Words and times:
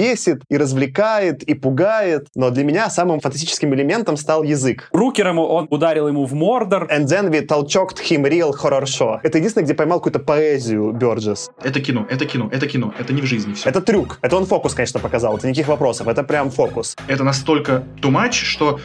бесит, 0.00 0.42
и 0.48 0.56
развлекает, 0.56 1.42
и 1.42 1.54
пугает. 1.54 2.28
Но 2.34 2.50
для 2.50 2.64
меня 2.64 2.88
самым 2.90 3.20
фантастическим 3.20 3.74
элементом 3.74 4.16
стал 4.16 4.42
язык. 4.42 4.88
Рукером 4.92 5.38
он 5.38 5.66
ударил 5.70 6.08
ему 6.08 6.24
в 6.24 6.32
Мордор. 6.32 6.88
And 6.90 7.06
then 7.06 7.30
we 7.30 7.46
толчокed 7.46 7.98
him 7.98 8.22
real 8.22 8.52
horror 8.52 8.84
show. 8.84 9.18
Это 9.22 9.38
единственное, 9.38 9.64
где 9.64 9.74
поймал 9.74 9.98
какую-то 9.98 10.20
поэзию 10.20 10.92
Бёрджес. 10.92 11.50
Это 11.62 11.80
кино, 11.80 12.06
это 12.10 12.24
кино, 12.24 12.48
это 12.50 12.66
кино, 12.66 12.94
это 12.98 13.12
не 13.12 13.20
в 13.20 13.26
жизни 13.26 13.52
все. 13.52 13.68
Это 13.68 13.80
трюк. 13.80 14.18
Это 14.22 14.36
он 14.36 14.46
фокус, 14.46 14.74
конечно, 14.74 15.00
показал. 15.00 15.36
Это 15.36 15.46
никаких 15.46 15.68
вопросов. 15.68 16.08
Это 16.08 16.22
прям 16.22 16.50
фокус. 16.50 16.96
Это 17.06 17.24
настолько 17.24 17.84
тумач, 18.00 18.42
что 18.42 18.80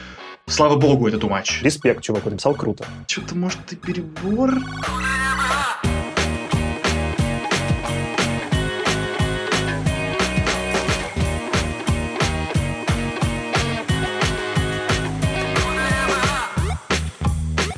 Слава 0.48 0.76
богу, 0.76 1.08
это 1.08 1.18
тумач. 1.18 1.64
Респект, 1.64 2.04
чувак, 2.04 2.26
написал 2.26 2.54
круто. 2.54 2.86
Что-то, 3.08 3.36
может, 3.36 3.74
и 3.74 3.76
перебор? 3.76 4.52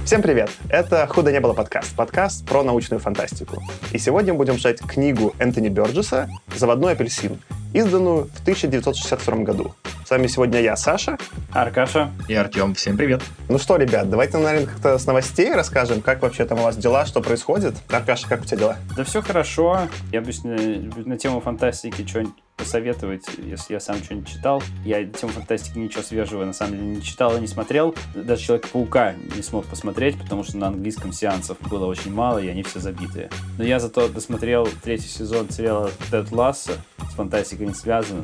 Всем 0.07 0.21
привет! 0.21 0.49
Это 0.69 1.05
«Худо 1.05 1.33
не 1.33 1.41
было» 1.41 1.51
подкаст. 1.51 1.93
Подкаст 1.93 2.45
про 2.45 2.63
научную 2.63 3.01
фантастику. 3.01 3.61
И 3.91 3.97
сегодня 3.97 4.31
мы 4.31 4.37
будем 4.37 4.55
читать 4.55 4.79
книгу 4.79 5.35
Энтони 5.37 5.67
Бёрджеса 5.67 6.29
«Заводной 6.55 6.93
апельсин», 6.93 7.41
изданную 7.73 8.29
в 8.33 8.39
1962 8.39 9.35
году. 9.43 9.75
С 10.05 10.09
вами 10.09 10.27
сегодня 10.27 10.61
я, 10.61 10.77
Саша. 10.77 11.17
Аркаша. 11.51 12.09
И 12.29 12.33
Артем. 12.33 12.73
Всем 12.73 12.95
привет. 12.95 13.21
Ну 13.49 13.59
что, 13.59 13.75
ребят, 13.75 14.09
давайте, 14.09 14.37
наверное, 14.37 14.67
как-то 14.67 14.97
с 14.97 15.05
новостей 15.05 15.53
расскажем, 15.53 16.01
как 16.01 16.21
вообще 16.21 16.45
там 16.45 16.61
у 16.61 16.63
вас 16.63 16.77
дела, 16.77 17.05
что 17.05 17.19
происходит. 17.19 17.75
Аркаша, 17.89 18.29
как 18.29 18.43
у 18.43 18.45
тебя 18.45 18.57
дела? 18.57 18.75
Да 18.95 19.03
все 19.03 19.21
хорошо. 19.21 19.89
Я 20.13 20.19
обычно 20.19 20.55
на 21.03 21.17
тему 21.17 21.41
фантастики 21.41 22.07
что-нибудь 22.07 22.33
посоветовать, 22.57 23.25
если 23.37 23.73
я 23.73 23.79
сам 23.79 24.03
что-нибудь 24.03 24.27
читал. 24.27 24.61
Я 24.83 25.05
тему 25.05 25.31
фантастики 25.31 25.77
ничего 25.77 26.01
свежего 26.01 26.43
на 26.43 26.53
самом 26.53 26.73
деле 26.73 26.85
не 26.87 27.01
читал 27.01 27.37
и 27.37 27.39
не 27.39 27.47
смотрел. 27.47 27.95
Даже 28.15 28.43
Человека-паука 28.43 29.13
не 29.35 29.41
смог 29.41 29.65
посмотреть, 29.65 30.17
потому 30.19 30.43
что 30.43 30.57
на 30.57 30.67
английском 30.67 31.13
сеансов 31.13 31.57
было 31.69 31.85
очень 31.85 32.13
мало, 32.13 32.39
и 32.39 32.47
они 32.47 32.63
все 32.63 32.79
забитые. 32.79 33.29
Но 33.57 33.63
я 33.63 33.79
зато 33.79 34.09
досмотрел 34.09 34.67
третий 34.83 35.07
сезон 35.07 35.49
сериала 35.49 35.91
Тед 36.11 36.31
Ласса, 36.31 36.73
с 37.09 37.13
фантастикой 37.13 37.67
не 37.67 37.73
связано 37.73 38.23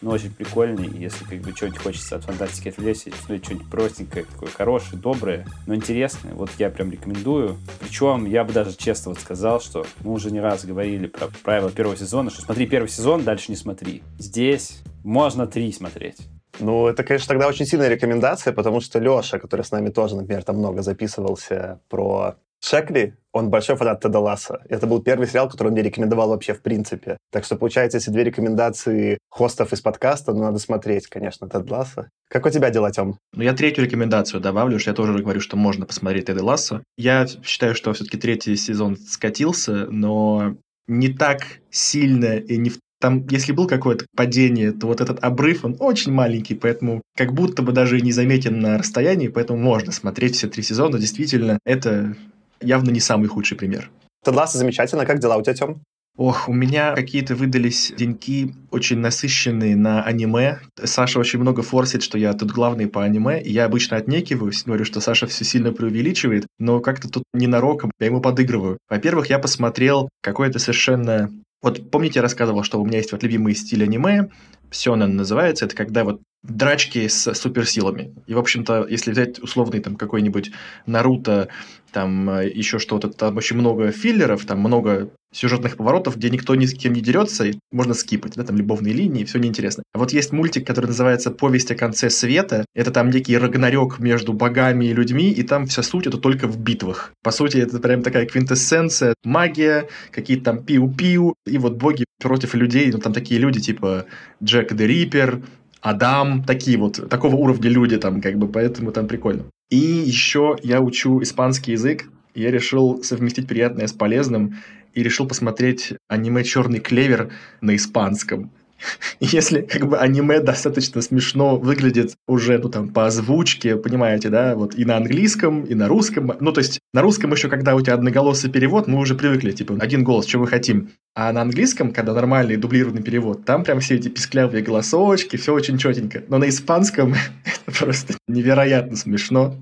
но 0.00 0.10
очень 0.10 0.32
прикольный. 0.32 0.88
Если 0.88 1.24
как 1.24 1.40
бы 1.40 1.52
что-нибудь 1.54 1.78
хочется 1.78 2.16
от 2.16 2.24
фантастики 2.24 2.68
отвлечься, 2.68 3.10
смотреть 3.16 3.44
что-нибудь 3.44 3.70
простенькое, 3.70 4.24
такое 4.24 4.50
хорошее, 4.50 5.00
доброе, 5.00 5.46
но 5.66 5.74
интересное, 5.74 6.34
вот 6.34 6.50
я 6.58 6.70
прям 6.70 6.90
рекомендую. 6.90 7.58
Причем 7.80 8.26
я 8.26 8.44
бы 8.44 8.52
даже 8.52 8.76
честно 8.76 9.10
вот 9.10 9.20
сказал, 9.20 9.60
что 9.60 9.86
мы 10.02 10.12
уже 10.12 10.30
не 10.30 10.40
раз 10.40 10.64
говорили 10.64 11.06
про 11.06 11.28
правила 11.42 11.70
первого 11.70 11.96
сезона, 11.96 12.30
что 12.30 12.42
смотри 12.42 12.66
первый 12.66 12.88
сезон, 12.88 13.24
дальше 13.24 13.46
не 13.50 13.56
смотри. 13.56 14.02
Здесь 14.18 14.82
можно 15.04 15.46
три 15.46 15.72
смотреть. 15.72 16.18
Ну, 16.58 16.86
это, 16.86 17.04
конечно, 17.04 17.28
тогда 17.28 17.48
очень 17.48 17.66
сильная 17.66 17.88
рекомендация, 17.88 18.52
потому 18.52 18.80
что 18.80 18.98
Леша, 18.98 19.38
который 19.38 19.62
с 19.62 19.70
нами 19.70 19.90
тоже, 19.90 20.16
например, 20.16 20.42
там 20.42 20.56
много 20.56 20.82
записывался 20.82 21.80
про 21.88 22.36
Шекли, 22.60 23.14
он 23.36 23.50
большой 23.50 23.76
фанат 23.76 24.00
Теда 24.00 24.18
Ласса. 24.18 24.62
Это 24.68 24.86
был 24.86 25.02
первый 25.02 25.28
сериал, 25.28 25.48
который 25.48 25.68
он 25.68 25.74
мне 25.74 25.82
рекомендовал 25.82 26.30
вообще 26.30 26.54
в 26.54 26.62
принципе. 26.62 27.18
Так 27.30 27.44
что, 27.44 27.56
получается, 27.56 27.98
если 27.98 28.10
две 28.10 28.24
рекомендации 28.24 29.18
хостов 29.28 29.74
из 29.74 29.82
подкаста, 29.82 30.32
ну, 30.32 30.40
надо 30.40 30.58
смотреть, 30.58 31.06
конечно, 31.06 31.46
Тед 31.46 31.70
Ласса. 31.70 32.08
Как 32.30 32.46
у 32.46 32.50
тебя 32.50 32.70
дела, 32.70 32.90
Тем? 32.90 33.18
Ну, 33.34 33.42
я 33.42 33.52
третью 33.52 33.84
рекомендацию 33.84 34.40
добавлю, 34.40 34.78
что 34.78 34.90
я 34.90 34.94
тоже 34.94 35.12
говорю, 35.18 35.40
что 35.40 35.56
можно 35.56 35.84
посмотреть 35.84 36.26
Теда 36.26 36.42
Ласса. 36.42 36.82
Я 36.96 37.26
считаю, 37.44 37.74
что 37.74 37.92
все-таки 37.92 38.16
третий 38.16 38.56
сезон 38.56 38.96
скатился, 38.96 39.86
но 39.90 40.56
не 40.88 41.08
так 41.08 41.42
сильно 41.70 42.38
и 42.38 42.56
не 42.56 42.70
в 42.70 42.78
там, 42.98 43.26
если 43.28 43.52
был 43.52 43.66
какое-то 43.66 44.06
падение, 44.16 44.72
то 44.72 44.86
вот 44.86 45.02
этот 45.02 45.22
обрыв, 45.22 45.66
он 45.66 45.76
очень 45.80 46.12
маленький, 46.12 46.54
поэтому 46.54 47.02
как 47.14 47.34
будто 47.34 47.60
бы 47.60 47.72
даже 47.72 47.98
и 47.98 48.02
не 48.02 48.12
заметен 48.12 48.58
на 48.60 48.78
расстоянии, 48.78 49.28
поэтому 49.28 49.58
можно 49.58 49.92
смотреть 49.92 50.36
все 50.36 50.48
три 50.48 50.62
сезона. 50.62 50.98
Действительно, 50.98 51.58
это 51.66 52.16
явно 52.60 52.90
не 52.90 53.00
самый 53.00 53.28
худший 53.28 53.56
пример. 53.56 53.90
Тедласа 54.24 54.58
замечательно. 54.58 55.06
Как 55.06 55.18
дела 55.18 55.36
у 55.36 55.42
тебя, 55.42 55.54
Тём? 55.54 55.82
Ох, 56.16 56.48
у 56.48 56.52
меня 56.54 56.94
какие-то 56.94 57.34
выдались 57.34 57.92
деньки 57.94 58.54
очень 58.70 58.98
насыщенные 58.98 59.76
на 59.76 60.02
аниме. 60.02 60.60
Саша 60.82 61.20
очень 61.20 61.38
много 61.38 61.60
форсит, 61.60 62.02
что 62.02 62.16
я 62.16 62.32
тут 62.32 62.52
главный 62.52 62.86
по 62.86 63.04
аниме. 63.04 63.42
И 63.42 63.52
я 63.52 63.66
обычно 63.66 63.98
отнекиваюсь, 63.98 64.64
говорю, 64.64 64.86
что 64.86 65.00
Саша 65.00 65.26
все 65.26 65.44
сильно 65.44 65.72
преувеличивает, 65.72 66.46
но 66.58 66.80
как-то 66.80 67.10
тут 67.10 67.24
ненароком 67.34 67.90
я 68.00 68.06
ему 68.06 68.22
подыгрываю. 68.22 68.78
Во-первых, 68.88 69.28
я 69.28 69.38
посмотрел 69.38 70.08
какое-то 70.22 70.58
совершенно... 70.58 71.30
Вот 71.62 71.90
помните, 71.90 72.18
я 72.18 72.22
рассказывал, 72.22 72.62
что 72.62 72.80
у 72.80 72.86
меня 72.86 72.98
есть 72.98 73.12
вот 73.12 73.22
любимый 73.22 73.54
стиль 73.54 73.84
аниме, 73.84 74.30
Сёнэн 74.70 75.16
называется, 75.16 75.64
это 75.64 75.76
когда 75.76 76.04
вот 76.04 76.20
драчки 76.48 77.08
с 77.08 77.34
суперсилами. 77.34 78.14
И, 78.26 78.34
в 78.34 78.38
общем-то, 78.38 78.86
если 78.88 79.10
взять 79.10 79.38
условный 79.38 79.80
там 79.80 79.96
какой-нибудь 79.96 80.50
Наруто, 80.86 81.48
там 81.92 82.28
э, 82.30 82.50
еще 82.50 82.78
что-то, 82.78 83.08
там 83.08 83.36
очень 83.36 83.56
много 83.56 83.90
филлеров, 83.90 84.44
там 84.44 84.60
много 84.60 85.10
сюжетных 85.32 85.76
поворотов, 85.76 86.16
где 86.16 86.30
никто 86.30 86.54
ни 86.54 86.66
с 86.66 86.74
кем 86.74 86.92
не 86.92 87.00
дерется, 87.00 87.44
и 87.44 87.54
можно 87.70 87.94
скипать, 87.94 88.34
да, 88.36 88.44
там 88.44 88.56
любовные 88.56 88.94
линии, 88.94 89.24
все 89.24 89.38
неинтересно. 89.38 89.82
А 89.94 89.98
вот 89.98 90.12
есть 90.12 90.32
мультик, 90.32 90.66
который 90.66 90.86
называется 90.86 91.30
«Повесть 91.30 91.70
о 91.70 91.74
конце 91.74 92.10
света». 92.10 92.64
Это 92.74 92.90
там 92.90 93.10
некий 93.10 93.36
рагнарёк 93.36 93.98
между 93.98 94.32
богами 94.32 94.86
и 94.86 94.94
людьми, 94.94 95.30
и 95.30 95.42
там 95.42 95.66
вся 95.66 95.82
суть 95.82 96.06
это 96.06 96.18
только 96.18 96.46
в 96.46 96.58
битвах. 96.58 97.12
По 97.22 97.30
сути, 97.30 97.58
это 97.58 97.78
прям 97.78 98.02
такая 98.02 98.26
квинтэссенция, 98.26 99.14
магия, 99.24 99.88
какие-то 100.10 100.44
там 100.44 100.64
пиу-пиу, 100.64 101.34
и 101.46 101.58
вот 101.58 101.76
боги 101.76 102.04
против 102.20 102.54
людей, 102.54 102.90
ну 102.92 102.98
там 102.98 103.12
такие 103.12 103.40
люди 103.40 103.60
типа 103.60 104.06
Джек 104.42 104.72
де 104.74 104.86
Риппер, 104.86 105.42
Адам, 105.80 106.42
такие 106.44 106.78
вот, 106.78 107.08
такого 107.08 107.36
уровня 107.36 107.68
люди 107.68 107.96
там, 107.96 108.20
как 108.20 108.36
бы, 108.36 108.48
поэтому 108.48 108.92
там 108.92 109.06
прикольно. 109.06 109.44
И 109.70 109.76
еще 109.76 110.56
я 110.62 110.80
учу 110.80 111.22
испанский 111.22 111.72
язык, 111.72 112.08
я 112.34 112.50
решил 112.50 113.02
совместить 113.02 113.48
приятное 113.48 113.86
с 113.86 113.92
полезным 113.92 114.56
и 114.94 115.02
решил 115.02 115.26
посмотреть 115.26 115.94
аниме 116.08 116.44
«Черный 116.44 116.80
клевер» 116.80 117.30
на 117.60 117.76
испанском. 117.76 118.50
Если 119.20 119.62
как 119.62 119.88
бы 119.88 119.98
аниме 119.98 120.40
достаточно 120.40 121.02
смешно 121.02 121.56
выглядит 121.56 122.14
уже, 122.26 122.58
ну, 122.58 122.68
там, 122.68 122.88
по 122.88 123.06
озвучке, 123.06 123.76
понимаете, 123.76 124.28
да, 124.28 124.54
вот 124.54 124.74
и 124.74 124.84
на 124.84 124.96
английском, 124.96 125.64
и 125.64 125.74
на 125.74 125.88
русском. 125.88 126.32
Ну, 126.40 126.52
то 126.52 126.60
есть 126.60 126.80
на 126.92 127.02
русском 127.02 127.32
еще, 127.32 127.48
когда 127.48 127.74
у 127.74 127.80
тебя 127.80 127.94
одноголосый 127.94 128.50
перевод, 128.50 128.86
мы 128.86 128.98
уже 128.98 129.14
привыкли, 129.14 129.52
типа, 129.52 129.76
один 129.80 130.04
голос, 130.04 130.26
что 130.26 130.38
мы 130.38 130.46
хотим. 130.46 130.90
А 131.14 131.32
на 131.32 131.42
английском, 131.42 131.92
когда 131.92 132.12
нормальный 132.12 132.56
дублированный 132.56 133.02
перевод, 133.02 133.44
там 133.44 133.64
прям 133.64 133.80
все 133.80 133.96
эти 133.96 134.08
писклявые 134.08 134.62
голосочки, 134.62 135.36
все 135.36 135.54
очень 135.54 135.78
четенько. 135.78 136.22
Но 136.28 136.38
на 136.38 136.48
испанском 136.48 137.14
это 137.44 137.78
просто 137.78 138.14
невероятно 138.28 138.96
смешно. 138.96 139.56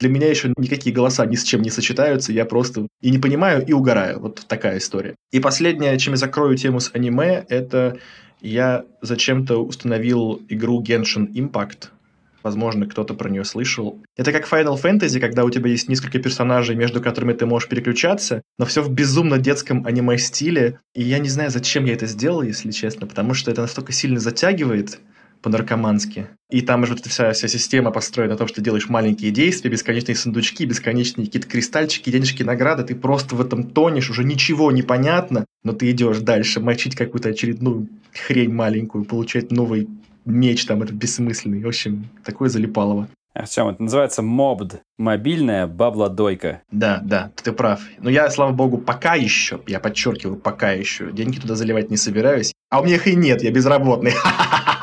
Для 0.00 0.08
меня 0.08 0.28
еще 0.28 0.52
никакие 0.56 0.94
голоса 0.94 1.24
ни 1.26 1.36
с 1.36 1.44
чем 1.44 1.62
не 1.62 1.70
сочетаются, 1.70 2.32
я 2.32 2.44
просто 2.44 2.88
и 3.00 3.10
не 3.10 3.18
понимаю, 3.18 3.64
и 3.64 3.72
угораю. 3.72 4.18
Вот 4.20 4.44
такая 4.48 4.78
история. 4.78 5.14
И 5.32 5.40
последнее, 5.40 5.96
чем 5.98 6.14
я 6.14 6.16
закрою 6.16 6.56
тему 6.56 6.80
с 6.80 6.90
аниме, 6.92 7.44
это 7.48 7.98
я 8.44 8.84
зачем-то 9.00 9.64
установил 9.64 10.42
игру 10.48 10.82
Genshin 10.82 11.32
Impact. 11.32 11.88
Возможно, 12.42 12.86
кто-то 12.86 13.14
про 13.14 13.30
нее 13.30 13.42
слышал. 13.42 14.02
Это 14.18 14.30
как 14.30 14.46
Final 14.46 14.80
Fantasy, 14.80 15.18
когда 15.18 15.44
у 15.44 15.50
тебя 15.50 15.70
есть 15.70 15.88
несколько 15.88 16.18
персонажей, 16.18 16.76
между 16.76 17.00
которыми 17.00 17.32
ты 17.32 17.46
можешь 17.46 17.70
переключаться, 17.70 18.42
но 18.58 18.66
все 18.66 18.82
в 18.82 18.90
безумно 18.90 19.38
детском 19.38 19.86
аниме-стиле. 19.86 20.78
И 20.94 21.02
я 21.02 21.20
не 21.20 21.30
знаю, 21.30 21.50
зачем 21.50 21.86
я 21.86 21.94
это 21.94 22.04
сделал, 22.04 22.42
если 22.42 22.70
честно, 22.70 23.06
потому 23.06 23.32
что 23.32 23.50
это 23.50 23.62
настолько 23.62 23.92
сильно 23.92 24.20
затягивает, 24.20 25.00
по-наркомански. 25.44 26.28
И 26.50 26.62
там 26.62 26.82
уже 26.82 26.94
вот 26.94 27.04
вся, 27.04 27.32
вся 27.32 27.48
система 27.48 27.90
построена 27.90 28.32
на 28.32 28.38
том, 28.38 28.48
что 28.48 28.56
ты 28.56 28.62
делаешь 28.62 28.88
маленькие 28.88 29.30
действия, 29.30 29.70
бесконечные 29.70 30.16
сундучки, 30.16 30.64
бесконечные 30.64 31.26
какие-то 31.26 31.46
кристальчики, 31.46 32.10
денежки, 32.10 32.42
награды. 32.42 32.82
Ты 32.82 32.94
просто 32.94 33.36
в 33.36 33.42
этом 33.42 33.64
тонешь, 33.64 34.08
уже 34.08 34.24
ничего 34.24 34.72
не 34.72 34.82
понятно, 34.82 35.44
но 35.62 35.72
ты 35.72 35.90
идешь 35.90 36.20
дальше, 36.20 36.60
мочить 36.60 36.96
какую-то 36.96 37.28
очередную 37.28 37.88
хрень 38.26 38.54
маленькую, 38.54 39.04
получать 39.04 39.52
новый 39.52 39.86
меч 40.24 40.64
там, 40.64 40.82
это 40.82 40.94
бессмысленный. 40.94 41.62
В 41.62 41.68
общем, 41.68 42.08
такое 42.24 42.48
залипалово. 42.48 43.08
Артем, 43.34 43.68
это 43.68 43.82
называется 43.82 44.22
мобд. 44.22 44.80
Мобильная 44.96 45.66
бабла-дойка. 45.66 46.62
Да, 46.70 47.00
да, 47.04 47.32
ты 47.42 47.52
прав. 47.52 47.80
Но 47.98 48.08
я, 48.08 48.30
слава 48.30 48.52
богу, 48.52 48.78
пока 48.78 49.14
еще, 49.14 49.60
я 49.66 49.80
подчеркиваю, 49.80 50.36
пока 50.36 50.70
еще, 50.70 51.10
деньги 51.12 51.38
туда 51.38 51.54
заливать 51.56 51.90
не 51.90 51.96
собираюсь. 51.96 52.54
А 52.70 52.80
у 52.80 52.84
меня 52.84 52.94
их 52.94 53.06
и 53.08 53.14
нет, 53.14 53.42
я 53.42 53.50
безработный. 53.50 54.14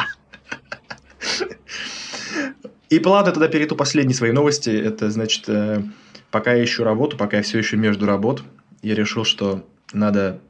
И 2.92 3.02
ладно, 3.06 3.32
тогда 3.32 3.48
перейду 3.48 3.78
последней 3.78 4.14
своей 4.14 4.34
новости. 4.34 4.70
Это, 4.70 5.10
значит, 5.10 5.48
э, 5.48 5.82
пока 6.30 6.54
я 6.54 6.64
ищу 6.66 6.84
работу, 6.84 7.16
пока 7.16 7.38
я 7.38 7.44
все 7.44 7.58
еще 7.58 7.78
между 7.78 8.06
работ, 8.06 8.44
я 8.82 8.96
решил, 8.96 9.24
что 9.24 9.66
надо 9.94 10.42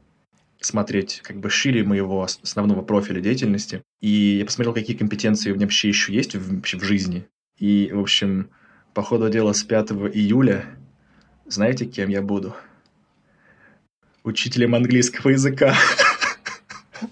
смотреть 0.59 1.21
как 1.23 1.39
бы 1.39 1.51
шире 1.51 1.83
моего 1.83 2.23
основного 2.23 2.81
профиля 2.81 3.21
деятельности. 3.21 3.83
И 3.99 4.38
я 4.39 4.45
посмотрел, 4.45 4.73
какие 4.73 4.97
компетенции 4.97 5.51
у 5.51 5.55
меня 5.55 5.67
вообще 5.67 5.89
еще 5.89 6.15
есть 6.15 6.33
в, 6.33 6.55
вообще 6.55 6.79
в 6.79 6.83
жизни. 6.83 7.27
И, 7.59 7.91
в 7.93 7.99
общем, 7.99 8.49
по 8.95 9.03
ходу 9.03 9.29
дела 9.29 9.53
с 9.53 9.61
5 9.61 9.91
июля, 9.91 10.65
знаете, 11.45 11.85
кем 11.85 12.09
я 12.09 12.23
буду? 12.23 12.55
Учителем 14.23 14.73
английского 14.73 15.29
языка. 15.29 15.75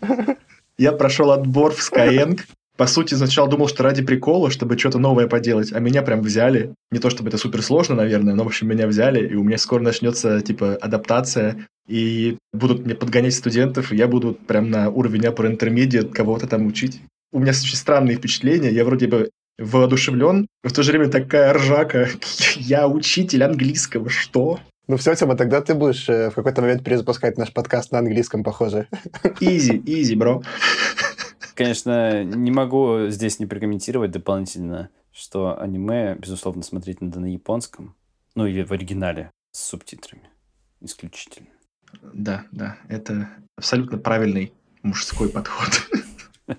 Я 0.80 0.92
прошел 0.92 1.32
отбор 1.32 1.74
в 1.74 1.80
Skyeng. 1.80 2.40
По 2.80 2.88
сути, 2.88 3.14
сначала 3.14 3.50
думал, 3.50 3.68
что 3.68 3.84
ради 3.84 4.02
прикола, 4.02 4.50
чтобы 4.50 4.78
что-то 4.78 5.00
новое 5.00 5.28
поделать, 5.28 5.74
а 5.74 5.80
меня 5.80 6.02
прям 6.02 6.22
взяли. 6.22 6.74
Не 6.92 7.00
то 7.00 7.10
чтобы 7.10 7.28
это 7.28 7.38
супер 7.38 7.62
сложно, 7.62 7.94
наверное, 7.94 8.36
но, 8.36 8.46
в 8.46 8.48
общем, 8.48 8.70
меня 8.70 8.88
взяли, 8.88 9.28
и 9.28 9.36
у 9.36 9.44
меня 9.44 9.58
скоро 9.58 9.82
начнется, 9.82 10.40
типа, 10.40 10.78
адаптация, 10.78 11.68
и 11.90 12.38
будут 12.54 12.86
мне 12.86 12.96
подгонять 12.96 13.34
студентов, 13.34 13.92
и 13.92 13.98
я 13.98 14.08
буду 14.08 14.34
прям 14.34 14.70
на 14.70 14.90
уровень 14.90 15.26
upper 15.26 15.58
intermediate 15.58 16.14
кого-то 16.14 16.48
там 16.48 16.68
учить. 16.68 17.02
У 17.34 17.40
меня 17.40 17.52
очень 17.52 17.76
странные 17.76 18.16
впечатления. 18.16 18.72
Я 18.72 18.86
вроде 18.86 19.08
бы 19.08 19.30
воодушевлен, 19.58 20.48
в 20.64 20.72
то 20.72 20.82
же 20.82 20.92
время 20.92 21.10
такая 21.10 21.54
ржака. 21.54 22.08
Я 22.56 22.88
учитель 22.88 23.44
английского, 23.44 24.10
что? 24.10 24.62
Ну 24.88 24.96
все, 24.96 25.14
Тёма, 25.16 25.36
тогда 25.36 25.60
ты 25.60 25.76
будешь 25.76 26.08
э, 26.08 26.30
в 26.30 26.34
какой-то 26.34 26.62
момент 26.62 26.86
перезапускать 26.86 27.38
наш 27.38 27.52
подкаст 27.52 27.92
на 27.92 28.00
английском, 28.00 28.42
похоже. 28.42 28.88
Изи, 29.42 29.84
изи, 29.86 30.16
бро. 30.16 30.42
Конечно, 31.60 32.24
не 32.24 32.52
могу 32.52 33.08
здесь 33.10 33.38
не 33.38 33.46
прокомментировать 33.46 34.12
дополнительно, 34.12 34.92
что 35.12 35.60
аниме, 35.60 36.16
безусловно, 36.16 36.64
смотреть 36.64 37.02
надо 37.02 37.20
на 37.20 37.26
японском, 37.26 37.98
ну 38.34 38.46
или 38.46 38.64
в 38.64 38.72
оригинале 38.72 39.30
с 39.52 39.66
субтитрами 39.66 40.30
исключительно. 40.80 41.50
Да, 42.02 42.46
да, 42.54 42.78
это 42.88 43.28
абсолютно 43.58 43.98
правильный 43.98 44.54
мужской 44.84 45.28
подход. 45.28 45.68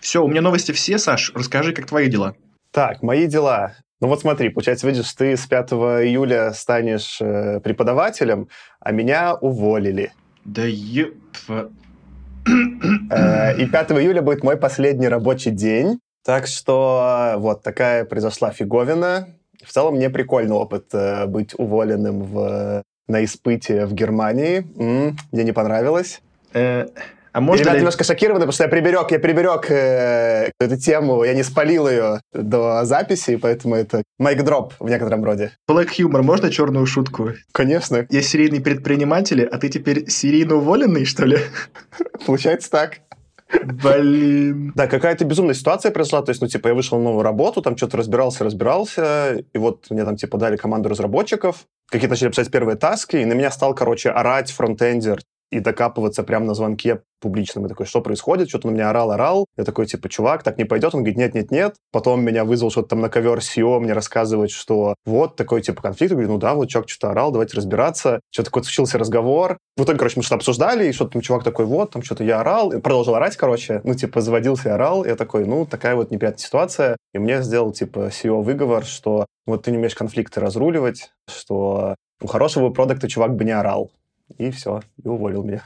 Все, 0.00 0.24
у 0.24 0.26
меня 0.26 0.40
новости 0.40 0.72
все, 0.72 0.98
Саш, 0.98 1.30
расскажи, 1.32 1.72
как 1.72 1.86
твои 1.86 2.10
дела. 2.10 2.34
Так, 2.72 3.04
мои 3.04 3.28
дела. 3.28 3.76
Ну 4.00 4.08
вот 4.08 4.22
смотри, 4.22 4.48
получается, 4.48 4.88
видишь, 4.88 5.12
ты 5.12 5.36
с 5.36 5.46
5 5.46 5.72
июля 5.72 6.52
станешь 6.54 7.20
э, 7.20 7.60
преподавателем, 7.60 8.48
а 8.80 8.90
меня 8.90 9.36
уволили. 9.36 10.12
Да 10.44 10.64
еп... 10.64 11.14
Э, 13.10 13.56
и 13.56 13.66
5 13.66 13.92
июля 13.92 14.22
будет 14.22 14.42
мой 14.42 14.56
последний 14.56 15.08
рабочий 15.08 15.50
день. 15.50 16.00
Так 16.24 16.46
что 16.46 17.34
вот 17.38 17.62
такая 17.62 18.04
произошла 18.04 18.50
фиговина. 18.50 19.28
В 19.64 19.72
целом 19.72 19.96
мне 19.96 20.10
прикольный 20.10 20.54
опыт 20.54 20.86
э, 20.92 21.26
быть 21.26 21.54
уволенным 21.58 22.22
в, 22.22 22.82
на 23.08 23.24
испытие 23.24 23.86
в 23.86 23.94
Германии. 23.94 24.66
Мне 25.32 25.44
не 25.44 25.52
понравилось. 25.52 26.20
А 27.32 27.40
можно 27.40 27.62
Ребята 27.62 27.76
ли... 27.76 27.80
немножко 27.80 28.04
шокированы, 28.04 28.40
потому 28.40 28.52
что 28.52 28.64
я 28.64 28.68
приберег, 28.68 29.10
я 29.10 29.18
приберег 29.18 29.70
э, 29.70 30.50
эту 30.58 30.76
тему, 30.76 31.24
я 31.24 31.34
не 31.34 31.42
спалил 31.42 31.88
ее 31.88 32.20
до 32.32 32.84
записи, 32.84 33.36
поэтому 33.36 33.76
это 33.76 34.02
майк-дроп 34.18 34.74
в 34.80 34.88
некотором 34.88 35.24
роде. 35.24 35.52
Black 35.70 35.90
humor, 35.98 36.22
можно 36.22 36.50
черную 36.50 36.86
шутку? 36.86 37.30
Конечно. 37.52 38.06
Я 38.10 38.22
серийный 38.22 38.60
предприниматель, 38.60 39.44
а 39.44 39.58
ты 39.58 39.68
теперь 39.68 40.08
серийно 40.10 40.56
уволенный, 40.56 41.04
что 41.04 41.24
ли? 41.24 41.38
Получается 42.26 42.70
так. 42.70 42.98
Блин. 43.64 44.72
Да, 44.74 44.86
какая-то 44.86 45.24
безумная 45.24 45.54
ситуация 45.54 45.90
произошла. 45.90 46.22
То 46.22 46.30
есть, 46.30 46.40
ну, 46.40 46.48
типа, 46.48 46.68
я 46.68 46.74
вышел 46.74 46.98
на 46.98 47.04
новую 47.04 47.22
работу, 47.22 47.62
там 47.62 47.76
что-то 47.76 47.96
разбирался, 47.96 48.44
разбирался, 48.44 49.44
и 49.52 49.58
вот 49.58 49.86
мне 49.90 50.04
там, 50.04 50.16
типа, 50.16 50.38
дали 50.38 50.56
команду 50.56 50.88
разработчиков, 50.88 51.66
какие-то 51.88 52.12
начали 52.12 52.28
писать 52.28 52.50
первые 52.50 52.76
таски, 52.76 53.16
и 53.16 53.24
на 53.24 53.32
меня 53.32 53.50
стал, 53.50 53.74
короче, 53.74 54.10
орать 54.10 54.52
фронтендер, 54.52 55.20
и 55.50 55.60
докапываться 55.60 56.22
прямо 56.22 56.46
на 56.46 56.54
звонке 56.54 57.02
публичном. 57.20 57.64
Я 57.64 57.68
такой, 57.68 57.86
что 57.86 58.00
происходит? 58.00 58.48
Что-то 58.48 58.68
на 58.68 58.72
меня 58.72 58.90
орал, 58.90 59.10
орал. 59.10 59.46
Я 59.56 59.64
такой, 59.64 59.86
типа, 59.86 60.08
чувак, 60.08 60.42
так 60.42 60.58
не 60.58 60.64
пойдет. 60.64 60.94
Он 60.94 61.00
говорит, 61.00 61.18
нет-нет-нет. 61.18 61.76
Потом 61.92 62.22
меня 62.24 62.44
вызвал 62.44 62.70
что-то 62.70 62.90
там 62.90 63.00
на 63.00 63.08
ковер 63.08 63.38
SEO, 63.38 63.78
мне 63.80 63.92
рассказывать, 63.92 64.50
что 64.50 64.94
вот 65.04 65.36
такой, 65.36 65.62
типа, 65.62 65.82
конфликт. 65.82 66.10
Я 66.10 66.16
говорю, 66.16 66.32
ну 66.32 66.38
да, 66.38 66.54
вот 66.54 66.68
чувак 66.68 66.88
что-то 66.88 67.10
орал, 67.10 67.30
давайте 67.30 67.56
разбираться. 67.56 68.20
Что-то 68.30 68.50
такой 68.50 68.64
случился 68.64 68.98
разговор. 68.98 69.58
В 69.76 69.84
итоге, 69.84 69.98
короче, 69.98 70.14
мы 70.16 70.22
что-то 70.22 70.36
обсуждали, 70.36 70.88
и 70.88 70.92
что-то 70.92 71.12
там 71.12 71.22
чувак 71.22 71.44
такой, 71.44 71.66
вот, 71.66 71.90
там 71.90 72.02
что-то 72.02 72.24
я 72.24 72.40
орал. 72.40 72.72
И 72.72 72.80
продолжил 72.80 73.14
орать, 73.14 73.36
короче. 73.36 73.80
Ну, 73.84 73.94
типа, 73.94 74.20
заводился 74.20 74.70
и 74.70 74.72
орал. 74.72 75.04
Я 75.04 75.16
такой, 75.16 75.44
ну, 75.44 75.66
такая 75.66 75.96
вот 75.96 76.10
неприятная 76.10 76.44
ситуация. 76.44 76.96
И 77.12 77.18
мне 77.18 77.42
сделал, 77.42 77.72
типа, 77.72 78.08
SEO 78.08 78.42
выговор, 78.42 78.84
что 78.84 79.26
вот 79.46 79.64
ты 79.64 79.72
не 79.72 79.78
умеешь 79.78 79.94
конфликты 79.94 80.40
разруливать, 80.40 81.10
что 81.28 81.96
у 82.22 82.26
хорошего 82.26 82.70
продукта 82.70 83.08
чувак 83.08 83.34
бы 83.34 83.44
не 83.44 83.52
орал. 83.52 83.90
И 84.38 84.50
все, 84.50 84.82
и 85.02 85.08
уволил 85.08 85.42
меня. 85.42 85.62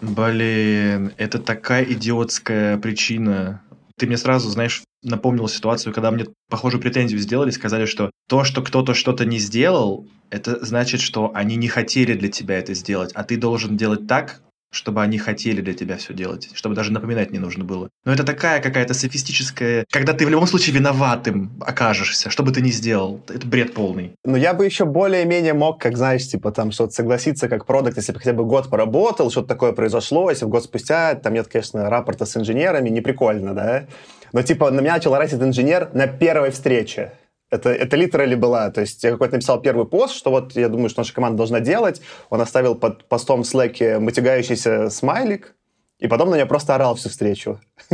Блин, 0.00 1.12
это 1.18 1.38
такая 1.38 1.84
идиотская 1.84 2.78
причина. 2.78 3.62
Ты 3.96 4.06
мне 4.06 4.16
сразу, 4.16 4.48
знаешь, 4.48 4.82
напомнил 5.02 5.48
ситуацию, 5.48 5.92
когда 5.92 6.10
мне 6.10 6.26
похожую 6.48 6.80
претензию 6.80 7.20
сделали, 7.20 7.50
сказали, 7.50 7.84
что 7.84 8.10
то, 8.28 8.44
что 8.44 8.62
кто-то 8.62 8.94
что-то 8.94 9.24
не 9.24 9.38
сделал, 9.38 10.06
это 10.30 10.64
значит, 10.64 11.00
что 11.00 11.32
они 11.34 11.56
не 11.56 11.68
хотели 11.68 12.14
для 12.14 12.28
тебя 12.28 12.58
это 12.58 12.74
сделать, 12.74 13.12
а 13.14 13.24
ты 13.24 13.36
должен 13.36 13.76
делать 13.76 14.06
так, 14.06 14.42
чтобы 14.70 15.02
они 15.02 15.18
хотели 15.18 15.60
для 15.60 15.74
тебя 15.74 15.96
все 15.96 16.14
делать, 16.14 16.48
чтобы 16.54 16.74
даже 16.74 16.92
напоминать 16.92 17.30
не 17.30 17.38
нужно 17.38 17.64
было. 17.64 17.90
Но 18.04 18.12
это 18.12 18.24
такая 18.24 18.60
какая-то 18.60 18.94
софистическая... 18.94 19.84
Когда 19.90 20.12
ты 20.12 20.26
в 20.26 20.30
любом 20.30 20.46
случае 20.46 20.74
виноватым 20.74 21.52
окажешься, 21.60 22.30
что 22.30 22.42
бы 22.42 22.52
ты 22.52 22.60
ни 22.62 22.70
сделал. 22.70 23.20
Это 23.28 23.46
бред 23.46 23.74
полный. 23.74 24.14
Но 24.24 24.36
я 24.36 24.54
бы 24.54 24.64
еще 24.64 24.84
более-менее 24.84 25.54
мог, 25.54 25.80
как 25.80 25.96
знаешь, 25.96 26.26
типа 26.26 26.52
там 26.52 26.70
что-то 26.72 26.92
согласиться 26.92 27.48
как 27.48 27.66
продукт, 27.66 27.96
если 27.96 28.12
бы 28.12 28.18
хотя 28.18 28.32
бы 28.32 28.44
год 28.44 28.70
поработал, 28.70 29.30
что-то 29.30 29.48
такое 29.48 29.72
произошло, 29.72 30.30
если 30.30 30.44
в 30.44 30.48
год 30.48 30.64
спустя 30.64 31.14
там 31.14 31.34
нет, 31.34 31.48
конечно, 31.48 31.90
рапорта 31.90 32.24
с 32.24 32.36
инженерами, 32.36 32.88
не 32.88 33.00
прикольно, 33.00 33.54
да? 33.54 33.86
Но 34.32 34.42
типа 34.42 34.70
на 34.70 34.80
меня 34.80 34.94
начал 34.94 35.14
орать 35.14 35.32
этот 35.32 35.48
инженер 35.48 35.90
на 35.92 36.06
первой 36.06 36.50
встрече. 36.50 37.12
Это, 37.50 37.70
это 37.70 37.96
литерали 37.96 38.34
была. 38.36 38.70
То 38.70 38.80
есть 38.80 39.02
я 39.02 39.10
какой-то 39.10 39.34
написал 39.34 39.60
первый 39.60 39.86
пост, 39.86 40.14
что 40.14 40.30
вот 40.30 40.54
я 40.54 40.68
думаю, 40.68 40.88
что 40.88 41.00
наша 41.00 41.12
команда 41.12 41.38
должна 41.38 41.60
делать. 41.60 42.00
Он 42.30 42.40
оставил 42.40 42.74
под 42.74 43.04
постом 43.08 43.42
в 43.42 43.46
Slack 43.46 43.98
мотигающийся 43.98 44.88
смайлик, 44.88 45.56
и 45.98 46.06
потом 46.06 46.30
на 46.30 46.34
меня 46.34 46.46
просто 46.46 46.74
орал 46.74 46.94
всю 46.94 47.08
встречу. 47.08 47.60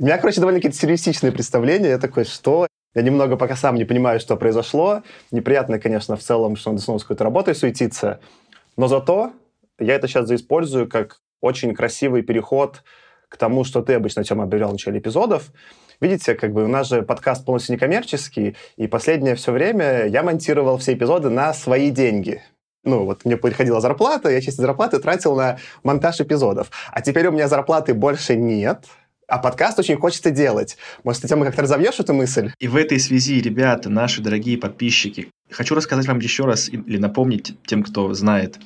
У 0.00 0.04
меня, 0.04 0.18
короче, 0.18 0.40
довольно 0.40 0.58
какие-то 0.58 0.78
сюрреалистичные 0.78 1.32
представления. 1.32 1.90
Я 1.90 1.98
такой, 1.98 2.24
что? 2.24 2.66
Я 2.94 3.02
немного 3.02 3.36
пока 3.36 3.54
сам 3.54 3.76
не 3.76 3.84
понимаю, 3.84 4.18
что 4.18 4.36
произошло. 4.36 5.02
Неприятно, 5.30 5.78
конечно, 5.78 6.16
в 6.16 6.22
целом, 6.22 6.56
что 6.56 6.70
надо 6.70 6.82
снова 6.82 6.98
с 6.98 7.02
какой-то 7.02 7.24
работой 7.24 7.54
суетиться. 7.54 8.20
Но 8.76 8.88
зато 8.88 9.32
я 9.78 9.94
это 9.94 10.08
сейчас 10.08 10.26
заиспользую 10.26 10.88
как 10.88 11.18
очень 11.40 11.74
красивый 11.74 12.22
переход 12.22 12.82
к 13.28 13.36
тому, 13.36 13.64
что 13.64 13.82
ты 13.82 13.94
обычно, 13.94 14.24
Тёма, 14.24 14.44
объявлял 14.44 14.70
в 14.70 14.72
начале 14.72 14.98
эпизодов. 14.98 15.52
Видите, 16.00 16.34
как 16.34 16.52
бы 16.52 16.64
у 16.64 16.68
нас 16.68 16.88
же 16.88 17.02
подкаст 17.02 17.44
полностью 17.44 17.74
некоммерческий, 17.74 18.56
и 18.76 18.86
последнее 18.86 19.34
все 19.34 19.50
время 19.50 20.06
я 20.06 20.22
монтировал 20.22 20.78
все 20.78 20.92
эпизоды 20.94 21.28
на 21.28 21.52
свои 21.52 21.90
деньги. 21.90 22.42
Ну, 22.84 23.04
вот 23.04 23.24
мне 23.24 23.36
приходила 23.36 23.80
зарплата, 23.80 24.30
я 24.30 24.40
часть 24.40 24.58
зарплаты 24.58 25.00
тратил 25.00 25.34
на 25.34 25.58
монтаж 25.82 26.20
эпизодов. 26.20 26.70
А 26.92 27.00
теперь 27.00 27.26
у 27.26 27.32
меня 27.32 27.48
зарплаты 27.48 27.94
больше 27.94 28.36
нет, 28.36 28.84
а 29.26 29.38
подкаст 29.38 29.78
очень 29.78 29.96
хочется 29.96 30.30
делать. 30.30 30.78
Может, 31.02 31.22
ты, 31.22 31.28
Тема, 31.28 31.44
как-то 31.44 31.62
разовьешь 31.62 31.98
эту 31.98 32.14
мысль? 32.14 32.52
И 32.60 32.68
в 32.68 32.76
этой 32.76 33.00
связи, 33.00 33.40
ребята, 33.40 33.90
наши 33.90 34.22
дорогие 34.22 34.56
подписчики, 34.56 35.28
хочу 35.50 35.74
рассказать 35.74 36.06
вам 36.06 36.20
еще 36.20 36.44
раз 36.44 36.68
или 36.68 36.96
напомнить 36.96 37.54
тем, 37.66 37.82
кто 37.82 38.14
знает, 38.14 38.58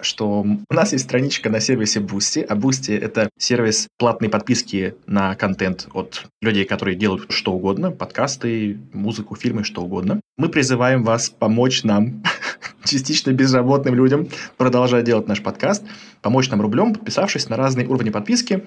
что 0.00 0.40
у 0.40 0.74
нас 0.74 0.92
есть 0.92 1.04
страничка 1.04 1.50
на 1.50 1.60
сервисе 1.60 2.00
Boosty, 2.00 2.42
а 2.42 2.54
Boosty— 2.54 2.98
это 3.00 3.30
сервис 3.38 3.88
платной 3.98 4.28
подписки 4.28 4.94
на 5.06 5.34
контент 5.34 5.88
от 5.92 6.26
людей, 6.40 6.64
которые 6.64 6.96
делают 6.96 7.30
что 7.30 7.52
угодно, 7.52 7.90
подкасты, 7.90 8.78
музыку, 8.92 9.34
фильмы, 9.34 9.64
что 9.64 9.82
угодно. 9.82 10.20
Мы 10.36 10.48
призываем 10.48 11.02
вас 11.02 11.30
помочь 11.30 11.82
нам, 11.84 12.22
частично 12.84 13.32
безработным 13.32 13.94
людям, 13.94 14.28
продолжать 14.56 15.04
делать 15.04 15.28
наш 15.28 15.42
подкаст, 15.42 15.84
помочь 16.22 16.48
нам 16.50 16.60
рублем, 16.60 16.94
подписавшись 16.94 17.48
на 17.48 17.56
разные 17.56 17.86
уровни 17.86 18.10
подписки. 18.10 18.64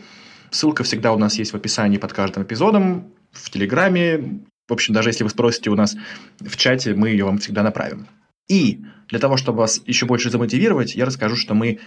Ссылка 0.50 0.84
всегда 0.84 1.14
у 1.14 1.18
нас 1.18 1.38
есть 1.38 1.54
в 1.54 1.56
описании 1.56 1.98
под 1.98 2.12
каждым 2.12 2.44
эпизодом, 2.44 3.06
в 3.32 3.50
Телеграме. 3.50 4.42
В 4.68 4.74
общем, 4.74 4.94
даже 4.94 5.10
если 5.10 5.24
вы 5.24 5.30
спросите 5.30 5.70
у 5.70 5.76
нас 5.76 5.96
в 6.40 6.58
чате, 6.58 6.94
мы 6.94 7.10
ее 7.10 7.26
вам 7.26 7.38
всегда 7.38 7.64
направим. 7.64 8.08
И 8.48 8.84
для 9.08 9.20
того, 9.20 9.38
чтобы 9.38 9.60
вас 9.60 9.82
еще 9.86 10.06
больше 10.06 10.30
замотивировать, 10.30 10.96
я 10.96 11.06
расскажу, 11.06 11.36
что 11.36 11.54
мы 11.54 11.80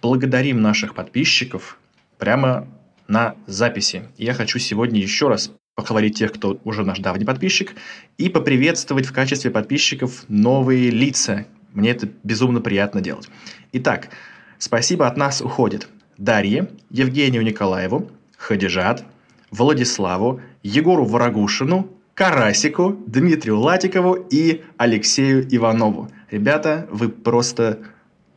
благодарим 0.00 0.60
наших 0.60 0.94
подписчиков 0.94 1.78
прямо 2.18 2.68
на 3.08 3.36
записи. 3.46 4.08
Я 4.16 4.34
хочу 4.34 4.58
сегодня 4.58 5.00
еще 5.00 5.28
раз 5.28 5.52
похвалить 5.74 6.18
тех, 6.18 6.32
кто 6.32 6.60
уже 6.64 6.84
наш 6.84 6.98
давний 6.98 7.24
подписчик, 7.24 7.74
и 8.18 8.28
поприветствовать 8.28 9.06
в 9.06 9.12
качестве 9.12 9.50
подписчиков 9.50 10.24
новые 10.28 10.90
лица. 10.90 11.46
Мне 11.72 11.90
это 11.90 12.08
безумно 12.22 12.60
приятно 12.60 13.00
делать. 13.00 13.28
Итак, 13.72 14.08
спасибо 14.58 15.06
от 15.06 15.16
нас 15.16 15.40
уходит 15.40 15.88
Дарье, 16.18 16.68
Евгению 16.90 17.42
Николаеву, 17.42 18.10
Хадижат, 18.36 19.04
Владиславу, 19.50 20.40
Егору 20.62 21.04
Ворогушину, 21.04 21.88
Карасику, 22.14 22.98
Дмитрию 23.06 23.58
Латикову 23.58 24.14
и 24.30 24.62
Алексею 24.76 25.46
Иванову. 25.54 26.10
Ребята, 26.30 26.86
вы 26.90 27.08
просто 27.08 27.78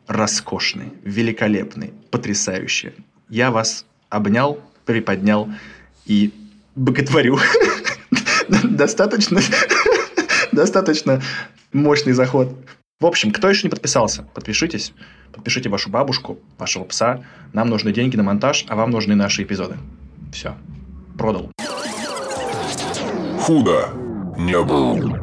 роскошны, 0.07 0.93
великолепны, 1.03 1.93
потрясающие. 2.09 2.93
Я 3.29 3.51
вас 3.51 3.85
обнял, 4.09 4.59
приподнял 4.85 5.49
и 6.05 6.31
боготворю. 6.75 7.37
Достаточно, 8.63 9.41
достаточно 10.51 11.21
мощный 11.73 12.13
заход. 12.13 12.55
В 12.99 13.05
общем, 13.05 13.31
кто 13.31 13.49
еще 13.49 13.63
не 13.63 13.69
подписался, 13.69 14.23
подпишитесь. 14.33 14.93
подпишите 15.33 15.69
вашу 15.69 15.89
бабушку, 15.89 16.39
вашего 16.57 16.83
пса. 16.83 17.23
Нам 17.53 17.69
нужны 17.69 17.91
деньги 17.91 18.15
на 18.15 18.23
монтаж, 18.23 18.65
а 18.69 18.75
вам 18.75 18.91
нужны 18.91 19.15
наши 19.15 19.43
эпизоды. 19.43 19.77
Все. 20.31 20.55
Продал. 21.17 21.51
Худо 23.45 23.89
не 24.39 24.59
было. 24.59 25.21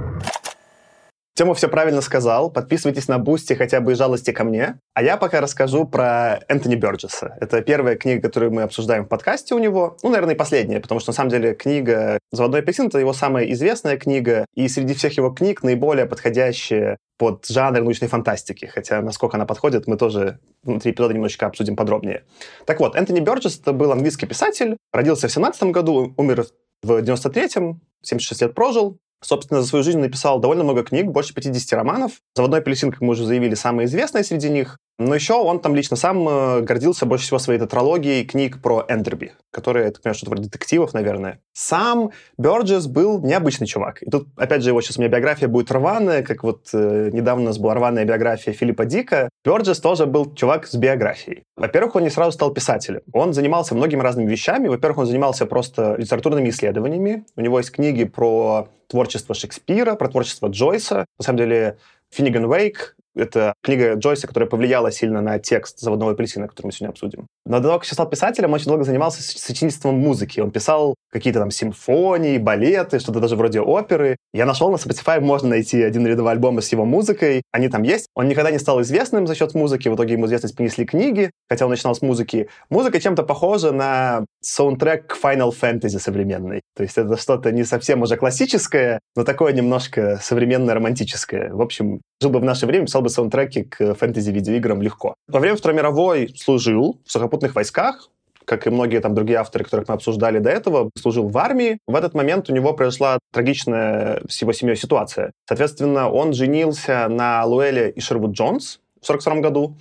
Тёма, 1.35 1.55
все 1.55 1.67
правильно 1.67 2.01
сказал. 2.01 2.53
Подписывайтесь 2.53 3.09
на 3.09 3.19
Бусти 3.19 3.55
хотя 3.55 3.81
бы 3.81 3.93
из 3.93 3.99
жалости 3.99 4.31
ко 4.31 4.45
мне. 4.45 4.79
А 4.95 5.03
я 5.03 5.17
пока 5.17 5.41
расскажу 5.41 5.89
про 5.89 6.39
Энтони 6.47 6.77
Бёрджеса. 6.77 7.37
Это 7.41 7.63
первая 7.63 7.97
книга, 7.97 8.23
которую 8.23 8.53
мы 8.53 8.63
обсуждаем 8.63 9.07
в 9.07 9.09
подкасте 9.09 9.57
у 9.57 9.59
него. 9.59 9.97
Ну, 10.05 10.11
наверное, 10.11 10.37
и 10.37 10.39
последняя, 10.39 10.79
потому 10.79 11.01
что, 11.01 11.11
на 11.11 11.15
самом 11.15 11.31
деле, 11.31 11.55
книга 11.55 12.21
«Заводной 12.31 12.61
апельсин»— 12.61 12.87
это 12.89 13.01
его 13.01 13.13
самая 13.13 13.51
известная 13.51 13.97
книга, 13.97 14.47
и 14.55 14.69
среди 14.69 14.95
всех 14.95 15.17
его 15.17 15.31
книг 15.31 15.65
наиболее 15.65 16.07
подходящая 16.07 16.99
под 17.19 17.45
жанр 17.47 17.81
научной 17.81 18.07
фантастики. 18.07 18.67
Хотя, 18.67 19.03
насколько 19.03 19.37
она 19.37 19.47
подходит, 19.47 19.89
мы 19.89 19.97
тоже 19.97 20.39
внутри 20.63 20.93
эпизода 20.93 21.13
немножечко 21.13 21.47
обсудим 21.47 21.75
подробнее. 21.75 22.23
Так 22.67 22.79
вот, 22.79 22.95
Энтони 22.95 23.19
Бёрджес— 23.19 23.59
это 23.63 23.73
был 23.73 23.91
английский 23.91 24.27
писатель, 24.27 24.77
родился 24.93 25.27
в 25.27 25.33
17 25.33 25.73
году, 25.73 26.15
умер 26.17 26.45
в 26.45 26.49
93-м, 26.91 27.81
76 28.03 28.43
лет 28.43 28.55
прожил. 28.55 28.99
Собственно, 29.23 29.63
за 29.63 29.69
свою 29.69 29.85
жизнь 29.85 30.01
написал 30.01 30.41
довольно 30.41 30.65
много 30.65 30.83
книг, 30.83 31.07
больше 31.07 31.33
50 31.33 31.73
романов. 31.75 32.21
«Заводной 32.35 32.59
апельсин», 32.59 32.91
как 32.91 33.01
мы 33.01 33.11
уже 33.11 33.25
заявили, 33.25 33.55
самая 33.55 33.87
известная 33.87 34.25
среди 34.25 34.51
них. 34.51 34.79
Но 35.05 35.15
еще 35.15 35.35
он 35.35 35.61
там 35.61 35.75
лично 35.75 35.97
сам 35.97 36.29
э, 36.29 36.61
гордился 36.61 37.07
больше 37.07 37.25
всего 37.25 37.39
своей 37.39 37.59
тетралогией 37.59 38.25
книг 38.25 38.61
про 38.61 38.85
Эндерби, 38.89 39.33
которые, 39.51 39.89
это, 39.89 40.01
конечно, 40.01 40.19
что-то 40.19 40.31
вроде 40.31 40.45
детективов, 40.45 40.95
наверное. 40.95 41.41
Сам 41.53 42.11
Бёрджес 42.39 42.87
был 42.87 43.21
необычный 43.21 43.67
чувак. 43.67 44.03
И 44.03 44.11
тут, 44.11 44.29
опять 44.37 44.63
же, 44.63 44.71
его 44.71 44.81
сейчас 44.81 44.99
у 44.99 45.01
меня 45.01 45.11
биография 45.11 45.49
будет 45.49 45.71
рваная, 45.71 46.23
как 46.23 46.45
вот 46.45 46.69
э, 46.73 47.11
недавно 47.13 47.45
у 47.45 47.47
нас 47.47 47.59
была 47.59 47.75
рваная 47.75 48.05
биография 48.05 48.53
Филиппа 48.53 48.85
Дика. 48.85 49.29
Бёрджес 49.45 49.81
тоже 49.81 50.07
был 50.07 50.35
чувак 50.35 50.67
с 50.67 50.75
биографией. 50.75 51.45
Во-первых, 51.57 51.97
он 51.97 52.05
не 52.05 52.11
сразу 52.11 52.33
стал 52.33 52.53
писателем. 52.53 53.03
Он 53.13 53.33
занимался 53.33 53.75
многими 53.75 54.01
разными 54.01 54.31
вещами. 54.31 54.69
Во-первых, 54.69 54.99
он 54.99 55.07
занимался 55.07 55.47
просто 55.47 55.97
литературными 55.99 56.49
исследованиями. 56.49 57.25
У 57.37 57.41
него 57.41 57.59
есть 57.59 57.73
книги 57.73 58.05
про 58.05 58.69
творчество 58.89 59.35
Шекспира, 59.35 59.95
про 59.95 60.09
творчество 60.09 60.49
Джойса. 60.49 61.07
На 61.19 61.25
самом 61.25 61.39
деле, 61.39 61.79
Финниган 62.11 62.53
Вейк, 62.53 62.95
это 63.15 63.55
книга 63.63 63.95
Джойса, 63.95 64.27
которая 64.27 64.49
повлияла 64.49 64.91
сильно 64.91 65.21
на 65.21 65.39
текст 65.39 65.79
«Заводного 65.81 66.13
апельсина», 66.13 66.49
который 66.49 66.67
мы 66.67 66.73
сегодня 66.73 66.93
обсудим. 66.93 67.27
Но 67.45 67.59
до 67.59 67.69
того, 67.69 67.79
как 67.79 67.89
я 67.89 67.95
стал 67.95 68.09
писателем, 68.09 68.51
он 68.51 68.55
очень 68.55 68.67
долго 68.67 68.85
занимался 68.85 69.23
сочинительством 69.23 69.97
музыки. 69.97 70.41
Он 70.41 70.51
писал 70.51 70.95
какие-то 71.11 71.41
там 71.41 71.51
симфонии, 71.51 72.39
балеты, 72.39 72.99
что-то 72.99 73.21
даже 73.21 73.37
вроде 73.37 73.61
оперы. 73.61 74.17
Я 74.33 74.47
нашел 74.47 74.71
на 74.71 74.77
Spotify, 74.77 75.21
можно 75.21 75.49
найти 75.49 75.83
один 75.83 76.07
или 76.07 76.15
два 76.15 76.31
альбома 76.31 76.61
с 76.61 76.73
его 76.73 76.85
музыкой. 76.85 77.43
Они 77.53 77.69
там 77.69 77.83
есть. 77.83 78.07
Он 78.15 78.29
никогда 78.29 78.51
не 78.51 78.59
стал 78.59 78.81
известным 78.83 79.27
за 79.27 79.35
счет 79.35 79.55
музыки. 79.55 79.89
В 79.89 79.95
итоге 79.95 80.15
ему 80.15 80.27
известность 80.27 80.57
принесли 80.57 80.85
книги, 80.85 81.31
хотя 81.49 81.67
он 81.67 81.71
начинал 81.71 81.95
с 81.95 82.03
музыки. 82.03 82.49
Музыка 82.71 83.01
чем-то 83.01 83.25
похожа 83.25 83.73
на 83.73 84.25
саундтрек 84.41 85.07
к 85.07 85.19
Final 85.23 85.51
Fantasy 85.51 85.99
современной. 85.99 86.63
То 86.75 86.83
есть 86.83 86.97
это 86.97 87.17
что-то 87.17 87.53
не 87.53 87.65
совсем 87.65 88.03
уже 88.03 88.17
классическое, 88.17 89.01
но 89.17 89.25
такое 89.25 89.53
немножко 89.53 90.19
современное 90.23 90.75
романтическое. 90.75 91.53
В 91.53 91.61
общем, 91.61 92.01
жил 92.21 92.31
бы 92.31 92.39
в 92.39 92.45
наше 92.45 92.67
время, 92.67 92.87
писал 92.87 93.02
бы 93.03 93.11
саундтреки 93.11 93.65
к 93.65 93.95
фэнтези-видеоиграм 93.95 94.81
легко. 94.81 95.15
Во 95.29 95.41
время 95.41 95.57
Второй 95.57 95.77
мировой 95.77 96.35
служил 96.37 97.01
в 97.05 97.13
сухопутных 97.13 97.55
войсках, 97.55 98.09
как 98.45 98.67
и 98.67 98.71
многие 98.71 99.01
там 99.01 99.15
другие 99.15 99.39
авторы, 99.39 99.65
которых 99.65 99.89
мы 99.89 99.95
обсуждали 99.95 100.39
до 100.39 100.51
этого, 100.51 100.91
служил 100.99 101.29
в 101.29 101.39
армии. 101.39 101.79
В 101.87 101.95
этот 101.95 102.15
момент 102.15 102.51
у 102.51 102.55
него 102.55 102.73
произошла 102.73 103.19
трагичная 103.33 104.23
с 104.29 104.41
его 104.41 104.53
семьей 104.53 104.77
ситуация. 104.77 105.33
Соответственно, 105.47 106.11
он 106.11 106.33
женился 106.33 107.07
на 107.09 107.45
Луэле 107.45 107.91
и 107.91 108.01
Шервуд 108.01 108.33
Джонс 108.33 108.81
в 109.01 109.09
1942 109.09 109.41
году 109.41 109.77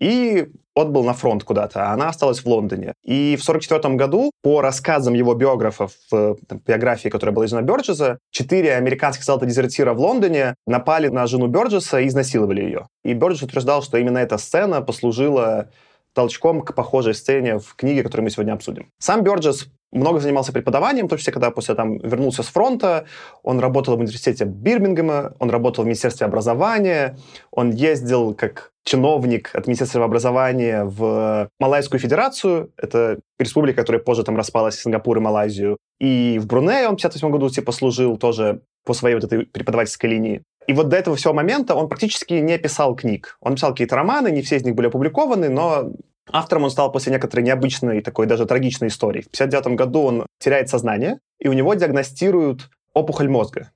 и 0.00 0.48
отбыл 0.80 1.04
на 1.04 1.12
фронт 1.12 1.44
куда-то, 1.44 1.86
а 1.86 1.92
она 1.92 2.08
осталась 2.08 2.40
в 2.40 2.46
Лондоне. 2.46 2.94
И 3.04 3.36
в 3.36 3.42
1944 3.42 3.94
году, 3.94 4.30
по 4.42 4.60
рассказам 4.60 5.14
его 5.14 5.34
биографов 5.34 5.92
в 6.10 6.36
там, 6.46 6.60
биографии, 6.66 7.08
которая 7.08 7.34
была 7.34 7.46
издана 7.46 7.62
Бёрджеса, 7.62 8.18
четыре 8.30 8.74
американских 8.74 9.24
солдата-дезертира 9.24 9.92
в 9.94 10.00
Лондоне 10.00 10.54
напали 10.66 11.08
на 11.08 11.26
жену 11.26 11.46
Бёрджеса 11.46 12.00
и 12.00 12.08
изнасиловали 12.08 12.62
ее. 12.62 12.88
И 13.04 13.14
Бёрджес 13.14 13.42
утверждал, 13.42 13.82
что 13.82 13.98
именно 13.98 14.18
эта 14.18 14.38
сцена 14.38 14.80
послужила 14.82 15.70
толчком 16.18 16.62
к 16.62 16.74
похожей 16.74 17.14
сцене 17.14 17.60
в 17.60 17.76
книге, 17.76 18.02
которую 18.02 18.24
мы 18.24 18.30
сегодня 18.30 18.52
обсудим. 18.52 18.90
Сам 18.98 19.22
Бёрджес 19.22 19.68
много 19.92 20.18
занимался 20.18 20.52
преподаванием, 20.52 21.06
в 21.06 21.10
том 21.10 21.18
числе, 21.18 21.32
когда 21.32 21.52
после 21.52 21.76
там 21.76 21.98
вернулся 21.98 22.42
с 22.42 22.48
фронта, 22.48 23.06
он 23.44 23.60
работал 23.60 23.94
в 23.94 24.00
университете 24.00 24.44
Бирмингема, 24.44 25.34
он 25.38 25.50
работал 25.50 25.84
в 25.84 25.86
Министерстве 25.86 26.26
образования, 26.26 27.16
он 27.52 27.70
ездил 27.70 28.34
как 28.34 28.72
чиновник 28.84 29.50
от 29.54 29.68
Министерства 29.68 30.04
образования 30.04 30.82
в 30.82 31.48
Малайскую 31.60 32.00
Федерацию, 32.00 32.72
это 32.76 33.20
республика, 33.38 33.82
которая 33.82 34.02
позже 34.02 34.24
там 34.24 34.36
распалась, 34.36 34.80
Сингапур 34.80 35.18
и 35.18 35.20
Малайзию, 35.20 35.76
и 36.00 36.40
в 36.42 36.46
Брунее 36.46 36.88
он 36.88 36.94
в 36.94 36.96
58 36.96 37.30
году 37.30 37.48
типа 37.48 37.70
служил 37.70 38.16
тоже 38.16 38.62
по 38.84 38.92
своей 38.92 39.14
вот 39.14 39.22
этой 39.22 39.46
преподавательской 39.46 40.10
линии. 40.10 40.42
И 40.68 40.74
вот 40.74 40.90
до 40.90 40.96
этого 40.96 41.16
всего 41.16 41.32
момента 41.32 41.74
он 41.74 41.88
практически 41.88 42.34
не 42.34 42.58
писал 42.58 42.94
книг. 42.94 43.38
Он 43.40 43.54
писал 43.54 43.70
какие-то 43.70 43.96
романы, 43.96 44.30
не 44.30 44.42
все 44.42 44.56
из 44.56 44.64
них 44.64 44.74
были 44.74 44.88
опубликованы, 44.88 45.48
но 45.48 45.92
автором 46.32 46.64
он 46.64 46.70
стал 46.70 46.92
после 46.92 47.12
некоторой 47.12 47.44
необычной, 47.44 48.00
такой 48.00 48.26
даже 48.26 48.46
трагичной 48.46 48.88
истории. 48.88 49.22
В 49.22 49.28
59 49.28 49.76
году 49.76 50.02
он 50.02 50.26
теряет 50.38 50.68
сознание, 50.68 51.20
и 51.38 51.48
у 51.48 51.52
него 51.52 51.74
диагностируют 51.74 52.70
опухоль 52.94 53.28
мозга. 53.28 53.70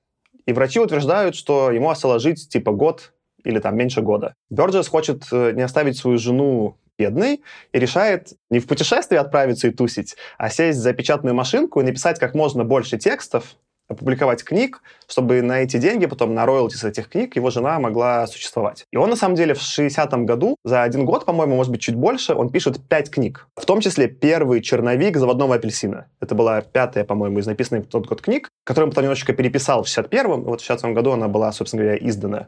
И 0.45 0.53
врачи 0.53 0.79
утверждают, 0.79 1.35
что 1.35 1.71
ему 1.71 1.89
осталось 1.89 2.21
жить 2.21 2.49
типа 2.49 2.71
год 2.71 3.13
или 3.43 3.59
там 3.59 3.77
меньше 3.77 4.01
года. 4.01 4.35
Бёрджес 4.49 4.87
хочет 4.87 5.23
э, 5.31 5.51
не 5.53 5.61
оставить 5.61 5.97
свою 5.97 6.17
жену 6.17 6.77
бедной 6.97 7.41
и 7.71 7.79
решает 7.79 8.33
не 8.49 8.59
в 8.59 8.67
путешествие 8.67 9.19
отправиться 9.19 9.67
и 9.67 9.71
тусить, 9.71 10.15
а 10.37 10.49
сесть 10.49 10.79
за 10.79 10.93
печатную 10.93 11.33
машинку 11.33 11.81
и 11.81 11.83
написать 11.83 12.19
как 12.19 12.35
можно 12.35 12.63
больше 12.63 12.97
текстов, 12.97 13.55
опубликовать 13.93 14.43
книг, 14.43 14.81
чтобы 15.07 15.41
на 15.41 15.61
эти 15.61 15.77
деньги, 15.77 16.05
потом 16.05 16.33
на 16.33 16.45
роялти 16.45 16.75
с 16.75 16.83
этих 16.83 17.09
книг, 17.09 17.35
его 17.35 17.49
жена 17.49 17.79
могла 17.79 18.27
существовать. 18.27 18.85
И 18.91 18.97
он, 18.97 19.09
на 19.09 19.15
самом 19.15 19.35
деле, 19.35 19.53
в 19.53 19.59
60-м 19.59 20.25
году, 20.25 20.57
за 20.63 20.83
один 20.83 21.05
год, 21.05 21.25
по-моему, 21.25 21.55
может 21.55 21.71
быть, 21.71 21.81
чуть 21.81 21.95
больше, 21.95 22.33
он 22.33 22.49
пишет 22.49 22.79
пять 22.87 23.09
книг. 23.09 23.47
В 23.55 23.65
том 23.65 23.81
числе 23.81 24.07
первый 24.07 24.61
черновик 24.61 25.17
«Заводного 25.17 25.55
апельсина». 25.55 26.07
Это 26.19 26.35
была 26.35 26.61
пятая, 26.61 27.03
по-моему, 27.03 27.39
из 27.39 27.45
написанных 27.45 27.85
в 27.85 27.89
тот 27.89 28.07
год 28.07 28.21
книг, 28.21 28.49
которую 28.63 28.87
он 28.87 28.91
потом 28.91 29.03
немножечко 29.05 29.33
переписал 29.33 29.83
в 29.83 29.87
61-м, 29.87 30.43
вот 30.43 30.61
в 30.61 30.69
60-м 30.69 30.93
году 30.93 31.11
она 31.11 31.27
была, 31.27 31.51
собственно 31.51 31.83
говоря, 31.83 31.99
издана. 32.01 32.47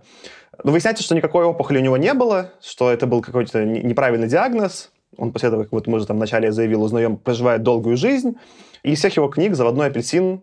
Но 0.63 0.71
выясняется, 0.71 1.03
что 1.03 1.15
никакой 1.15 1.45
опухоли 1.45 1.79
у 1.79 1.81
него 1.81 1.97
не 1.97 2.13
было, 2.13 2.51
что 2.61 2.91
это 2.91 3.07
был 3.07 3.21
какой-то 3.21 3.65
неправильный 3.65 4.27
диагноз, 4.27 4.91
он 5.17 5.31
после 5.31 5.49
этого, 5.49 5.63
как 5.63 5.71
вот 5.71 5.87
мы 5.87 5.97
уже 5.97 6.07
там 6.07 6.17
вначале 6.17 6.51
заявил, 6.51 6.83
узнаем, 6.83 7.17
проживает 7.17 7.63
долгую 7.63 7.97
жизнь. 7.97 8.35
И 8.83 8.91
из 8.91 8.99
всех 8.99 9.15
его 9.15 9.27
книг 9.27 9.55
«Заводной 9.55 9.87
апельсин» 9.87 10.41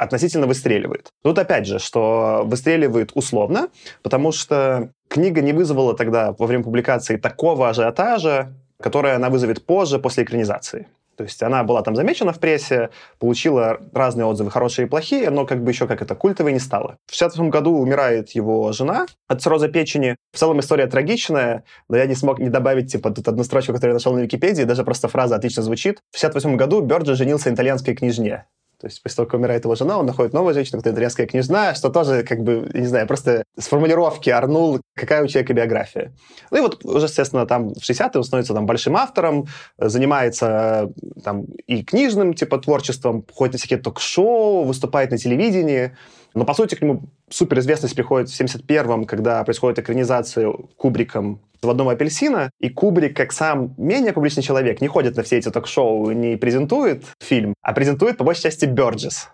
относительно 0.00 0.46
выстреливает. 0.46 1.10
Тут 1.22 1.38
опять 1.38 1.66
же, 1.66 1.78
что 1.78 2.42
выстреливает 2.46 3.10
условно, 3.14 3.68
потому 4.02 4.32
что 4.32 4.92
книга 5.08 5.42
не 5.42 5.52
вызвала 5.52 5.94
тогда 5.94 6.34
во 6.38 6.46
время 6.46 6.64
публикации 6.64 7.18
такого 7.18 7.68
ажиотажа, 7.68 8.54
который 8.80 9.14
она 9.14 9.28
вызовет 9.28 9.66
позже, 9.66 9.98
после 9.98 10.24
экранизации. 10.24 10.86
То 11.16 11.24
есть 11.24 11.42
она 11.42 11.64
была 11.64 11.82
там 11.82 11.96
замечена 11.96 12.32
в 12.32 12.40
прессе, 12.40 12.88
получила 13.18 13.78
разные 13.92 14.24
отзывы, 14.24 14.50
хорошие 14.50 14.86
и 14.86 14.88
плохие, 14.88 15.28
но 15.28 15.44
как 15.44 15.62
бы 15.62 15.70
еще 15.70 15.86
как 15.86 16.00
это 16.00 16.14
культовой 16.14 16.54
не 16.54 16.60
стало. 16.60 16.96
В 17.06 17.12
68 17.12 17.50
году 17.50 17.76
умирает 17.76 18.30
его 18.30 18.72
жена 18.72 19.04
от 19.28 19.42
цирроза 19.42 19.68
печени. 19.68 20.16
В 20.32 20.38
целом 20.38 20.60
история 20.60 20.86
трагичная, 20.86 21.64
но 21.90 21.98
я 21.98 22.06
не 22.06 22.14
смог 22.14 22.38
не 22.38 22.48
добавить 22.48 22.90
типа 22.90 23.10
тут 23.10 23.28
одну 23.28 23.44
строчку, 23.44 23.74
которую 23.74 23.90
я 23.90 23.94
нашел 23.96 24.14
на 24.14 24.20
Википедии, 24.20 24.62
даже 24.62 24.82
просто 24.82 25.08
фраза 25.08 25.36
отлично 25.36 25.62
звучит. 25.62 25.98
В 26.10 26.18
68 26.18 26.56
году 26.56 26.80
Бёрджи 26.80 27.14
женился 27.14 27.50
на 27.50 27.54
итальянской 27.54 27.94
книжне. 27.94 28.46
То 28.80 28.86
есть 28.86 29.02
после 29.02 29.16
того, 29.16 29.26
как 29.26 29.38
умирает 29.38 29.64
его 29.64 29.74
жена, 29.74 29.98
он 29.98 30.06
находит 30.06 30.32
новую 30.32 30.54
женщину, 30.54 30.78
которая 30.78 30.94
итальянская 30.94 31.26
княжна, 31.26 31.74
что 31.74 31.90
тоже, 31.90 32.22
как 32.22 32.42
бы, 32.42 32.70
не 32.72 32.86
знаю, 32.86 33.06
просто 33.06 33.44
с 33.58 33.66
формулировки 33.68 34.30
орнул, 34.30 34.80
какая 34.96 35.22
у 35.22 35.26
человека 35.26 35.52
биография. 35.52 36.14
Ну 36.50 36.58
и 36.58 36.60
вот 36.62 36.82
уже, 36.84 37.06
естественно, 37.06 37.46
там 37.46 37.74
в 37.74 37.78
60-е 37.78 38.10
он 38.14 38.24
становится 38.24 38.54
там 38.54 38.64
большим 38.64 38.96
автором, 38.96 39.48
занимается 39.76 40.90
там 41.22 41.44
и 41.66 41.84
книжным, 41.84 42.32
типа, 42.32 42.58
творчеством, 42.58 43.24
ходит 43.30 43.54
на 43.54 43.58
всякие 43.58 43.78
ток-шоу, 43.78 44.64
выступает 44.64 45.10
на 45.10 45.18
телевидении. 45.18 45.94
Но, 46.34 46.44
по 46.44 46.54
сути, 46.54 46.74
к 46.74 46.82
нему 46.82 47.02
суперизвестность 47.28 47.94
приходит 47.94 48.28
в 48.30 48.40
71-м, 48.40 49.04
когда 49.04 49.42
происходит 49.44 49.78
экранизация 49.78 50.52
Кубриком 50.76 51.40
«Заводного 51.60 51.92
апельсина», 51.92 52.50
и 52.60 52.70
Кубрик, 52.70 53.16
как 53.16 53.32
сам 53.32 53.74
менее 53.76 54.12
публичный 54.12 54.42
человек, 54.42 54.80
не 54.80 54.88
ходит 54.88 55.16
на 55.16 55.22
все 55.22 55.38
эти 55.38 55.50
ток-шоу, 55.50 56.10
не 56.12 56.36
презентует 56.36 57.04
фильм, 57.20 57.54
а 57.62 57.72
презентует, 57.72 58.16
по 58.16 58.24
большей 58.24 58.44
части, 58.44 58.64
Бёрджес. 58.64 59.28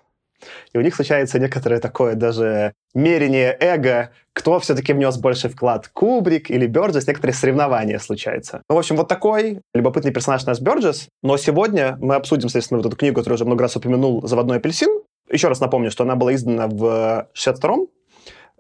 И 0.73 0.79
у 0.79 0.81
них 0.81 0.95
случается 0.95 1.39
некоторое 1.39 1.81
такое 1.81 2.15
даже 2.15 2.73
мерение 2.95 3.57
эго, 3.59 4.11
кто 4.33 4.59
все-таки 4.61 4.93
внес 4.93 5.17
больше 5.17 5.49
вклад, 5.49 5.89
Кубрик 5.89 6.51
или 6.51 6.67
Бёрджес, 6.67 7.07
некоторые 7.07 7.35
соревнования 7.35 7.99
случаются. 7.99 8.63
Ну, 8.69 8.77
в 8.77 8.79
общем, 8.79 8.97
вот 8.97 9.09
такой 9.09 9.61
любопытный 9.75 10.13
персонаж 10.13 10.45
наш 10.45 10.61
Бёрджес. 10.61 11.09
Но 11.23 11.37
сегодня 11.37 11.97
мы 12.01 12.17
обсудим, 12.17 12.49
соответственно, 12.49 12.79
вот 12.79 12.87
эту 12.87 12.97
книгу, 12.97 13.17
которую 13.17 13.37
уже 13.37 13.45
много 13.45 13.63
раз 13.63 13.77
упомянул, 13.77 14.27
«Заводной 14.27 14.59
апельсин». 14.59 15.03
Еще 15.31 15.49
раз 15.49 15.61
напомню, 15.61 15.91
что 15.91 16.05
она 16.05 16.17
была 16.17 16.35
издана 16.35 16.69
в 16.69 17.29
62-м, 17.35 17.89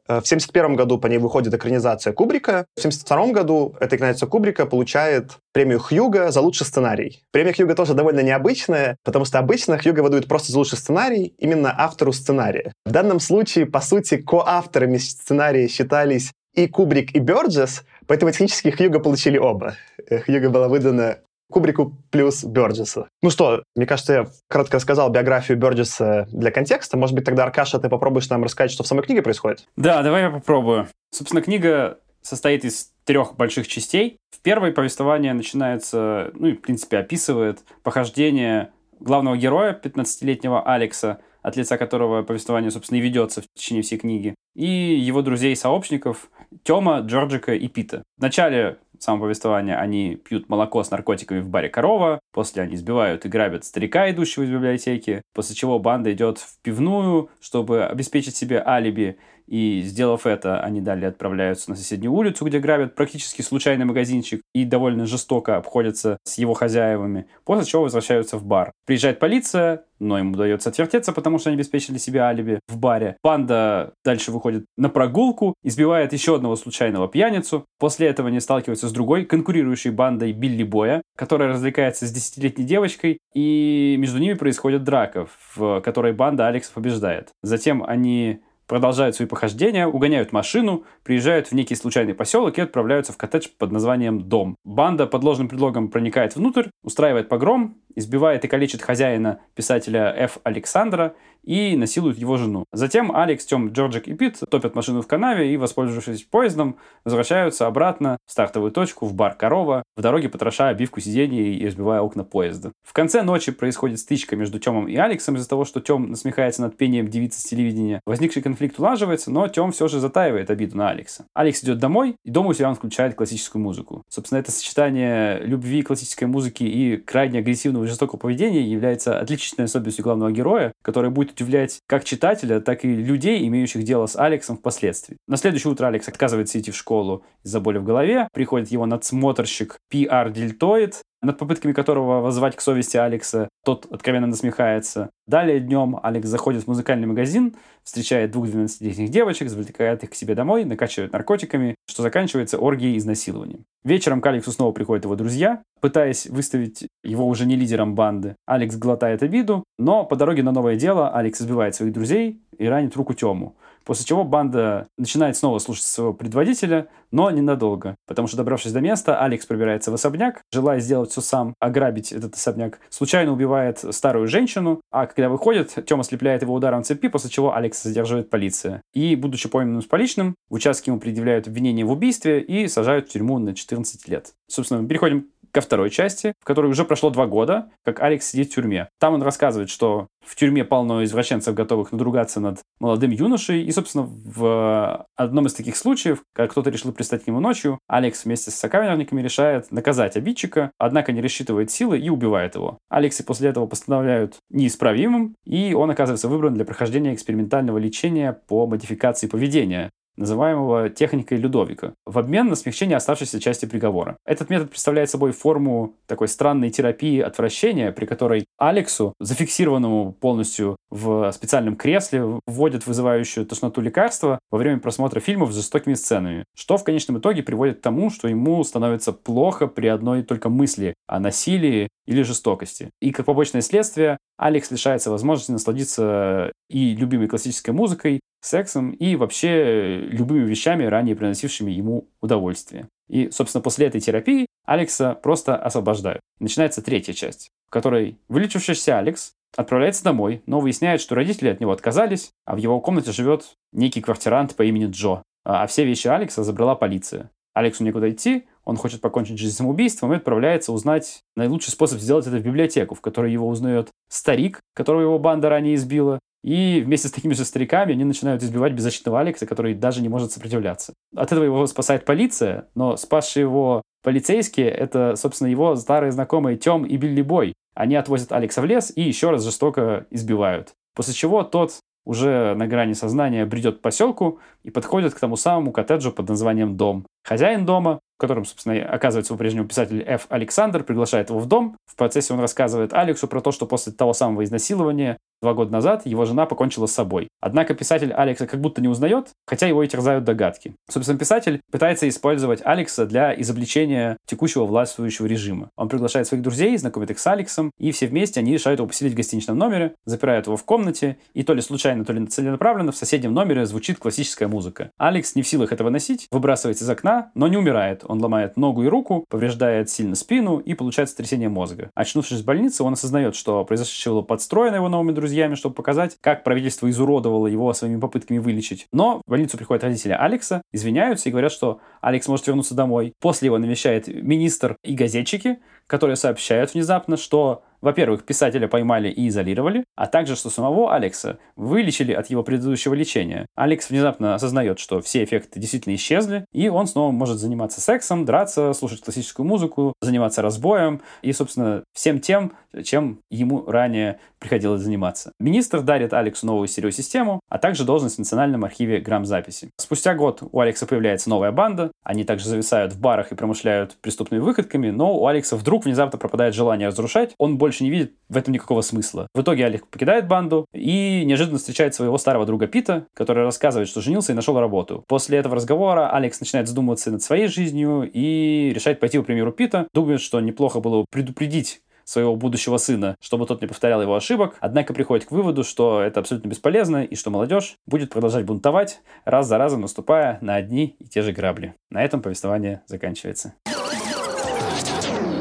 Э, 0.09 0.21
в 0.21 0.25
1971 0.25 0.77
году 0.77 0.99
по 0.99 1.07
ней 1.07 1.19
выходит 1.19 1.53
экранизация 1.53 2.13
Кубрика. 2.13 2.67
В 2.77 2.81
1972 2.81 3.33
году 3.33 3.75
эта 3.81 3.97
экранизация 3.97 4.29
Кубрика 4.29 4.67
получает 4.67 5.33
премию 5.53 5.81
Хьюга 5.81 6.31
за 6.31 6.41
лучший 6.41 6.67
сценарий. 6.67 7.23
Премия 7.33 7.53
Хьюга 7.53 7.75
тоже 7.75 7.95
довольно 7.95 8.21
необычная, 8.21 8.97
потому 9.05 9.25
что 9.25 9.39
обычно 9.39 9.79
Хьюга 9.79 10.01
выдают 10.01 10.29
просто 10.29 10.53
за 10.53 10.59
лучший 10.59 10.79
сценарий 10.79 11.35
именно 11.39 11.75
автору 11.77 12.13
сценария. 12.13 12.73
В 12.85 12.93
данном 12.93 13.21
случае, 13.21 13.67
по 13.67 13.81
сути, 13.81 14.17
коавторами 14.17 14.99
сценария 14.99 15.69
считались 15.69 16.33
и 16.55 16.69
Кубрик, 16.69 17.15
и 17.15 17.19
Бёрджес, 17.19 17.85
поэтому 18.07 18.31
технически 18.33 18.71
Хьюга 18.71 19.01
получили 19.01 19.39
оба. 19.39 19.75
Э, 20.09 20.21
Хьюга 20.21 20.51
была 20.51 20.69
выдана 20.69 21.19
Кубрику 21.51 21.97
плюс 22.11 22.45
Бёрджеса. 22.45 23.09
Ну 23.23 23.31
что, 23.31 23.63
мне 23.75 23.87
кажется, 23.87 24.13
я 24.13 24.27
кратко 24.49 24.77
рассказал 24.77 25.11
биографию 25.11 25.57
Бёрджеса 25.59 26.27
для 26.33 26.51
контекста. 26.51 26.97
Может 26.97 27.15
быть, 27.15 27.25
тогда, 27.25 27.45
Аркаша, 27.45 27.79
ты 27.79 27.89
попробуешь 27.89 28.29
нам 28.29 28.43
рассказать, 28.43 28.73
что 28.73 28.83
в 28.83 28.87
самой 28.87 29.05
книге 29.05 29.23
происходит? 29.23 29.67
Да, 29.77 30.03
давай 30.03 30.23
я 30.23 30.31
попробую. 30.31 30.89
Собственно, 31.11 31.43
книга 31.43 31.99
состоит 32.23 32.65
из 32.65 32.91
трех 33.05 33.37
больших 33.37 33.69
частей. 33.69 34.19
В 34.31 34.43
первой 34.43 34.73
повествование 34.73 35.33
начинается, 35.33 36.33
ну 36.35 36.49
и, 36.49 36.53
в 36.55 36.61
принципе, 36.61 36.99
описывает 36.99 37.61
похождение 37.83 38.71
главного 38.99 39.37
героя, 39.37 39.79
15-летнего 39.81 40.63
Алекса, 40.63 41.21
от 41.43 41.57
лица 41.57 41.79
которого 41.79 42.23
повествование, 42.23 42.73
собственно, 42.73 42.99
и 42.99 43.01
ведется 43.01 43.43
в 43.43 43.45
течение 43.55 43.83
всей 43.83 43.99
книги, 43.99 44.35
и 44.57 44.67
его 44.67 45.23
друзей 45.23 45.53
и 45.53 45.57
сообщников 45.57 46.29
Тёма, 46.65 46.99
Джорджика 47.01 47.55
и 47.55 47.69
Пита. 47.69 48.03
В 48.19 48.23
начале 48.23 48.79
самого 49.01 49.25
повествования 49.25 49.79
они 49.79 50.17
пьют 50.17 50.49
молоко 50.49 50.83
с 50.83 50.91
наркотиками 50.91 51.41
в 51.41 51.49
баре 51.49 51.69
«Корова», 51.69 52.21
после 52.33 52.63
они 52.63 52.77
сбивают 52.77 53.25
и 53.25 53.29
грабят 53.29 53.65
старика, 53.65 54.11
идущего 54.11 54.45
из 54.45 54.51
библиотеки, 54.51 55.23
после 55.35 55.55
чего 55.55 55.79
банда 55.79 56.13
идет 56.13 56.39
в 56.39 56.61
пивную, 56.63 57.31
чтобы 57.41 57.85
обеспечить 57.85 58.37
себе 58.37 58.63
алиби, 58.65 59.19
и, 59.47 59.83
сделав 59.85 60.27
это, 60.27 60.61
они 60.61 60.81
далее 60.81 61.09
отправляются 61.09 61.71
на 61.71 61.77
соседнюю 61.77 62.13
улицу, 62.13 62.45
где 62.45 62.59
грабят 62.59 62.95
практически 62.95 63.43
случайный 63.43 63.85
магазинчик 63.85 64.43
и 64.55 64.65
довольно 64.65 65.07
жестоко 65.07 65.57
обходятся 65.57 66.19
с 66.25 66.39
его 66.39 66.55
хозяевами, 66.55 67.27
после 67.45 67.65
чего 67.65 67.83
возвращаются 67.83 68.39
в 68.39 68.45
бар. 68.45 68.73
Приезжает 68.87 69.19
полиция, 69.19 69.85
но 69.99 70.19
им 70.19 70.33
удается 70.33 70.69
отвертеться, 70.71 71.13
потому 71.13 71.39
что 71.39 71.51
они 71.51 71.57
обеспечили 71.57 71.99
себе 71.99 72.21
алиби 72.21 72.61
в 72.69 72.79
баре. 72.79 73.17
Банда 73.23 73.95
дальше 74.05 74.33
выходит 74.33 74.67
на 74.77 74.89
прогулку, 74.89 75.55
избивает 75.63 76.13
еще 76.13 76.37
одного 76.37 76.57
случайного 76.57 77.09
пьяницу. 77.09 77.65
После 77.79 78.09
этого 78.09 78.29
они 78.29 78.41
сталкиваются 78.41 78.89
с 78.89 78.93
другой 78.93 79.25
конкурирующей 79.25 79.91
бандой 79.91 80.33
Билли 80.33 80.65
Боя, 80.65 81.03
которая 81.17 81.49
развлекается 81.49 82.07
с 82.07 82.13
десятилетней 82.13 82.65
девочкой, 82.65 83.19
и 83.35 83.97
между 83.99 84.19
ними 84.19 84.35
происходит 84.35 84.85
драка, 84.85 85.29
в 85.55 85.81
которой 85.81 86.13
банда 86.13 86.47
Алекса 86.47 86.73
побеждает. 86.73 87.31
Затем 87.43 87.85
они 87.87 88.41
продолжают 88.67 89.17
свои 89.17 89.29
похождения, 89.29 89.87
угоняют 89.87 90.33
машину, 90.33 90.85
приезжают 91.03 91.49
в 91.49 91.53
некий 91.53 91.75
случайный 91.75 92.15
поселок 92.15 92.59
и 92.59 92.61
отправляются 92.61 93.13
в 93.13 93.17
коттедж 93.17 93.49
под 93.59 93.73
названием 93.73 94.21
«Дом». 94.29 94.57
Банда 94.65 95.07
под 95.07 95.25
ложным 95.25 95.49
предлогом 95.49 95.89
проникает 95.89 96.37
внутрь, 96.37 96.69
устраивает 96.83 97.29
погром, 97.29 97.79
избивает 97.95 98.45
и 98.45 98.49
калечит 98.49 98.83
хозяина 98.83 99.41
писателя 99.55 100.15
Ф. 100.17 100.39
Александра 100.45 101.15
и 101.47 101.77
насилует 101.77 102.19
его 102.19 102.37
жену. 102.37 102.67
Затем 102.73 103.15
Алекс, 103.17 103.47
Тём, 103.47 103.71
Джорджик 103.71 104.09
и 104.09 104.15
Пит 104.15 104.39
топят 104.51 104.75
машину 104.75 105.01
в 105.01 105.07
канаве 105.07 105.53
и, 105.53 105.57
воспользовавшись 105.57 106.25
поездом, 106.25 106.77
возвращаются 107.05 107.67
обратно 107.67 108.19
в 108.27 108.33
стартовую 108.33 108.73
точку 108.73 109.07
в 109.07 109.15
бар 109.15 109.35
«Корова», 109.35 109.83
в 109.97 110.03
дороге 110.03 110.29
потрошая 110.29 110.73
обивку 110.73 111.01
сидений 111.01 111.55
и 111.55 111.67
разбивая 111.67 112.01
окна 112.01 112.25
поезда. 112.25 112.73
В 112.83 112.93
конце 112.93 113.23
ночи 113.23 113.53
происходит 113.53 113.99
стычка 114.01 114.37
между 114.37 114.59
Тёмом 114.59 114.89
и 114.89 114.97
Алексом 114.97 115.37
из-за 115.37 115.49
того, 115.49 115.65
что 115.65 115.81
Тём 115.81 116.11
насмехается 116.11 116.63
над 116.63 116.77
пением 116.77 117.09
девицы 117.09 117.41
с 117.41 117.45
телевидения. 117.45 118.01
Возникший 118.05 118.43
конфликт 118.43 118.79
улаживается, 118.79 119.31
но 119.31 119.47
Тём 119.49 119.73
все 119.73 119.89
же 119.89 120.01
затаивает 120.01 120.51
обиду 120.51 120.77
на 120.77 120.91
Алекса. 120.91 121.27
Алекс 121.35 121.63
идет 121.63 121.79
домой, 121.79 122.17
и 122.25 122.31
дома 122.31 122.51
у 122.51 122.55
себя 122.55 122.69
он 122.69 122.75
включает 122.75 123.15
классическую 123.15 123.63
музыку. 123.63 124.03
Собственно, 124.09 124.41
это 124.41 124.51
сочетание 124.51 125.41
любви 125.41 125.83
классической 125.83 126.25
музыки 126.25 126.65
и 126.65 126.97
крайне 126.97 127.39
агрессивного 127.39 127.85
и 127.85 127.89
жестокого 127.89 128.19
поведения 128.19 128.63
является 128.63 129.21
отличительной 129.21 129.67
особенностью 129.67 130.03
главного 130.03 130.33
героя, 130.33 130.73
который 130.83 131.11
будет 131.11 131.36
удивлять 131.37 131.81
как 131.87 132.05
читателя, 132.05 132.61
так 132.61 132.85
и 132.85 132.89
людей, 132.89 133.47
имеющих 133.47 133.85
дело 133.85 134.07
с 134.07 134.17
Алексом 134.17 134.57
впоследствии. 134.57 135.19
На 135.29 135.37
следующее 135.37 135.73
утро 135.73 135.87
Алекс 135.87 136.09
отказывается 136.09 136.59
идти 136.59 136.71
в 136.71 136.77
школу 136.77 137.25
из-за 137.45 137.61
боли 137.61 137.79
в 137.79 137.85
голове, 137.85 138.29
приходит 138.33 138.71
его 138.71 138.87
надсмотрщик 138.87 139.79
Пи.Ар. 139.89 140.31
Дельтоид, 140.31 141.03
над 141.27 141.39
попытками 141.39 141.73
которого 141.73 142.21
воззвать 142.21 142.57
к 142.57 142.61
совести 142.61 142.97
Алекса, 142.97 143.49
тот 143.65 143.87
откровенно 143.91 144.29
насмехается. 144.29 145.11
Далее 145.27 145.61
днем 145.61 145.99
Алекс 146.03 146.29
заходит 146.29 146.63
в 146.63 146.69
музыкальный 146.69 147.07
магазин, 147.07 147.57
встречает 147.83 148.31
двух 148.31 148.47
12-летних 148.47 149.11
девочек, 149.11 149.49
завлекает 149.49 150.05
их 150.05 150.11
к 150.11 150.15
себе 150.15 150.35
домой, 150.35 150.65
накачивает 150.65 151.13
наркотиками, 151.13 151.75
что 151.89 152.03
заканчивается 152.03 152.59
оргией 152.59 152.97
изнасилованием. 152.97 153.65
Вечером 153.85 154.21
к 154.21 154.27
Алексу 154.27 154.53
снова 154.53 154.73
приходят 154.73 155.05
его 155.05 155.17
друзья, 155.17 155.63
пытаясь 155.81 156.27
выставить 156.27 156.87
его 157.03 157.27
уже 157.27 157.45
не 157.45 157.57
лидером 157.57 157.95
банды. 157.95 158.37
Алекс 158.47 158.77
глотает 158.77 159.23
обиду, 159.23 159.65
но 159.79 160.05
по 160.05 160.17
дороге 160.17 160.43
на 160.43 160.53
новое 160.53 160.77
дело 160.77 161.11
Алекс 161.11 161.41
избивает 161.41 161.75
своих 161.75 161.93
друзей 161.93 162.41
и 162.57 162.67
ранит 162.67 162.97
руку 162.97 163.15
Тему. 163.15 163.57
После 163.87 164.05
чего 164.05 164.25
банда 164.25 164.89
начинает 164.99 165.37
снова 165.37 165.61
слушать 165.61 165.85
своего 165.85 166.13
предводителя, 166.13 166.89
но 167.13 167.31
ненадолго. 167.31 167.95
Потому 168.07 168.27
что, 168.27 168.37
добравшись 168.37 168.73
до 168.73 168.81
места, 168.81 169.21
Алекс 169.21 169.47
пробирается 169.47 169.93
в 169.93 169.95
особняк, 169.95 170.43
желая 170.53 170.81
сделать 170.81 171.13
все 171.13 171.21
сам, 171.21 171.55
ограбить 171.61 172.13
этот 172.13 172.35
особняк. 172.35 172.81
Случайно 172.91 173.33
убивает 173.33 173.79
старую 173.95 174.27
женщину, 174.27 174.81
а 174.91 175.07
когда 175.07 175.29
выходит, 175.29 175.73
Тёма 175.87 176.03
слепляет 176.03 176.43
его 176.43 176.53
ударом 176.53 176.83
цепи, 176.83 177.07
после 177.07 177.31
чего 177.31 177.55
Алекс 177.55 177.81
задерживает 177.81 178.29
полиция. 178.29 178.83
И, 178.93 179.15
будучи 179.15 179.49
пойманным 179.49 179.83
с 179.83 179.87
поличным, 179.87 180.35
в 180.51 180.57
ему 180.57 180.99
предъявляют 180.99 181.47
обвинение 181.47 181.87
в 181.87 181.93
убийстве 181.93 182.41
и 182.41 182.67
сажают 182.67 183.09
в 183.09 183.13
тюрьму 183.13 183.39
на 183.39 183.55
14 183.55 184.09
лет. 184.09 184.33
Собственно, 184.49 184.87
переходим 184.87 185.29
ко 185.57 185.63
второй 185.63 185.89
части, 185.89 186.35
в 186.39 186.45
которой 186.45 186.67
уже 186.67 186.85
прошло 186.85 187.09
два 187.09 187.27
года, 187.27 187.71
как 187.83 188.03
Алекс 188.03 188.29
сидит 188.29 188.51
в 188.51 188.55
тюрьме. 188.55 188.91
Там 189.01 189.15
он 189.15 189.23
рассказывает, 189.23 189.71
что 189.71 190.09
в 190.23 190.37
тюрьме 190.37 190.65
полно 190.65 191.03
извращенцев, 191.03 191.55
готовых 191.55 191.93
надругаться 191.93 192.41
над 192.41 192.59
молодым 192.79 193.11
юношей. 193.11 193.63
И, 193.63 193.73
собственно, 193.73 194.05
в 194.07 195.07
одном 195.17 195.47
из 195.47 195.55
таких 195.55 195.77
случаев, 195.77 196.21
когда 196.35 196.49
кто-то 196.49 196.69
решил 196.69 196.93
пристать 196.93 197.25
к 197.25 197.27
нему 197.27 197.41
ночью, 197.41 197.79
Алекс 197.89 198.27
вместе 198.27 198.51
с 198.51 198.55
сокамерниками 198.57 199.23
решает 199.23 199.73
наказать 199.73 200.19
обидчика, 200.19 200.73
однако 200.77 201.13
не 201.13 201.23
рассчитывает 201.23 201.71
силы 201.71 201.99
и 201.99 202.11
убивает 202.11 202.55
его. 202.55 202.77
Алекса 202.91 203.25
после 203.25 203.49
этого 203.49 203.67
постановляют 203.67 204.37
неисправимым, 204.51 205.37
и 205.47 205.73
он 205.73 205.91
оказывается 205.91 206.29
выбран 206.29 206.53
для 206.53 206.67
прохождения 206.67 207.15
экспериментального 207.15 207.79
лечения 207.79 208.39
по 208.47 208.67
модификации 208.67 209.27
поведения, 209.27 209.89
называемого 210.17 210.89
техникой 210.89 211.39
Людовика, 211.39 211.95
в 212.05 212.19
обмен 212.19 212.49
на 212.49 212.57
смягчение 212.57 212.97
оставшейся 212.97 213.41
части 213.41 213.67
приговора. 213.67 214.17
Этот 214.25 214.51
метод 214.51 214.71
представляет 214.71 215.11
собой 215.11 215.33
форму 215.33 215.95
такой 216.07 216.29
странной 216.29 216.71
терапии 216.71 217.21
отвращения, 217.21 217.93
при 217.93 218.07
которой 218.07 218.47
Алексу, 218.59 219.15
зафиксированному 219.21 220.13
полностью 220.13 220.77
в 220.91 221.31
специальном 221.33 221.77
кресле, 221.77 222.41
вводят 222.47 222.87
вызывающую 222.87 223.47
тошноту 223.47 223.81
лекарства 223.81 224.39
во 224.51 224.59
время 224.59 224.79
просмотра 224.79 225.21
фильмов 225.21 225.53
с 225.53 225.57
жестокими 225.57 225.95
сценами, 225.95 226.45
что 226.55 226.77
в 226.77 226.85
конечном 226.85 227.19
итоге 227.19 227.43
приводит 227.43 227.79
к 227.79 227.83
тому, 227.83 228.11
что 228.11 228.29
ему 228.29 228.63
становится 228.65 229.13
плохо 229.13 229.67
при 229.67 229.89
одной 229.89 230.23
только 230.23 230.49
мысли 230.49 230.95
о 231.07 231.21
насилии 231.21 231.89
или 232.07 232.23
жестокости. 232.23 232.91
И 233.01 233.11
как 233.11 233.27
побочное 233.27 233.61
следствие, 233.61 234.19
Алекс 234.37 234.71
лишается 234.71 235.11
возможности 235.11 235.53
насладиться 235.53 236.53
и 236.69 236.95
любимой 236.95 237.29
классической 237.29 237.71
музыкой, 237.71 238.21
сексом 238.41 238.91
и 238.91 239.17
вообще 239.17 239.99
любыми 239.99 240.45
вещами, 240.45 240.85
ранее 240.85 241.17
приносившими 241.17 241.71
ему 241.71 242.09
удовольствие. 242.21 242.89
И, 243.09 243.31
собственно, 243.31 243.63
после 243.63 243.87
этой 243.87 244.01
терапии 244.01 244.47
Алекса 244.65 245.15
просто 245.15 245.57
освобождают. 245.57 246.21
Начинается 246.39 246.83
третья 246.83 247.13
часть, 247.13 247.49
в 247.67 247.71
которой 247.71 248.19
вылечившийся 248.29 248.99
Алекс 248.99 249.33
отправляется 249.57 250.05
домой, 250.05 250.43
но 250.47 250.61
выясняет, 250.61 251.01
что 251.01 251.15
родители 251.15 251.49
от 251.49 251.61
него 251.61 251.73
отказались, 251.73 252.31
а 252.45 252.57
в 252.57 252.59
его 252.59 252.81
комнате 252.81 253.13
живет 253.13 253.55
некий 253.73 254.01
квартирант 254.01 254.55
по 254.55 254.63
имени 254.63 254.87
Джо. 254.91 255.23
А 255.45 255.67
все 255.67 255.85
вещи 255.85 256.09
Алекса 256.09 256.43
забрала 256.43 256.75
полиция. 256.75 257.31
Алексу 257.55 257.85
некуда 257.85 258.11
идти, 258.11 258.47
он 258.67 258.77
хочет 258.77 259.01
покончить 259.01 259.39
жизнь 259.39 259.55
самоубийством 259.55 260.13
и 260.13 260.17
отправляется 260.17 260.73
узнать 260.73 261.21
наилучший 261.37 261.71
способ 261.71 262.01
сделать 262.01 262.27
это 262.27 262.37
в 262.37 262.43
библиотеку, 262.43 262.95
в 262.95 263.01
которой 263.01 263.33
его 263.33 263.49
узнает 263.49 263.89
старик, 264.11 264.61
которого 264.75 265.01
его 265.03 265.19
банда 265.19 265.49
ранее 265.49 265.77
избила, 265.77 266.19
и 266.43 266.83
вместе 266.85 267.09
с 267.09 267.13
такими 267.13 267.33
же 267.33 267.45
стариками 267.45 267.93
они 267.93 268.05
начинают 268.05 268.43
избивать 268.43 268.73
беззащитного 268.73 269.21
Алекса, 269.21 269.47
который 269.47 269.75
даже 269.75 270.03
не 270.03 270.09
может 270.09 270.33
сопротивляться. 270.33 270.93
От 271.15 271.33
этого 271.33 271.45
его 271.45 271.67
спасает 271.67 272.05
полиция, 272.05 272.69
но 272.75 272.97
спасшие 272.97 273.43
его 273.43 273.83
полицейские— 274.03 274.69
это, 274.71 275.15
собственно, 275.17 275.49
его 275.49 275.75
старые 275.77 276.13
знакомые 276.13 276.57
Тём 276.57 276.85
и 276.85 276.97
Билли 276.97 277.23
Бой. 277.23 277.55
Они 277.75 277.97
отвозят 277.97 278.33
Алекса 278.33 278.61
в 278.63 278.65
лес 278.65 278.93
и 278.95 279.03
еще 279.03 279.31
раз 279.31 279.45
жестоко 279.45 280.07
избивают. 280.11 280.73
После 280.95 281.15
чего 281.15 281.43
тот 281.43 281.81
уже 282.07 282.55
на 282.55 282.67
грани 282.67 282.93
сознания 282.93 283.45
бредет 283.45 283.79
к 283.79 283.81
поселку 283.81 284.39
и 284.63 284.71
подходит 284.71 285.15
к 285.15 285.19
тому 285.19 285.37
самому 285.37 285.73
коттеджу 285.73 286.13
под 286.13 286.29
названием 286.29 286.77
«Дом». 286.77 287.07
Хозяин 287.27 287.67
дома, 287.67 287.99
в 288.17 288.21
котором, 288.21 288.45
собственно, 288.45 288.83
оказывается 288.89 289.35
по-прежнему 289.35 289.67
писатель 289.67 290.03
Ф. 290.03 290.27
Александр, 290.29 290.85
приглашает 290.85 291.31
его 291.31 291.41
в 291.41 291.47
дом. 291.47 291.77
В 291.85 291.97
процессе 291.97 292.33
он 292.33 292.41
рассказывает 292.41 292.95
Алексу 292.95 293.27
про 293.27 293.41
то, 293.41 293.51
что 293.51 293.67
после 293.67 293.93
того 293.93 294.13
самого 294.13 294.45
изнасилования 294.45 295.19
два 295.43 295.53
года 295.53 295.71
назад 295.71 296.07
его 296.07 296.25
жена 296.25 296.47
покончила 296.47 296.87
с 296.87 296.93
собой. 296.93 297.29
Однако 297.41 297.75
писатель 297.75 298.13
Алекса 298.13 298.47
как 298.47 298.61
будто 298.61 298.81
не 298.81 298.89
узнает, 298.89 299.29
хотя 299.47 299.67
его 299.67 299.83
и 299.83 299.89
терзают 299.89 300.25
догадки. 300.25 300.75
Собственно, 300.91 301.19
писатель 301.19 301.61
пытается 301.71 302.09
использовать 302.09 302.65
Алекса 302.65 303.07
для 303.07 303.39
изобличения 303.41 304.17
текущего 304.27 304.65
властвующего 304.65 305.27
режима. 305.27 305.69
Он 305.77 305.89
приглашает 305.89 306.27
своих 306.27 306.43
друзей, 306.43 306.77
знакомит 306.79 307.11
их 307.11 307.19
с 307.19 307.27
Алексом, 307.27 307.71
и 307.79 307.93
все 307.93 308.07
вместе 308.07 308.41
они 308.41 308.55
решают 308.55 308.81
его 308.81 308.89
поселить 308.89 309.13
в 309.13 309.17
гостиничном 309.17 309.59
номере, 309.59 309.95
запирают 310.05 310.47
его 310.47 310.57
в 310.57 310.65
комнате, 310.65 311.19
и 311.35 311.43
то 311.43 311.53
ли 311.53 311.61
случайно, 311.61 312.05
то 312.05 312.13
ли 312.13 312.27
целенаправленно 312.27 312.93
в 312.93 312.97
соседнем 312.97 313.35
номере 313.35 313.67
звучит 313.67 313.99
классическая 313.99 314.49
музыка. 314.49 314.91
Алекс 314.97 315.35
не 315.35 315.43
в 315.43 315.49
силах 315.49 315.73
этого 315.73 315.91
носить, 315.91 316.27
выбрасывается 316.31 316.85
из 316.85 316.91
окна, 316.91 317.16
но 317.35 317.49
не 317.49 317.57
умирает. 317.57 318.05
Он 318.07 318.21
ломает 318.21 318.57
ногу 318.57 318.83
и 318.85 318.89
руку, 318.89 319.25
повреждает 319.29 319.91
сильно 319.91 320.15
спину 320.15 320.59
и 320.59 320.75
получает 320.75 321.11
сотрясение 321.11 321.49
мозга. 321.49 321.91
Очнувшись 321.95 322.41
в 322.41 322.45
больнице, 322.45 322.83
он 322.83 322.95
осознает, 322.95 323.35
что 323.35 323.65
произошедшее 323.65 324.15
было 324.15 324.23
подстроено 324.23 324.77
его 324.77 324.89
новыми 324.89 325.13
друзьями, 325.13 325.55
чтобы 325.55 325.75
показать, 325.75 326.17
как 326.21 326.45
правительство 326.45 326.89
изуродовало 326.91 327.47
его 327.47 327.73
своими 327.73 328.01
попытками 328.01 328.39
вылечить. 328.39 328.87
Но 328.93 329.23
в 329.27 329.31
больницу 329.31 329.57
приходят 329.57 329.85
родители 329.85 330.13
Алекса, 330.13 330.63
извиняются 330.73 331.29
и 331.29 331.33
говорят, 331.33 331.53
что 331.53 331.81
Алекс 332.01 332.29
может 332.29 332.47
вернуться 332.47 332.75
домой. 332.75 333.13
После 333.21 333.47
его 333.47 333.59
навещает 333.59 334.09
министр 334.09 334.77
и 334.83 334.95
газетчики, 334.95 335.59
которые 335.87 336.17
сообщают 336.17 336.75
внезапно, 336.75 337.17
что 337.17 337.63
во-первых, 337.81 338.25
писателя 338.25 338.69
поймали 338.69 339.09
и 339.09 339.29
изолировали, 339.29 339.85
а 339.95 340.07
также, 340.07 340.37
что 340.37 340.51
самого 340.51 340.95
Алекса 340.95 341.39
вылечили 341.57 342.13
от 342.13 342.31
его 342.31 342.43
предыдущего 342.43 342.95
лечения. 342.95 343.47
Алекс 343.55 343.91
внезапно 343.91 344.35
осознает, 344.35 344.79
что 344.79 345.01
все 345.01 345.25
эффекты 345.25 345.61
действительно 345.61 345.95
исчезли, 345.95 346.45
и 346.53 346.69
он 346.69 346.87
снова 346.87 347.13
может 347.13 347.39
заниматься 347.39 347.81
сексом, 347.81 348.25
драться, 348.25 348.73
слушать 348.73 349.03
классическую 349.03 349.47
музыку, 349.47 349.95
заниматься 350.01 350.43
разбоем 350.43 351.01
и, 351.23 351.33
собственно, 351.33 351.85
всем 351.93 352.21
тем, 352.21 352.53
чем 352.85 353.21
ему 353.31 353.65
ранее 353.67 354.19
приходилось 354.39 354.83
заниматься. 354.83 355.33
Министр 355.41 355.81
дарит 355.81 356.13
Алексу 356.13 356.47
новую 356.47 356.69
стереосистему, 356.69 357.41
а 357.49 357.59
также 357.59 357.85
должность 357.85 358.17
в 358.17 358.19
Национальном 358.19 358.65
архиве 358.65 359.01
грамзаписи. 359.01 359.71
Спустя 359.79 360.15
год 360.15 360.43
у 360.53 360.61
Алекса 360.61 360.87
появляется 360.87 361.31
новая 361.31 361.53
банда, 361.53 361.91
они 362.05 362.25
также 362.25 362.49
зависают 362.49 362.93
в 362.93 363.01
барах 363.01 363.33
и 363.33 363.35
промышляют 363.35 363.97
преступными 364.01 364.41
выходками, 364.41 364.91
но 364.91 365.17
у 365.17 365.27
Алекса 365.27 365.57
вдруг 365.57 365.85
внезапно 365.85 366.19
пропадает 366.19 366.55
желание 366.55 366.89
разрушать, 366.89 367.35
он 367.39 367.59
больше 367.59 367.66
не 367.85 367.91
видит 367.91 368.15
в 368.29 368.37
этом 368.37 368.53
никакого 368.53 368.81
смысла. 368.81 369.29
В 369.35 369.43
итоге 369.43 369.67
Алекс 369.67 369.85
покидает 369.91 370.27
банду 370.27 370.67
и 370.73 371.25
неожиданно 371.25 371.59
встречает 371.59 371.95
своего 371.95 372.19
старого 372.19 372.47
друга 372.47 372.67
Пита, 372.67 373.07
который 373.15 373.45
рассказывает, 373.45 373.89
что 373.89 374.01
женился 374.01 374.33
и 374.33 374.35
нашел 374.35 374.59
работу. 374.59 375.05
После 375.07 375.39
этого 375.39 375.57
разговора 375.57 376.11
Алекс 376.11 376.41
начинает 376.41 376.69
задумываться 376.69 377.11
над 377.11 377.23
своей 377.23 377.49
жизнью 377.49 378.11
и 378.13 378.73
решает 378.75 379.01
пойти, 379.01 379.19
по 379.19 379.25
примеру 379.25 379.53
Пита, 379.53 379.89
думает, 379.93 380.21
что 380.21 380.41
неплохо 380.41 380.81
было 380.81 381.05
предупредить 381.11 381.81
своего 382.07 382.37
будущего 382.37 382.79
сына, 382.79 383.17
чтобы 383.21 383.47
тот 383.47 383.61
не 383.61 383.67
повторял 383.67 384.01
его 384.01 384.15
ошибок, 384.15 384.57
однако 384.61 384.95
приходит 384.95 385.27
к 385.27 385.33
выводу, 385.33 385.65
что 385.65 386.01
это 386.01 386.21
абсолютно 386.21 386.49
бесполезно 386.49 387.03
и 387.03 387.17
что 387.17 387.31
молодежь 387.31 387.77
будет 387.85 388.11
продолжать 388.11 388.47
бунтовать, 388.47 389.01
раз 389.25 389.49
за 389.49 389.59
разом 389.59 389.81
наступая 389.81 390.39
на 390.41 390.55
одни 390.55 390.97
и 391.01 391.05
те 391.05 391.23
же 391.23 391.33
грабли. 391.33 391.75
На 391.91 392.05
этом 392.05 392.23
повествование 392.23 392.83
заканчивается. 392.87 393.55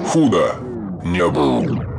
Худо 0.08 0.56
не 1.04 1.28
было. 1.30 1.95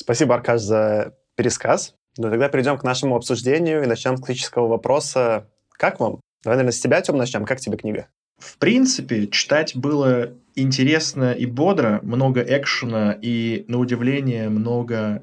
Спасибо, 0.00 0.34
Аркаш, 0.34 0.62
за 0.62 1.14
пересказ. 1.36 1.94
Ну, 2.16 2.30
тогда 2.30 2.48
перейдем 2.48 2.78
к 2.78 2.84
нашему 2.84 3.16
обсуждению 3.16 3.82
и 3.82 3.86
начнем 3.86 4.16
с 4.16 4.20
классического 4.20 4.66
вопроса. 4.66 5.46
Как 5.72 6.00
вам? 6.00 6.20
Давай, 6.42 6.56
наверное, 6.56 6.72
с 6.72 6.80
тебя, 6.80 7.02
Тем, 7.02 7.18
начнем. 7.18 7.44
Как 7.44 7.60
тебе 7.60 7.76
книга? 7.76 8.08
В 8.38 8.56
принципе, 8.56 9.26
читать 9.26 9.76
было 9.76 10.30
интересно 10.54 11.32
и 11.32 11.44
бодро, 11.44 12.00
много 12.02 12.40
экшена 12.40 13.12
и, 13.20 13.66
на 13.68 13.78
удивление, 13.78 14.48
много 14.48 15.22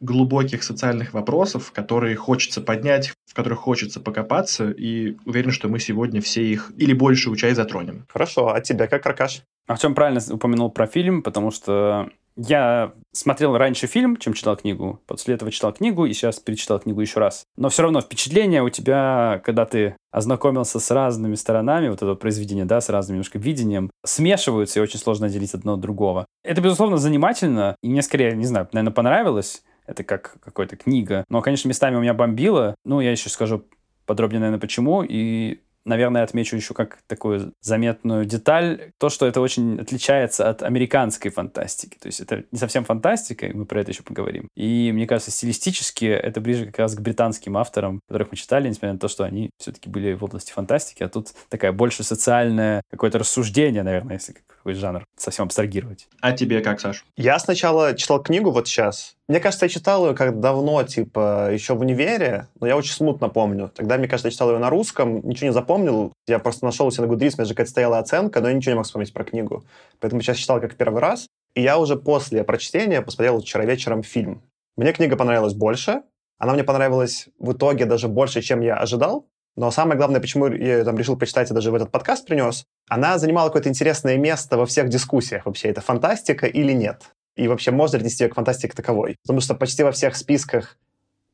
глубоких 0.00 0.62
социальных 0.62 1.14
вопросов, 1.14 1.72
которые 1.72 2.16
хочется 2.16 2.60
поднять, 2.60 3.14
в 3.24 3.34
которых 3.34 3.60
хочется 3.60 3.98
покопаться, 3.98 4.70
и 4.70 5.16
уверен, 5.24 5.50
что 5.50 5.68
мы 5.68 5.80
сегодня 5.80 6.20
все 6.20 6.44
их 6.44 6.70
или 6.76 6.92
большую 6.92 7.34
часть 7.36 7.56
затронем. 7.56 8.04
Хорошо, 8.10 8.52
а 8.52 8.60
тебя 8.60 8.88
как, 8.88 9.06
Аркаш? 9.06 9.42
Артем 9.66 9.94
правильно 9.94 10.20
упомянул 10.30 10.70
про 10.70 10.86
фильм, 10.86 11.22
потому 11.22 11.50
что 11.50 12.10
я 12.36 12.92
смотрел 13.12 13.56
раньше 13.56 13.86
фильм, 13.86 14.16
чем 14.16 14.34
читал 14.34 14.56
книгу. 14.56 15.00
После 15.06 15.34
этого 15.34 15.50
читал 15.50 15.72
книгу 15.72 16.04
и 16.04 16.12
сейчас 16.12 16.38
перечитал 16.38 16.78
книгу 16.78 17.00
еще 17.00 17.18
раз. 17.18 17.44
Но 17.56 17.70
все 17.70 17.82
равно 17.82 18.00
впечатление 18.00 18.62
у 18.62 18.68
тебя, 18.68 19.40
когда 19.44 19.64
ты 19.64 19.96
ознакомился 20.10 20.78
с 20.78 20.90
разными 20.90 21.34
сторонами 21.34 21.88
вот 21.88 21.96
этого 21.96 22.14
произведения, 22.14 22.64
да, 22.64 22.80
с 22.80 22.88
разным 22.88 23.16
немножко 23.16 23.38
видением, 23.38 23.90
смешиваются 24.04 24.78
и 24.78 24.82
очень 24.82 24.98
сложно 24.98 25.28
делить 25.28 25.54
одно 25.54 25.74
от 25.74 25.80
другого. 25.80 26.26
Это, 26.44 26.60
безусловно, 26.60 26.98
занимательно, 26.98 27.76
и 27.82 27.88
мне 27.88 28.02
скорее, 28.02 28.36
не 28.36 28.46
знаю, 28.46 28.68
наверное, 28.72 28.92
понравилось. 28.92 29.62
Это 29.86 30.02
как 30.04 30.36
какая-то 30.40 30.76
книга. 30.76 31.24
Но, 31.28 31.40
конечно, 31.42 31.68
местами 31.68 31.96
у 31.96 32.00
меня 32.00 32.12
бомбило. 32.12 32.74
Ну, 32.84 33.00
я 33.00 33.12
еще 33.12 33.28
скажу 33.28 33.64
подробнее, 34.04 34.40
наверное, 34.40 34.60
почему. 34.60 35.02
И 35.02 35.60
наверное, 35.86 36.22
отмечу 36.22 36.56
еще 36.56 36.74
как 36.74 36.98
такую 37.06 37.52
заметную 37.62 38.26
деталь, 38.26 38.92
то, 38.98 39.08
что 39.08 39.26
это 39.26 39.40
очень 39.40 39.80
отличается 39.80 40.50
от 40.50 40.62
американской 40.62 41.30
фантастики. 41.30 41.96
То 41.98 42.06
есть 42.08 42.20
это 42.20 42.44
не 42.50 42.58
совсем 42.58 42.84
фантастика, 42.84 43.46
и 43.46 43.52
мы 43.52 43.64
про 43.64 43.80
это 43.80 43.92
еще 43.92 44.02
поговорим. 44.02 44.48
И 44.56 44.90
мне 44.92 45.06
кажется, 45.06 45.30
стилистически 45.30 46.04
это 46.06 46.40
ближе 46.40 46.66
как 46.66 46.78
раз 46.78 46.94
к 46.94 47.00
британским 47.00 47.56
авторам, 47.56 48.00
которых 48.08 48.32
мы 48.32 48.36
читали, 48.36 48.68
несмотря 48.68 48.92
на 48.92 48.98
то, 48.98 49.08
что 49.08 49.24
они 49.24 49.50
все-таки 49.58 49.88
были 49.88 50.12
в 50.12 50.24
области 50.24 50.52
фантастики, 50.52 51.02
а 51.02 51.08
тут 51.08 51.28
такая 51.48 51.72
больше 51.72 52.02
социальное 52.02 52.82
какое-то 52.90 53.18
рассуждение, 53.18 53.82
наверное, 53.82 54.16
если 54.16 54.36
какой 54.66 54.74
жанр 54.74 55.04
совсем 55.16 55.44
абстрагировать. 55.44 56.08
А 56.20 56.32
тебе 56.32 56.60
как, 56.60 56.80
Саш? 56.80 57.04
Я 57.16 57.38
сначала 57.38 57.94
читал 57.94 58.20
книгу 58.20 58.50
вот 58.50 58.66
сейчас, 58.66 59.14
мне 59.28 59.38
кажется, 59.38 59.66
я 59.66 59.68
читал 59.68 60.08
ее 60.08 60.14
как 60.14 60.40
давно, 60.40 60.82
типа, 60.82 61.50
еще 61.52 61.74
в 61.74 61.80
универе, 61.80 62.48
но 62.60 62.66
я 62.66 62.76
очень 62.76 62.92
смутно 62.92 63.28
помню. 63.28 63.70
Тогда, 63.74 63.96
мне 63.96 64.08
кажется, 64.08 64.26
я 64.26 64.32
читал 64.32 64.50
ее 64.50 64.58
на 64.58 64.68
русском, 64.70 65.20
ничего 65.26 65.48
не 65.48 65.52
запомнил. 65.52 66.12
Я 66.26 66.40
просто 66.40 66.64
нашел 66.64 66.88
у 66.88 66.90
себя 66.90 67.06
на 67.06 67.12
Goodreads, 67.12 67.34
у 67.34 67.38
меня 67.38 67.44
же 67.44 67.54
какая-то 67.54 67.70
стояла 67.70 67.98
оценка, 67.98 68.40
но 68.40 68.48
я 68.48 68.54
ничего 68.54 68.72
не 68.72 68.76
мог 68.76 68.86
вспомнить 68.86 69.12
про 69.12 69.24
книгу. 69.24 69.64
Поэтому 70.00 70.20
сейчас 70.22 70.36
читал 70.36 70.60
как 70.60 70.74
первый 70.74 71.00
раз. 71.00 71.28
И 71.54 71.62
я 71.62 71.78
уже 71.78 71.96
после 71.96 72.42
прочтения 72.42 73.02
посмотрел 73.02 73.40
вчера 73.40 73.64
вечером 73.64 74.02
фильм. 74.02 74.42
Мне 74.76 74.92
книга 74.92 75.16
понравилась 75.16 75.54
больше. 75.54 76.02
Она 76.38 76.52
мне 76.54 76.64
понравилась 76.64 77.28
в 77.38 77.52
итоге 77.52 77.86
даже 77.86 78.08
больше, 78.08 78.42
чем 78.42 78.60
я 78.60 78.76
ожидал. 78.76 79.26
Но 79.56 79.70
самое 79.70 79.96
главное, 79.96 80.20
почему 80.20 80.48
я 80.48 80.84
там 80.84 80.98
решил 80.98 81.16
почитать 81.16 81.50
и 81.50 81.54
даже 81.54 81.70
в 81.70 81.74
этот 81.74 81.90
подкаст 81.90 82.26
принес, 82.26 82.64
она 82.88 83.18
занимала 83.18 83.48
какое-то 83.48 83.70
интересное 83.70 84.18
место 84.18 84.58
во 84.58 84.66
всех 84.66 84.88
дискуссиях 84.88 85.46
вообще. 85.46 85.68
Это 85.68 85.80
фантастика 85.80 86.46
или 86.46 86.72
нет? 86.72 87.14
И 87.36 87.48
вообще, 87.48 87.70
можно 87.70 87.96
ли 87.96 88.02
отнести 88.02 88.24
ее 88.24 88.30
к 88.30 88.34
фантастике 88.34 88.74
таковой? 88.74 89.16
Потому 89.22 89.40
что 89.40 89.54
почти 89.54 89.82
во 89.82 89.92
всех 89.92 90.16
списках 90.16 90.78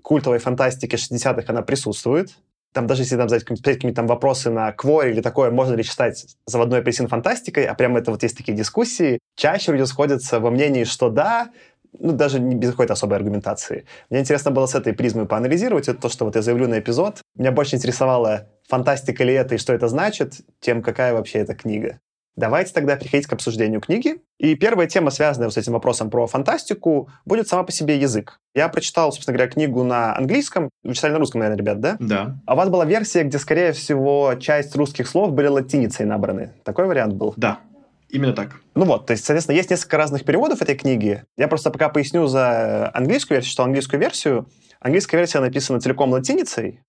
культовой 0.03 0.39
фантастики 0.39 0.97
60-х 0.97 1.45
она 1.47 1.63
присутствует. 1.63 2.31
Там 2.73 2.87
даже 2.87 3.03
если 3.03 3.17
там 3.17 3.29
задать 3.29 3.45
какие-то 3.45 3.95
там 3.95 4.07
вопросы 4.07 4.51
на 4.51 4.73
квор 4.73 5.07
или 5.07 5.21
такое, 5.21 5.51
можно 5.51 5.75
ли 5.75 5.83
считать 5.83 6.27
заводной 6.47 6.79
апельсин 6.79 7.07
фантастикой, 7.07 7.67
а 7.67 7.75
прямо 7.75 7.99
это 7.99 8.11
вот 8.11 8.23
есть 8.23 8.37
такие 8.37 8.57
дискуссии, 8.57 9.19
чаще 9.37 9.73
люди 9.73 9.87
сходятся 9.87 10.41
во 10.41 10.51
мнении, 10.51 10.85
что 10.85 11.11
да, 11.11 11.51
ну, 11.99 12.13
даже 12.13 12.41
не 12.41 12.55
без 12.55 12.71
какой-то 12.71 12.95
особой 12.95 13.19
аргументации. 13.19 13.85
Мне 14.11 14.21
интересно 14.21 14.51
было 14.51 14.67
с 14.67 14.75
этой 14.75 14.93
призмой 14.93 15.27
поанализировать. 15.27 15.89
Это 15.89 16.01
то, 16.01 16.09
что 16.09 16.25
вот 16.25 16.37
я 16.37 16.43
заявлю 16.43 16.69
на 16.69 16.79
эпизод. 16.79 17.21
Меня 17.37 17.53
больше 17.53 17.77
интересовало, 17.77 18.49
фантастика 18.69 19.25
ли 19.25 19.35
это 19.35 19.55
и 19.55 19.59
что 19.59 19.73
это 19.73 19.89
значит, 19.89 20.41
тем 20.61 20.83
какая 20.83 21.13
вообще 21.13 21.41
эта 21.41 21.55
книга. 21.55 21.99
Давайте 22.35 22.73
тогда 22.73 22.97
переходить 22.97 23.27
к 23.27 23.33
обсуждению 23.35 23.81
книги. 23.81 24.17
И 24.39 24.55
первая 24.55 24.87
тема, 24.87 25.11
связанная 25.11 25.51
с 25.51 25.57
этим 25.59 25.75
вопросом 25.75 26.09
про 26.09 26.27
фантастику, 26.27 27.11
будет 27.27 27.47
сама 27.47 27.63
по 27.63 27.73
себе 27.73 27.99
язык. 27.99 28.41
Я 28.55 28.69
прочитал, 28.69 29.13
собственно 29.13 29.37
говоря, 29.37 29.53
книгу 29.53 29.85
на 29.85 30.17
английском. 30.17 30.71
Вы 30.83 30.95
читали 30.95 31.13
на 31.13 31.19
русском, 31.19 31.41
наверное, 31.41 31.59
ребят, 31.59 31.81
да? 31.81 31.97
Да. 32.01 32.39
А 32.47 32.55
у 32.55 32.57
вас 32.57 32.71
была 32.71 32.87
версия, 32.87 33.25
где, 33.25 33.39
скорее 33.39 33.73
всего, 33.73 34.35
часть 34.41 34.75
русских 34.77 35.09
слов 35.09 35.33
были 35.33 35.49
латиницей 35.49 36.07
набраны. 36.07 36.53
Такой 36.65 36.87
вариант 36.87 37.15
был? 37.15 37.35
Да. 37.37 37.61
Именно 38.13 38.35
так. 38.35 38.61
Ну 38.75 38.85
вот, 38.85 39.07
то 39.07 39.13
есть, 39.13 39.25
соответственно, 39.25 39.57
есть 39.57 39.71
несколько 39.71 39.97
разных 39.97 40.25
переводов 40.25 40.61
этой 40.61 40.77
книги. 40.77 41.25
Я 41.39 41.49
просто 41.49 41.71
пока 41.71 41.89
поясню 41.89 42.27
за 42.27 42.91
английскую 42.93 43.37
версию, 43.37 43.51
читал 43.51 43.67
английскую 43.67 43.99
версию. 43.99 44.49
Английская 44.81 45.17
версия 45.17 45.41
написана 45.41 45.81
целиком 45.81 46.11
латиницей. 46.11 46.81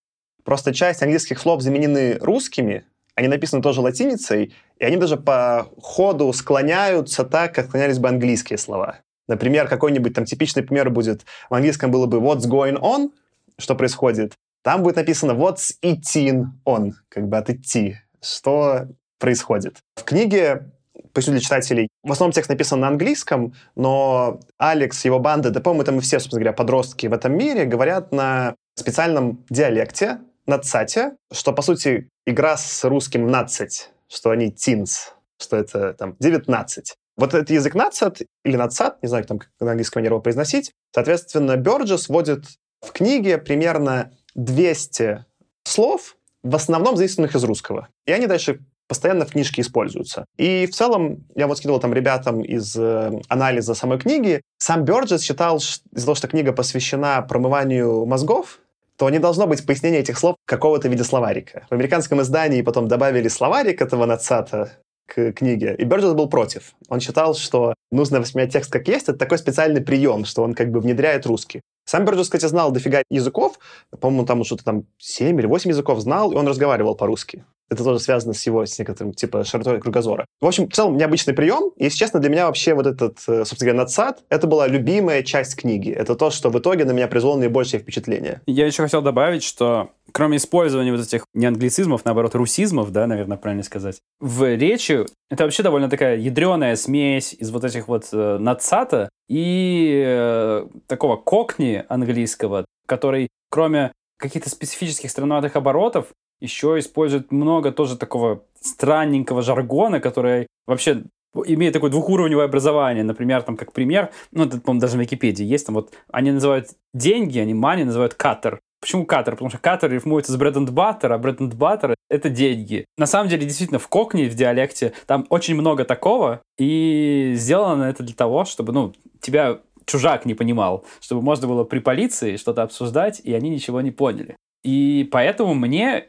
Просто 0.43 0.73
часть 0.73 1.01
английских 1.01 1.39
слов 1.39 1.61
заменены 1.61 2.17
русскими, 2.19 2.83
они 3.15 3.29
написаны 3.29 3.61
тоже 3.61 3.79
латиницей, 3.79 4.53
и 4.77 4.83
они 4.83 4.97
даже 4.97 5.15
по 5.15 5.69
ходу 5.81 6.33
склоняются 6.33 7.23
так, 7.23 7.55
как 7.55 7.67
склонялись 7.67 7.99
бы 7.99 8.09
английские 8.09 8.57
слова. 8.57 8.97
Например, 9.29 9.69
какой-нибудь 9.69 10.13
там 10.13 10.25
типичный 10.25 10.63
пример 10.63 10.89
будет, 10.89 11.23
в 11.49 11.53
английском 11.53 11.89
было 11.89 12.05
бы 12.05 12.17
what's 12.17 12.49
going 12.49 12.77
on, 12.77 13.11
что 13.57 13.75
происходит. 13.75 14.33
Там 14.61 14.83
будет 14.83 14.97
написано 14.97 15.31
what's 15.31 15.75
eating 15.81 16.47
on, 16.65 16.91
как 17.07 17.29
бы 17.29 17.37
от 17.37 17.49
идти, 17.49 17.97
что 18.21 18.87
происходит. 19.19 19.77
В 19.95 20.03
книге 20.03 20.72
поясню 21.13 21.33
для 21.33 21.41
читателей. 21.41 21.87
В 22.03 22.11
основном 22.11 22.33
текст 22.33 22.49
написан 22.49 22.79
на 22.79 22.87
английском, 22.87 23.53
но 23.75 24.39
Алекс, 24.57 25.05
его 25.05 25.19
банда, 25.19 25.51
да, 25.51 25.59
по-моему, 25.61 25.83
это 25.83 25.91
мы 25.91 26.01
все, 26.01 26.19
собственно 26.19 26.41
говоря, 26.41 26.53
подростки 26.53 27.07
в 27.07 27.13
этом 27.13 27.37
мире, 27.37 27.65
говорят 27.65 28.11
на 28.11 28.55
специальном 28.75 29.45
диалекте, 29.49 30.19
на 30.45 30.57
цате, 30.59 31.15
что, 31.31 31.53
по 31.53 31.61
сути, 31.61 32.09
игра 32.25 32.57
с 32.57 32.83
русским 32.83 33.27
«нацать», 33.27 33.91
что 34.09 34.31
они 34.31 34.51
teens, 34.51 35.13
что 35.39 35.57
это 35.57 35.93
там 35.93 36.15
19. 36.19 36.95
Вот 37.15 37.33
этот 37.33 37.49
язык 37.51 37.75
нацат 37.75 38.21
или 38.43 38.55
нацат, 38.57 39.01
не 39.01 39.07
знаю, 39.07 39.23
там, 39.25 39.39
как 39.39 39.49
на 39.59 39.71
английском 39.71 40.01
манере 40.01 40.13
его 40.13 40.21
произносить, 40.21 40.73
Соответственно, 40.93 41.57
Бёрджес 41.57 42.07
вводит 42.07 42.45
в 42.81 42.91
книге 42.91 43.39
примерно 43.39 44.11
200 44.35 45.25
слов, 45.63 46.17
в 46.43 46.55
основном 46.55 46.97
заимствованных 46.97 47.35
из 47.35 47.43
русского. 47.43 47.89
И 48.05 48.11
они 48.11 48.27
дальше 48.27 48.59
постоянно 48.93 49.25
в 49.25 49.31
книжке 49.31 49.61
используются. 49.61 50.25
И 50.37 50.67
в 50.67 50.75
целом, 50.75 51.25
я 51.35 51.47
вот 51.47 51.57
скидывал 51.57 51.79
там 51.79 51.95
ребятам 51.95 52.41
из 52.41 52.75
э, 52.75 53.11
анализа 53.27 53.73
самой 53.73 53.97
книги, 53.97 54.41
сам 54.59 54.85
Бёрджес 54.85 55.23
считал, 55.23 55.57
из-за 55.57 56.05
того, 56.05 56.13
что 56.13 56.27
книга 56.27 56.53
посвящена 56.53 57.23
промыванию 57.23 58.05
мозгов, 58.05 58.59
то 58.97 59.09
не 59.09 59.17
должно 59.17 59.47
быть 59.47 59.65
пояснения 59.65 59.97
этих 59.97 60.19
слов 60.19 60.35
какого-то 60.45 60.89
вида 60.89 61.03
словарика. 61.03 61.65
В 61.71 61.73
американском 61.73 62.21
издании 62.21 62.61
потом 62.61 62.87
добавили 62.87 63.29
словарик 63.29 63.81
этого 63.81 64.05
нацата 64.05 64.73
к 65.07 65.31
книге, 65.31 65.75
и 65.75 65.85
Бёрджес 65.85 66.13
был 66.13 66.29
против. 66.29 66.73
Он 66.87 66.99
считал, 66.99 67.33
что 67.33 67.73
нужно 67.91 68.19
воспринять 68.19 68.53
текст 68.53 68.71
как 68.71 68.87
есть, 68.87 69.09
это 69.09 69.17
такой 69.17 69.39
специальный 69.39 69.81
прием, 69.81 70.23
что 70.23 70.43
он 70.43 70.53
как 70.53 70.69
бы 70.69 70.81
внедряет 70.81 71.25
русский. 71.25 71.61
Сам 71.85 72.05
Бёрджес, 72.05 72.27
кстати, 72.27 72.45
знал 72.45 72.71
дофига 72.71 73.01
языков, 73.09 73.57
по-моему, 73.99 74.27
там 74.27 74.43
что-то 74.43 74.63
там 74.63 74.83
7 74.99 75.39
или 75.39 75.47
8 75.47 75.71
языков 75.71 75.99
знал, 75.99 76.31
и 76.31 76.35
он 76.35 76.47
разговаривал 76.47 76.95
по-русски. 76.95 77.43
Это 77.73 77.83
тоже 77.83 77.99
связано 77.99 78.33
с 78.33 78.45
его, 78.45 78.65
с 78.65 78.77
некоторым, 78.79 79.13
типа, 79.13 79.43
широтой 79.43 79.79
кругозора. 79.79 80.25
В 80.39 80.45
общем, 80.45 80.69
в 80.69 80.73
целом, 80.73 80.97
необычный 80.97 81.33
прием. 81.33 81.71
И, 81.77 81.85
если 81.85 81.97
честно, 81.97 82.19
для 82.19 82.29
меня 82.29 82.45
вообще 82.45 82.73
вот 82.73 82.87
этот, 82.87 83.17
э, 83.27 83.45
собственно 83.45 83.71
говоря, 83.71 83.83
надсад, 83.83 84.23
это 84.29 84.47
была 84.47 84.67
любимая 84.67 85.23
часть 85.23 85.55
книги. 85.55 85.91
Это 85.91 86.15
то, 86.15 86.31
что 86.31 86.49
в 86.49 86.59
итоге 86.59 86.85
на 86.85 86.91
меня 86.91 87.07
произвело 87.07 87.35
наибольшее 87.35 87.79
впечатление. 87.79 88.41
Я 88.45 88.65
еще 88.65 88.83
хотел 88.83 89.01
добавить, 89.01 89.43
что 89.43 89.89
кроме 90.11 90.37
использования 90.37 90.91
вот 90.91 91.01
этих 91.01 91.25
не 91.33 91.45
англицизмов, 91.45 92.05
наоборот, 92.05 92.35
русизмов, 92.35 92.91
да, 92.91 93.07
наверное, 93.07 93.37
правильно 93.37 93.63
сказать, 93.63 93.99
в 94.19 94.55
речи 94.55 95.05
это 95.29 95.43
вообще 95.43 95.63
довольно 95.63 95.89
такая 95.89 96.17
ядреная 96.17 96.75
смесь 96.75 97.33
из 97.33 97.49
вот 97.49 97.63
этих 97.63 97.87
вот 97.87 98.07
э, 98.11 98.37
надсата 98.39 99.09
и 99.27 100.03
э, 100.05 100.67
такого 100.87 101.15
кокни 101.17 101.83
английского, 101.89 102.65
который, 102.85 103.29
кроме 103.49 103.91
каких-то 104.19 104.49
специфических 104.49 105.09
странноватых 105.09 105.55
оборотов, 105.55 106.07
еще 106.43 106.77
использует 106.77 107.31
много 107.31 107.71
тоже 107.71 107.97
такого 107.97 108.43
странненького 108.59 109.41
жаргона, 109.41 109.99
который 109.99 110.47
вообще 110.67 111.03
имеет 111.45 111.73
такое 111.73 111.89
двухуровневое 111.89 112.45
образование. 112.45 113.03
Например, 113.03 113.41
там 113.41 113.57
как 113.57 113.71
пример, 113.71 114.11
ну, 114.31 114.45
это, 114.45 114.59
по-моему, 114.59 114.81
даже 114.81 114.97
в 114.97 115.01
Википедии 115.01 115.45
есть, 115.45 115.65
там 115.65 115.75
вот 115.75 115.93
они 116.11 116.31
называют 116.31 116.67
деньги, 116.93 117.39
они 117.39 117.53
money 117.53 117.85
называют 117.85 118.13
катер. 118.13 118.59
Почему 118.81 119.05
катер? 119.05 119.33
Потому 119.33 119.49
что 119.49 119.59
катер 119.59 119.89
рифмуется 119.89 120.33
с 120.33 120.37
bread 120.37 120.53
butter, 120.53 121.13
а 121.13 121.17
bread 121.17 121.37
butter— 121.37 121.95
это 122.09 122.29
деньги. 122.29 122.85
На 122.97 123.05
самом 123.05 123.29
деле, 123.29 123.45
действительно, 123.45 123.79
в 123.79 123.87
кокне, 123.87 124.27
в 124.27 124.35
диалекте, 124.35 124.91
там 125.07 125.25
очень 125.29 125.55
много 125.55 125.85
такого, 125.85 126.41
и 126.57 127.31
сделано 127.35 127.83
это 127.83 128.03
для 128.03 128.13
того, 128.13 128.43
чтобы, 128.43 128.73
ну, 128.73 128.93
тебя 129.21 129.59
чужак 129.85 130.25
не 130.25 130.33
понимал, 130.33 130.85
чтобы 130.99 131.21
можно 131.21 131.47
было 131.47 131.63
при 131.63 131.79
полиции 131.79 132.35
что-то 132.35 132.63
обсуждать, 132.63 133.21
и 133.23 133.33
они 133.33 133.49
ничего 133.49 133.79
не 133.79 133.91
поняли. 133.91 134.35
И 134.63 135.07
поэтому 135.11 135.53
мне 135.53 136.07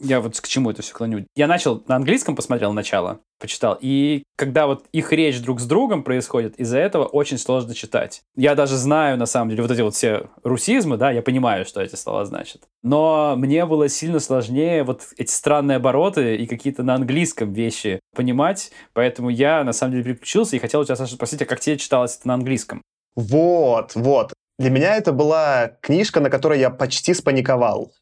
я 0.00 0.20
вот 0.20 0.38
к 0.40 0.46
чему 0.46 0.70
это 0.70 0.82
все 0.82 0.92
клоню. 0.92 1.26
Я 1.34 1.46
начал 1.46 1.82
на 1.88 1.96
английском 1.96 2.36
посмотрел 2.36 2.72
начало, 2.72 3.20
почитал. 3.38 3.78
И 3.80 4.22
когда 4.36 4.66
вот 4.66 4.84
их 4.92 5.12
речь 5.12 5.40
друг 5.40 5.60
с 5.60 5.66
другом 5.66 6.02
происходит, 6.02 6.56
из-за 6.56 6.78
этого 6.78 7.04
очень 7.04 7.38
сложно 7.38 7.74
читать. 7.74 8.22
Я 8.36 8.54
даже 8.54 8.76
знаю, 8.76 9.16
на 9.16 9.26
самом 9.26 9.50
деле, 9.50 9.62
вот 9.62 9.70
эти 9.70 9.80
вот 9.80 9.94
все 9.94 10.28
русизмы, 10.42 10.96
да, 10.96 11.10
я 11.10 11.22
понимаю, 11.22 11.64
что 11.64 11.80
эти 11.80 11.94
слова 11.94 12.24
значат. 12.24 12.62
Но 12.82 13.34
мне 13.36 13.64
было 13.66 13.88
сильно 13.88 14.20
сложнее 14.20 14.84
вот 14.84 15.02
эти 15.16 15.30
странные 15.30 15.76
обороты 15.76 16.36
и 16.36 16.46
какие-то 16.46 16.82
на 16.82 16.94
английском 16.94 17.52
вещи 17.52 18.00
понимать. 18.14 18.72
Поэтому 18.92 19.30
я, 19.30 19.64
на 19.64 19.72
самом 19.72 19.92
деле, 19.92 20.04
переключился 20.04 20.56
и 20.56 20.58
хотел 20.58 20.80
у 20.80 20.84
тебя, 20.84 20.96
Саша, 20.96 21.14
спросить, 21.14 21.42
а 21.42 21.46
как 21.46 21.60
тебе 21.60 21.78
читалось 21.78 22.16
это 22.16 22.28
на 22.28 22.34
английском? 22.34 22.82
Вот, 23.14 23.92
вот. 23.94 24.32
Для 24.58 24.70
меня 24.70 24.96
это 24.96 25.12
была 25.12 25.72
книжка, 25.80 26.20
на 26.20 26.30
которой 26.30 26.58
я 26.58 26.70
почти 26.70 27.12
спаниковал. 27.12 27.92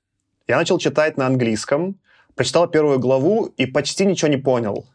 Я 0.47 0.57
начал 0.59 0.79
читать 0.79 1.17
на 1.17 1.27
английском, 1.27 1.99
прочитал 2.35 2.69
первую 2.69 2.99
главу 2.99 3.47
и 3.57 3.65
почти 3.67 4.05
ничего 4.05 4.29
не 4.29 4.37
понял. 4.37 4.87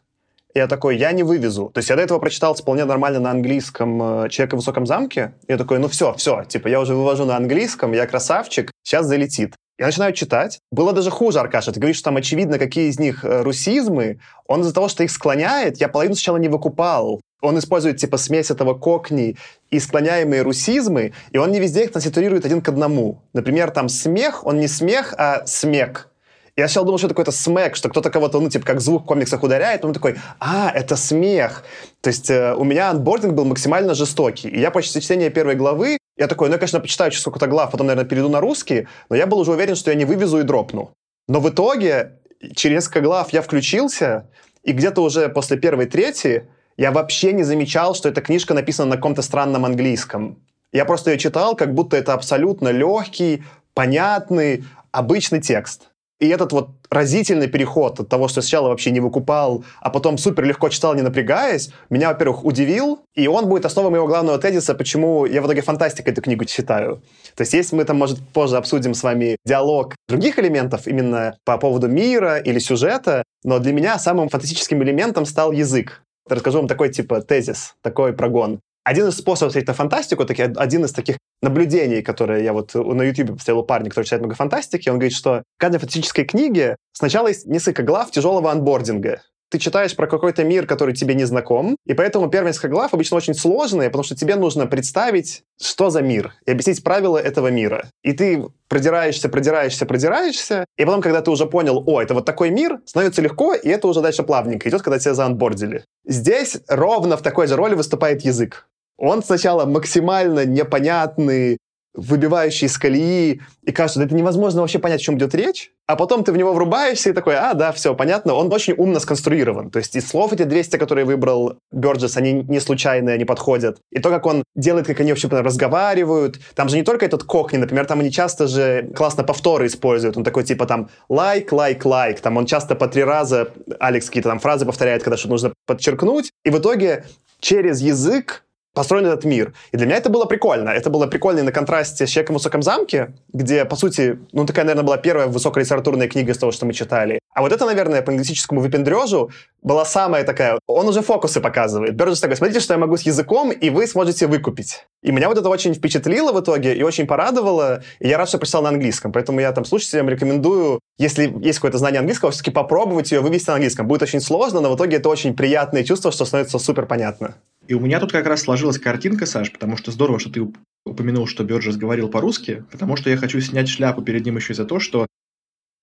Я 0.54 0.66
такой, 0.66 0.96
я 0.96 1.12
не 1.12 1.22
вывезу. 1.22 1.70
То 1.72 1.78
есть 1.78 1.90
я 1.90 1.96
до 1.96 2.02
этого 2.02 2.18
прочитал 2.18 2.54
вполне 2.54 2.84
нормально 2.84 3.20
на 3.20 3.30
английском 3.30 4.24
э, 4.24 4.28
«Человек 4.30 4.54
в 4.54 4.56
высоком 4.56 4.86
замке». 4.86 5.34
Я 5.48 5.56
такой, 5.56 5.78
ну 5.78 5.88
все, 5.88 6.12
все, 6.14 6.44
типа 6.44 6.68
я 6.68 6.80
уже 6.80 6.94
вывожу 6.94 7.24
на 7.24 7.36
английском, 7.36 7.92
я 7.92 8.06
красавчик, 8.06 8.70
сейчас 8.82 9.06
залетит. 9.06 9.54
Я 9.78 9.86
начинаю 9.86 10.12
читать. 10.12 10.58
Было 10.70 10.92
даже 10.92 11.10
хуже, 11.10 11.40
Аркаша. 11.40 11.72
Ты 11.72 11.80
говоришь, 11.80 11.96
что 11.96 12.06
там 12.06 12.16
очевидно, 12.16 12.58
какие 12.58 12.88
из 12.88 12.98
них 12.98 13.24
э, 13.24 13.42
русизмы. 13.42 14.20
Он 14.46 14.60
из-за 14.60 14.74
того, 14.74 14.88
что 14.88 15.02
их 15.04 15.10
склоняет, 15.10 15.78
я 15.80 15.88
половину 15.88 16.14
сначала 16.14 16.36
не 16.36 16.48
выкупал. 16.48 17.20
Он 17.40 17.58
использует 17.58 17.96
типа 17.98 18.16
смесь 18.18 18.50
этого 18.50 18.74
кокни 18.74 19.36
и 19.70 19.80
склоняемые 19.80 20.42
русизмы, 20.42 21.12
и 21.30 21.38
он 21.38 21.50
не 21.52 21.60
везде 21.60 21.84
их 21.84 21.92
концентрирует 21.92 22.44
один 22.44 22.60
к 22.60 22.68
одному. 22.68 23.22
Например, 23.32 23.70
там 23.70 23.88
смех, 23.88 24.46
он 24.46 24.60
не 24.60 24.68
смех, 24.68 25.14
а 25.16 25.46
смек. 25.46 26.10
Я 26.56 26.68
сначала 26.68 26.86
думал, 26.86 26.98
что 26.98 27.06
это 27.06 27.14
какой-то 27.14 27.32
смек, 27.32 27.76
что 27.76 27.88
кто-то 27.88 28.10
кого-то, 28.10 28.40
ну, 28.40 28.50
типа, 28.50 28.66
как 28.66 28.80
звук 28.80 29.04
в 29.04 29.06
комиксах 29.06 29.42
ударяет, 29.42 29.84
он 29.84 29.94
такой, 29.94 30.16
а, 30.38 30.70
это 30.74 30.96
смех. 30.96 31.64
То 32.02 32.08
есть 32.08 32.28
э, 32.28 32.54
у 32.54 32.64
меня 32.64 32.90
анбординг 32.90 33.34
был 33.34 33.44
максимально 33.44 33.94
жестокий. 33.94 34.48
И 34.48 34.60
я 34.60 34.70
после 34.70 35.00
чтения 35.00 35.30
первой 35.30 35.54
главы, 35.54 35.96
я 36.18 36.26
такой, 36.26 36.48
ну, 36.48 36.54
я, 36.54 36.58
конечно, 36.58 36.80
почитаю 36.80 37.10
через 37.10 37.22
сколько-то 37.22 37.46
глав, 37.46 37.70
потом, 37.70 37.86
наверное, 37.86 38.08
перейду 38.08 38.28
на 38.28 38.40
русский, 38.40 38.88
но 39.08 39.16
я 39.16 39.26
был 39.26 39.38
уже 39.38 39.52
уверен, 39.52 39.74
что 39.74 39.90
я 39.90 39.96
не 39.96 40.04
вывезу 40.04 40.40
и 40.40 40.42
дропну. 40.42 40.90
Но 41.28 41.40
в 41.40 41.48
итоге, 41.48 42.18
через 42.54 42.76
несколько 42.76 43.00
глав 43.00 43.32
я 43.32 43.40
включился, 43.40 44.28
и 44.62 44.72
где-то 44.72 45.02
уже 45.02 45.28
после 45.28 45.56
первой 45.56 45.86
трети 45.86 46.48
я 46.80 46.92
вообще 46.92 47.34
не 47.34 47.42
замечал, 47.42 47.94
что 47.94 48.08
эта 48.08 48.22
книжка 48.22 48.54
написана 48.54 48.88
на 48.88 48.96
каком-то 48.96 49.20
странном 49.20 49.66
английском. 49.66 50.38
Я 50.72 50.86
просто 50.86 51.10
ее 51.10 51.18
читал, 51.18 51.54
как 51.54 51.74
будто 51.74 51.94
это 51.94 52.14
абсолютно 52.14 52.68
легкий, 52.68 53.44
понятный, 53.74 54.64
обычный 54.90 55.42
текст. 55.42 55.90
И 56.20 56.28
этот 56.28 56.52
вот 56.52 56.70
разительный 56.88 57.48
переход 57.48 58.00
от 58.00 58.08
того, 58.08 58.28
что 58.28 58.40
сначала 58.40 58.68
вообще 58.68 58.92
не 58.92 59.00
выкупал, 59.00 59.62
а 59.82 59.90
потом 59.90 60.16
супер 60.16 60.44
легко 60.44 60.70
читал, 60.70 60.94
не 60.94 61.02
напрягаясь, 61.02 61.70
меня, 61.90 62.08
во-первых, 62.08 62.46
удивил, 62.46 63.00
и 63.14 63.28
он 63.28 63.46
будет 63.46 63.66
основой 63.66 63.90
моего 63.90 64.06
главного 64.06 64.38
тезиса, 64.38 64.74
почему 64.74 65.26
я 65.26 65.42
в 65.42 65.46
итоге 65.46 65.60
фантастикой 65.60 66.14
эту 66.14 66.22
книгу 66.22 66.48
считаю. 66.48 67.02
То 67.34 67.42
есть 67.42 67.52
если 67.52 67.76
мы 67.76 67.84
там, 67.84 67.98
может, 67.98 68.26
позже 68.28 68.56
обсудим 68.56 68.94
с 68.94 69.02
вами 69.02 69.36
диалог 69.44 69.96
других 70.08 70.38
элементов 70.38 70.86
именно 70.86 71.36
по 71.44 71.58
поводу 71.58 71.88
мира 71.88 72.38
или 72.38 72.58
сюжета, 72.58 73.22
но 73.44 73.58
для 73.58 73.74
меня 73.74 73.98
самым 73.98 74.30
фантастическим 74.30 74.82
элементом 74.82 75.26
стал 75.26 75.52
язык. 75.52 76.02
Расскажу 76.30 76.58
вам 76.58 76.68
такой 76.68 76.90
типа 76.90 77.20
тезис, 77.20 77.74
такой 77.82 78.12
прогон. 78.12 78.60
Один 78.84 79.08
из 79.08 79.16
способов 79.16 79.52
смотреть 79.52 79.68
на 79.68 79.74
фантастику, 79.74 80.24
таки, 80.24 80.42
один 80.42 80.84
из 80.84 80.92
таких 80.92 81.18
наблюдений, 81.42 82.02
которые 82.02 82.44
я 82.44 82.52
вот 82.52 82.74
на 82.74 83.02
YouTube 83.02 83.36
поставил 83.36 83.60
у 83.60 83.64
парня, 83.64 83.90
который 83.90 84.04
читает 84.04 84.22
много 84.22 84.34
фантастики, 84.34 84.88
он 84.88 84.96
говорит, 84.96 85.12
что 85.12 85.42
в 85.56 85.60
каждой 85.60 85.78
фантастической 85.78 86.24
книге 86.24 86.76
сначала 86.92 87.28
есть 87.28 87.46
несколько 87.46 87.82
глав 87.82 88.10
тяжелого 88.10 88.50
анбординга 88.50 89.22
ты 89.50 89.58
читаешь 89.58 89.94
про 89.96 90.06
какой-то 90.06 90.44
мир, 90.44 90.66
который 90.66 90.94
тебе 90.94 91.14
не 91.14 91.24
знаком, 91.24 91.76
и 91.84 91.92
поэтому 91.92 92.30
первые 92.30 92.50
несколько 92.50 92.68
глав 92.68 92.94
обычно 92.94 93.16
очень 93.16 93.34
сложные, 93.34 93.90
потому 93.90 94.04
что 94.04 94.16
тебе 94.16 94.36
нужно 94.36 94.66
представить, 94.66 95.42
что 95.60 95.90
за 95.90 96.02
мир, 96.02 96.34
и 96.46 96.52
объяснить 96.52 96.82
правила 96.82 97.18
этого 97.18 97.48
мира. 97.48 97.90
И 98.02 98.12
ты 98.12 98.44
продираешься, 98.68 99.28
продираешься, 99.28 99.86
продираешься, 99.86 100.64
и 100.78 100.84
потом, 100.84 101.02
когда 101.02 101.20
ты 101.20 101.30
уже 101.30 101.46
понял, 101.46 101.82
о, 101.84 102.00
это 102.00 102.14
вот 102.14 102.24
такой 102.24 102.50
мир, 102.50 102.80
становится 102.86 103.22
легко, 103.22 103.54
и 103.54 103.68
это 103.68 103.88
уже 103.88 104.00
дальше 104.00 104.22
плавненько 104.22 104.68
идет, 104.68 104.82
когда 104.82 104.98
тебя 104.98 105.14
заанбордили. 105.14 105.84
Здесь 106.06 106.58
ровно 106.68 107.16
в 107.16 107.22
такой 107.22 107.48
же 107.48 107.56
роли 107.56 107.74
выступает 107.74 108.22
язык. 108.22 108.68
Он 108.96 109.22
сначала 109.22 109.64
максимально 109.64 110.44
непонятный, 110.44 111.56
выбивающий 111.94 112.66
из 112.66 112.78
колеи, 112.78 113.42
и 113.64 113.72
кажется, 113.72 114.02
это 114.02 114.14
невозможно 114.14 114.60
вообще 114.60 114.78
понять, 114.78 115.00
о 115.00 115.04
чем 115.04 115.16
идет 115.16 115.34
речь, 115.34 115.72
а 115.86 115.96
потом 115.96 116.22
ты 116.22 116.32
в 116.32 116.36
него 116.36 116.52
врубаешься 116.52 117.10
и 117.10 117.12
такой, 117.12 117.36
а, 117.36 117.52
да, 117.54 117.72
все, 117.72 117.94
понятно, 117.94 118.34
он 118.34 118.52
очень 118.52 118.74
умно 118.74 119.00
сконструирован. 119.00 119.70
То 119.70 119.78
есть 119.78 119.96
из 119.96 120.06
слов 120.06 120.32
эти 120.32 120.44
200, 120.44 120.76
которые 120.76 121.04
выбрал 121.04 121.58
Бёрджес, 121.72 122.16
они 122.16 122.32
не 122.32 122.60
случайные, 122.60 123.14
они 123.14 123.24
подходят. 123.24 123.78
И 123.90 123.98
то, 123.98 124.08
как 124.10 124.24
он 124.26 124.44
делает, 124.54 124.86
как 124.86 125.00
они 125.00 125.10
вообще 125.10 125.26
разговаривают, 125.28 126.38
там 126.54 126.68
же 126.68 126.76
не 126.76 126.84
только 126.84 127.06
этот 127.06 127.24
кокни, 127.24 127.56
например, 127.56 127.86
там 127.86 127.98
они 127.98 128.12
часто 128.12 128.46
же 128.46 128.90
классно 128.94 129.24
повторы 129.24 129.66
используют, 129.66 130.16
он 130.16 130.22
такой 130.22 130.44
типа 130.44 130.66
там 130.66 130.90
лайк, 131.08 131.50
лайк, 131.52 131.84
лайк, 131.84 132.20
там 132.20 132.36
он 132.36 132.46
часто 132.46 132.76
по 132.76 132.86
три 132.86 133.02
раза, 133.02 133.48
Алекс 133.80 134.06
какие-то 134.06 134.28
там 134.28 134.38
фразы 134.38 134.66
повторяет, 134.66 135.02
когда 135.02 135.16
что-то 135.16 135.32
нужно 135.32 135.52
подчеркнуть, 135.66 136.30
и 136.44 136.50
в 136.50 136.58
итоге 136.58 137.04
через 137.40 137.80
язык 137.80 138.44
построен 138.80 139.04
этот 139.04 139.26
мир. 139.26 139.52
И 139.72 139.76
для 139.76 139.84
меня 139.86 139.98
это 139.98 140.08
было 140.08 140.24
прикольно. 140.24 140.70
Это 140.70 140.88
было 140.88 141.06
прикольно 141.06 141.42
на 141.42 141.52
контрасте 141.52 142.06
с 142.06 142.10
«Человеком 142.10 142.36
в 142.36 142.38
высоком 142.38 142.62
замке», 142.62 143.12
где, 143.34 143.66
по 143.66 143.76
сути, 143.76 144.18
ну, 144.32 144.46
такая, 144.46 144.64
наверное, 144.64 144.86
была 144.86 144.96
первая 144.96 145.26
высоколитературная 145.26 146.08
книга 146.08 146.32
из 146.32 146.38
того, 146.38 146.50
что 146.50 146.64
мы 146.64 146.72
читали. 146.72 147.20
А 147.32 147.42
вот 147.42 147.52
это, 147.52 147.64
наверное, 147.64 148.02
по 148.02 148.10
лингвистическому 148.10 148.60
выпендрежу 148.60 149.30
была 149.62 149.84
самая 149.84 150.24
такая... 150.24 150.58
Он 150.66 150.88
уже 150.88 151.00
фокусы 151.00 151.40
показывает. 151.40 151.94
Бёрджес 151.94 152.20
такой, 152.20 152.36
смотрите, 152.36 152.60
что 152.60 152.74
я 152.74 152.78
могу 152.78 152.96
с 152.96 153.02
языком, 153.02 153.52
и 153.52 153.70
вы 153.70 153.86
сможете 153.86 154.26
выкупить. 154.26 154.86
И 155.02 155.12
меня 155.12 155.28
вот 155.28 155.38
это 155.38 155.48
очень 155.48 155.74
впечатлило 155.74 156.32
в 156.32 156.40
итоге 156.40 156.74
и 156.74 156.82
очень 156.82 157.06
порадовало. 157.06 157.82
И 158.00 158.08
я 158.08 158.18
рад, 158.18 158.28
что 158.28 158.38
прочитал 158.38 158.62
на 158.62 158.70
английском. 158.70 159.12
Поэтому 159.12 159.40
я 159.40 159.52
там 159.52 159.64
слушателям 159.64 160.08
рекомендую, 160.08 160.80
если 160.98 161.32
есть 161.40 161.58
какое-то 161.58 161.78
знание 161.78 162.00
английского, 162.00 162.32
все-таки 162.32 162.50
попробовать 162.50 163.12
ее 163.12 163.20
вывести 163.20 163.48
на 163.48 163.54
английском. 163.54 163.86
Будет 163.86 164.02
очень 164.02 164.20
сложно, 164.20 164.60
но 164.60 164.72
в 164.72 164.76
итоге 164.76 164.96
это 164.96 165.08
очень 165.08 165.34
приятное 165.34 165.84
чувство, 165.84 166.10
что 166.10 166.24
становится 166.24 166.58
супер 166.58 166.86
понятно. 166.86 167.36
И 167.68 167.74
у 167.74 167.80
меня 167.80 168.00
тут 168.00 168.10
как 168.10 168.26
раз 168.26 168.42
сложилась 168.42 168.78
картинка, 168.80 169.26
Саш, 169.26 169.52
потому 169.52 169.76
что 169.76 169.92
здорово, 169.92 170.18
что 170.18 170.30
ты 170.32 170.48
упомянул, 170.84 171.28
что 171.28 171.44
Бёрджес 171.44 171.76
говорил 171.76 172.08
по-русски, 172.08 172.64
потому 172.72 172.96
что 172.96 173.10
я 173.10 173.16
хочу 173.16 173.40
снять 173.40 173.68
шляпу 173.68 174.02
перед 174.02 174.24
ним 174.24 174.36
еще 174.36 174.54
за 174.54 174.64
то, 174.64 174.80
что 174.80 175.06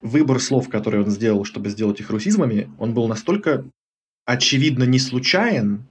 выбор 0.02 0.40
слов, 0.40 0.70
которые 0.70 1.04
он 1.04 1.10
сделал, 1.10 1.44
чтобы 1.44 1.70
сделать 1.70 2.00
их 2.00 2.10
русизмами, 2.10 2.70
он 2.78 2.94
был 2.94 3.08
настолько 3.08 3.66
очевидно 4.26 4.84
не 4.84 5.00
случайен. 5.00 5.86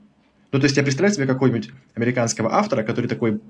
Ну, 0.53 0.59
то 0.61 0.65
есть 0.65 0.77
я 0.77 0.83
представляю 0.83 1.15
себе 1.15 1.27
какого-нибудь 1.27 1.71
американского 1.95 2.55
автора, 2.55 2.83
который 2.83 3.07
такой 3.07 3.41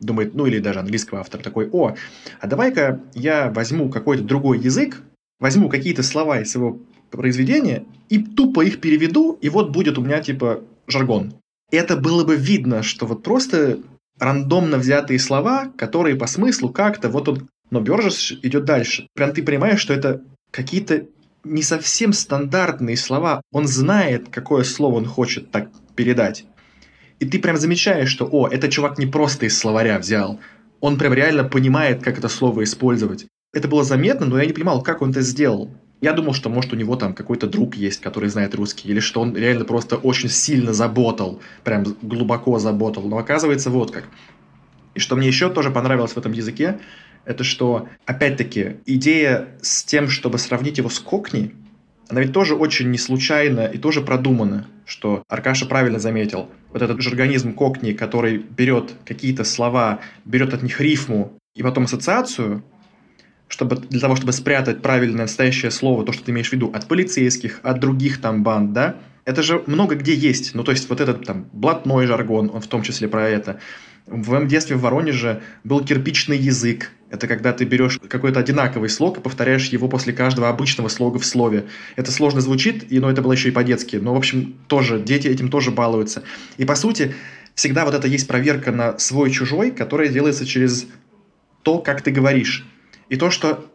думает, 0.00 0.34
ну 0.34 0.46
или 0.46 0.58
даже 0.58 0.80
английского 0.80 1.20
автора, 1.20 1.42
такой, 1.42 1.68
о, 1.70 1.94
а 2.40 2.46
давай-ка 2.46 3.00
я 3.14 3.50
возьму 3.50 3.88
какой-то 3.88 4.22
другой 4.22 4.58
язык, 4.58 5.02
возьму 5.40 5.68
какие-то 5.68 6.02
слова 6.02 6.40
из 6.40 6.50
своего 6.52 6.78
произведения 7.10 7.84
и 8.08 8.18
тупо 8.18 8.64
их 8.64 8.80
переведу, 8.80 9.38
и 9.40 9.48
вот 9.48 9.70
будет 9.70 9.98
у 9.98 10.02
меня 10.02 10.20
типа 10.20 10.62
жаргон. 10.86 11.34
И 11.70 11.76
это 11.76 11.96
было 11.96 12.24
бы 12.24 12.36
видно, 12.36 12.82
что 12.82 13.06
вот 13.06 13.22
просто 13.22 13.78
рандомно 14.18 14.78
взятые 14.78 15.18
слова, 15.18 15.72
которые 15.76 16.16
по 16.16 16.26
смыслу 16.26 16.70
как-то, 16.70 17.08
вот 17.08 17.28
он... 17.28 17.48
Но 17.74 17.80
Бержес 17.80 18.30
идет 18.42 18.64
дальше. 18.64 19.08
Прям 19.14 19.32
ты 19.32 19.42
понимаешь, 19.42 19.80
что 19.80 19.92
это 19.92 20.22
какие-то 20.52 21.06
не 21.42 21.60
совсем 21.60 22.12
стандартные 22.12 22.96
слова. 22.96 23.42
Он 23.50 23.66
знает, 23.66 24.28
какое 24.30 24.62
слово 24.62 24.94
он 24.94 25.06
хочет 25.06 25.50
так 25.50 25.70
передать. 25.96 26.44
И 27.18 27.26
ты 27.26 27.40
прям 27.40 27.56
замечаешь, 27.56 28.08
что, 28.08 28.28
о, 28.30 28.46
этот 28.46 28.70
чувак 28.70 28.96
не 28.96 29.06
просто 29.06 29.46
из 29.46 29.58
словаря 29.58 29.98
взял. 29.98 30.38
Он 30.78 30.96
прям 30.96 31.14
реально 31.14 31.42
понимает, 31.42 32.00
как 32.00 32.16
это 32.16 32.28
слово 32.28 32.62
использовать. 32.62 33.26
Это 33.52 33.66
было 33.66 33.82
заметно, 33.82 34.26
но 34.26 34.38
я 34.38 34.46
не 34.46 34.52
понимал, 34.52 34.80
как 34.80 35.02
он 35.02 35.10
это 35.10 35.22
сделал. 35.22 35.68
Я 36.00 36.12
думал, 36.12 36.32
что, 36.32 36.50
может, 36.50 36.72
у 36.72 36.76
него 36.76 36.94
там 36.94 37.12
какой-то 37.12 37.48
друг 37.48 37.74
есть, 37.74 38.00
который 38.00 38.28
знает 38.28 38.54
русский, 38.54 38.88
или 38.88 39.00
что 39.00 39.20
он 39.20 39.34
реально 39.34 39.64
просто 39.64 39.96
очень 39.96 40.28
сильно 40.28 40.72
заботал, 40.72 41.40
прям 41.64 41.82
глубоко 42.02 42.60
заботал. 42.60 43.02
Но 43.08 43.18
оказывается, 43.18 43.70
вот 43.70 43.90
как. 43.90 44.04
И 44.94 45.00
что 45.00 45.16
мне 45.16 45.26
еще 45.26 45.50
тоже 45.50 45.72
понравилось 45.72 46.12
в 46.12 46.18
этом 46.18 46.30
языке, 46.30 46.78
это 47.24 47.44
что, 47.44 47.88
опять-таки, 48.06 48.76
идея 48.86 49.48
с 49.62 49.84
тем, 49.84 50.08
чтобы 50.08 50.38
сравнить 50.38 50.78
его 50.78 50.88
с 50.88 50.98
Кокни, 50.98 51.54
она 52.08 52.20
ведь 52.20 52.32
тоже 52.32 52.54
очень 52.54 52.90
не 52.90 52.98
случайна 52.98 53.66
и 53.66 53.78
тоже 53.78 54.02
продумана, 54.02 54.66
что 54.84 55.22
Аркаша 55.28 55.66
правильно 55.66 55.98
заметил. 55.98 56.50
Вот 56.72 56.82
этот 56.82 57.00
жаргонизм 57.00 57.54
Кокни, 57.54 57.92
который 57.92 58.38
берет 58.38 58.92
какие-то 59.06 59.44
слова, 59.44 60.00
берет 60.24 60.52
от 60.52 60.62
них 60.62 60.80
рифму 60.80 61.38
и 61.54 61.62
потом 61.62 61.84
ассоциацию, 61.84 62.62
чтобы, 63.48 63.76
для 63.76 64.00
того, 64.00 64.16
чтобы 64.16 64.32
спрятать 64.32 64.82
правильное 64.82 65.22
настоящее 65.22 65.70
слово, 65.70 66.04
то, 66.04 66.12
что 66.12 66.24
ты 66.24 66.32
имеешь 66.32 66.50
в 66.50 66.52
виду, 66.52 66.70
от 66.74 66.86
полицейских, 66.86 67.60
от 67.62 67.78
других 67.78 68.20
там 68.20 68.42
банд, 68.42 68.72
да, 68.72 68.96
это 69.24 69.42
же 69.42 69.62
много 69.66 69.94
где 69.94 70.14
есть. 70.14 70.54
Ну, 70.54 70.64
то 70.64 70.72
есть 70.72 70.88
вот 70.88 71.00
этот 71.00 71.24
там 71.24 71.46
блатной 71.52 72.06
жаргон, 72.06 72.50
он 72.52 72.60
в 72.60 72.66
том 72.66 72.82
числе 72.82 73.08
про 73.08 73.28
это. 73.28 73.60
В 74.06 74.30
моем 74.30 74.48
детстве 74.48 74.76
в 74.76 74.82
Воронеже 74.82 75.42
был 75.64 75.82
кирпичный 75.82 76.36
язык. 76.36 76.90
Это 77.08 77.26
когда 77.26 77.52
ты 77.52 77.64
берешь 77.64 77.98
какой-то 78.08 78.40
одинаковый 78.40 78.90
слог 78.90 79.16
и 79.16 79.20
повторяешь 79.20 79.68
его 79.68 79.88
после 79.88 80.12
каждого 80.12 80.50
обычного 80.50 80.88
слога 80.88 81.18
в 81.18 81.24
слове. 81.24 81.66
Это 81.96 82.12
сложно 82.12 82.42
звучит, 82.42 82.92
и, 82.92 83.00
но 83.00 83.10
это 83.10 83.22
было 83.22 83.32
еще 83.32 83.48
и 83.48 83.52
по-детски. 83.52 83.96
Но, 83.96 84.12
в 84.12 84.18
общем, 84.18 84.56
тоже, 84.66 85.00
дети 85.00 85.28
этим 85.28 85.48
тоже 85.48 85.70
балуются. 85.70 86.22
И, 86.58 86.66
по 86.66 86.74
сути, 86.74 87.14
всегда 87.54 87.86
вот 87.86 87.94
это 87.94 88.06
есть 88.06 88.28
проверка 88.28 88.72
на 88.72 88.98
свой-чужой, 88.98 89.70
которая 89.70 90.08
делается 90.08 90.44
через 90.44 90.86
то, 91.62 91.78
как 91.78 92.02
ты 92.02 92.10
говоришь. 92.10 92.66
И 93.08 93.16
то, 93.16 93.30
что 93.30 93.70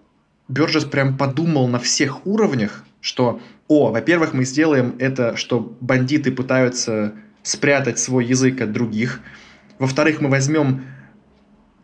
Бёрджес 0.48 0.86
прям 0.86 1.18
подумал 1.18 1.68
на 1.68 1.80
всех 1.80 2.28
уровнях, 2.28 2.84
что, 3.02 3.42
о, 3.68 3.92
во-первых, 3.92 4.34
мы 4.34 4.46
сделаем 4.46 4.96
это, 5.00 5.36
что 5.38 5.76
бандиты 5.82 6.32
пытаются 6.32 7.14
спрятать 7.42 7.98
свой 7.98 8.26
язык 8.26 8.62
от 8.62 8.72
других– 8.72 9.22
во-вторых, 9.80 10.22
мы 10.22 10.30
возьмем 10.30 10.84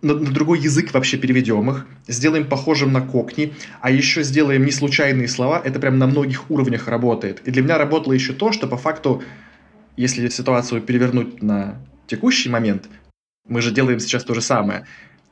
на, 0.02 0.14
на 0.14 0.32
другой 0.32 0.60
язык 0.60 0.94
вообще 0.94 1.18
переведем 1.18 1.70
их, 1.72 1.88
сделаем 2.08 2.48
похожим 2.48 2.94
на 2.94 3.02
кокни, 3.02 3.54
а 3.82 3.90
еще 3.90 4.22
сделаем 4.24 4.64
не 4.64 4.72
случайные 4.72 5.28
слова, 5.28 5.62
это 5.64 5.80
прям 5.80 5.98
на 5.98 6.06
многих 6.06 6.52
уровнях 6.52 6.88
работает. 6.88 7.42
И 7.46 7.52
для 7.52 7.64
меня 7.64 7.78
работало 7.78 8.14
еще 8.14 8.34
то, 8.34 8.52
что 8.52 8.68
по 8.68 8.78
факту, 8.78 9.24
если 9.98 10.30
ситуацию 10.30 10.82
перевернуть 10.82 11.42
на 11.42 11.82
текущий 12.06 12.50
момент, 12.50 12.88
мы 13.48 13.62
же 13.62 13.72
делаем 13.72 14.00
сейчас 14.00 14.24
то 14.24 14.34
же 14.34 14.42
самое. 14.42 14.86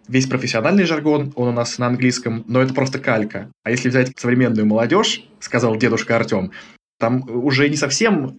Весь 0.07 0.27
профессиональный 0.27 0.85
жаргон, 0.85 1.31
он 1.35 1.49
у 1.49 1.51
нас 1.51 1.77
на 1.77 1.87
английском, 1.87 2.43
но 2.47 2.61
это 2.61 2.73
просто 2.73 2.99
калька. 2.99 3.51
А 3.63 3.71
если 3.71 3.89
взять 3.89 4.17
современную 4.17 4.65
молодежь, 4.65 5.23
сказал 5.39 5.75
дедушка 5.77 6.15
Артем, 6.15 6.51
там 6.99 7.23
уже 7.27 7.69
не 7.69 7.77
совсем 7.77 8.37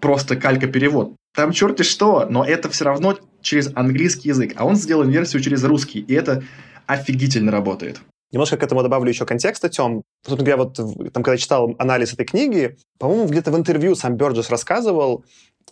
просто 0.00 0.36
калька-перевод. 0.36 1.14
Там 1.34 1.52
черти 1.52 1.82
что, 1.82 2.26
но 2.28 2.44
это 2.44 2.68
все 2.68 2.84
равно 2.84 3.18
через 3.40 3.70
английский 3.74 4.28
язык, 4.28 4.52
а 4.56 4.64
он 4.64 4.76
сделал 4.76 5.04
версию 5.04 5.42
через 5.42 5.64
русский, 5.64 6.00
и 6.00 6.14
это 6.14 6.42
офигительно 6.86 7.52
работает. 7.52 8.00
Немножко 8.30 8.56
к 8.56 8.62
этому 8.62 8.82
добавлю 8.82 9.08
еще 9.08 9.24
контекста, 9.24 9.68
Тем. 9.68 10.02
Собственно 10.24 10.44
говоря, 10.44 10.56
вот 10.64 11.12
там, 11.12 11.22
когда 11.22 11.36
читал 11.36 11.74
анализ 11.78 12.12
этой 12.12 12.26
книги, 12.26 12.76
по-моему, 12.98 13.26
где-то 13.26 13.50
в 13.50 13.56
интервью 13.56 13.94
сам 13.94 14.16
Бёрджес 14.16 14.50
рассказывал, 14.50 15.24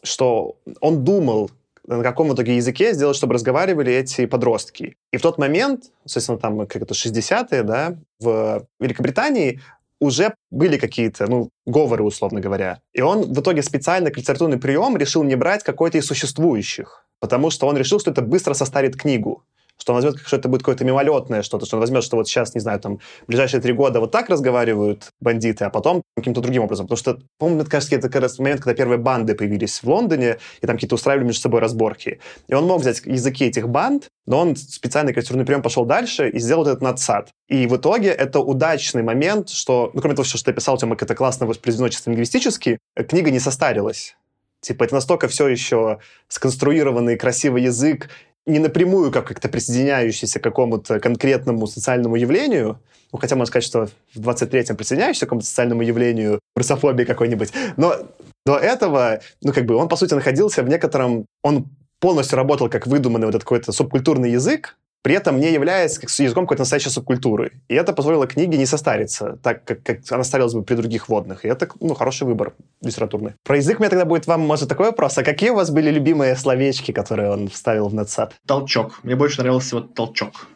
что 0.03 0.57
он 0.81 1.05
думал, 1.05 1.51
на 1.87 2.03
каком 2.03 2.29
в 2.29 2.35
итоге 2.35 2.57
языке 2.57 2.95
сделать, 2.95 3.17
чтобы 3.17 3.35
разговаривали 3.35 3.93
эти 3.93 4.27
подростки. 4.27 4.97
И 5.13 5.17
в 5.19 5.23
тот 5.23 5.39
момент, 5.39 5.85
соответственно, 6.05 6.39
там 6.39 6.67
как 6.67 6.83
это 6.83 6.95
60-е, 6.95 7.63
да, 7.63 7.97
в 8.21 8.67
Великобритании 8.81 9.61
уже 10.01 10.35
были 10.51 10.77
какие-то, 10.77 11.27
ну, 11.27 11.51
говоры, 11.65 12.05
условно 12.05 12.41
говоря. 12.41 12.81
И 12.93 13.01
он 13.01 13.33
в 13.33 13.41
итоге 13.41 13.63
специально 13.63 14.11
как 14.11 14.19
литературный 14.19 14.59
прием 14.59 14.97
решил 14.97 15.23
не 15.25 15.37
брать 15.37 15.63
какой-то 15.63 15.99
из 15.99 16.07
существующих, 16.07 17.07
потому 17.21 17.51
что 17.51 17.67
он 17.67 17.77
решил, 17.77 18.01
что 18.01 18.11
это 18.11 18.23
быстро 18.23 18.55
состарит 18.55 18.97
книгу 18.97 19.45
что 19.79 19.93
он 19.93 20.03
возьмет, 20.03 20.21
что 20.25 20.37
это 20.37 20.49
будет 20.49 20.63
какое-то 20.63 20.85
мимолетное 20.85 21.43
что-то, 21.43 21.67
что 21.67 21.77
он 21.77 21.81
возьмет, 21.81 22.03
что 22.03 22.17
вот 22.17 22.29
сейчас, 22.29 22.55
не 22.55 22.61
знаю, 22.61 22.81
там, 22.81 22.99
ближайшие 23.27 23.61
три 23.61 23.73
года 23.73 24.01
вот 24.01 24.11
так 24.11 24.29
разговаривают 24.29 25.11
бандиты, 25.21 25.65
а 25.65 25.71
потом 25.71 26.03
каким-то 26.17 26.41
другим 26.41 26.63
образом. 26.63 26.87
Потому 26.87 26.99
что, 26.99 27.19
помню, 27.39 27.57
мне 27.57 27.65
кажется, 27.65 27.95
это 27.95 28.09
как 28.09 28.23
раз 28.23 28.39
момент, 28.39 28.63
когда 28.63 28.75
первые 28.75 28.99
банды 28.99 29.35
появились 29.35 29.83
в 29.83 29.89
Лондоне, 29.89 30.39
и 30.61 30.67
там 30.67 30.77
какие-то 30.77 30.95
устраивали 30.95 31.27
между 31.27 31.43
собой 31.43 31.61
разборки. 31.61 32.21
И 32.49 32.55
он 32.55 32.67
мог 32.67 32.81
взять 32.81 33.03
языки 33.05 33.45
этих 33.45 33.69
банд, 33.69 34.09
но 34.27 34.41
он 34.41 34.57
специально 34.57 35.13
культурный 35.13 35.45
прием 35.45 35.63
пошел 35.63 35.85
дальше 35.85 36.29
и 36.29 36.39
сделал 36.39 36.67
этот 36.67 36.83
надсад. 36.83 37.31
И 37.49 37.67
в 37.67 37.77
итоге 37.77 38.09
это 38.09 38.41
удачный 38.41 39.03
момент, 39.03 39.51
что, 39.51 39.91
ну, 39.95 40.01
кроме 40.01 40.17
того, 40.17 40.25
что 40.25 40.43
ты 40.43 40.51
описал, 40.51 40.79
Тёма, 40.79 40.97
это 40.99 41.15
классно 41.15 41.47
воспроизведено 41.47 41.89
чисто 41.89 42.11
лингвистически, 42.11 42.79
книга 43.09 43.31
не 43.31 43.39
состарилась. 43.39 44.17
Типа, 44.61 44.85
это 44.85 44.95
настолько 44.95 45.29
все 45.29 45.47
еще 45.47 45.99
сконструированный 46.29 47.17
красивый 47.17 47.63
язык, 47.63 48.09
не 48.47 48.59
напрямую 48.59 49.11
как 49.11 49.27
как-то 49.27 49.49
присоединяющийся 49.49 50.39
к 50.39 50.43
какому-то 50.43 51.01
конкретному 51.01 51.67
социальному 51.67 52.17
явлению, 52.17 52.81
ну, 53.13 53.19
хотя 53.19 53.37
можно 53.37 53.51
сказать, 53.51 53.65
что 53.65 53.89
в 54.15 54.21
23-м 54.21 54.77
присоединяющийся 54.77 55.27
к 55.27 55.29
какому-то 55.29 55.47
социальному 55.47 55.83
явлению, 55.83 56.41
русофобии 56.55 57.05
какой-нибудь, 57.05 57.53
но 57.77 57.97
до 58.45 58.57
этого, 58.57 59.21
ну, 59.43 59.53
как 59.53 59.67
бы 59.67 59.75
он, 59.75 59.89
по 59.89 59.97
сути, 59.97 60.15
находился 60.15 60.63
в 60.63 60.69
некотором... 60.69 61.27
Он 61.43 61.67
полностью 61.99 62.37
работал 62.37 62.69
как 62.69 62.87
выдуманный 62.87 63.27
вот 63.27 63.35
этот 63.35 63.43
какой-то 63.43 63.73
субкультурный 63.73 64.31
язык, 64.31 64.77
при 65.07 65.15
этом 65.15 65.39
не 65.39 65.53
являясь 65.53 66.01
языком 66.19 66.47
какой-то 66.47 66.63
настоящей 66.63 66.91
субкультуры. 66.91 67.53
И 67.69 67.77
это 67.77 67.93
позволило 67.93 68.27
книге 68.27 68.59
не 68.59 68.67
состариться, 68.67 69.39
так 69.41 69.65
как, 69.65 69.85
как 69.85 69.99
она 70.11 70.25
старилась 70.25 70.53
бы 70.53 70.65
при 70.65 70.75
других 70.75 71.09
водных. 71.09 71.45
И 71.45 71.49
это 71.49 71.69
ну, 71.79 71.95
хороший 71.95 72.27
выбор 72.27 72.55
литературный. 72.83 73.35
Про 73.45 73.59
язык 73.59 73.79
у 73.79 73.83
меня 73.83 73.91
тогда 73.91 74.05
будет 74.05 74.27
вам, 74.27 74.41
может, 74.41 74.69
такой 74.69 74.87
вопрос. 74.87 75.17
А 75.17 75.23
какие 75.23 75.51
у 75.51 75.55
вас 75.55 75.71
были 75.71 75.93
любимые 75.93 76.35
словечки, 76.35 76.91
которые 76.91 77.31
он 77.31 77.47
вставил 77.47 77.89
в 77.89 77.95
NetSat? 77.95 78.33
Толчок. 78.47 78.99
Мне 79.05 79.15
больше 79.15 79.43
нравился 79.43 79.77
вот 79.77 79.95
толчок. 79.95 80.49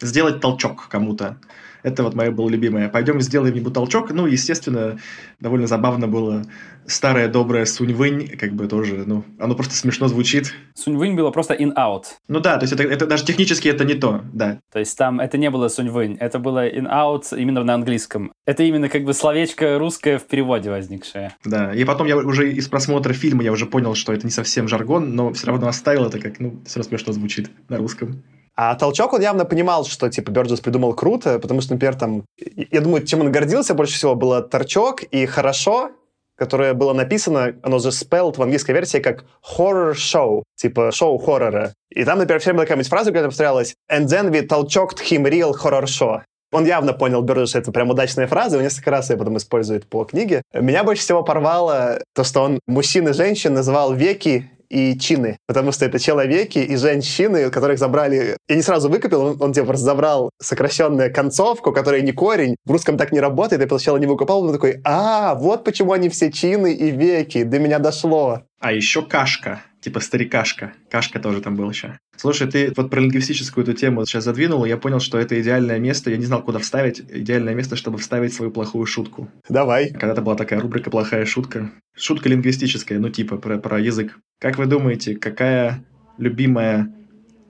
Сделать 0.00 0.40
толчок 0.40 0.88
кому-то. 0.88 1.36
Это 1.82 2.02
вот 2.02 2.14
мое 2.14 2.30
было 2.30 2.48
любимое. 2.48 2.88
Пойдем 2.88 3.20
сделаем 3.20 3.54
ему 3.54 3.70
толчок. 3.70 4.10
Ну, 4.12 4.26
естественно, 4.26 4.98
довольно 5.40 5.66
забавно 5.66 6.08
было. 6.08 6.44
Старая 6.86 7.28
добрая 7.28 7.64
Сунь-Вынь, 7.64 8.36
как 8.36 8.52
бы 8.54 8.66
тоже, 8.66 9.04
ну, 9.06 9.24
оно 9.38 9.54
просто 9.54 9.76
смешно 9.76 10.08
звучит. 10.08 10.52
Сунь-Вынь 10.74 11.14
было 11.14 11.30
просто 11.30 11.54
in-out. 11.54 12.04
Ну 12.26 12.40
да, 12.40 12.56
то 12.56 12.64
есть 12.64 12.72
это, 12.72 12.82
это 12.82 13.06
даже 13.06 13.24
технически 13.24 13.68
это 13.68 13.84
не 13.84 13.94
то, 13.94 14.22
да. 14.32 14.58
То 14.72 14.80
есть 14.80 14.98
там 14.98 15.20
это 15.20 15.38
не 15.38 15.48
было 15.50 15.68
Сунь-Вынь, 15.68 16.16
это 16.18 16.40
было 16.40 16.68
in-out 16.68 17.36
именно 17.36 17.62
на 17.62 17.74
английском. 17.74 18.32
Это 18.46 18.64
именно 18.64 18.88
как 18.88 19.04
бы 19.04 19.14
словечко 19.14 19.78
русское 19.78 20.18
в 20.18 20.26
переводе 20.26 20.70
возникшее. 20.70 21.36
Да, 21.44 21.72
и 21.72 21.84
потом 21.84 22.08
я 22.08 22.16
уже 22.16 22.52
из 22.52 22.66
просмотра 22.66 23.12
фильма 23.12 23.44
я 23.44 23.52
уже 23.52 23.66
понял, 23.66 23.94
что 23.94 24.12
это 24.12 24.26
не 24.26 24.32
совсем 24.32 24.66
жаргон, 24.66 25.14
но 25.14 25.32
все 25.32 25.46
равно 25.46 25.68
оставил 25.68 26.06
это 26.06 26.18
как, 26.18 26.40
ну, 26.40 26.60
все 26.66 26.80
равно 26.80 26.88
смешно 26.88 27.12
звучит 27.12 27.50
на 27.68 27.76
русском. 27.76 28.24
А 28.54 28.74
толчок 28.74 29.14
он 29.14 29.22
явно 29.22 29.44
понимал, 29.44 29.84
что, 29.84 30.10
типа, 30.10 30.30
Бёрджес 30.30 30.60
придумал 30.60 30.94
круто, 30.94 31.38
потому 31.38 31.60
что, 31.60 31.72
например, 31.72 31.94
там, 31.94 32.24
я 32.36 32.80
думаю, 32.80 33.06
чем 33.06 33.20
он 33.20 33.32
гордился 33.32 33.74
больше 33.74 33.94
всего, 33.94 34.14
было 34.14 34.42
торчок 34.42 35.02
и 35.02 35.24
хорошо, 35.24 35.92
которое 36.36 36.74
было 36.74 36.92
написано, 36.92 37.54
оно 37.62 37.78
же 37.78 37.88
spelled 37.88 38.36
в 38.36 38.42
английской 38.42 38.72
версии 38.72 38.98
как 38.98 39.24
horror 39.56 39.94
show, 39.94 40.42
типа 40.56 40.90
шоу 40.92 41.18
хоррора. 41.18 41.72
И 41.90 42.04
там, 42.04 42.18
например, 42.18 42.40
все 42.40 42.50
время 42.50 42.62
какая-нибудь 42.62 42.88
фраза, 42.88 43.10
которая 43.10 43.30
повторялась 43.30 43.74
«And 43.90 44.06
then 44.06 44.30
we 44.30 44.46
толчокed 44.46 44.98
him 45.10 45.24
real 45.24 45.52
horror 45.52 45.84
show». 45.84 46.22
Он 46.52 46.66
явно 46.66 46.92
понял, 46.92 47.22
Бёрджес, 47.22 47.50
что 47.50 47.58
это 47.60 47.72
прям 47.72 47.88
удачная 47.88 48.26
фраза, 48.26 48.58
и 48.58 48.62
несколько 48.62 48.90
раз 48.90 49.08
ее 49.08 49.16
потом 49.16 49.38
использует 49.38 49.86
по 49.86 50.04
книге. 50.04 50.42
Меня 50.52 50.84
больше 50.84 51.02
всего 51.02 51.22
порвало 51.22 52.02
то, 52.14 52.24
что 52.24 52.42
он 52.42 52.60
мужчин 52.66 53.08
и 53.08 53.14
женщин 53.14 53.54
называл 53.54 53.94
веки 53.94 54.50
и 54.72 54.98
чины, 54.98 55.36
потому 55.46 55.72
что 55.72 55.84
это 55.84 55.98
человеки 55.98 56.58
и 56.58 56.76
женщины, 56.76 57.50
которых 57.50 57.78
забрали... 57.78 58.36
Я 58.48 58.56
не 58.56 58.62
сразу 58.62 58.88
выкупил, 58.88 59.20
он, 59.22 59.36
он 59.40 59.52
типа 59.52 59.66
просто 59.66 59.84
забрал 59.84 60.30
сокращенную 60.40 61.12
концовку, 61.12 61.72
которая 61.72 62.00
не 62.00 62.12
корень, 62.12 62.56
в 62.64 62.70
русском 62.70 62.96
так 62.96 63.12
не 63.12 63.20
работает, 63.20 63.62
я 63.62 63.68
сначала 63.68 63.98
не 63.98 64.06
выкупал, 64.06 64.44
он 64.44 64.52
такой, 64.52 64.80
а, 64.84 65.34
вот 65.34 65.64
почему 65.64 65.92
они 65.92 66.08
все 66.08 66.32
чины 66.32 66.72
и 66.72 66.90
веки, 66.90 67.42
до 67.42 67.58
меня 67.58 67.78
дошло. 67.78 68.42
А 68.60 68.72
еще 68.72 69.02
кашка 69.02 69.60
типа 69.82 70.00
старикашка. 70.00 70.72
Кашка 70.90 71.18
тоже 71.18 71.40
там 71.40 71.56
был 71.56 71.68
еще. 71.68 71.98
Слушай, 72.16 72.48
ты 72.48 72.72
вот 72.76 72.88
про 72.88 73.00
лингвистическую 73.00 73.64
эту 73.64 73.74
тему 73.74 74.06
сейчас 74.06 74.24
задвинул, 74.24 74.64
и 74.64 74.68
я 74.68 74.76
понял, 74.76 75.00
что 75.00 75.18
это 75.18 75.38
идеальное 75.40 75.78
место, 75.78 76.10
я 76.10 76.16
не 76.16 76.24
знал, 76.24 76.42
куда 76.42 76.60
вставить, 76.60 77.00
идеальное 77.00 77.54
место, 77.54 77.74
чтобы 77.74 77.98
вставить 77.98 78.32
свою 78.32 78.52
плохую 78.52 78.86
шутку. 78.86 79.28
Давай. 79.48 79.90
Когда-то 79.90 80.22
была 80.22 80.36
такая 80.36 80.60
рубрика 80.60 80.90
«Плохая 80.90 81.26
шутка». 81.26 81.72
Шутка 81.94 82.28
лингвистическая, 82.28 82.98
ну 82.98 83.10
типа 83.10 83.36
про, 83.36 83.58
про 83.58 83.80
язык. 83.80 84.16
Как 84.40 84.56
вы 84.56 84.66
думаете, 84.66 85.16
какая 85.16 85.84
любимая 86.16 86.94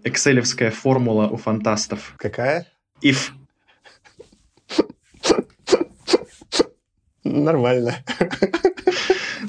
экселевская 0.03 0.71
формула 0.71 1.29
у 1.29 1.37
фантастов? 1.37 2.15
Какая? 2.17 2.67
If. 3.03 3.31
Нормально. 7.25 7.97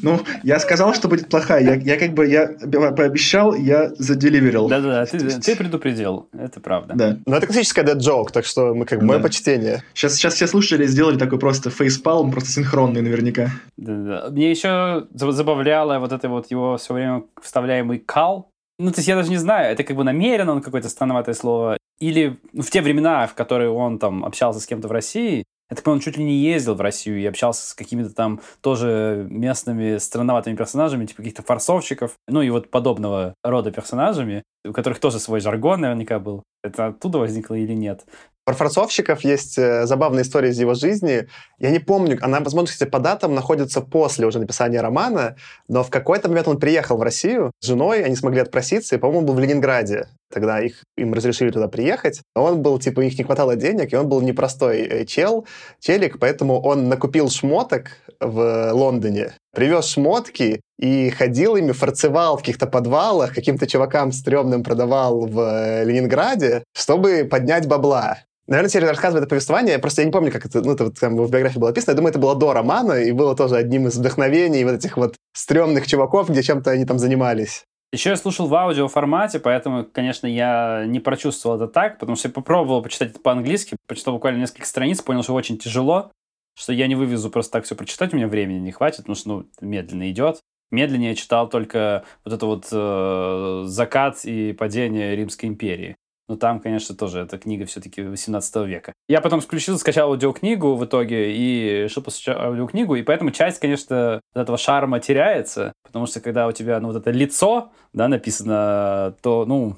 Ну, 0.01 0.19
я 0.43 0.59
сказал, 0.59 0.93
что 0.93 1.07
будет 1.07 1.29
плохая. 1.29 1.63
Я, 1.63 1.75
я 1.75 1.97
как 1.97 2.13
бы, 2.13 2.27
я 2.27 2.47
пообещал, 2.91 3.53
я 3.53 3.89
заделиверил. 3.97 4.67
Да-да-да, 4.67 5.05
ты, 5.05 5.39
ты 5.39 5.55
предупредил, 5.55 6.27
это 6.33 6.59
правда. 6.59 6.93
Да. 6.95 7.17
Но 7.25 7.37
это 7.37 7.47
классическая 7.47 7.85
dead 7.85 7.99
joke, 7.99 8.31
так 8.31 8.45
что 8.45 8.73
мы 8.73 8.85
как 8.85 8.99
бы, 8.99 9.05
да. 9.05 9.13
мое 9.13 9.21
почтение. 9.21 9.83
Сейчас, 9.93 10.15
сейчас 10.15 10.35
все 10.35 10.47
слушатели 10.47 10.85
сделали 10.85 11.17
такой 11.17 11.39
просто 11.39 11.69
фейспалм, 11.69 12.31
просто 12.31 12.49
синхронный 12.49 13.01
наверняка. 13.01 13.49
Да-да. 13.77 14.29
Мне 14.29 14.51
еще 14.51 15.07
забавляло 15.13 15.99
вот 15.99 16.11
это 16.11 16.29
вот 16.29 16.51
его 16.51 16.77
все 16.77 16.93
время 16.93 17.23
вставляемый 17.41 17.99
кал. 17.99 18.49
Ну, 18.79 18.91
то 18.91 18.99
есть 18.99 19.07
я 19.07 19.15
даже 19.15 19.29
не 19.29 19.37
знаю, 19.37 19.71
это 19.71 19.83
как 19.83 19.95
бы 19.95 20.03
намеренно 20.03 20.51
он 20.53 20.61
какое-то 20.61 20.89
странноватое 20.89 21.35
слово. 21.35 21.77
Или 21.99 22.39
ну, 22.53 22.63
в 22.63 22.69
те 22.71 22.81
времена, 22.81 23.27
в 23.27 23.35
которые 23.35 23.69
он 23.69 23.99
там 23.99 24.25
общался 24.25 24.59
с 24.59 24.65
кем-то 24.65 24.87
в 24.87 24.91
России, 24.91 25.43
я 25.69 25.75
так 25.75 25.83
понимаю, 25.83 25.97
он 25.97 26.03
чуть 26.03 26.17
ли 26.17 26.23
не 26.23 26.37
ездил 26.37 26.75
в 26.75 26.81
Россию 26.81 27.19
и 27.19 27.25
общался 27.25 27.67
с 27.67 27.73
какими-то 27.73 28.13
там 28.13 28.41
тоже 28.61 29.25
местными 29.29 29.97
странноватыми 29.97 30.55
персонажами, 30.55 31.05
типа 31.05 31.17
каких-то 31.17 31.41
форсовщиков, 31.41 32.13
ну 32.27 32.41
и 32.41 32.49
вот 32.49 32.69
подобного 32.69 33.33
рода 33.43 33.71
персонажами, 33.71 34.43
у 34.65 34.73
которых 34.73 34.99
тоже 34.99 35.19
свой 35.19 35.39
жаргон 35.39 35.81
наверняка 35.81 36.19
был. 36.19 36.43
Это 36.63 36.87
оттуда 36.87 37.17
возникло 37.17 37.55
или 37.55 37.73
нет? 37.73 38.05
Про 38.45 38.55
форцовщиков 38.55 39.23
есть 39.23 39.57
э, 39.57 39.85
забавная 39.85 40.23
история 40.23 40.49
из 40.49 40.59
его 40.59 40.73
жизни. 40.73 41.27
Я 41.59 41.71
не 41.71 41.79
помню, 41.79 42.19
она, 42.21 42.41
возможно, 42.41 42.67
кстати, 42.67 42.89
по 42.89 42.99
датам 42.99 43.33
находится 43.33 43.79
после 43.79 44.27
уже 44.27 44.39
написания 44.39 44.81
романа, 44.81 45.37
но 45.69 45.81
в 45.81 45.89
какой-то 45.89 46.27
момент 46.27 46.49
он 46.49 46.59
приехал 46.59 46.97
в 46.97 47.01
Россию 47.01 47.51
с 47.61 47.65
женой, 47.67 48.03
они 48.03 48.17
смогли 48.17 48.41
отпроситься, 48.41 48.95
и, 48.95 48.97
по-моему, 48.99 49.27
был 49.27 49.35
в 49.35 49.39
Ленинграде. 49.39 50.07
Тогда 50.33 50.59
их, 50.59 50.83
им 50.97 51.13
разрешили 51.13 51.51
туда 51.51 51.67
приехать. 51.67 52.21
Он 52.35 52.63
был, 52.63 52.79
типа, 52.79 53.01
их 53.01 53.17
не 53.19 53.23
хватало 53.23 53.55
денег, 53.55 53.93
и 53.93 53.95
он 53.95 54.09
был 54.09 54.19
непростой 54.21 54.81
э, 54.81 55.05
чел, 55.05 55.45
челик, 55.79 56.17
поэтому 56.17 56.59
он 56.59 56.89
накупил 56.89 57.29
шмоток 57.29 57.91
в 58.19 58.71
Лондоне, 58.71 59.33
привез 59.53 59.85
шмотки 59.85 60.61
и 60.79 61.11
ходил 61.11 61.55
ими, 61.55 61.71
фарцевал 61.71 62.37
в 62.37 62.39
каких-то 62.39 62.65
подвалах, 62.65 63.35
каким-то 63.35 63.67
чувакам 63.67 64.11
стрёмным 64.11 64.63
продавал 64.63 65.27
в 65.27 65.39
э, 65.39 65.85
Ленинграде, 65.85 66.63
чтобы 66.75 67.27
поднять 67.29 67.67
бабла. 67.67 68.17
Наверное, 68.47 68.71
серия 68.71 68.87
рассказывает 68.87 69.23
это 69.23 69.29
повествование, 69.29 69.77
просто 69.77 70.01
я 70.01 70.05
не 70.05 70.11
помню, 70.11 70.31
как 70.31 70.47
это, 70.47 70.61
ну, 70.61 70.73
это 70.73 70.85
вот 70.85 70.99
там 70.99 71.15
в 71.15 71.29
биографии 71.29 71.59
было 71.59 71.69
описано. 71.69 71.91
Я 71.91 71.97
думаю, 71.97 72.09
это 72.09 72.19
было 72.19 72.35
до 72.35 72.53
романа, 72.53 72.93
и 72.93 73.11
было 73.11 73.35
тоже 73.35 73.55
одним 73.55 73.87
из 73.87 73.95
вдохновений 73.97 74.63
вот 74.63 74.73
этих 74.73 74.97
вот 74.97 75.15
стрёмных 75.33 75.85
чуваков, 75.85 76.29
где 76.29 76.41
чем-то 76.41 76.71
они 76.71 76.85
там 76.85 76.97
занимались. 76.97 77.65
Еще 77.93 78.09
я 78.09 78.15
слушал 78.15 78.47
в 78.47 78.55
аудиоформате, 78.55 79.39
поэтому, 79.39 79.85
конечно, 79.85 80.25
я 80.25 80.83
не 80.87 80.99
прочувствовал 80.99 81.57
это 81.57 81.67
так, 81.67 81.99
потому 81.99 82.15
что 82.15 82.27
я 82.27 82.33
попробовал 82.33 82.81
почитать 82.81 83.11
это 83.11 83.19
по-английски, 83.19 83.77
прочитал 83.85 84.15
буквально 84.15 84.39
несколько 84.39 84.65
страниц, 84.65 85.03
понял, 85.03 85.21
что 85.21 85.35
очень 85.35 85.59
тяжело, 85.59 86.11
что 86.57 86.73
я 86.73 86.87
не 86.87 86.95
вывезу 86.95 87.29
просто 87.29 87.51
так 87.51 87.65
все 87.65 87.75
прочитать, 87.75 88.11
у 88.11 88.15
меня 88.17 88.27
времени 88.27 88.57
не 88.57 88.71
хватит, 88.71 89.01
потому 89.01 89.15
что, 89.15 89.29
ну, 89.29 89.45
медленно 89.61 90.09
идет. 90.09 90.39
Медленнее 90.71 91.13
читал 91.13 91.47
только 91.47 92.03
вот 92.25 92.33
это 92.33 92.45
вот 92.47 92.67
э, 92.71 93.63
закат 93.67 94.25
и 94.25 94.53
падение 94.53 95.15
Римской 95.15 95.47
империи. 95.47 95.95
Но 96.27 96.37
там, 96.37 96.59
конечно, 96.59 96.95
тоже 96.95 97.21
эта 97.21 97.37
книга 97.37 97.65
все-таки 97.65 98.01
18 98.01 98.55
века. 98.67 98.93
Я 99.07 99.19
потом 99.21 99.41
включил, 99.41 99.77
скачал 99.77 100.09
аудиокнигу 100.09 100.75
в 100.75 100.85
итоге 100.85 101.35
и 101.35 101.83
решил 101.83 102.01
послушать 102.01 102.37
аудиокнигу, 102.37 102.95
и 102.95 103.03
поэтому 103.03 103.31
часть, 103.31 103.59
конечно, 103.59 104.21
этого 104.33 104.57
шарма 104.57 104.99
теряется, 104.99 105.73
потому 105.83 106.05
что 106.05 106.21
когда 106.21 106.47
у 106.47 106.51
тебя, 106.51 106.79
ну, 106.79 106.87
вот 106.87 106.97
это 106.97 107.11
лицо, 107.11 107.71
да, 107.91 108.07
написано, 108.07 109.15
то, 109.21 109.45
ну, 109.45 109.75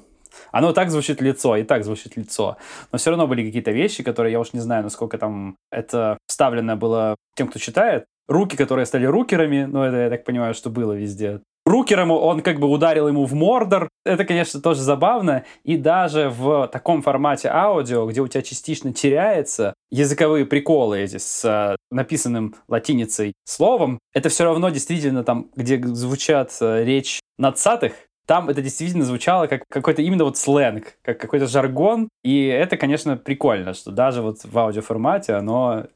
оно 0.52 0.72
так 0.72 0.90
звучит 0.90 1.20
лицо, 1.20 1.56
и 1.56 1.62
так 1.64 1.84
звучит 1.84 2.16
лицо. 2.16 2.56
Но 2.92 2.98
все 2.98 3.10
равно 3.10 3.26
были 3.26 3.44
какие-то 3.44 3.70
вещи, 3.70 4.02
которые 4.02 4.32
я 4.32 4.40
уж 4.40 4.52
не 4.52 4.60
знаю, 4.60 4.84
насколько 4.84 5.18
там 5.18 5.56
это 5.70 6.18
вставлено 6.26 6.76
было 6.76 7.16
тем, 7.34 7.48
кто 7.48 7.58
читает. 7.58 8.04
Руки, 8.28 8.56
которые 8.56 8.86
стали 8.86 9.06
рукерами, 9.06 9.64
ну, 9.64 9.82
это, 9.82 9.96
я 9.96 10.10
так 10.10 10.24
понимаю, 10.24 10.54
что 10.54 10.70
было 10.70 10.92
везде. 10.92 11.40
Рукером 11.66 12.12
он 12.12 12.42
как 12.42 12.60
бы 12.60 12.68
ударил 12.68 13.08
ему 13.08 13.24
в 13.24 13.34
Мордор. 13.34 13.88
Это, 14.04 14.24
конечно, 14.24 14.60
тоже 14.60 14.82
забавно. 14.82 15.44
И 15.64 15.76
даже 15.76 16.30
в 16.30 16.68
таком 16.68 17.02
формате 17.02 17.48
аудио, 17.48 18.06
где 18.06 18.20
у 18.20 18.28
тебя 18.28 18.42
частично 18.42 18.92
теряется 18.92 19.74
языковые 19.90 20.46
приколы 20.46 21.00
эти 21.00 21.18
с 21.18 21.44
э, 21.44 21.74
написанным 21.90 22.54
латиницей 22.68 23.32
словом, 23.44 23.98
это 24.14 24.28
все 24.28 24.44
равно 24.44 24.68
действительно 24.68 25.24
там, 25.24 25.50
где 25.56 25.84
звучат 25.84 26.56
э, 26.60 26.84
речь 26.84 27.18
надсатых, 27.36 27.94
там 28.26 28.48
это 28.48 28.62
действительно 28.62 29.04
звучало 29.04 29.48
как 29.48 29.64
какой-то 29.68 30.02
именно 30.02 30.24
вот 30.24 30.36
сленг, 30.36 30.98
как 31.02 31.18
какой-то 31.18 31.48
жаргон. 31.48 32.08
И 32.22 32.46
это, 32.46 32.76
конечно, 32.76 33.16
прикольно, 33.16 33.74
что 33.74 33.90
даже 33.90 34.22
вот 34.22 34.44
в 34.44 34.56
аудиоформате 34.56 35.32
оно 35.32 35.86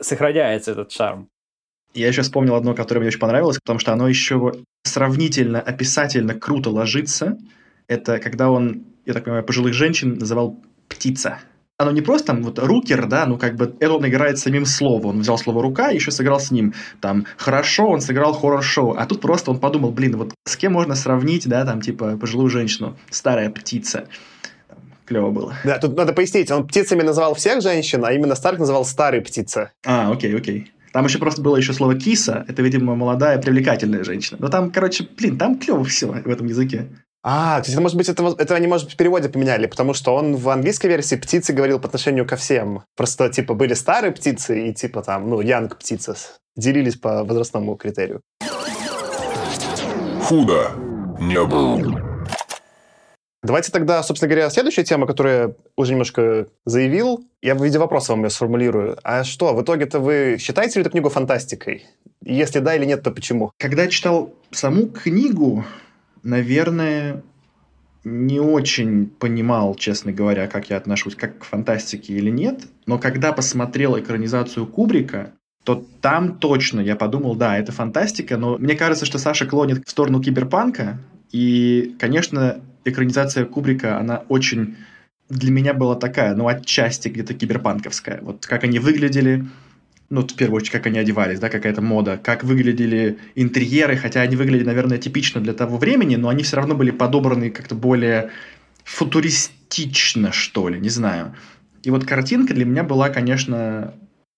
сохраняется 0.00 0.72
этот 0.72 0.90
шарм. 0.90 1.28
Я 1.94 2.08
еще 2.08 2.22
вспомнил 2.22 2.56
одно, 2.56 2.74
которое 2.74 3.00
мне 3.00 3.08
очень 3.08 3.20
понравилось, 3.20 3.58
потому 3.58 3.78
что 3.78 3.92
оно 3.92 4.08
еще 4.08 4.52
сравнительно, 4.82 5.60
описательно 5.60 6.34
круто 6.34 6.70
ложится. 6.70 7.38
Это 7.86 8.18
когда 8.18 8.50
он, 8.50 8.82
я 9.06 9.14
так 9.14 9.24
понимаю, 9.24 9.44
пожилых 9.44 9.74
женщин 9.74 10.18
называл 10.18 10.60
«птица». 10.88 11.38
Оно 11.76 11.90
не 11.90 12.02
просто 12.02 12.28
там 12.28 12.42
вот 12.44 12.60
рукер, 12.60 13.06
да, 13.06 13.26
ну 13.26 13.36
как 13.36 13.56
бы 13.56 13.74
это 13.80 13.92
он 13.94 14.06
играет 14.06 14.38
самим 14.38 14.64
словом. 14.64 15.16
Он 15.16 15.20
взял 15.20 15.38
слово 15.38 15.60
«рука» 15.62 15.90
и 15.90 15.96
еще 15.96 16.10
сыграл 16.10 16.38
с 16.38 16.50
ним. 16.50 16.72
Там 17.00 17.26
«хорошо» 17.36 17.88
он 17.88 18.00
сыграл 18.00 18.32
хоррор-шоу. 18.32 18.94
А 18.96 19.06
тут 19.06 19.20
просто 19.20 19.50
он 19.50 19.58
подумал, 19.58 19.90
блин, 19.90 20.16
вот 20.16 20.34
с 20.46 20.56
кем 20.56 20.72
можно 20.72 20.94
сравнить, 20.94 21.48
да, 21.48 21.64
там 21.64 21.80
типа 21.80 22.16
пожилую 22.16 22.48
женщину, 22.48 22.96
старая 23.10 23.50
птица 23.50 24.08
клево 25.04 25.30
было. 25.30 25.54
Да, 25.64 25.78
тут 25.78 25.96
надо 25.96 26.12
пояснить, 26.12 26.50
он 26.50 26.66
птицами 26.66 27.02
называл 27.02 27.34
всех 27.34 27.60
женщин, 27.60 28.04
а 28.04 28.12
именно 28.12 28.34
Старк 28.34 28.58
называл 28.58 28.84
старой 28.84 29.20
птица. 29.20 29.70
А, 29.84 30.10
окей, 30.10 30.34
окей. 30.34 30.72
Там 30.94 31.06
еще 31.06 31.18
просто 31.18 31.42
было 31.42 31.56
еще 31.56 31.72
слово 31.72 31.96
киса. 31.96 32.44
Это, 32.46 32.62
видимо, 32.62 32.94
молодая, 32.94 33.42
привлекательная 33.42 34.04
женщина. 34.04 34.38
Но 34.40 34.48
там, 34.48 34.70
короче, 34.70 35.08
блин, 35.18 35.36
там 35.36 35.58
клево 35.58 35.82
все 35.82 36.06
в 36.06 36.30
этом 36.30 36.46
языке. 36.46 36.86
А, 37.24 37.60
то 37.60 37.68
есть, 37.68 37.80
может 37.80 37.96
быть, 37.96 38.08
это, 38.08 38.22
это 38.38 38.54
они, 38.54 38.68
может 38.68 38.86
быть, 38.86 38.94
в 38.94 38.96
переводе 38.96 39.28
поменяли, 39.28 39.66
потому 39.66 39.92
что 39.92 40.14
он 40.14 40.36
в 40.36 40.48
английской 40.48 40.86
версии 40.86 41.16
птицы 41.16 41.52
говорил 41.52 41.80
по 41.80 41.88
отношению 41.88 42.28
ко 42.28 42.36
всем. 42.36 42.84
Просто, 42.96 43.28
типа, 43.28 43.54
были 43.54 43.74
старые 43.74 44.12
птицы 44.12 44.68
и, 44.68 44.72
типа, 44.72 45.02
там, 45.02 45.28
ну, 45.28 45.40
янг 45.40 45.78
птицы. 45.78 46.14
Делились 46.54 46.94
по 46.94 47.24
возрастному 47.24 47.74
критерию. 47.74 48.20
Худо 50.22 50.70
не 51.18 51.44
было. 51.44 52.13
Давайте 53.44 53.70
тогда, 53.70 54.02
собственно 54.02 54.30
говоря, 54.30 54.48
следующая 54.48 54.84
тема, 54.84 55.06
которую 55.06 55.34
я 55.34 55.54
уже 55.76 55.92
немножко 55.92 56.48
заявил. 56.64 57.28
Я 57.42 57.54
в 57.54 57.62
виде 57.62 57.78
вопроса 57.78 58.12
вам 58.12 58.24
ее 58.24 58.30
сформулирую. 58.30 58.96
А 59.04 59.22
что, 59.22 59.54
в 59.54 59.62
итоге-то 59.62 60.00
вы 60.00 60.38
считаете 60.40 60.78
ли 60.78 60.80
эту 60.80 60.90
книгу 60.90 61.10
фантастикой? 61.10 61.84
Если 62.22 62.60
да 62.60 62.74
или 62.74 62.86
нет, 62.86 63.02
то 63.02 63.10
почему? 63.10 63.52
Когда 63.58 63.82
я 63.82 63.88
читал 63.88 64.32
саму 64.50 64.86
книгу, 64.86 65.62
наверное, 66.22 67.22
не 68.02 68.40
очень 68.40 69.08
понимал, 69.08 69.74
честно 69.74 70.10
говоря, 70.10 70.46
как 70.46 70.70
я 70.70 70.78
отношусь 70.78 71.14
как 71.14 71.40
к 71.40 71.44
фантастике 71.44 72.14
или 72.14 72.30
нет. 72.30 72.62
Но 72.86 72.98
когда 72.98 73.34
посмотрел 73.34 73.98
экранизацию 73.98 74.66
Кубрика, 74.66 75.32
то 75.64 75.84
там 76.00 76.38
точно 76.38 76.80
я 76.80 76.96
подумал, 76.96 77.34
да, 77.34 77.58
это 77.58 77.72
фантастика, 77.72 78.38
но 78.38 78.56
мне 78.56 78.74
кажется, 78.74 79.04
что 79.04 79.18
Саша 79.18 79.44
клонит 79.44 79.86
в 79.86 79.90
сторону 79.90 80.22
киберпанка, 80.22 80.98
и, 81.30 81.94
конечно, 81.98 82.62
экранизация 82.84 83.44
Кубрика, 83.44 83.98
она 83.98 84.24
очень 84.28 84.76
для 85.28 85.50
меня 85.50 85.74
была 85.74 85.96
такая, 85.96 86.34
ну, 86.34 86.48
отчасти 86.48 87.08
где-то 87.08 87.34
киберпанковская. 87.34 88.20
Вот 88.22 88.46
как 88.46 88.64
они 88.64 88.78
выглядели, 88.78 89.46
ну, 90.10 90.22
в 90.22 90.34
первую 90.34 90.58
очередь, 90.58 90.72
как 90.72 90.86
они 90.86 90.98
одевались, 90.98 91.40
да, 91.40 91.48
какая-то 91.48 91.80
мода, 91.80 92.18
как 92.22 92.44
выглядели 92.44 93.18
интерьеры, 93.34 93.96
хотя 93.96 94.20
они 94.20 94.36
выглядели, 94.36 94.66
наверное, 94.66 94.98
типично 94.98 95.40
для 95.40 95.54
того 95.54 95.78
времени, 95.78 96.16
но 96.16 96.28
они 96.28 96.42
все 96.42 96.56
равно 96.56 96.74
были 96.74 96.90
подобраны 96.90 97.50
как-то 97.50 97.74
более 97.74 98.30
футуристично, 98.84 100.30
что 100.30 100.68
ли, 100.68 100.78
не 100.78 100.90
знаю. 100.90 101.34
И 101.82 101.90
вот 101.90 102.04
картинка 102.04 102.54
для 102.54 102.64
меня 102.64 102.82
была, 102.82 103.08
конечно, 103.08 103.94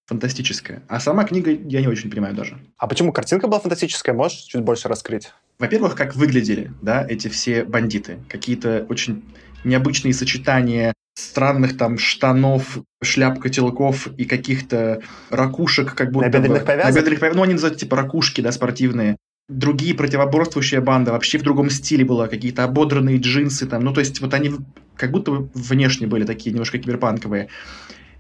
фантастическая. 0.07 0.83
А 0.89 1.01
сама 1.01 1.25
книга 1.25 1.51
я 1.51 1.81
не 1.81 1.89
очень 1.89 2.11
понимаю 2.11 2.35
даже. 2.35 2.59
А 2.79 2.87
почему 2.87 3.13
картинка 3.13 3.49
была 3.49 3.61
фантастическая? 3.61 4.15
Можешь 4.15 4.39
чуть 4.39 4.63
больше 4.63 4.89
раскрыть? 4.89 5.33
Во-первых, 5.59 5.95
как 5.95 6.15
выглядели, 6.15 6.73
да, 6.83 7.07
эти 7.09 7.29
все 7.29 7.65
бандиты. 7.65 8.19
Какие-то 8.29 8.87
очень 8.89 9.25
необычные 9.65 10.13
сочетания 10.13 10.93
странных 11.15 11.79
там 11.79 11.99
штанов, 11.99 12.79
шляп 13.03 13.41
котелков 13.41 14.07
и 14.19 14.27
каких-то 14.27 15.01
ракушек, 15.31 15.95
как 15.95 16.13
будто 16.13 16.27
Набедренных 16.27 16.61
бы... 16.61 16.67
повязок? 16.67 16.95
Набедренных 16.95 17.21
повязок. 17.21 17.37
Ну, 17.37 17.43
они 17.43 17.53
называют 17.55 17.79
типа 17.79 17.97
ракушки, 17.97 18.43
да, 18.43 18.53
спортивные. 18.53 19.17
Другие 19.49 19.95
противоборствующие 19.95 20.81
банды 20.81 21.13
вообще 21.13 21.39
в 21.39 21.43
другом 21.43 21.71
стиле 21.71 22.05
была, 22.05 22.29
какие-то 22.29 22.65
ободранные 22.65 23.17
джинсы 23.17 23.67
там. 23.67 23.83
Ну, 23.83 23.95
то 23.95 24.01
есть 24.01 24.21
вот 24.21 24.35
они 24.35 24.53
как 24.97 25.11
будто 25.11 25.31
бы 25.31 25.51
внешне 25.55 26.07
были 26.07 26.25
такие 26.25 26.53
немножко 26.53 26.79
киберпанковые. 26.79 27.49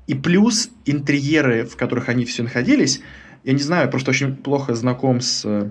И 0.07 0.14
плюс 0.14 0.70
интерьеры, 0.84 1.64
в 1.64 1.76
которых 1.76 2.09
они 2.09 2.24
все 2.24 2.45
находились, 2.45 3.03
я 3.45 3.53
не 3.53 3.62
знаю, 3.62 3.91
просто 3.91 4.11
очень 4.11 4.37
плохо 4.37 4.74
знаком 4.74 5.20
с 5.20 5.45
э, 5.45 5.70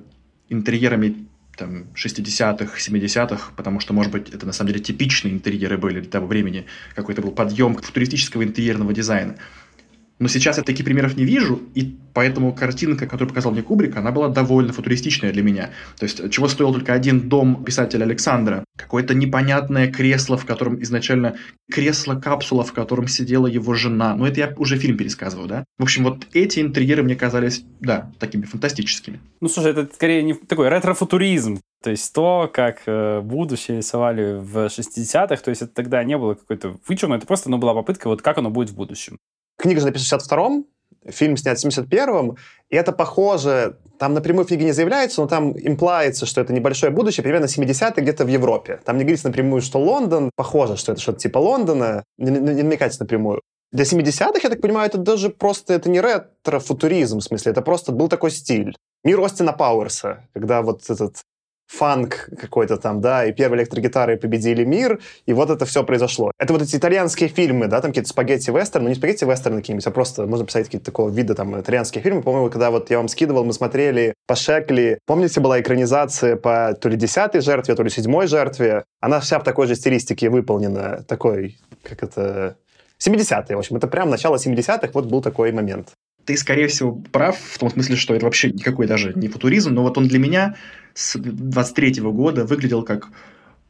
интерьерами 0.49 1.25
там, 1.57 1.87
60-х, 1.95 2.77
70-х, 2.77 3.51
потому 3.55 3.79
что, 3.79 3.93
может 3.93 4.11
быть, 4.11 4.29
это 4.29 4.45
на 4.45 4.53
самом 4.53 4.71
деле 4.71 4.83
типичные 4.83 5.33
интерьеры 5.33 5.77
были 5.77 5.99
для 5.99 6.09
того 6.09 6.27
времени, 6.27 6.65
какой-то 6.95 7.21
был 7.21 7.31
подъем 7.31 7.75
футуристического 7.75 8.43
интерьерного 8.43 8.93
дизайна. 8.93 9.35
Но 10.17 10.29
сейчас 10.29 10.57
я 10.57 10.63
таких 10.63 10.85
примеров 10.85 11.17
не 11.17 11.25
вижу, 11.25 11.61
и 11.73 11.97
поэтому 12.13 12.53
картинка, 12.53 13.05
которую 13.05 13.29
показал 13.29 13.51
мне 13.51 13.61
Кубрик, 13.61 13.97
она 13.97 14.11
была 14.11 14.29
довольно 14.29 14.71
футуристичная 14.71 15.33
для 15.33 15.43
меня. 15.43 15.71
То 15.97 16.05
есть, 16.05 16.31
чего 16.31 16.47
стоил 16.47 16.71
только 16.71 16.93
один 16.93 17.27
дом 17.27 17.65
писателя 17.65 18.03
Александра. 18.03 18.63
Какое-то 18.77 19.13
непонятное 19.13 19.91
кресло, 19.91 20.37
в 20.37 20.45
котором 20.45 20.81
изначально 20.81 21.35
кресло-капсула, 21.69 22.63
в 22.63 22.71
котором 22.71 23.09
сидела 23.09 23.47
его 23.47 23.73
жена. 23.73 24.15
Ну, 24.15 24.25
это 24.25 24.39
я 24.39 24.53
уже 24.57 24.77
фильм 24.77 24.97
пересказываю, 24.97 25.49
да? 25.49 25.65
В 25.77 25.83
общем, 25.83 26.05
вот 26.05 26.27
эти 26.33 26.61
интерьеры 26.61 27.03
мне 27.03 27.15
казались, 27.15 27.65
да, 27.81 28.11
такими 28.17 28.43
фантастическими. 28.43 29.19
Ну, 29.41 29.49
слушай, 29.49 29.71
это 29.71 29.89
скорее 29.93 30.23
не 30.23 30.33
такой 30.33 30.69
ретро-футуризм. 30.69 31.59
То 31.83 31.91
есть 31.91 32.13
то, 32.13 32.49
как 32.51 32.81
э, 32.87 33.21
будущее 33.21 33.77
рисовали 33.77 34.39
в 34.39 34.67
60-х, 34.67 35.35
то 35.35 35.49
есть 35.49 35.61
это 35.61 35.71
тогда 35.73 36.03
не 36.03 36.17
было 36.17 36.33
какой-то 36.33 36.77
вычурно, 36.87 37.15
это 37.15 37.27
просто 37.27 37.49
ну, 37.51 37.57
была 37.57 37.73
попытка, 37.73 38.07
вот 38.07 38.21
как 38.21 38.37
оно 38.37 38.49
будет 38.49 38.71
в 38.71 38.75
будущем. 38.75 39.19
Книга 39.57 39.79
же 39.79 39.85
написана 39.85 40.19
в 40.19 40.25
62-м, 40.25 40.65
фильм 41.09 41.37
снят 41.37 41.57
в 41.59 41.65
71-м, 41.65 42.37
и 42.69 42.75
это 42.75 42.91
похоже, 42.91 43.77
там 43.99 44.13
напрямую 44.13 44.45
в 44.45 44.47
книге 44.47 44.65
не 44.65 44.71
заявляется, 44.71 45.21
но 45.21 45.27
там 45.27 45.53
имплается, 45.57 46.25
что 46.25 46.41
это 46.41 46.53
небольшое 46.53 46.91
будущее, 46.91 47.23
примерно 47.23 47.45
70-е 47.45 48.03
где-то 48.03 48.25
в 48.25 48.27
Европе. 48.27 48.79
Там 48.83 48.97
не 48.97 49.03
говорится 49.03 49.27
напрямую, 49.27 49.61
что 49.61 49.79
Лондон, 49.79 50.31
похоже, 50.35 50.77
что 50.77 50.91
это 50.91 51.01
что-то 51.01 51.19
типа 51.19 51.37
Лондона, 51.37 52.03
не, 52.17 52.31
не, 52.31 52.63
намекается 52.63 53.01
напрямую. 53.01 53.41
Для 53.71 53.83
70-х, 53.83 54.39
я 54.43 54.49
так 54.49 54.61
понимаю, 54.61 54.87
это 54.87 54.97
даже 54.97 55.29
просто, 55.29 55.73
это 55.73 55.89
не 55.89 55.99
ретро-футуризм, 55.99 57.19
в 57.19 57.23
смысле, 57.23 57.51
это 57.51 57.61
просто 57.61 57.91
был 57.91 58.07
такой 58.07 58.31
стиль. 58.31 58.75
Мир 59.03 59.19
Остина 59.21 59.53
Пауэрса, 59.53 60.27
когда 60.33 60.61
вот 60.61 60.89
этот 60.89 61.17
фанк 61.67 62.29
какой-то 62.39 62.77
там, 62.77 63.01
да, 63.01 63.25
и 63.25 63.31
первые 63.31 63.61
электрогитары 63.61 64.17
победили 64.17 64.63
мир, 64.63 64.99
и 65.25 65.33
вот 65.33 65.49
это 65.49 65.65
все 65.65 65.83
произошло. 65.83 66.31
Это 66.37 66.53
вот 66.53 66.61
эти 66.61 66.75
итальянские 66.75 67.29
фильмы, 67.29 67.67
да, 67.67 67.81
там 67.81 67.91
какие-то 67.91 68.09
спагетти-вестерны, 68.09 68.83
ну 68.83 68.89
не 68.89 68.95
спагетти-вестерны 68.95 69.61
какие-нибудь, 69.61 69.87
а 69.87 69.91
просто 69.91 70.25
можно 70.25 70.45
посмотреть 70.45 70.67
какие-то 70.67 70.85
такого 70.85 71.09
вида 71.09 71.35
там 71.35 71.59
итальянские 71.59 72.03
фильмы. 72.03 72.21
По-моему, 72.21 72.49
когда 72.49 72.71
вот 72.71 72.89
я 72.89 72.97
вам 72.97 73.07
скидывал, 73.07 73.43
мы 73.43 73.53
смотрели 73.53 74.13
по 74.27 74.35
Шекли, 74.35 74.99
помните, 75.05 75.39
была 75.39 75.59
экранизация 75.59 76.35
по 76.35 76.73
то 76.79 76.89
ли 76.89 76.97
десятой 76.97 77.41
жертве, 77.41 77.75
то 77.75 77.83
ли 77.83 77.89
седьмой 77.89 78.27
жертве, 78.27 78.83
она 79.01 79.19
вся 79.19 79.39
в 79.39 79.43
такой 79.43 79.67
же 79.67 79.75
стилистике 79.75 80.29
выполнена, 80.29 81.03
такой, 81.07 81.57
как 81.83 82.03
это... 82.03 82.57
70-е, 83.05 83.57
в 83.57 83.59
общем, 83.59 83.75
это 83.75 83.87
прям 83.87 84.09
начало 84.09 84.37
70-х, 84.37 84.89
вот 84.93 85.05
был 85.07 85.21
такой 85.21 85.51
момент. 85.51 85.89
Ты, 86.23 86.37
скорее 86.37 86.67
всего, 86.67 86.93
прав 87.11 87.37
в 87.37 87.59
том 87.59 87.69
смысле, 87.69 87.97
что 87.97 88.15
это 88.15 88.25
вообще 88.25 88.49
никакой 88.51 88.87
даже 88.87 89.13
не 89.15 89.27
футуризм, 89.27 89.73
но 89.73 89.83
вот 89.83 89.97
он 89.97 90.07
для 90.07 90.17
меня 90.17 90.55
с 90.95 91.17
23 91.17 92.01
года 92.01 92.45
выглядел 92.45 92.83
как, 92.83 93.09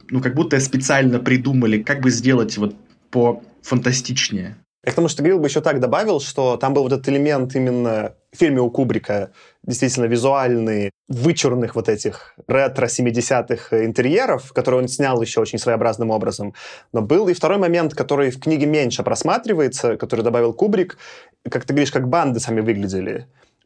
ну, 0.10 0.22
как 0.22 0.36
будто 0.36 0.60
специально 0.62 1.20
придумали, 1.20 1.82
как 1.84 2.00
бы 2.00 2.12
сделать 2.12 2.58
вот 2.58 2.76
по 3.10 3.44
фантастичнее. 3.62 4.56
Я 4.86 4.92
к 4.92 4.96
тому, 4.96 5.08
что 5.08 5.24
Грилл 5.24 5.40
бы 5.40 5.48
еще 5.48 5.62
так 5.62 5.80
добавил, 5.80 6.20
что 6.20 6.58
там 6.58 6.76
был 6.76 6.84
вот 6.84 6.94
этот 6.94 7.10
элемент 7.10 7.56
именно 7.56 8.14
в 8.32 8.38
фильме 8.38 8.62
у 8.62 8.70
Кубрика, 8.70 9.32
действительно 9.64 10.06
визуальный, 10.06 10.92
вычурных 11.08 11.74
вот 11.74 11.90
этих 11.90 12.36
ретро-70-х 12.48 13.84
интерьеров, 13.84 14.54
которые 14.54 14.84
он 14.84 14.88
снял 14.88 15.20
еще 15.20 15.42
очень 15.42 15.58
своеобразным 15.58 16.12
образом. 16.12 16.54
Но 16.94 17.02
был 17.02 17.28
и 17.28 17.34
второй 17.34 17.58
момент, 17.58 17.96
который 17.96 18.30
в 18.30 18.40
книге 18.40 18.68
меньше 18.68 19.02
просматривается, 19.02 19.98
который 19.98 20.22
добавил 20.22 20.54
Кубрик, 20.54 21.00
как 21.50 21.66
ты 21.66 21.74
говоришь, 21.74 21.92
как 21.92 22.08
банды 22.08 22.40
сами 22.40 22.62
выглядели. 22.62 23.26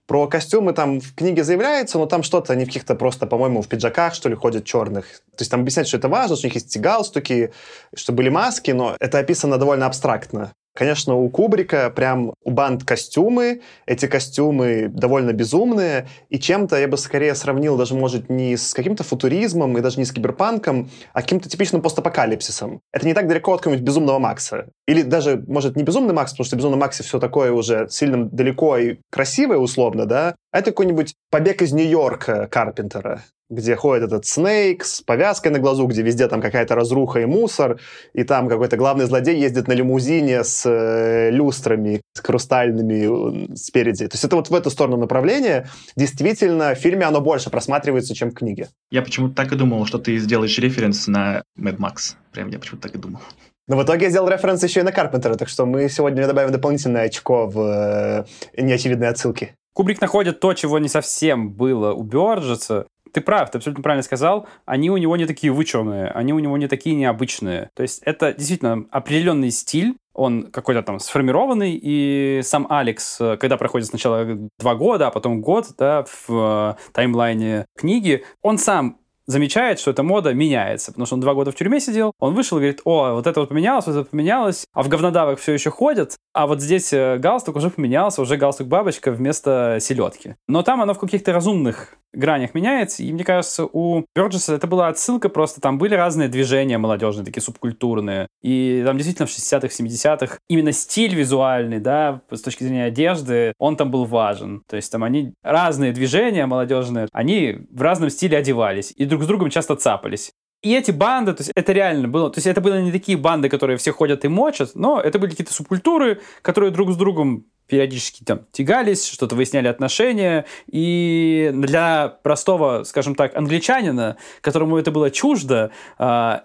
Про 0.09 0.27
костюмы 0.27 0.73
там 0.73 1.01
в 1.01 1.13
книге 1.13 1.43
заявляется, 1.43 1.99
но 1.99 2.07
там 2.07 2.23
что-то 2.23 2.53
они 2.53 2.65
в 2.65 2.69
каких-то 2.69 2.95
просто, 2.95 3.27
по-моему, 3.27 3.61
в 3.61 3.67
пиджаках, 3.67 4.15
что 4.15 4.27
ли, 4.27 4.33
ходят 4.33 4.65
черных. 4.65 5.05
То 5.37 5.41
есть 5.41 5.51
там 5.51 5.61
объяснять, 5.61 5.87
что 5.87 5.97
это 5.97 6.09
важно, 6.09 6.35
что 6.35 6.47
у 6.47 6.49
них 6.49 6.55
есть 6.55 6.75
галстуки, 6.79 7.53
что 7.95 8.11
были 8.11 8.29
маски, 8.29 8.71
но 8.71 8.97
это 8.99 9.19
описано 9.19 9.59
довольно 9.59 9.85
абстрактно. 9.85 10.51
Конечно, 10.79 11.15
у 11.15 11.27
Кубрика 11.27 11.89
прям 11.89 12.33
у 12.41 12.51
банд 12.51 12.85
костюмы, 12.85 13.59
эти 13.85 14.05
костюмы 14.05 14.87
довольно 14.87 15.33
безумные, 15.33 16.07
и 16.29 16.39
чем-то 16.39 16.77
я 16.77 16.87
бы 16.87 16.97
скорее 16.97 17.35
сравнил 17.35 17.75
даже, 17.75 17.95
может, 17.95 18.29
не 18.29 18.55
с 18.55 18.73
каким-то 18.73 19.03
футуризмом 19.03 19.77
и 19.77 19.81
даже 19.81 19.99
не 19.99 20.05
с 20.05 20.13
киберпанком, 20.13 20.89
а 21.11 21.21
каким-то 21.21 21.49
типичным 21.49 21.81
постапокалипсисом. 21.81 22.79
Это 22.93 23.05
не 23.05 23.13
так 23.13 23.27
далеко 23.27 23.55
от 23.55 23.59
какого-нибудь 23.59 23.85
Безумного 23.85 24.19
Макса. 24.19 24.69
Или 24.87 25.01
даже, 25.01 25.43
может, 25.47 25.75
не 25.75 25.83
Безумный 25.83 26.13
Макс, 26.13 26.31
потому 26.31 26.45
что 26.45 26.55
в 26.55 26.59
Безумном 26.59 26.79
Максе 26.79 27.03
все 27.03 27.19
такое 27.19 27.51
уже 27.51 27.89
сильно 27.89 28.29
далеко 28.29 28.77
и 28.77 28.99
красивое 29.11 29.57
условно, 29.57 30.05
да? 30.05 30.33
А 30.53 30.59
это 30.59 30.71
какой-нибудь 30.71 31.13
побег 31.29 31.61
из 31.61 31.73
Нью-Йорка 31.73 32.47
Карпентера 32.47 33.23
где 33.49 33.75
ходит 33.75 34.05
этот 34.05 34.25
Снейк 34.25 34.83
с 34.83 35.01
повязкой 35.01 35.49
на 35.49 35.59
глазу, 35.59 35.87
где 35.87 36.01
везде 36.01 36.27
там 36.27 36.41
какая-то 36.41 36.75
разруха 36.75 37.19
и 37.19 37.25
мусор, 37.25 37.79
и 38.13 38.23
там 38.23 38.47
какой-то 38.47 38.77
главный 38.77 39.05
злодей 39.05 39.39
ездит 39.39 39.67
на 39.67 39.73
лимузине 39.73 40.43
с 40.43 40.65
э, 40.65 41.31
люстрами, 41.31 42.01
с 42.13 42.19
хрустальными 42.19 43.51
э, 43.51 43.55
спереди. 43.55 44.07
То 44.07 44.15
есть 44.15 44.23
это 44.23 44.35
вот 44.35 44.49
в 44.49 44.55
эту 44.55 44.69
сторону 44.69 44.97
направления. 44.97 45.67
Действительно, 45.95 46.75
в 46.75 46.77
фильме 46.77 47.05
оно 47.05 47.21
больше 47.21 47.49
просматривается, 47.49 48.13
чем 48.13 48.31
в 48.31 48.35
книге. 48.35 48.69
Я 48.91 49.01
почему-то 49.01 49.35
так 49.35 49.51
и 49.51 49.55
думал, 49.55 49.85
что 49.85 49.97
ты 49.97 50.17
сделаешь 50.17 50.57
референс 50.59 51.07
на 51.07 51.43
Mad 51.57 51.77
Max. 51.77 52.15
Прям 52.31 52.49
я 52.49 52.59
почему-то 52.59 52.87
так 52.87 52.95
и 52.95 52.99
думал. 52.99 53.21
Но 53.67 53.77
в 53.77 53.83
итоге 53.83 54.05
я 54.05 54.09
сделал 54.09 54.29
референс 54.29 54.63
еще 54.63 54.79
и 54.79 54.83
на 54.83 54.91
Карпентера, 54.91 55.35
так 55.35 55.47
что 55.47 55.65
мы 55.65 55.89
сегодня 55.89 56.25
добавим 56.25 56.51
дополнительное 56.51 57.03
очко 57.03 57.47
в 57.47 57.59
э, 57.59 58.61
неочевидные 58.61 59.09
отсылки. 59.09 59.55
Кубрик 59.73 60.01
находит 60.01 60.39
то, 60.39 60.53
чего 60.53 60.79
не 60.79 60.89
совсем 60.89 61.51
было 61.51 61.93
у 61.93 62.03
Бёрджеса, 62.03 62.87
ты 63.11 63.21
прав, 63.21 63.51
ты 63.51 63.57
абсолютно 63.57 63.83
правильно 63.83 64.03
сказал. 64.03 64.47
Они 64.65 64.89
у 64.89 64.97
него 64.97 65.17
не 65.17 65.25
такие 65.25 65.51
вычурные, 65.51 66.07
они 66.07 66.33
у 66.33 66.39
него 66.39 66.57
не 66.57 66.67
такие 66.67 66.95
необычные. 66.95 67.69
То 67.75 67.83
есть 67.83 68.01
это 68.05 68.33
действительно 68.33 68.85
определенный 68.91 69.51
стиль, 69.51 69.95
он 70.13 70.51
какой-то 70.51 70.83
там 70.83 70.99
сформированный, 70.99 71.79
и 71.81 72.41
сам 72.43 72.67
Алекс, 72.69 73.17
когда 73.39 73.57
проходит 73.57 73.87
сначала 73.87 74.27
два 74.59 74.75
года, 74.75 75.07
а 75.07 75.11
потом 75.11 75.41
год, 75.41 75.67
да, 75.77 76.03
в 76.03 76.29
э, 76.29 76.91
таймлайне 76.91 77.65
книги, 77.77 78.25
он 78.41 78.57
сам 78.57 78.98
замечает, 79.29 79.79
что 79.79 79.91
эта 79.91 80.01
мода 80.01 80.33
меняется, 80.33 80.91
потому 80.91 81.05
что 81.05 81.15
он 81.15 81.21
два 81.21 81.35
года 81.35 81.51
в 81.51 81.55
тюрьме 81.55 81.79
сидел, 81.79 82.13
он 82.19 82.33
вышел 82.33 82.57
и 82.57 82.61
говорит, 82.61 82.81
о, 82.83 83.13
вот 83.13 83.27
это 83.27 83.39
вот 83.39 83.49
поменялось, 83.49 83.85
вот 83.85 83.95
это 83.95 84.09
поменялось, 84.09 84.65
а 84.73 84.81
в 84.81 84.89
говнодавах 84.89 85.39
все 85.39 85.53
еще 85.53 85.69
ходят, 85.69 86.17
а 86.33 86.47
вот 86.47 86.61
здесь 86.61 86.91
э, 86.93 87.17
галстук 87.17 87.55
уже 87.55 87.69
поменялся, 87.69 88.23
уже 88.23 88.37
галстук-бабочка 88.37 89.11
вместо 89.11 89.77
селедки. 89.79 90.35
Но 90.47 90.63
там 90.63 90.81
оно 90.81 90.95
в 90.95 90.99
каких-то 90.99 91.31
разумных 91.31 91.99
гранях 92.13 92.55
меняется, 92.55 93.03
и 93.03 93.13
мне 93.13 93.23
кажется, 93.23 93.65
у 93.65 94.05
Бёрджеса 94.15 94.55
это 94.55 94.67
была 94.67 94.87
отсылка, 94.87 95.29
просто 95.29 95.61
там 95.61 95.77
были 95.77 95.93
разные 95.93 96.27
движения 96.27 96.77
молодежные, 96.77 97.25
такие 97.25 97.43
субкультурные, 97.43 98.27
и 98.41 98.81
там 98.85 98.97
действительно 98.97 99.27
в 99.27 99.29
60-х, 99.29 99.67
70-х 99.67 100.39
именно 100.47 100.71
стиль 100.71 101.13
визуальный, 101.13 101.79
да, 101.79 102.21
с 102.31 102.41
точки 102.41 102.63
зрения 102.63 102.85
одежды, 102.85 103.53
он 103.59 103.75
там 103.75 103.91
был 103.91 104.05
важен, 104.05 104.63
то 104.67 104.75
есть 104.75 104.91
там 104.91 105.03
они, 105.03 105.33
разные 105.43 105.91
движения 105.91 106.45
молодежные, 106.45 107.07
они 107.11 107.59
в 107.71 107.81
разном 107.81 108.09
стиле 108.09 108.37
одевались, 108.37 108.93
и 108.95 109.05
друг 109.05 109.18
с 109.23 109.27
другом 109.27 109.49
часто 109.49 109.75
цапались. 109.75 110.31
И 110.61 110.75
эти 110.75 110.91
банды, 110.91 111.33
то 111.33 111.41
есть 111.41 111.51
это 111.55 111.71
реально 111.71 112.09
было, 112.09 112.29
то 112.29 112.37
есть 112.37 112.47
это 112.47 112.59
были 112.59 112.81
не 112.81 112.91
такие 112.91 113.17
банды, 113.17 113.47
которые 113.47 113.77
все 113.77 113.93
ходят 113.93 114.25
и 114.25 114.27
мочат, 114.27 114.71
но 114.75 114.99
это 114.99 115.17
были 115.17 115.31
какие-то 115.31 115.53
субкультуры, 115.53 116.21
которые 116.41 116.71
друг 116.71 116.91
с 116.91 116.97
другом 116.97 117.45
периодически 117.67 118.23
там 118.23 118.41
тягались, 118.51 119.07
что-то 119.07 119.35
выясняли 119.35 119.67
отношения, 119.67 120.45
и 120.67 121.51
для 121.53 122.09
простого, 122.23 122.83
скажем 122.83 123.15
так, 123.15 123.37
англичанина, 123.37 124.17
которому 124.41 124.77
это 124.77 124.91
было 124.91 125.11
чуждо, 125.11 125.71
э, 125.97 126.39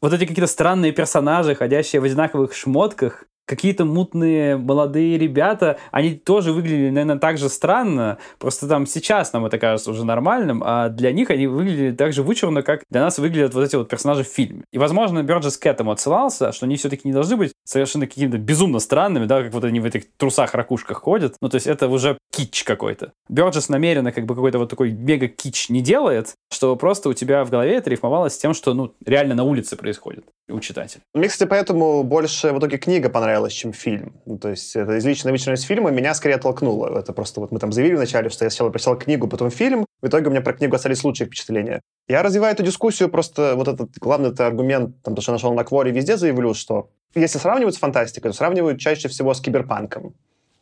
вот 0.00 0.12
эти 0.12 0.26
какие-то 0.26 0.46
странные 0.46 0.92
персонажи, 0.92 1.54
ходящие 1.56 2.00
в 2.00 2.04
одинаковых 2.04 2.54
шмотках, 2.54 3.24
какие-то 3.46 3.84
мутные 3.84 4.56
молодые 4.56 5.18
ребята, 5.18 5.78
они 5.90 6.14
тоже 6.14 6.52
выглядели, 6.52 6.90
наверное, 6.90 7.18
так 7.18 7.38
же 7.38 7.48
странно, 7.48 8.18
просто 8.38 8.68
там 8.68 8.86
сейчас 8.86 9.32
нам 9.32 9.46
это 9.46 9.58
кажется 9.58 9.90
уже 9.90 10.04
нормальным, 10.04 10.62
а 10.64 10.88
для 10.88 11.12
них 11.12 11.30
они 11.30 11.46
выглядели 11.46 11.92
так 11.92 12.12
же 12.12 12.22
вычурно, 12.22 12.62
как 12.62 12.82
для 12.90 13.00
нас 13.00 13.18
выглядят 13.18 13.54
вот 13.54 13.64
эти 13.64 13.76
вот 13.76 13.88
персонажи 13.88 14.24
в 14.24 14.28
фильме. 14.28 14.64
И, 14.72 14.78
возможно, 14.78 15.22
Бёрджес 15.22 15.56
к 15.56 15.66
этому 15.66 15.92
отсылался, 15.92 16.52
что 16.52 16.66
они 16.66 16.76
все-таки 16.76 17.08
не 17.08 17.14
должны 17.14 17.36
быть 17.36 17.52
совершенно 17.64 18.06
какими-то 18.06 18.38
безумно 18.38 18.78
странными, 18.80 19.26
да, 19.26 19.42
как 19.42 19.52
вот 19.52 19.64
они 19.64 19.80
в 19.80 19.84
этих 19.84 20.04
трусах-ракушках 20.16 20.98
ходят. 20.98 21.36
Ну, 21.40 21.48
то 21.48 21.56
есть 21.56 21.66
это 21.66 21.88
уже 21.88 22.18
кич 22.32 22.64
какой-то. 22.64 23.12
Бёрджес 23.28 23.68
намеренно 23.68 24.12
как 24.12 24.26
бы 24.26 24.34
какой-то 24.34 24.58
вот 24.58 24.68
такой 24.68 24.92
мега-кич 24.92 25.70
не 25.70 25.80
делает, 25.80 26.34
что 26.52 26.74
просто 26.76 27.08
у 27.08 27.12
тебя 27.12 27.44
в 27.44 27.50
голове 27.50 27.76
это 27.76 27.90
рифмовалось 27.90 28.34
с 28.34 28.38
тем, 28.38 28.54
что, 28.54 28.74
ну, 28.74 28.92
реально 29.04 29.34
на 29.34 29.44
улице 29.44 29.76
происходит 29.76 30.24
у 30.48 30.60
читателя. 30.60 31.02
Мне, 31.14 31.28
кстати, 31.28 31.48
поэтому 31.48 32.02
больше 32.02 32.52
в 32.52 32.58
итоге 32.58 32.78
книга 32.78 33.08
понравилась, 33.08 33.35
чем 33.52 33.72
фильм. 33.72 34.20
Ну, 34.26 34.38
то 34.38 34.50
есть 34.50 34.76
это 34.76 34.96
из 34.96 35.04
личной 35.04 35.32
личность 35.32 35.64
фильма 35.66 35.90
меня 35.90 36.14
скорее 36.14 36.36
оттолкнуло. 36.36 36.98
Это 36.98 37.12
просто 37.12 37.40
вот 37.40 37.52
мы 37.52 37.58
там 37.58 37.72
заявили 37.72 37.96
вначале, 37.96 38.30
что 38.30 38.44
я 38.44 38.50
сначала 38.50 38.70
прочитал 38.70 38.98
книгу, 38.98 39.28
потом 39.28 39.50
фильм. 39.50 39.86
В 40.02 40.08
итоге 40.08 40.28
у 40.28 40.30
меня 40.30 40.40
про 40.40 40.52
книгу 40.52 40.74
остались 40.76 41.04
лучшие 41.04 41.26
впечатления. 41.26 41.80
Я 42.08 42.22
развиваю 42.22 42.54
эту 42.54 42.62
дискуссию, 42.62 43.08
просто 43.08 43.54
вот 43.56 43.68
этот 43.68 43.90
главный 43.98 44.30
это 44.30 44.46
аргумент, 44.46 45.02
там, 45.02 45.14
то, 45.14 45.22
что 45.22 45.32
нашел 45.32 45.52
на 45.54 45.64
Кворе, 45.64 45.90
везде 45.90 46.16
заявлю, 46.16 46.54
что 46.54 46.90
если 47.14 47.38
сравнивать 47.38 47.74
с 47.74 47.78
фантастикой, 47.78 48.30
то 48.30 48.36
сравнивают 48.36 48.78
чаще 48.78 49.08
всего 49.08 49.32
с 49.32 49.40
киберпанком 49.40 50.14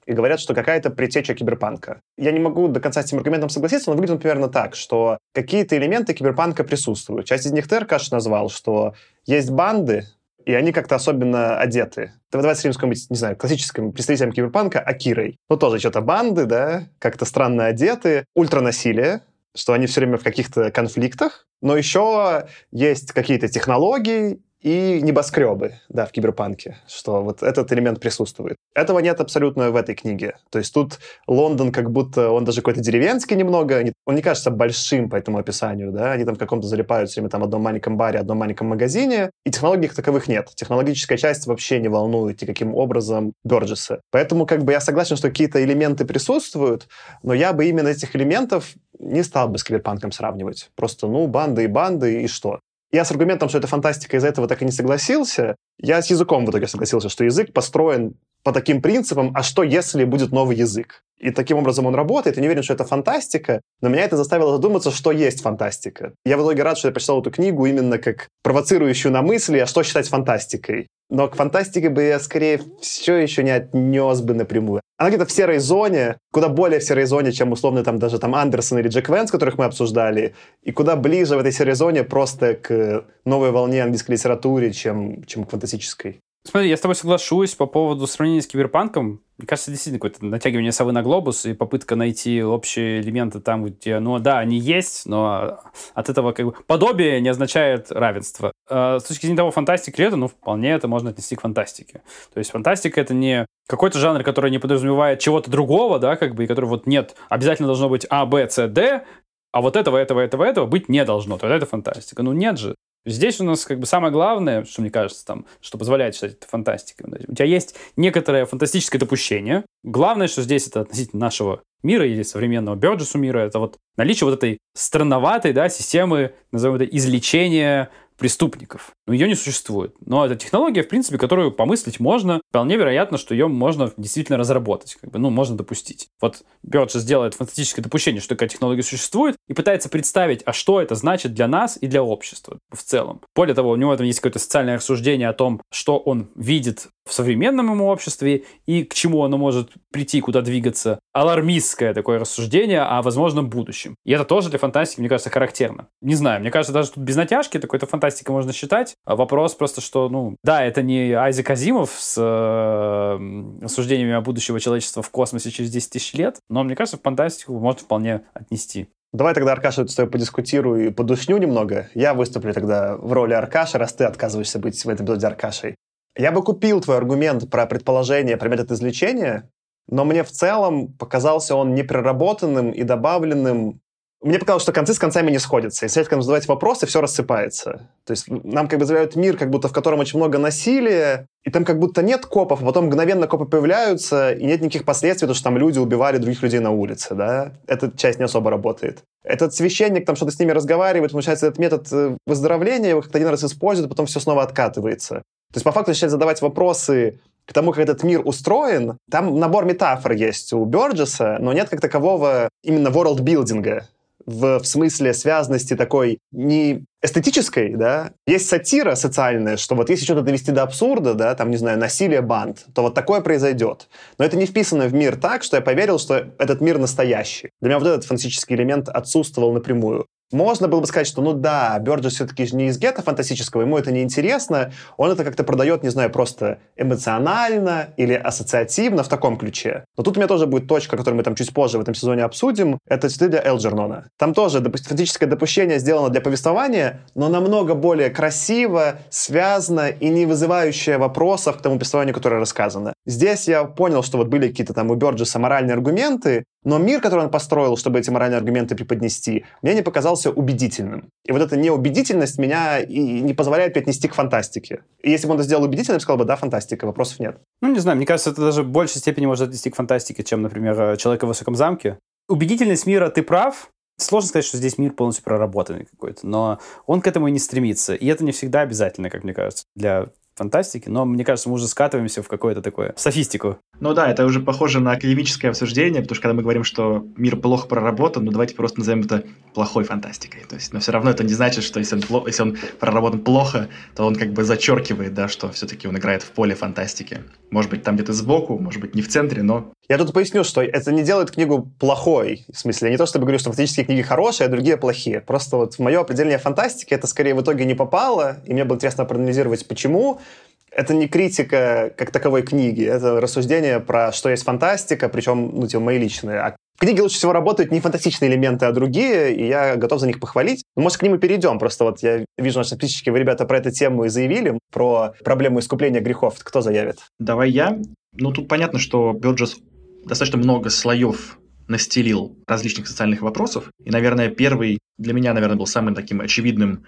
и 0.06 0.12
говорят, 0.12 0.40
что 0.40 0.54
какая-то 0.54 0.90
предтеча 0.90 1.34
киберпанка. 1.34 2.00
Я 2.16 2.32
не 2.32 2.38
могу 2.38 2.68
до 2.68 2.80
конца 2.80 3.02
с 3.02 3.06
этим 3.06 3.18
аргументом 3.18 3.48
согласиться, 3.48 3.90
но 3.90 3.96
выглядит 3.96 4.14
он 4.14 4.20
примерно 4.20 4.48
так, 4.48 4.74
что 4.74 5.18
какие-то 5.32 5.76
элементы 5.76 6.12
киберпанка 6.14 6.64
присутствуют. 6.64 7.26
Часть 7.26 7.46
из 7.46 7.52
них 7.52 7.68
ты, 7.68 7.76
Аркаш, 7.76 8.10
назвал, 8.10 8.50
что 8.50 8.94
есть 9.26 9.50
банды, 9.50 10.06
и 10.46 10.52
они 10.52 10.72
как-то 10.72 10.94
особенно 10.94 11.58
одеты. 11.58 12.12
Давайте 12.30 12.60
сравним 12.60 12.72
с 12.72 12.76
каким-нибудь, 12.76 13.10
не 13.10 13.16
знаю, 13.16 13.36
классическим 13.36 13.92
представителем 13.92 14.32
киберпанка 14.32 14.80
Акирой. 14.80 15.38
Ну, 15.48 15.56
тоже 15.56 15.78
что-то 15.78 16.00
банды, 16.00 16.46
да, 16.46 16.84
как-то 16.98 17.24
странно 17.24 17.66
одеты, 17.66 18.26
ультранасилие, 18.34 19.22
что 19.56 19.72
они 19.72 19.86
все 19.86 20.00
время 20.00 20.18
в 20.18 20.24
каких-то 20.24 20.70
конфликтах, 20.70 21.46
но 21.62 21.76
еще 21.76 22.46
есть 22.72 23.12
какие-то 23.12 23.48
технологии 23.48 24.40
и 24.64 25.02
небоскребы, 25.02 25.74
да, 25.90 26.06
в 26.06 26.10
киберпанке, 26.10 26.78
что 26.88 27.22
вот 27.22 27.42
этот 27.42 27.70
элемент 27.70 28.00
присутствует. 28.00 28.56
Этого 28.74 28.98
нет 29.00 29.20
абсолютно 29.20 29.70
в 29.70 29.76
этой 29.76 29.94
книге. 29.94 30.36
То 30.50 30.58
есть 30.58 30.72
тут 30.72 30.98
Лондон 31.26 31.70
как 31.70 31.90
будто, 31.90 32.30
он 32.30 32.46
даже 32.46 32.62
какой-то 32.62 32.80
деревенский 32.80 33.36
немного, 33.36 33.84
он 34.06 34.14
не 34.14 34.22
кажется 34.22 34.50
большим 34.50 35.10
по 35.10 35.16
этому 35.16 35.36
описанию, 35.36 35.92
да, 35.92 36.12
они 36.12 36.24
там 36.24 36.34
в 36.34 36.38
каком-то 36.38 36.66
залипают 36.66 37.10
все 37.10 37.20
время 37.20 37.30
там 37.30 37.42
в 37.42 37.44
одном 37.44 37.62
маленьком 37.62 37.98
баре, 37.98 38.18
одном 38.18 38.38
маленьком 38.38 38.68
магазине, 38.68 39.30
и 39.44 39.50
технологий 39.50 39.88
таковых 39.88 40.28
нет. 40.28 40.48
Технологическая 40.54 41.18
часть 41.18 41.46
вообще 41.46 41.78
не 41.78 41.88
волнует 41.88 42.40
никаким 42.40 42.74
образом 42.74 43.34
Бёрджеса. 43.44 44.00
Поэтому 44.10 44.46
как 44.46 44.64
бы 44.64 44.72
я 44.72 44.80
согласен, 44.80 45.16
что 45.16 45.28
какие-то 45.28 45.62
элементы 45.62 46.06
присутствуют, 46.06 46.88
но 47.22 47.34
я 47.34 47.52
бы 47.52 47.66
именно 47.66 47.88
этих 47.88 48.16
элементов 48.16 48.72
не 48.98 49.22
стал 49.22 49.48
бы 49.48 49.58
с 49.58 49.64
киберпанком 49.64 50.10
сравнивать. 50.10 50.70
Просто, 50.74 51.06
ну, 51.06 51.26
банды 51.26 51.64
и 51.64 51.66
банды, 51.66 52.22
и 52.22 52.28
что? 52.28 52.60
Я 52.94 53.04
с 53.04 53.10
аргументом, 53.10 53.48
что 53.48 53.58
это 53.58 53.66
фантастика, 53.66 54.16
из-за 54.16 54.28
этого 54.28 54.46
так 54.46 54.62
и 54.62 54.64
не 54.64 54.70
согласился. 54.70 55.56
Я 55.80 56.00
с 56.00 56.10
языком 56.10 56.46
в 56.46 56.50
итоге 56.50 56.68
согласился, 56.68 57.08
что 57.08 57.24
язык 57.24 57.52
построен 57.52 58.14
по 58.44 58.52
таким 58.52 58.80
принципам, 58.80 59.32
а 59.34 59.42
что 59.42 59.64
если 59.64 60.04
будет 60.04 60.30
новый 60.30 60.56
язык? 60.56 61.02
И 61.18 61.32
таким 61.32 61.56
образом 61.56 61.86
он 61.86 61.96
работает. 61.96 62.36
Я 62.36 62.42
не 62.42 62.46
уверен, 62.46 62.62
что 62.62 62.72
это 62.72 62.84
фантастика, 62.84 63.60
но 63.80 63.88
меня 63.88 64.04
это 64.04 64.16
заставило 64.16 64.52
задуматься, 64.52 64.92
что 64.92 65.10
есть 65.10 65.42
фантастика. 65.42 66.12
Я 66.24 66.36
в 66.36 66.42
итоге 66.42 66.62
рад, 66.62 66.78
что 66.78 66.86
я 66.86 66.92
прочитал 66.92 67.20
эту 67.20 67.32
книгу 67.32 67.66
именно 67.66 67.98
как 67.98 68.28
провоцирующую 68.44 69.10
на 69.10 69.22
мысли, 69.22 69.58
а 69.58 69.66
что 69.66 69.82
считать 69.82 70.08
фантастикой. 70.08 70.86
Но 71.10 71.28
к 71.28 71.36
фантастике 71.36 71.90
бы 71.90 72.02
я 72.02 72.18
скорее 72.18 72.60
все 72.80 73.16
еще 73.16 73.42
не 73.42 73.50
отнес 73.50 74.20
бы 74.20 74.34
напрямую. 74.34 74.80
Она 74.96 75.10
где-то 75.10 75.26
в 75.26 75.32
серой 75.32 75.58
зоне, 75.58 76.18
куда 76.32 76.48
более 76.48 76.80
в 76.80 76.84
серой 76.84 77.04
зоне, 77.04 77.32
чем 77.32 77.52
условно 77.52 77.84
там 77.84 77.98
даже 77.98 78.18
там 78.18 78.34
Андерсон 78.34 78.78
или 78.78 78.88
Джек 78.88 79.08
Венс, 79.08 79.30
которых 79.30 79.58
мы 79.58 79.64
обсуждали, 79.64 80.34
и 80.62 80.72
куда 80.72 80.96
ближе 80.96 81.36
в 81.36 81.40
этой 81.40 81.52
серой 81.52 81.74
зоне 81.74 82.04
просто 82.04 82.54
к 82.54 83.04
новой 83.24 83.50
волне 83.50 83.82
английской 83.82 84.12
литературы, 84.12 84.70
чем, 84.70 85.24
чем 85.24 85.44
к 85.44 85.50
фантастической. 85.50 86.20
Смотри, 86.46 86.68
я 86.68 86.76
с 86.76 86.80
тобой 86.80 86.94
соглашусь 86.94 87.54
по 87.54 87.66
поводу 87.66 88.06
сравнения 88.06 88.42
с 88.42 88.46
киберпанком. 88.46 89.20
Мне 89.36 89.48
кажется, 89.48 89.72
действительно 89.72 89.98
какое-то 89.98 90.24
натягивание 90.24 90.70
совы 90.70 90.92
на 90.92 91.02
глобус 91.02 91.44
и 91.44 91.54
попытка 91.54 91.96
найти 91.96 92.42
общие 92.42 93.00
элементы 93.00 93.40
там, 93.40 93.64
где, 93.64 93.98
ну 93.98 94.18
да, 94.20 94.38
они 94.38 94.58
есть, 94.58 95.06
но 95.06 95.58
от 95.94 96.08
этого 96.08 96.32
как 96.32 96.46
бы 96.46 96.52
подобие 96.66 97.20
не 97.20 97.28
означает 97.28 97.90
равенство. 97.90 98.52
А 98.70 99.00
с 99.00 99.04
точки 99.04 99.22
зрения 99.22 99.38
того, 99.38 99.50
фантастики 99.50 100.00
ли 100.00 100.06
это, 100.06 100.14
ну, 100.16 100.28
вполне 100.28 100.70
это 100.70 100.86
можно 100.86 101.10
отнести 101.10 101.34
к 101.34 101.40
фантастике. 101.40 102.02
То 102.32 102.38
есть 102.38 102.52
фантастика— 102.52 103.00
это 103.02 103.12
не 103.12 103.46
какой-то 103.66 103.98
жанр, 103.98 104.22
который 104.22 104.52
не 104.52 104.58
подразумевает 104.58 105.18
чего-то 105.18 105.50
другого, 105.50 105.98
да, 105.98 106.14
как 106.14 106.36
бы, 106.36 106.44
и 106.44 106.46
который 106.46 106.66
вот 106.66 106.86
нет, 106.86 107.16
обязательно 107.28 107.66
должно 107.66 107.88
быть 107.88 108.06
А, 108.10 108.26
Б, 108.26 108.48
С, 108.48 108.68
Д, 108.68 109.04
а 109.50 109.60
вот 109.60 109.74
этого, 109.74 109.96
этого, 109.98 110.20
этого, 110.20 110.44
этого 110.44 110.66
быть 110.66 110.88
не 110.88 111.04
должно. 111.04 111.38
Тогда 111.38 111.56
это 111.56 111.66
фантастика. 111.66 112.22
Ну, 112.22 112.32
нет 112.32 112.58
же. 112.58 112.74
Здесь 113.06 113.40
у 113.40 113.44
нас 113.44 113.64
как 113.64 113.78
бы 113.80 113.86
самое 113.86 114.12
главное, 114.12 114.64
что 114.64 114.80
мне 114.80 114.90
кажется, 114.90 115.24
там, 115.26 115.46
что 115.60 115.76
позволяет 115.76 116.14
считать 116.14 116.32
это 116.32 116.46
фантастикой. 116.46 117.26
У 117.28 117.34
тебя 117.34 117.44
есть 117.44 117.76
некоторое 117.96 118.46
фантастическое 118.46 118.98
допущение. 118.98 119.64
Главное, 119.82 120.26
что 120.26 120.42
здесь 120.42 120.66
это 120.66 120.80
относительно 120.80 121.20
нашего 121.20 121.62
мира 121.82 122.06
или 122.06 122.22
современного 122.22 122.76
Бёрджесу 122.76 123.18
мира, 123.18 123.40
это 123.40 123.58
вот 123.58 123.76
наличие 123.96 124.26
вот 124.26 124.36
этой 124.36 124.58
странноватой 124.74 125.52
да, 125.52 125.68
системы, 125.68 126.32
назовем 126.50 126.76
это, 126.76 126.84
излечения 126.84 127.90
преступников. 128.16 128.92
Но 129.06 129.12
ее 129.12 129.28
не 129.28 129.34
существует. 129.34 129.94
Но 130.04 130.24
это 130.24 130.34
технология, 130.36 130.82
в 130.82 130.88
принципе, 130.88 131.18
которую 131.18 131.52
помыслить 131.52 132.00
можно. 132.00 132.40
Вполне 132.48 132.76
вероятно, 132.76 133.18
что 133.18 133.34
ее 133.34 133.48
можно 133.48 133.92
действительно 133.96 134.38
разработать. 134.38 134.96
Как 135.00 135.10
бы, 135.10 135.18
ну, 135.18 135.30
можно 135.30 135.56
допустить. 135.56 136.08
Вот 136.20 136.42
Бёрдж 136.62 136.96
сделает 136.96 137.34
фантастическое 137.34 137.82
допущение, 137.82 138.20
что 138.20 138.30
такая 138.30 138.48
технология 138.48 138.82
существует, 138.82 139.36
и 139.48 139.54
пытается 139.54 139.88
представить, 139.88 140.42
а 140.46 140.52
что 140.52 140.80
это 140.80 140.94
значит 140.94 141.34
для 141.34 141.48
нас 141.48 141.78
и 141.80 141.86
для 141.86 142.02
общества 142.02 142.58
в 142.70 142.82
целом. 142.82 143.20
Более 143.34 143.54
того, 143.54 143.70
у 143.70 143.76
него 143.76 143.94
там 143.96 144.06
есть 144.06 144.20
какое-то 144.20 144.38
социальное 144.38 144.76
рассуждение 144.76 145.28
о 145.28 145.34
том, 145.34 145.60
что 145.70 145.98
он 145.98 146.30
видит 146.34 146.88
в 147.06 147.12
современном 147.12 147.70
ему 147.70 147.86
обществе 147.86 148.44
и 148.66 148.84
к 148.84 148.94
чему 148.94 149.24
оно 149.24 149.36
может 149.36 149.70
прийти, 149.92 150.20
куда 150.20 150.40
двигаться. 150.40 150.98
Алармистское 151.12 151.92
такое 151.92 152.18
рассуждение 152.18 152.80
о 152.80 153.02
возможном 153.02 153.50
будущем. 153.50 153.94
И 154.04 154.12
это 154.12 154.24
тоже 154.24 154.48
для 154.48 154.58
фантастики, 154.58 155.00
мне 155.00 155.08
кажется, 155.08 155.30
характерно. 155.30 155.88
Не 156.00 156.14
знаю, 156.14 156.40
мне 156.40 156.50
кажется, 156.50 156.72
даже 156.72 156.92
тут 156.92 157.04
без 157.04 157.16
натяжки 157.16 157.58
такой-то 157.58 157.86
фантастика 157.86 158.32
можно 158.32 158.52
считать. 158.52 158.93
А 159.04 159.16
вопрос 159.16 159.54
просто, 159.54 159.80
что, 159.80 160.08
ну, 160.08 160.36
да, 160.42 160.64
это 160.64 160.82
не 160.82 161.12
Айзек 161.12 161.50
Азимов 161.50 161.90
с 161.90 162.16
э, 162.18 163.62
рассуждениями 163.62 164.12
о 164.14 164.20
будущего 164.20 164.60
человечества 164.60 165.02
в 165.02 165.10
космосе 165.10 165.50
через 165.50 165.70
10 165.70 165.90
тысяч 165.90 166.14
лет, 166.14 166.38
но 166.48 166.62
мне 166.64 166.76
кажется, 166.76 166.98
в 166.98 167.02
фантастику 167.02 167.58
можно 167.58 167.80
вполне 167.82 168.22
отнести. 168.34 168.88
Давай 169.12 169.32
тогда, 169.32 169.52
Аркаша, 169.52 169.86
с 169.86 169.94
тобой 169.94 170.10
подискутирую 170.10 170.86
и 170.86 170.90
подушню 170.90 171.38
немного. 171.38 171.88
Я 171.94 172.14
выступлю 172.14 172.52
тогда 172.52 172.96
в 172.96 173.12
роли 173.12 173.32
Аркаша, 173.32 173.78
раз 173.78 173.92
ты 173.92 174.04
отказываешься 174.04 174.58
быть 174.58 174.84
в 174.84 174.88
этом 174.88 175.06
эпизоде 175.06 175.26
Аркашей. 175.28 175.76
Я 176.16 176.32
бы 176.32 176.42
купил 176.42 176.80
твой 176.80 176.96
аргумент 176.96 177.48
про 177.48 177.66
предположение, 177.66 178.36
про 178.36 178.48
метод 178.48 178.72
излечения, 178.72 179.50
но 179.88 180.04
мне 180.04 180.24
в 180.24 180.30
целом 180.30 180.92
показался 180.92 181.54
он 181.54 181.74
непроработанным 181.74 182.70
и 182.70 182.82
добавленным. 182.82 183.80
Мне 184.24 184.38
показалось, 184.38 184.62
что 184.62 184.72
концы 184.72 184.94
с 184.94 184.98
концами 184.98 185.30
не 185.30 185.38
сходятся. 185.38 185.84
Если 185.84 186.00
слишком 186.00 186.22
задавать 186.22 186.48
вопросы, 186.48 186.86
все 186.86 187.02
рассыпается. 187.02 187.90
То 188.06 188.12
есть 188.12 188.24
нам 188.28 188.68
как 188.68 188.78
бы 188.78 188.86
заявляют 188.86 189.16
мир, 189.16 189.36
как 189.36 189.50
будто 189.50 189.68
в 189.68 189.72
котором 189.74 190.00
очень 190.00 190.18
много 190.18 190.38
насилия, 190.38 191.26
и 191.44 191.50
там 191.50 191.66
как 191.66 191.78
будто 191.78 192.02
нет 192.02 192.24
копов, 192.24 192.62
а 192.62 192.64
потом 192.64 192.86
мгновенно 192.86 193.26
копы 193.26 193.44
появляются, 193.44 194.32
и 194.32 194.46
нет 194.46 194.62
никаких 194.62 194.86
последствий, 194.86 195.26
потому 195.26 195.34
что 195.34 195.44
там 195.44 195.58
люди 195.58 195.78
убивали 195.78 196.16
других 196.16 196.42
людей 196.42 196.60
на 196.60 196.70
улице, 196.70 197.14
да? 197.14 197.52
Эта 197.66 197.92
часть 197.94 198.18
не 198.18 198.24
особо 198.24 198.50
работает. 198.50 199.02
Этот 199.24 199.54
священник 199.54 200.06
там 200.06 200.16
что-то 200.16 200.32
с 200.32 200.38
ними 200.38 200.52
разговаривает, 200.52 201.12
получается, 201.12 201.48
этот 201.48 201.58
метод 201.58 201.86
э, 201.92 202.16
выздоровления 202.26 202.90
его 202.90 203.02
как-то 203.02 203.18
один 203.18 203.28
раз 203.28 203.44
использует, 203.44 203.88
а 203.88 203.90
потом 203.90 204.06
все 204.06 204.20
снова 204.20 204.42
откатывается. 204.42 205.16
То 205.16 205.56
есть, 205.58 205.64
по 205.64 205.72
факту, 205.72 205.90
начать 205.90 206.10
задавать 206.10 206.40
вопросы 206.40 207.20
к 207.44 207.52
тому, 207.52 207.72
как 207.72 207.82
этот 207.82 208.02
мир 208.02 208.22
устроен, 208.24 208.96
там 209.10 209.38
набор 209.38 209.66
метафор 209.66 210.12
есть 210.12 210.54
у 210.54 210.64
Бёрджеса, 210.64 211.36
но 211.40 211.52
нет 211.52 211.68
как 211.68 211.82
такового 211.82 212.48
именно 212.62 212.88
world-билдинга 212.88 213.84
в, 214.26 214.58
в 214.58 214.66
смысле 214.66 215.14
связанности 215.14 215.74
такой 215.74 216.18
не 216.32 216.84
эстетической, 217.02 217.74
да, 217.76 218.12
есть 218.26 218.48
сатира 218.48 218.94
социальная, 218.94 219.56
что 219.56 219.74
вот 219.74 219.90
если 219.90 220.04
что-то 220.04 220.22
довести 220.22 220.52
до 220.52 220.62
абсурда, 220.62 221.14
да, 221.14 221.34
там, 221.34 221.50
не 221.50 221.56
знаю, 221.56 221.78
насилие 221.78 222.22
банд, 222.22 222.64
то 222.74 222.82
вот 222.82 222.94
такое 222.94 223.20
произойдет. 223.20 223.88
Но 224.18 224.24
это 224.24 224.36
не 224.36 224.46
вписано 224.46 224.86
в 224.86 224.94
мир 224.94 225.16
так, 225.16 225.42
что 225.42 225.56
я 225.56 225.60
поверил, 225.60 225.98
что 225.98 226.32
этот 226.38 226.60
мир 226.60 226.78
настоящий. 226.78 227.50
Для 227.60 227.70
меня 227.70 227.78
вот 227.78 227.88
этот 227.88 228.04
фантастический 228.04 228.56
элемент 228.56 228.88
отсутствовал 228.88 229.52
напрямую. 229.52 230.06
Можно 230.32 230.68
было 230.68 230.80
бы 230.80 230.86
сказать, 230.86 231.06
что, 231.06 231.22
ну 231.22 231.32
да, 231.32 231.78
Бёрджес 231.78 232.14
все-таки 232.14 232.48
не 232.52 232.66
из 232.66 232.78
гетто 232.78 233.02
фантастического, 233.02 233.62
ему 233.62 233.78
это 233.78 233.92
не 233.92 234.02
интересно, 234.02 234.72
он 234.96 235.10
это 235.10 235.24
как-то 235.24 235.44
продает, 235.44 235.82
не 235.82 235.90
знаю, 235.90 236.10
просто 236.10 236.58
эмоционально 236.76 237.88
или 237.96 238.14
ассоциативно 238.14 239.02
в 239.02 239.08
таком 239.08 239.36
ключе. 239.36 239.84
Но 239.96 240.02
тут 240.02 240.16
у 240.16 240.20
меня 240.20 240.26
тоже 240.26 240.46
будет 240.46 240.66
точка, 240.66 240.96
которую 240.96 241.18
мы 241.18 241.22
там 241.22 241.34
чуть 241.34 241.52
позже 241.52 241.78
в 241.78 241.80
этом 241.80 241.94
сезоне 241.94 242.24
обсудим, 242.24 242.78
это 242.88 243.08
цветы 243.08 243.28
для 243.28 243.42
Элджернона. 243.44 244.08
Там 244.18 244.34
тоже 244.34 244.60
фантастическое 244.60 245.26
допущение 245.26 245.78
сделано 245.78 246.08
для 246.08 246.20
повествования, 246.20 247.00
но 247.14 247.28
намного 247.28 247.74
более 247.74 248.10
красиво, 248.10 248.98
связано 249.10 249.88
и 249.88 250.08
не 250.08 250.26
вызывающее 250.26 250.98
вопросов 250.98 251.58
к 251.58 251.62
тому 251.62 251.76
повествованию, 251.76 252.14
которое 252.14 252.38
рассказано. 252.38 252.94
Здесь 253.06 253.46
я 253.46 253.64
понял, 253.64 254.02
что 254.02 254.18
вот 254.18 254.28
были 254.28 254.48
какие-то 254.48 254.74
там 254.74 254.90
у 254.90 254.94
Бёрджеса 254.94 255.38
моральные 255.38 255.74
аргументы, 255.74 256.44
но 256.64 256.78
мир, 256.78 257.00
который 257.00 257.24
он 257.24 257.30
построил, 257.30 257.76
чтобы 257.76 257.98
эти 257.98 258.10
моральные 258.10 258.38
аргументы 258.38 258.74
преподнести, 258.74 259.44
мне 259.62 259.74
не 259.74 259.82
показался 259.82 260.30
убедительным. 260.30 261.08
И 261.24 261.32
вот 261.32 261.42
эта 261.42 261.56
неубедительность 261.56 262.38
меня 262.38 262.80
и 262.80 262.98
не 262.98 263.34
позволяет 263.34 263.76
отнести 263.76 264.08
к 264.08 264.14
фантастике. 264.14 264.82
И 265.02 265.10
если 265.10 265.26
бы 265.26 265.34
он 265.34 265.38
это 265.38 265.46
сделал 265.46 265.64
убедительным, 265.64 265.96
я 265.96 266.00
сказал 266.00 266.18
бы, 266.18 266.24
да, 266.24 266.36
фантастика, 266.36 266.86
вопросов 266.86 267.20
нет. 267.20 267.38
Ну, 267.60 267.72
не 267.72 267.78
знаю, 267.78 267.96
мне 267.96 268.06
кажется, 268.06 268.30
это 268.30 268.40
даже 268.40 268.62
в 268.62 268.68
большей 268.68 268.98
степени 268.98 269.26
может 269.26 269.48
отнести 269.48 269.70
к 269.70 269.76
фантастике, 269.76 270.22
чем, 270.22 270.42
например, 270.42 270.96
«Человек 270.96 271.22
в 271.22 271.26
высоком 271.26 271.54
замке». 271.54 271.98
Убедительность 272.28 272.86
мира, 272.86 273.10
ты 273.10 273.22
прав, 273.22 273.68
Сложно 273.96 274.28
сказать, 274.28 274.44
что 274.44 274.56
здесь 274.56 274.76
мир 274.76 274.92
полностью 274.92 275.24
проработанный 275.24 275.84
какой-то, 275.84 276.26
но 276.26 276.58
он 276.86 277.00
к 277.00 277.06
этому 277.06 277.28
и 277.28 277.30
не 277.30 277.38
стремится. 277.38 277.94
И 277.94 278.06
это 278.06 278.24
не 278.24 278.32
всегда 278.32 278.62
обязательно, 278.62 279.08
как 279.08 279.22
мне 279.22 279.32
кажется, 279.32 279.66
для 279.76 280.08
фантастики, 280.34 280.88
но 280.88 281.04
мне 281.04 281.24
кажется, 281.24 281.48
мы 281.48 281.54
уже 281.56 281.68
скатываемся 281.68 282.22
в 282.22 282.28
какое-то 282.28 282.62
такое 282.62 282.92
софистику. 282.96 283.58
Ну 283.80 283.94
да, 283.94 284.10
это 284.10 284.24
уже 284.24 284.40
похоже 284.40 284.80
на 284.80 284.92
академическое 284.92 285.50
обсуждение, 285.50 286.02
потому 286.02 286.14
что 286.14 286.22
когда 286.22 286.34
мы 286.34 286.42
говорим, 286.42 286.64
что 286.64 287.04
мир 287.16 287.36
плохо 287.36 287.66
проработан, 287.66 288.24
ну 288.24 288.32
давайте 288.32 288.54
просто 288.54 288.78
назовем 288.78 289.00
это 289.00 289.24
плохой 289.54 289.84
фантастикой. 289.84 290.42
То 290.48 290.56
есть, 290.56 290.72
но 290.72 290.80
все 290.80 290.92
равно 290.92 291.10
это 291.10 291.24
не 291.24 291.32
значит, 291.32 291.64
что 291.64 291.78
если 291.78 291.96
он, 291.96 292.02
плохо, 292.02 292.28
если 292.28 292.42
он 292.42 292.56
проработан 292.80 293.20
плохо, 293.20 293.68
то 293.94 294.04
он 294.04 294.16
как 294.16 294.32
бы 294.32 294.44
зачеркивает, 294.44 295.14
да, 295.14 295.28
что 295.28 295.50
все-таки 295.50 295.86
он 295.88 295.96
играет 295.96 296.22
в 296.22 296.30
поле 296.30 296.54
фантастики. 296.54 297.22
Может 297.50 297.70
быть, 297.70 297.82
там 297.82 297.94
где-то 297.94 298.12
сбоку, 298.12 298.58
может 298.58 298.80
быть, 298.80 298.94
не 298.94 299.02
в 299.02 299.08
центре, 299.08 299.42
но... 299.42 299.72
Я 299.88 299.98
тут 299.98 300.12
поясню, 300.12 300.44
что 300.44 300.62
это 300.62 300.90
не 300.92 301.02
делает 301.02 301.30
книгу 301.30 301.70
плохой. 301.78 302.46
В 302.52 302.58
смысле, 302.58 302.88
я 302.88 302.92
не 302.92 302.96
то 302.96 303.06
чтобы 303.06 303.26
говорю, 303.26 303.38
что 303.38 303.50
фантастические 303.50 303.84
книги 303.84 304.02
хорошие, 304.02 304.46
а 304.46 304.50
другие 304.50 304.76
плохие. 304.76 305.20
Просто 305.20 305.56
вот 305.56 305.74
в 305.74 305.78
мое 305.78 306.00
определение 306.00 306.38
фантастики 306.38 306.94
это 306.94 307.06
скорее 307.06 307.34
в 307.34 307.42
итоге 307.42 307.64
не 307.64 307.74
попало, 307.74 308.38
и 308.46 308.52
мне 308.54 308.64
было 308.64 308.76
интересно 308.76 309.04
проанализировать, 309.04 309.68
почему 309.68 310.20
это 310.70 310.94
не 310.94 311.08
критика 311.08 311.92
как 311.96 312.10
таковой 312.10 312.42
книги, 312.42 312.84
это 312.84 313.20
рассуждение 313.20 313.80
про 313.80 314.12
что 314.12 314.28
есть 314.30 314.44
фантастика, 314.44 315.08
причем, 315.08 315.50
ну, 315.54 315.66
типа, 315.66 315.82
мои 315.82 315.98
личные. 315.98 316.40
А 316.40 316.56
в 316.80 317.00
лучше 317.00 317.16
всего 317.16 317.32
работают 317.32 317.70
не 317.70 317.80
фантастичные 317.80 318.30
элементы, 318.30 318.66
а 318.66 318.72
другие, 318.72 319.34
и 319.34 319.46
я 319.46 319.76
готов 319.76 320.00
за 320.00 320.06
них 320.06 320.18
похвалить. 320.18 320.64
Ну, 320.76 320.82
может, 320.82 320.98
к 320.98 321.02
ним 321.02 321.14
и 321.14 321.18
перейдем. 321.18 321.58
Просто 321.58 321.84
вот 321.84 322.00
я 322.00 322.24
вижу, 322.36 322.58
наши 322.58 322.70
подписчики, 322.70 323.10
вы, 323.10 323.20
ребята, 323.20 323.44
про 323.44 323.58
эту 323.58 323.70
тему 323.70 324.04
и 324.04 324.08
заявили, 324.08 324.58
про 324.72 325.14
проблему 325.24 325.60
искупления 325.60 326.00
грехов. 326.00 326.34
Кто 326.40 326.60
заявит? 326.60 326.98
Давай 327.20 327.50
я. 327.50 327.78
Ну, 328.12 328.32
тут 328.32 328.48
понятно, 328.48 328.80
что 328.80 329.12
Бёрджес 329.12 329.56
достаточно 330.04 330.38
много 330.38 330.68
слоев 330.70 331.38
настелил 331.68 332.36
различных 332.46 332.88
социальных 332.88 333.22
вопросов. 333.22 333.70
И, 333.82 333.90
наверное, 333.90 334.28
первый 334.28 334.78
для 334.98 335.14
меня, 335.14 335.32
наверное, 335.32 335.56
был 335.56 335.66
самым 335.66 335.94
таким 335.94 336.20
очевидным 336.20 336.84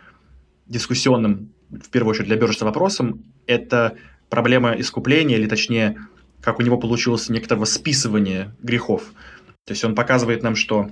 дискуссионным, 0.66 1.53
в 1.71 1.91
первую 1.91 2.12
очередь 2.12 2.29
для 2.29 2.37
Бёрджеса 2.37 2.64
вопросом, 2.64 3.25
это 3.47 3.97
проблема 4.29 4.73
искупления, 4.73 5.37
или 5.37 5.47
точнее, 5.47 5.97
как 6.41 6.59
у 6.59 6.62
него 6.62 6.79
получилось 6.79 7.29
некоторого 7.29 7.64
списывания 7.64 8.55
грехов. 8.62 9.12
То 9.64 9.73
есть 9.73 9.85
он 9.85 9.95
показывает 9.95 10.43
нам, 10.43 10.55
что 10.55 10.91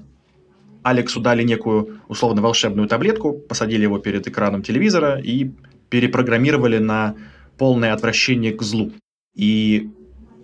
Алексу 0.83 1.21
дали 1.21 1.43
некую 1.43 2.01
условно 2.09 2.43
волшебную 2.43 2.89
таблетку, 2.89 3.33
посадили 3.33 3.83
его 3.83 3.99
перед 3.99 4.27
экраном 4.27 4.63
телевизора 4.63 5.21
и 5.21 5.51
перепрограммировали 5.89 6.79
на 6.79 7.15
полное 7.57 7.93
отвращение 7.93 8.53
к 8.53 8.63
злу. 8.63 8.93
И 9.35 9.91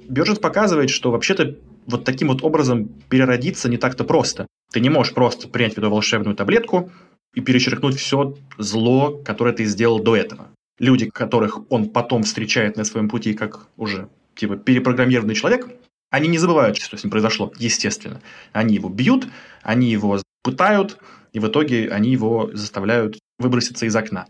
Бёрджес 0.09 0.39
показывает, 0.39 0.91
что 0.91 1.11
вообще-то 1.11 1.57
вот 1.87 2.05
таким 2.05 2.29
вот 2.29 2.43
образом 2.43 2.89
переродиться 3.09 3.69
не 3.69 3.77
так-то 3.77 4.05
просто. 4.05 4.47
Ты 4.73 4.81
не 4.81 4.91
можешь 4.91 5.13
просто 5.13 5.49
принять 5.49 5.73
эту 5.73 5.91
волшебную 5.91 6.37
таблетку 6.37 6.91
и 7.35 7.41
перечеркнуть 7.41 7.97
все 7.97 8.37
зло, 8.59 9.21
которое 9.25 9.55
ты 9.55 9.65
сделал 9.65 10.01
до 10.01 10.17
этого. 10.17 10.49
Люди, 10.79 11.09
которых 11.09 11.71
он 11.71 11.91
потом 11.91 12.23
встречает 12.23 12.77
на 12.77 12.85
своем 12.85 13.09
пути 13.09 13.35
как 13.35 13.69
уже 13.77 14.09
типа 14.35 14.57
перепрограммированный 14.57 15.35
человек, 15.35 15.69
они 16.11 16.29
не 16.29 16.39
забывают, 16.39 16.77
что 16.79 16.97
с 16.97 17.05
ним 17.05 17.11
произошло, 17.11 17.53
естественно. 17.57 18.21
Они 18.53 18.75
его 18.75 18.89
бьют, 18.89 19.29
они 19.63 19.91
его 19.91 20.21
пытают, 20.43 20.99
и 21.33 21.39
в 21.39 21.47
итоге 21.47 21.89
они 21.91 22.11
его 22.11 22.51
заставляют 22.53 23.19
выброситься 23.39 23.87
из 23.87 23.95
окна. 23.95 24.27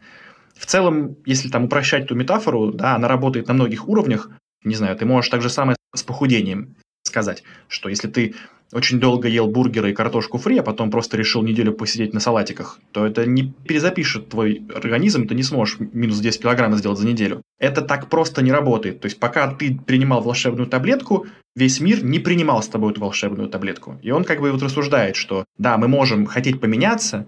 В 0.55 0.66
целом, 0.66 1.16
если 1.24 1.48
там 1.48 1.64
упрощать 1.64 2.05
эту 2.05 2.14
метафору, 2.14 2.72
да, 2.72 2.96
она 2.96 3.09
работает 3.09 3.48
на 3.48 3.55
многих 3.55 3.88
уровнях. 3.88 4.30
Не 4.62 4.74
знаю, 4.74 4.94
ты 4.96 5.07
можешь 5.07 5.30
так 5.30 5.40
же 5.40 5.48
самое 5.48 5.76
с 5.94 6.03
похудением 6.03 6.76
сказать, 7.03 7.42
что 7.66 7.88
если 7.88 8.09
ты 8.09 8.34
очень 8.72 9.00
долго 9.00 9.28
ел 9.28 9.48
бургеры 9.48 9.90
и 9.90 9.94
картошку 9.94 10.38
фри, 10.38 10.58
а 10.58 10.62
потом 10.62 10.90
просто 10.90 11.16
решил 11.16 11.42
неделю 11.42 11.72
посидеть 11.72 12.14
на 12.14 12.20
салатиках, 12.20 12.78
то 12.92 13.04
это 13.04 13.26
не 13.26 13.52
перезапишет 13.66 14.28
твой 14.28 14.62
организм, 14.74 15.26
ты 15.26 15.34
не 15.34 15.42
сможешь 15.42 15.78
минус 15.80 16.20
10 16.20 16.42
килограмм 16.42 16.76
сделать 16.76 16.98
за 16.98 17.06
неделю. 17.06 17.42
Это 17.58 17.82
так 17.82 18.08
просто 18.08 18.42
не 18.42 18.52
работает. 18.52 19.00
То 19.00 19.06
есть 19.06 19.18
пока 19.18 19.52
ты 19.52 19.74
принимал 19.74 20.22
волшебную 20.22 20.68
таблетку, 20.68 21.26
весь 21.56 21.80
мир 21.80 22.04
не 22.04 22.20
принимал 22.20 22.62
с 22.62 22.68
тобой 22.68 22.92
эту 22.92 23.00
волшебную 23.00 23.48
таблетку. 23.48 23.98
И 24.02 24.10
он 24.12 24.24
как 24.24 24.40
бы 24.40 24.52
вот 24.52 24.62
рассуждает, 24.62 25.16
что 25.16 25.44
да, 25.58 25.76
мы 25.76 25.88
можем 25.88 26.26
хотеть 26.26 26.60
поменяться, 26.60 27.26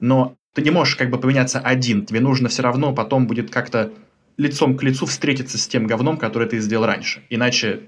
но 0.00 0.36
ты 0.54 0.62
не 0.62 0.70
можешь 0.70 0.96
как 0.96 1.10
бы 1.10 1.18
поменяться 1.18 1.58
один. 1.58 2.06
Тебе 2.06 2.20
нужно 2.20 2.48
все 2.48 2.62
равно 2.62 2.94
потом 2.94 3.26
будет 3.26 3.50
как-то 3.50 3.92
лицом 4.36 4.76
к 4.76 4.82
лицу 4.82 5.06
встретиться 5.06 5.58
с 5.58 5.66
тем 5.66 5.86
говном, 5.86 6.16
который 6.16 6.48
ты 6.48 6.60
сделал 6.60 6.86
раньше. 6.86 7.24
Иначе 7.28 7.80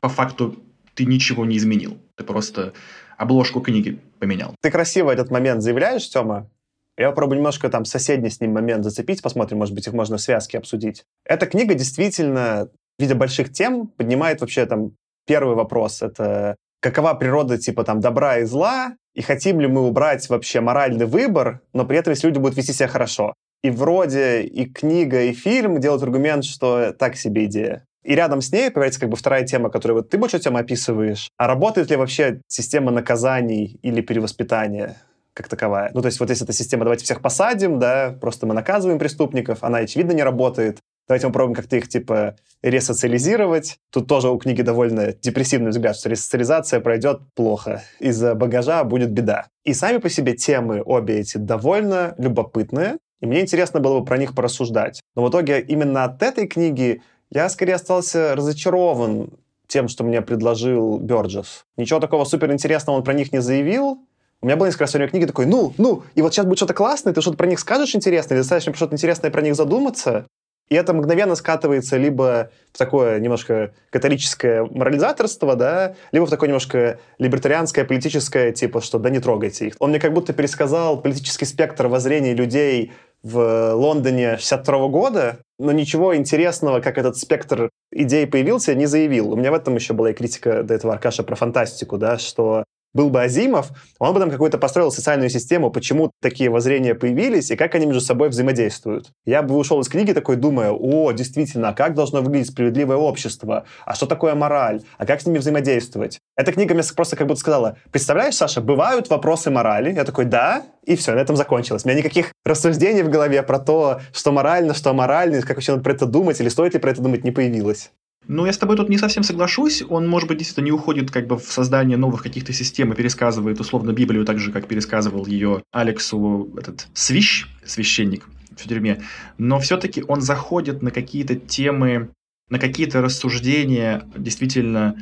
по 0.00 0.08
факту 0.08 0.56
ты 0.94 1.04
ничего 1.04 1.44
не 1.44 1.56
изменил. 1.56 1.98
Ты 2.18 2.24
просто 2.24 2.72
обложку 3.16 3.60
книги 3.60 4.00
поменял. 4.18 4.54
Ты 4.60 4.70
красиво 4.70 5.10
этот 5.10 5.30
момент 5.30 5.62
заявляешь, 5.62 6.08
Тёма? 6.08 6.50
Я 6.98 7.10
попробую 7.10 7.38
немножко 7.38 7.68
там 7.68 7.84
соседний 7.84 8.28
с 8.28 8.40
ним 8.40 8.52
момент 8.52 8.82
зацепить, 8.82 9.22
посмотрим, 9.22 9.58
может 9.58 9.72
быть, 9.72 9.86
их 9.86 9.92
можно 9.92 10.16
в 10.16 10.20
связке 10.20 10.58
обсудить. 10.58 11.04
Эта 11.24 11.46
книга 11.46 11.74
действительно, 11.74 12.70
в 12.98 13.02
виде 13.02 13.14
больших 13.14 13.52
тем, 13.52 13.86
поднимает 13.86 14.40
вообще 14.40 14.66
там 14.66 14.96
первый 15.26 15.54
вопрос. 15.54 16.02
Это 16.02 16.56
какова 16.80 17.14
природа 17.14 17.56
типа 17.56 17.84
там 17.84 18.00
добра 18.00 18.38
и 18.38 18.44
зла, 18.44 18.96
и 19.14 19.22
хотим 19.22 19.60
ли 19.60 19.68
мы 19.68 19.86
убрать 19.86 20.28
вообще 20.28 20.60
моральный 20.60 21.06
выбор, 21.06 21.60
но 21.72 21.84
при 21.84 21.98
этом 21.98 22.12
если 22.12 22.26
люди 22.26 22.38
будут 22.38 22.56
вести 22.56 22.72
себя 22.72 22.88
хорошо. 22.88 23.34
И 23.62 23.70
вроде 23.70 24.42
и 24.42 24.66
книга, 24.66 25.22
и 25.22 25.32
фильм 25.32 25.80
делают 25.80 26.02
аргумент, 26.02 26.44
что 26.44 26.92
так 26.92 27.16
себе 27.16 27.44
идея. 27.44 27.84
И 28.04 28.14
рядом 28.14 28.40
с 28.40 28.52
ней 28.52 28.70
появляется 28.70 29.00
как 29.00 29.08
бы 29.08 29.16
вторая 29.16 29.44
тема, 29.44 29.70
которую 29.70 29.98
вот 29.98 30.10
ты 30.10 30.18
больше 30.18 30.38
тема 30.38 30.60
описываешь. 30.60 31.30
А 31.36 31.46
работает 31.46 31.90
ли 31.90 31.96
вообще 31.96 32.40
система 32.46 32.90
наказаний 32.90 33.78
или 33.82 34.00
перевоспитания? 34.00 34.96
как 35.38 35.46
таковая. 35.46 35.92
Ну, 35.94 36.02
то 36.02 36.06
есть 36.06 36.18
вот 36.18 36.30
если 36.30 36.44
эта 36.44 36.52
система 36.52 36.82
«давайте 36.82 37.04
всех 37.04 37.22
посадим», 37.22 37.78
да, 37.78 38.16
просто 38.20 38.44
мы 38.44 38.54
наказываем 38.54 38.98
преступников, 38.98 39.62
она, 39.62 39.78
очевидно, 39.78 40.10
не 40.10 40.24
работает. 40.24 40.78
Давайте 41.06 41.28
мы 41.28 41.32
пробуем 41.32 41.54
как-то 41.54 41.76
их, 41.76 41.88
типа, 41.88 42.36
ресоциализировать. 42.62 43.78
Тут 43.90 44.08
тоже 44.08 44.28
у 44.28 44.38
книги 44.38 44.60
довольно 44.60 45.12
депрессивный 45.12 45.70
взгляд, 45.70 45.96
что 45.96 46.10
ресоциализация 46.10 46.80
пройдет 46.80 47.20
плохо. 47.34 47.82
Из-за 48.00 48.34
багажа 48.34 48.84
будет 48.84 49.10
беда. 49.10 49.46
И 49.64 49.72
сами 49.72 49.98
по 49.98 50.10
себе 50.10 50.34
темы 50.34 50.82
обе 50.84 51.20
эти 51.20 51.38
довольно 51.38 52.14
любопытные, 52.18 52.98
и 53.20 53.26
мне 53.26 53.40
интересно 53.40 53.80
было 53.80 54.00
бы 54.00 54.04
про 54.04 54.18
них 54.18 54.34
порассуждать. 54.34 55.00
Но 55.16 55.24
в 55.24 55.30
итоге 55.30 55.60
именно 55.60 56.04
от 56.04 56.22
этой 56.22 56.46
книги 56.46 57.00
я 57.30 57.48
скорее 57.48 57.74
остался 57.74 58.34
разочарован 58.34 59.30
тем, 59.66 59.88
что 59.88 60.04
мне 60.04 60.22
предложил 60.22 60.98
Бёрджес. 60.98 61.66
Ничего 61.76 62.00
такого 62.00 62.24
суперинтересного 62.24 62.96
он 62.96 63.04
про 63.04 63.12
них 63.12 63.32
не 63.32 63.40
заявил. 63.40 64.00
У 64.40 64.46
меня 64.46 64.56
было 64.56 64.66
несколько 64.66 64.84
раз 64.84 64.94
в 64.94 65.08
книги 65.08 65.24
такой, 65.26 65.46
ну, 65.46 65.74
ну, 65.78 66.04
и 66.14 66.22
вот 66.22 66.32
сейчас 66.32 66.46
будет 66.46 66.58
что-то 66.58 66.72
классное, 66.72 67.12
ты 67.12 67.20
что-то 67.20 67.36
про 67.36 67.46
них 67.46 67.58
скажешь 67.58 67.94
интересное, 67.96 68.36
или 68.36 68.42
достаточно 68.42 68.72
что-то 68.72 68.94
интересное 68.94 69.30
про 69.30 69.42
них 69.42 69.56
задуматься. 69.56 70.26
И 70.68 70.74
это 70.74 70.92
мгновенно 70.92 71.34
скатывается 71.34 71.96
либо 71.96 72.50
в 72.72 72.78
такое 72.78 73.18
немножко 73.18 73.72
католическое 73.90 74.64
морализаторство, 74.64 75.56
да, 75.56 75.94
либо 76.12 76.26
в 76.26 76.30
такое 76.30 76.48
немножко 76.48 76.98
либертарианское, 77.18 77.84
политическое, 77.84 78.52
типа, 78.52 78.80
что 78.80 78.98
да 78.98 79.10
не 79.10 79.20
трогайте 79.20 79.68
их. 79.68 79.74
Он 79.78 79.90
мне 79.90 80.00
как 80.00 80.12
будто 80.12 80.32
пересказал 80.32 81.00
политический 81.00 81.46
спектр 81.46 81.86
воззрений 81.86 82.34
людей 82.34 82.92
в 83.22 83.72
Лондоне 83.74 84.36
62 84.36 84.88
года, 84.88 85.38
но 85.58 85.72
ничего 85.72 86.14
интересного, 86.14 86.80
как 86.80 86.98
этот 86.98 87.16
спектр 87.16 87.70
идей 87.90 88.26
появился, 88.26 88.74
не 88.74 88.86
заявил. 88.86 89.32
У 89.32 89.36
меня 89.36 89.50
в 89.50 89.54
этом 89.54 89.74
еще 89.74 89.92
была 89.92 90.10
и 90.10 90.14
критика 90.14 90.62
до 90.62 90.74
этого 90.74 90.92
Аркаша 90.92 91.24
про 91.24 91.34
фантастику, 91.34 91.98
да, 91.98 92.18
что 92.18 92.64
был 92.94 93.10
бы 93.10 93.22
Азимов, 93.22 93.70
он 93.98 94.14
бы 94.14 94.20
там 94.20 94.30
какую-то 94.30 94.58
построил 94.58 94.90
социальную 94.90 95.30
систему, 95.30 95.70
почему 95.70 96.10
такие 96.20 96.50
воззрения 96.50 96.94
появились 96.94 97.50
и 97.50 97.56
как 97.56 97.74
они 97.74 97.86
между 97.86 98.00
собой 98.00 98.28
взаимодействуют. 98.28 99.10
Я 99.24 99.42
бы 99.42 99.56
ушел 99.56 99.80
из 99.80 99.88
книги 99.88 100.12
такой, 100.12 100.36
думая, 100.36 100.70
о, 100.70 101.12
действительно, 101.12 101.70
а 101.70 101.72
как 101.72 101.94
должно 101.94 102.22
выглядеть 102.22 102.50
справедливое 102.50 102.96
общество? 102.96 103.64
А 103.84 103.94
что 103.94 104.06
такое 104.06 104.34
мораль? 104.34 104.82
А 104.96 105.06
как 105.06 105.20
с 105.20 105.26
ними 105.26 105.38
взаимодействовать? 105.38 106.18
Эта 106.36 106.52
книга 106.52 106.74
мне 106.74 106.82
просто 106.94 107.16
как 107.16 107.26
будто 107.26 107.40
сказала, 107.40 107.76
представляешь, 107.90 108.34
Саша, 108.34 108.60
бывают 108.60 109.10
вопросы 109.10 109.50
морали? 109.50 109.92
Я 109.92 110.04
такой, 110.04 110.24
да, 110.24 110.64
и 110.84 110.96
все, 110.96 111.14
на 111.14 111.18
этом 111.18 111.36
закончилось. 111.36 111.84
У 111.84 111.88
меня 111.88 111.98
никаких 111.98 112.32
рассуждений 112.44 113.02
в 113.02 113.10
голове 113.10 113.42
про 113.42 113.58
то, 113.58 114.00
что 114.12 114.32
морально, 114.32 114.72
что 114.74 114.90
аморально, 114.90 115.42
как 115.42 115.56
вообще 115.56 115.72
надо 115.72 115.84
про 115.84 115.92
это 115.92 116.06
думать, 116.06 116.40
или 116.40 116.48
стоит 116.48 116.74
ли 116.74 116.80
про 116.80 116.90
это 116.90 117.02
думать, 117.02 117.24
не 117.24 117.30
появилось. 117.30 117.90
Ну, 118.28 118.46
я 118.46 118.52
с 118.52 118.58
тобой 118.58 118.76
тут 118.76 118.88
не 118.88 118.98
совсем 118.98 119.22
соглашусь. 119.22 119.82
Он, 119.88 120.06
может 120.06 120.28
быть, 120.28 120.38
действительно 120.38 120.66
не 120.66 120.72
уходит 120.72 121.10
как 121.10 121.26
бы 121.26 121.36
в 121.36 121.44
создание 121.44 121.96
новых 121.96 122.22
каких-то 122.22 122.52
систем 122.52 122.92
и 122.92 122.96
пересказывает 122.96 123.58
условно 123.58 123.92
Библию 123.92 124.24
так 124.24 124.38
же, 124.38 124.52
как 124.52 124.68
пересказывал 124.68 125.26
ее 125.26 125.62
Алексу 125.72 126.48
этот 126.56 126.86
свищ, 126.92 127.46
священник 127.64 128.28
в 128.56 128.68
тюрьме. 128.68 129.02
Но 129.38 129.58
все-таки 129.58 130.04
он 130.06 130.20
заходит 130.20 130.82
на 130.82 130.90
какие-то 130.90 131.34
темы, 131.34 132.10
на 132.50 132.58
какие-то 132.58 133.02
рассуждения 133.02 134.04
действительно 134.16 134.94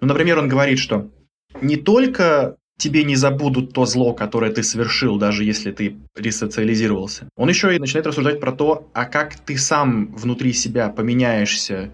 ну, 0.00 0.08
например, 0.08 0.38
он 0.38 0.48
говорит, 0.48 0.78
что 0.78 1.10
не 1.60 1.76
только 1.76 2.56
тебе 2.78 3.04
не 3.04 3.16
забудут 3.16 3.72
то 3.72 3.86
зло, 3.86 4.12
которое 4.12 4.52
ты 4.52 4.62
совершил, 4.62 5.18
даже 5.18 5.44
если 5.44 5.72
ты 5.72 5.96
ресоциализировался. 6.14 7.28
Он 7.36 7.48
еще 7.48 7.74
и 7.74 7.78
начинает 7.78 8.06
рассуждать 8.06 8.38
про 8.38 8.52
то, 8.52 8.90
а 8.92 9.06
как 9.06 9.36
ты 9.36 9.56
сам 9.56 10.14
внутри 10.14 10.52
себя 10.52 10.90
поменяешься 10.90 11.92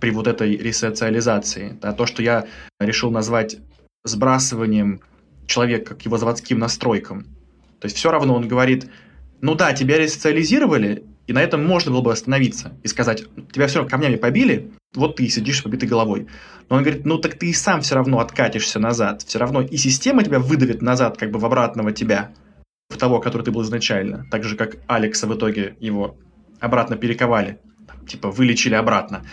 при 0.00 0.10
вот 0.10 0.26
этой 0.26 0.56
ресоциализации. 0.56 1.78
Да, 1.80 1.92
то, 1.92 2.06
что 2.06 2.22
я 2.22 2.46
решил 2.80 3.10
назвать 3.10 3.56
сбрасыванием 4.04 5.00
человека 5.46 5.94
к 5.94 6.02
его 6.02 6.18
заводским 6.18 6.58
настройкам. 6.58 7.24
То 7.80 7.86
есть 7.86 7.96
все 7.96 8.10
равно 8.10 8.34
он 8.34 8.48
говорит, 8.48 8.88
ну 9.40 9.54
да, 9.54 9.72
тебя 9.72 9.98
ресоциализировали, 9.98 11.04
и 11.26 11.32
на 11.32 11.42
этом 11.42 11.64
можно 11.66 11.90
было 11.90 12.02
бы 12.02 12.12
остановиться 12.12 12.72
и 12.82 12.88
сказать, 12.88 13.24
тебя 13.52 13.66
все 13.66 13.78
равно 13.78 13.90
камнями 13.90 14.16
побили, 14.16 14.70
вот 14.94 15.16
ты 15.16 15.28
сидишь 15.28 15.58
с 15.58 15.62
побитой 15.62 15.88
головой. 15.88 16.26
Но 16.68 16.76
он 16.76 16.82
говорит, 16.82 17.04
ну 17.04 17.18
так 17.18 17.38
ты 17.38 17.50
и 17.50 17.52
сам 17.52 17.80
все 17.80 17.94
равно 17.94 18.20
откатишься 18.20 18.78
назад. 18.78 19.22
Все 19.22 19.38
равно 19.38 19.62
и 19.62 19.76
система 19.76 20.22
тебя 20.22 20.38
выдавит 20.38 20.82
назад, 20.82 21.18
как 21.18 21.30
бы 21.30 21.38
в 21.38 21.44
обратного 21.44 21.92
тебя, 21.92 22.32
в 22.88 22.96
того, 22.96 23.20
который 23.20 23.42
ты 23.42 23.50
был 23.50 23.62
изначально. 23.62 24.26
Так 24.30 24.44
же, 24.44 24.56
как 24.56 24.76
Алекса 24.86 25.26
в 25.26 25.34
итоге 25.34 25.76
его 25.80 26.16
обратно 26.60 26.96
перековали. 26.96 27.58
Типа 28.06 28.30
вылечили 28.30 28.74
обратно. 28.74 29.24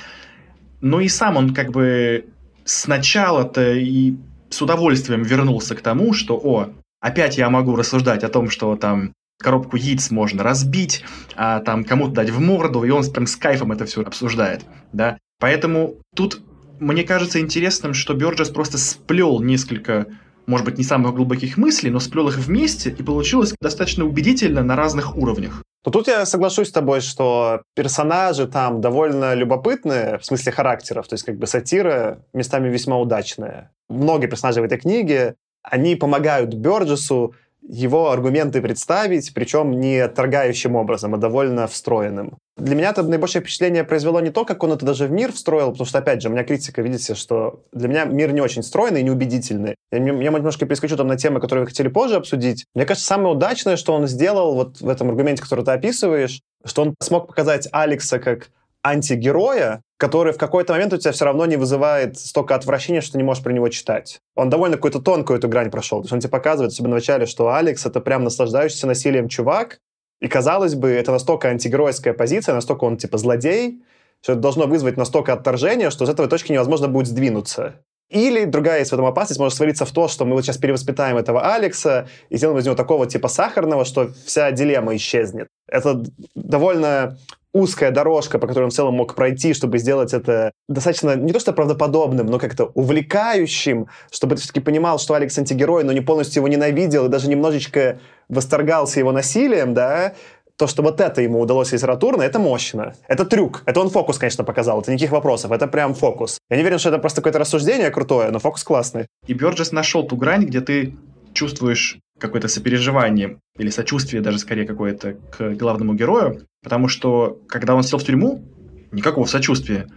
Но 0.81 0.99
и 0.99 1.07
сам 1.07 1.37
он 1.37 1.53
как 1.53 1.71
бы 1.71 2.25
сначала-то 2.65 3.73
и 3.73 4.15
с 4.49 4.61
удовольствием 4.61 5.23
вернулся 5.23 5.75
к 5.75 5.81
тому, 5.81 6.13
что, 6.13 6.35
о, 6.35 6.69
опять 6.99 7.37
я 7.37 7.49
могу 7.49 7.75
рассуждать 7.75 8.23
о 8.23 8.29
том, 8.29 8.49
что 8.49 8.75
там 8.75 9.13
коробку 9.41 9.75
яиц 9.75 10.11
можно 10.11 10.43
разбить, 10.43 11.03
а 11.35 11.59
там 11.59 11.83
кому-то 11.83 12.13
дать 12.13 12.29
в 12.29 12.39
морду, 12.39 12.83
и 12.83 12.89
он 12.89 13.03
прям 13.11 13.27
с 13.27 13.35
кайфом 13.35 13.71
это 13.71 13.85
все 13.85 14.01
обсуждает, 14.01 14.65
да. 14.93 15.17
Поэтому 15.39 15.95
тут 16.15 16.41
мне 16.79 17.03
кажется 17.03 17.39
интересным, 17.39 17.93
что 17.93 18.13
Бёрджес 18.13 18.49
просто 18.49 18.77
сплел 18.77 19.41
несколько, 19.41 20.07
может 20.45 20.65
быть, 20.65 20.77
не 20.77 20.83
самых 20.83 21.15
глубоких 21.15 21.57
мыслей, 21.57 21.89
но 21.89 21.99
сплел 21.99 22.27
их 22.27 22.37
вместе, 22.37 22.89
и 22.91 23.03
получилось 23.03 23.53
достаточно 23.61 24.05
убедительно 24.05 24.63
на 24.63 24.75
разных 24.75 25.15
уровнях. 25.15 25.63
Но 25.83 25.91
тут 25.91 26.07
я 26.07 26.25
соглашусь 26.25 26.69
с 26.69 26.71
тобой, 26.71 27.01
что 27.01 27.63
персонажи 27.73 28.47
там 28.47 28.81
довольно 28.81 29.33
любопытные, 29.33 30.19
в 30.19 30.25
смысле 30.25 30.51
характеров, 30.51 31.07
то 31.07 31.15
есть 31.15 31.23
как 31.23 31.37
бы 31.37 31.47
сатира 31.47 32.23
местами 32.33 32.69
весьма 32.69 32.97
удачная. 32.97 33.71
Многие 33.89 34.27
персонажи 34.27 34.61
в 34.61 34.65
этой 34.65 34.77
книге, 34.77 35.35
они 35.63 35.95
помогают 35.95 36.53
Бёрджесу 36.53 37.35
его 37.71 38.11
аргументы 38.11 38.61
представить, 38.61 39.33
причем 39.33 39.79
не 39.79 40.05
торгающим 40.09 40.75
образом, 40.75 41.15
а 41.15 41.17
довольно 41.17 41.67
встроенным. 41.67 42.37
Для 42.57 42.75
меня 42.75 42.89
это 42.89 43.01
наибольшее 43.01 43.41
впечатление 43.41 43.85
произвело 43.85 44.19
не 44.19 44.29
то, 44.29 44.43
как 44.43 44.61
он 44.63 44.73
это 44.73 44.85
даже 44.85 45.07
в 45.07 45.11
мир 45.11 45.31
встроил, 45.31 45.71
потому 45.71 45.87
что, 45.87 45.99
опять 45.99 46.21
же, 46.21 46.27
у 46.27 46.33
меня 46.33 46.43
критика, 46.43 46.81
видите, 46.81 47.15
что 47.15 47.63
для 47.71 47.87
меня 47.87 48.03
мир 48.03 48.33
не 48.33 48.41
очень 48.41 48.61
стройный 48.61 48.99
и 48.99 49.03
неубедительный. 49.03 49.75
Я, 49.89 49.99
я 49.99 50.03
немножко 50.03 50.65
перескочу 50.65 50.97
там 50.97 51.07
на 51.07 51.15
темы, 51.15 51.39
которые 51.39 51.63
вы 51.63 51.69
хотели 51.69 51.87
позже 51.87 52.15
обсудить. 52.15 52.65
Мне 52.75 52.85
кажется, 52.85 53.07
самое 53.07 53.35
удачное, 53.35 53.77
что 53.77 53.93
он 53.93 54.05
сделал 54.05 54.53
вот 54.53 54.81
в 54.81 54.89
этом 54.89 55.07
аргументе, 55.07 55.41
который 55.41 55.63
ты 55.63 55.71
описываешь, 55.71 56.41
что 56.65 56.81
он 56.81 56.95
смог 56.99 57.27
показать 57.27 57.69
Алекса 57.71 58.19
как 58.19 58.49
антигероя, 58.83 59.81
который 59.97 60.33
в 60.33 60.37
какой-то 60.37 60.73
момент 60.73 60.93
у 60.93 60.97
тебя 60.97 61.11
все 61.11 61.25
равно 61.25 61.45
не 61.45 61.57
вызывает 61.57 62.17
столько 62.17 62.55
отвращения, 62.55 63.01
что 63.01 63.13
ты 63.13 63.17
не 63.17 63.23
можешь 63.23 63.43
про 63.43 63.53
него 63.53 63.69
читать. 63.69 64.19
Он 64.35 64.49
довольно 64.49 64.77
какую-то 64.77 64.99
тонкую 64.99 65.37
эту 65.37 65.47
грань 65.47 65.69
прошел. 65.69 65.99
То 65.99 66.05
есть 66.05 66.13
он 66.13 66.19
тебе 66.19 66.29
показывает, 66.29 66.71
особенно 66.71 66.95
в 66.95 66.97
начале, 66.97 67.25
что 67.25 67.53
Алекс— 67.53 67.85
это 67.85 68.01
прям 68.01 68.23
наслаждающийся 68.23 68.87
насилием 68.87 69.27
чувак, 69.27 69.79
и, 70.21 70.27
казалось 70.27 70.75
бы, 70.75 70.89
это 70.89 71.11
настолько 71.11 71.49
антигеройская 71.49 72.13
позиция, 72.13 72.53
настолько 72.53 72.83
он, 72.83 72.97
типа, 72.97 73.17
злодей, 73.17 73.81
что 74.21 74.33
это 74.33 74.41
должно 74.41 74.67
вызвать 74.67 74.97
настолько 74.97 75.33
отторжение, 75.33 75.89
что 75.89 76.05
с 76.05 76.09
этой 76.09 76.27
точки 76.27 76.51
невозможно 76.51 76.87
будет 76.87 77.07
сдвинуться. 77.07 77.75
Или 78.09 78.43
другая 78.43 78.79
есть 78.79 78.91
в 78.91 78.93
этом 78.93 79.05
опасность, 79.05 79.39
может 79.39 79.57
свалиться 79.57 79.85
в 79.85 79.91
то, 79.91 80.07
что 80.09 80.25
мы 80.25 80.35
вот 80.35 80.43
сейчас 80.43 80.57
перевоспитаем 80.57 81.17
этого 81.17 81.53
Алекса 81.53 82.07
и 82.29 82.37
сделаем 82.37 82.59
из 82.59 82.65
него 82.65 82.75
такого 82.75 83.07
типа 83.07 83.29
сахарного, 83.29 83.85
что 83.85 84.11
вся 84.25 84.51
дилемма 84.51 84.95
исчезнет. 84.97 85.47
Это 85.67 86.03
довольно 86.35 87.17
узкая 87.53 87.91
дорожка, 87.91 88.39
по 88.39 88.47
которой 88.47 88.65
он 88.65 88.69
в 88.69 88.73
целом 88.73 88.95
мог 88.95 89.15
пройти, 89.15 89.53
чтобы 89.53 89.77
сделать 89.77 90.13
это 90.13 90.51
достаточно 90.69 91.15
не 91.15 91.33
то 91.33 91.39
что 91.39 91.53
правдоподобным, 91.53 92.27
но 92.27 92.39
как-то 92.39 92.65
увлекающим, 92.73 93.87
чтобы 94.11 94.35
ты 94.35 94.41
все-таки 94.41 94.59
понимал, 94.59 94.99
что 94.99 95.13
Алекс 95.13 95.37
антигерой, 95.37 95.83
но 95.83 95.91
не 95.91 96.01
полностью 96.01 96.41
его 96.41 96.47
ненавидел 96.47 97.05
и 97.05 97.09
даже 97.09 97.29
немножечко 97.29 97.99
восторгался 98.29 98.99
его 98.99 99.11
насилием, 99.11 99.73
да, 99.73 100.13
то, 100.61 100.67
что 100.67 100.83
вот 100.83 101.01
это 101.01 101.23
ему 101.23 101.39
удалось 101.39 101.71
литературно, 101.71 102.21
это 102.21 102.37
мощно. 102.37 102.93
Это 103.07 103.25
трюк. 103.25 103.63
Это 103.65 103.79
он 103.79 103.89
фокус, 103.89 104.19
конечно, 104.19 104.43
показал. 104.43 104.79
Это 104.79 104.91
никаких 104.91 105.11
вопросов. 105.11 105.51
Это 105.51 105.65
прям 105.65 105.95
фокус. 105.95 106.37
Я 106.51 106.57
не 106.57 106.61
уверен, 106.61 106.77
что 106.77 106.89
это 106.89 106.99
просто 106.99 107.21
какое-то 107.21 107.39
рассуждение 107.39 107.89
крутое, 107.89 108.29
но 108.29 108.37
фокус 108.37 108.63
классный. 108.63 109.07
И 109.25 109.33
Бёрджес 109.33 109.71
нашел 109.71 110.03
ту 110.03 110.15
грань, 110.17 110.45
где 110.45 110.61
ты 110.61 110.93
чувствуешь 111.33 111.99
какое-то 112.19 112.47
сопереживание 112.47 113.39
или 113.57 113.69
сочувствие 113.69 114.21
даже 114.21 114.39
скорее 114.39 114.65
какое-то 114.65 115.13
к 115.13 115.53
главному 115.55 115.95
герою, 115.95 116.45
потому 116.63 116.87
что 116.87 117.41
когда 117.47 117.75
он 117.75 117.83
сел 117.83 117.97
в 117.97 118.03
тюрьму, 118.03 118.43
никакого 118.91 119.25
сочувствия. 119.25 119.87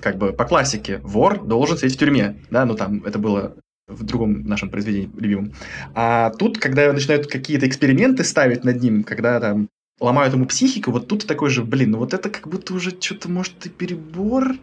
Как 0.00 0.18
бы 0.18 0.32
по 0.32 0.44
классике, 0.44 1.00
вор 1.02 1.44
должен 1.44 1.76
сидеть 1.76 1.94
в 1.94 1.98
тюрьме, 1.98 2.36
да, 2.50 2.64
ну 2.64 2.74
там 2.74 3.02
это 3.04 3.18
было 3.18 3.56
в 3.86 4.02
другом 4.02 4.46
нашем 4.46 4.70
произведении 4.70 5.10
любимом. 5.16 5.52
А 5.94 6.30
тут, 6.30 6.58
когда 6.58 6.92
начинают 6.92 7.26
какие-то 7.26 7.66
эксперименты 7.66 8.24
ставить 8.24 8.64
над 8.64 8.82
ним, 8.82 9.04
когда 9.04 9.38
там 9.40 9.68
ломают 10.00 10.34
ему 10.34 10.46
психику, 10.46 10.90
вот 10.90 11.06
тут 11.06 11.26
такой 11.26 11.50
же, 11.50 11.62
блин, 11.62 11.92
ну 11.92 11.98
вот 11.98 12.14
это 12.14 12.30
как 12.30 12.48
будто 12.48 12.74
уже 12.74 12.90
что-то, 12.98 13.30
может, 13.30 13.66
и 13.66 13.68
перебор, 13.68 14.56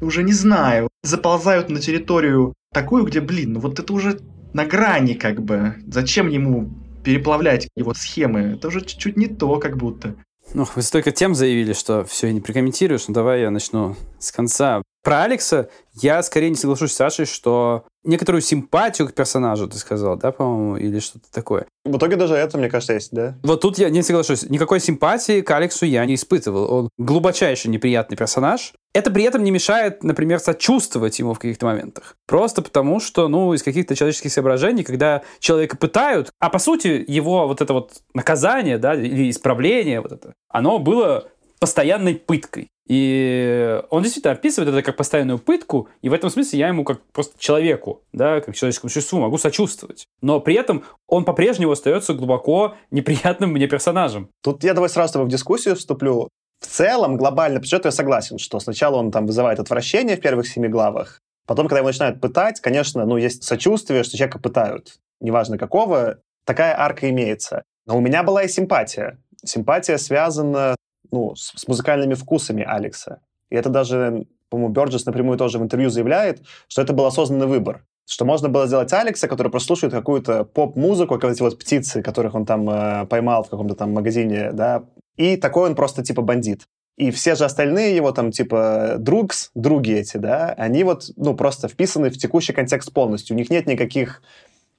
уже 0.00 0.22
не 0.22 0.32
знаю. 0.32 0.88
Заползают 1.02 1.70
на 1.70 1.80
территорию 1.80 2.54
такую, 2.72 3.04
где, 3.04 3.20
блин, 3.20 3.54
ну 3.54 3.60
вот 3.60 3.78
это 3.78 3.92
уже 3.92 4.20
на 4.52 4.64
грани 4.64 5.14
как 5.14 5.42
бы. 5.42 5.74
Зачем 5.86 6.28
ему 6.28 6.70
переплавлять 7.04 7.68
его 7.76 7.94
схемы? 7.94 8.40
Это 8.56 8.68
уже 8.68 8.80
чуть-чуть 8.80 9.16
не 9.16 9.26
то, 9.26 9.58
как 9.58 9.76
будто. 9.76 10.14
Ну, 10.54 10.66
вы 10.74 10.82
столько 10.82 11.10
тем 11.10 11.34
заявили, 11.34 11.74
что 11.74 12.04
все, 12.04 12.28
я 12.28 12.32
не 12.32 12.40
прокомментируешь, 12.40 13.08
ну 13.08 13.14
давай 13.14 13.42
я 13.42 13.50
начну 13.50 13.96
с 14.18 14.32
конца. 14.32 14.82
Про 15.02 15.22
Алекса 15.22 15.68
я 15.94 16.22
скорее 16.22 16.50
не 16.50 16.56
соглашусь 16.56 16.92
с 16.92 16.96
Сашей, 16.96 17.26
что 17.26 17.84
некоторую 18.04 18.40
симпатию 18.40 19.08
к 19.08 19.14
персонажу, 19.14 19.68
ты 19.68 19.78
сказал, 19.78 20.16
да, 20.16 20.32
по-моему, 20.32 20.76
или 20.76 20.98
что-то 20.98 21.30
такое. 21.32 21.66
В 21.84 21.96
итоге 21.96 22.16
даже 22.16 22.34
это, 22.34 22.58
мне 22.58 22.68
кажется, 22.68 22.94
есть, 22.94 23.12
да? 23.12 23.36
Вот 23.42 23.60
тут 23.60 23.78
я 23.78 23.90
не 23.90 24.02
соглашусь. 24.02 24.48
Никакой 24.48 24.80
симпатии 24.80 25.40
к 25.40 25.50
Алексу 25.50 25.86
я 25.86 26.04
не 26.04 26.14
испытывал. 26.14 26.72
Он 26.72 26.88
глубочайший 26.98 27.70
неприятный 27.70 28.16
персонаж. 28.16 28.72
Это 28.94 29.10
при 29.10 29.24
этом 29.24 29.44
не 29.44 29.50
мешает, 29.50 30.02
например, 30.02 30.40
сочувствовать 30.40 31.18
ему 31.18 31.34
в 31.34 31.38
каких-то 31.38 31.66
моментах. 31.66 32.16
Просто 32.26 32.62
потому, 32.62 33.00
что, 33.00 33.28
ну, 33.28 33.52
из 33.52 33.62
каких-то 33.62 33.94
человеческих 33.94 34.32
соображений, 34.32 34.84
когда 34.84 35.22
человека 35.38 35.76
пытают, 35.76 36.30
а 36.40 36.50
по 36.50 36.58
сути 36.58 37.04
его 37.06 37.46
вот 37.46 37.60
это 37.60 37.72
вот 37.72 37.92
наказание, 38.14 38.78
да, 38.78 38.94
или 38.94 39.30
исправление 39.30 40.00
вот 40.00 40.12
это, 40.12 40.32
оно 40.48 40.78
было 40.78 41.28
постоянной 41.60 42.14
пыткой. 42.14 42.70
И 42.88 43.82
он 43.90 44.02
действительно 44.02 44.32
описывает 44.32 44.72
это 44.72 44.82
как 44.82 44.96
постоянную 44.96 45.38
пытку, 45.38 45.88
и 46.00 46.08
в 46.08 46.14
этом 46.14 46.30
смысле 46.30 46.58
я 46.58 46.68
ему 46.68 46.84
как 46.84 47.02
просто 47.12 47.38
человеку, 47.38 48.02
да, 48.14 48.40
как 48.40 48.56
человеческому 48.56 48.88
существу 48.90 49.20
могу 49.20 49.36
сочувствовать. 49.36 50.06
Но 50.22 50.40
при 50.40 50.54
этом 50.54 50.84
он 51.06 51.26
по-прежнему 51.26 51.72
остается 51.72 52.14
глубоко 52.14 52.74
неприятным 52.90 53.52
мне 53.52 53.66
персонажем. 53.66 54.30
Тут 54.42 54.64
я 54.64 54.72
давай 54.72 54.88
сразу 54.88 55.22
в 55.22 55.28
дискуссию 55.28 55.76
вступлю. 55.76 56.28
В 56.60 56.66
целом, 56.66 57.18
глобально, 57.18 57.60
по 57.60 57.66
я 57.66 57.90
согласен, 57.90 58.38
что 58.38 58.58
сначала 58.58 58.96
он 58.96 59.12
там 59.12 59.26
вызывает 59.26 59.60
отвращение 59.60 60.16
в 60.16 60.20
первых 60.20 60.48
семи 60.48 60.68
главах, 60.68 61.20
потом, 61.46 61.68
когда 61.68 61.80
его 61.80 61.88
начинают 61.88 62.20
пытать, 62.20 62.60
конечно, 62.60 63.04
ну, 63.04 63.16
есть 63.16 63.44
сочувствие, 63.44 64.02
что 64.02 64.16
человека 64.16 64.40
пытают. 64.40 64.98
Неважно 65.20 65.58
какого, 65.58 66.18
такая 66.44 66.78
арка 66.78 67.10
имеется. 67.10 67.62
Но 67.86 67.96
у 67.98 68.00
меня 68.00 68.22
была 68.22 68.44
и 68.44 68.48
симпатия. 68.48 69.18
Симпатия 69.44 69.98
связана 69.98 70.74
ну, 71.10 71.34
с, 71.34 71.52
с 71.56 71.68
музыкальными 71.68 72.14
вкусами 72.14 72.64
Алекса. 72.64 73.20
И 73.50 73.56
это 73.56 73.70
даже, 73.70 74.26
по-моему, 74.50 74.72
Бёрджес 74.72 75.06
напрямую 75.06 75.38
тоже 75.38 75.58
в 75.58 75.62
интервью 75.62 75.90
заявляет, 75.90 76.42
что 76.68 76.82
это 76.82 76.92
был 76.92 77.06
осознанный 77.06 77.46
выбор. 77.46 77.84
Что 78.06 78.24
можно 78.24 78.48
было 78.48 78.66
сделать 78.66 78.92
Алекса, 78.92 79.28
который 79.28 79.52
прослушивает 79.52 79.92
какую-то 79.92 80.44
поп-музыку, 80.44 81.18
как 81.18 81.30
эти 81.30 81.42
вот 81.42 81.58
птицы, 81.58 82.02
которых 82.02 82.34
он 82.34 82.46
там 82.46 82.68
э, 82.68 83.06
поймал 83.06 83.42
в 83.42 83.50
каком-то 83.50 83.74
там 83.74 83.92
магазине, 83.92 84.52
да, 84.52 84.84
и 85.16 85.36
такой 85.36 85.68
он 85.68 85.74
просто 85.74 86.02
типа 86.02 86.22
бандит. 86.22 86.66
И 86.96 87.12
все 87.12 87.36
же 87.36 87.44
остальные 87.44 87.94
его 87.94 88.10
там, 88.10 88.32
типа, 88.32 88.96
другс, 88.98 89.52
други 89.54 89.92
эти, 89.92 90.16
да, 90.16 90.52
они 90.58 90.82
вот, 90.82 91.10
ну, 91.16 91.36
просто 91.36 91.68
вписаны 91.68 92.10
в 92.10 92.18
текущий 92.18 92.52
контекст 92.52 92.92
полностью. 92.92 93.36
У 93.36 93.38
них 93.38 93.50
нет 93.50 93.66
никаких 93.66 94.20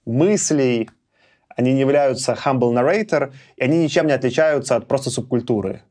мыслей, 0.06 0.90
они 1.56 1.72
не 1.72 1.80
являются 1.80 2.34
humble 2.34 2.74
narrator, 2.74 3.32
и 3.56 3.64
они 3.64 3.84
ничем 3.84 4.08
не 4.08 4.14
отличаются 4.14 4.76
от 4.76 4.88
просто 4.88 5.10
субкультуры. 5.12 5.84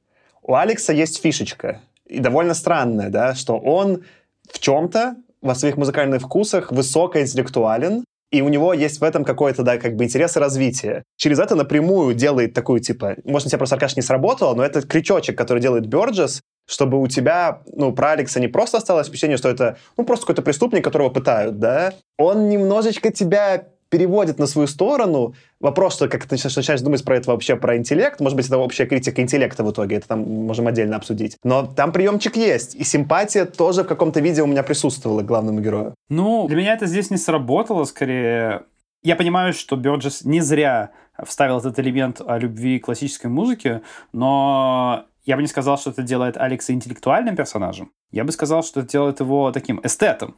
У 0.49 0.55
Алекса 0.55 0.94
есть 0.94 1.20
фишечка, 1.20 1.82
и 2.07 2.20
довольно 2.20 2.55
странная, 2.55 3.11
да, 3.11 3.34
что 3.34 3.59
он 3.59 4.05
в 4.51 4.59
чем-то 4.59 5.16
во 5.42 5.55
своих 5.55 5.76
музыкальных 5.76 6.22
вкусах 6.22 6.72
высокоинтеллектуален, 6.72 8.03
и 8.30 8.40
у 8.40 8.49
него 8.49 8.72
есть 8.72 8.99
в 8.99 9.05
этом 9.05 9.24
какой-то, 9.24 9.62
да, 9.62 9.76
как 9.76 9.94
бы 9.94 10.05
интерес 10.05 10.38
и 10.38 10.40
развитие. 10.40 11.03
Через 11.18 11.38
это 11.38 11.55
напрямую 11.55 12.14
делает 12.14 12.55
такую, 12.55 12.80
типа, 12.80 13.16
может, 13.24 13.49
у 13.49 13.51
тебя 13.51 13.59
просто 13.59 13.74
Аркаш 13.74 13.96
не 13.96 14.03
сработало, 14.03 14.55
но 14.55 14.64
это 14.64 14.80
крючочек, 14.80 15.36
который 15.36 15.61
делает 15.61 15.86
Бёрджес, 15.86 16.40
чтобы 16.66 16.99
у 16.99 17.09
тебя, 17.09 17.61
ну, 17.74 17.92
про 17.92 18.12
Алекса 18.12 18.40
не 18.40 18.49
просто 18.49 18.78
осталось 18.78 19.09
впечатление, 19.09 19.36
что 19.36 19.51
это, 19.51 19.76
ну, 19.99 20.05
просто 20.05 20.24
какой-то 20.24 20.40
преступник, 20.40 20.82
которого 20.82 21.11
пытают, 21.11 21.59
да, 21.59 21.92
он 22.16 22.49
немножечко 22.49 23.12
тебя 23.12 23.66
переводит 23.91 24.39
на 24.39 24.47
свою 24.47 24.68
сторону. 24.68 25.34
Вопрос, 25.61 25.95
что 25.95 26.09
как 26.09 26.26
ты 26.26 26.36
начинаешь 26.36 26.80
думать 26.80 27.05
про 27.05 27.16
это 27.16 27.30
вообще, 27.30 27.57
про 27.57 27.76
интеллект, 27.76 28.20
может 28.20 28.36
быть, 28.36 28.47
это 28.47 28.59
общая 28.59 28.86
критика 28.86 29.22
интеллекта 29.22 29.64
в 29.64 29.70
итоге, 29.70 29.97
это 29.97 30.09
там 30.09 30.20
можем 30.20 30.66
отдельно 30.66 30.97
обсудить. 30.97 31.36
Но 31.45 31.66
там 31.66 31.93
приемчик 31.93 32.36
есть, 32.36 32.74
и 32.74 32.84
симпатия 32.84 33.45
тоже 33.45 33.84
в 33.84 33.86
каком-то 33.86 34.20
виде 34.20 34.43
у 34.43 34.47
меня 34.47 34.62
присутствовала 34.62 35.22
к 35.22 35.26
главному 35.26 35.61
герою. 35.61 35.95
Ну, 36.09 36.47
для 36.49 36.57
меня 36.57 36.74
это 36.74 36.86
здесь 36.86 37.11
не 37.11 37.16
сработало, 37.16 37.84
скорее... 37.84 38.62
Я 39.03 39.14
понимаю, 39.14 39.53
что 39.53 39.76
Бёрджес 39.76 40.24
не 40.24 40.41
зря 40.41 40.91
вставил 41.24 41.59
этот 41.59 41.78
элемент 41.78 42.20
о 42.24 42.39
любви 42.39 42.78
к 42.78 42.86
классической 42.86 43.28
музыке, 43.28 43.82
но 44.12 45.05
я 45.24 45.36
бы 45.36 45.43
не 45.43 45.49
сказал, 45.49 45.78
что 45.78 45.91
это 45.91 46.03
делает 46.03 46.36
Алекса 46.36 46.72
интеллектуальным 46.72 47.36
персонажем. 47.36 47.91
Я 48.11 48.24
бы 48.24 48.32
сказал, 48.32 48.62
что 48.62 48.80
это 48.80 48.89
делает 48.89 49.20
его 49.20 49.53
таким 49.53 49.80
эстетом. 49.84 50.36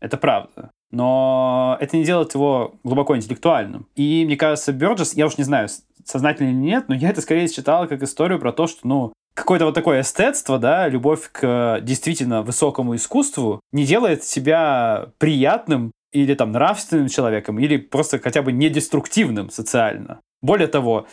Это 0.00 0.16
правда 0.16 0.70
но 0.90 1.76
это 1.80 1.96
не 1.96 2.04
делает 2.04 2.34
его 2.34 2.74
глубоко 2.82 3.16
интеллектуальным. 3.16 3.86
И 3.94 4.24
мне 4.24 4.36
кажется, 4.36 4.72
Бёрджес, 4.72 5.14
я 5.14 5.26
уж 5.26 5.38
не 5.38 5.44
знаю, 5.44 5.68
сознательно 6.04 6.48
или 6.48 6.56
нет, 6.56 6.88
но 6.88 6.94
я 6.94 7.10
это 7.10 7.20
скорее 7.20 7.48
читал 7.48 7.86
как 7.86 8.02
историю 8.02 8.38
про 8.38 8.52
то, 8.52 8.66
что, 8.66 8.80
ну, 8.86 9.12
какое-то 9.34 9.66
вот 9.66 9.74
такое 9.74 10.00
эстетство, 10.00 10.58
да, 10.58 10.88
любовь 10.88 11.30
к 11.30 11.80
действительно 11.82 12.42
высокому 12.42 12.96
искусству 12.96 13.60
не 13.72 13.84
делает 13.84 14.24
себя 14.24 15.10
приятным 15.18 15.92
или 16.12 16.34
там 16.34 16.50
нравственным 16.50 17.08
человеком, 17.08 17.58
или 17.60 17.76
просто 17.76 18.18
хотя 18.18 18.42
бы 18.42 18.50
недеструктивным 18.50 19.50
социально. 19.50 20.20
Более 20.42 20.66
того, 20.66 21.06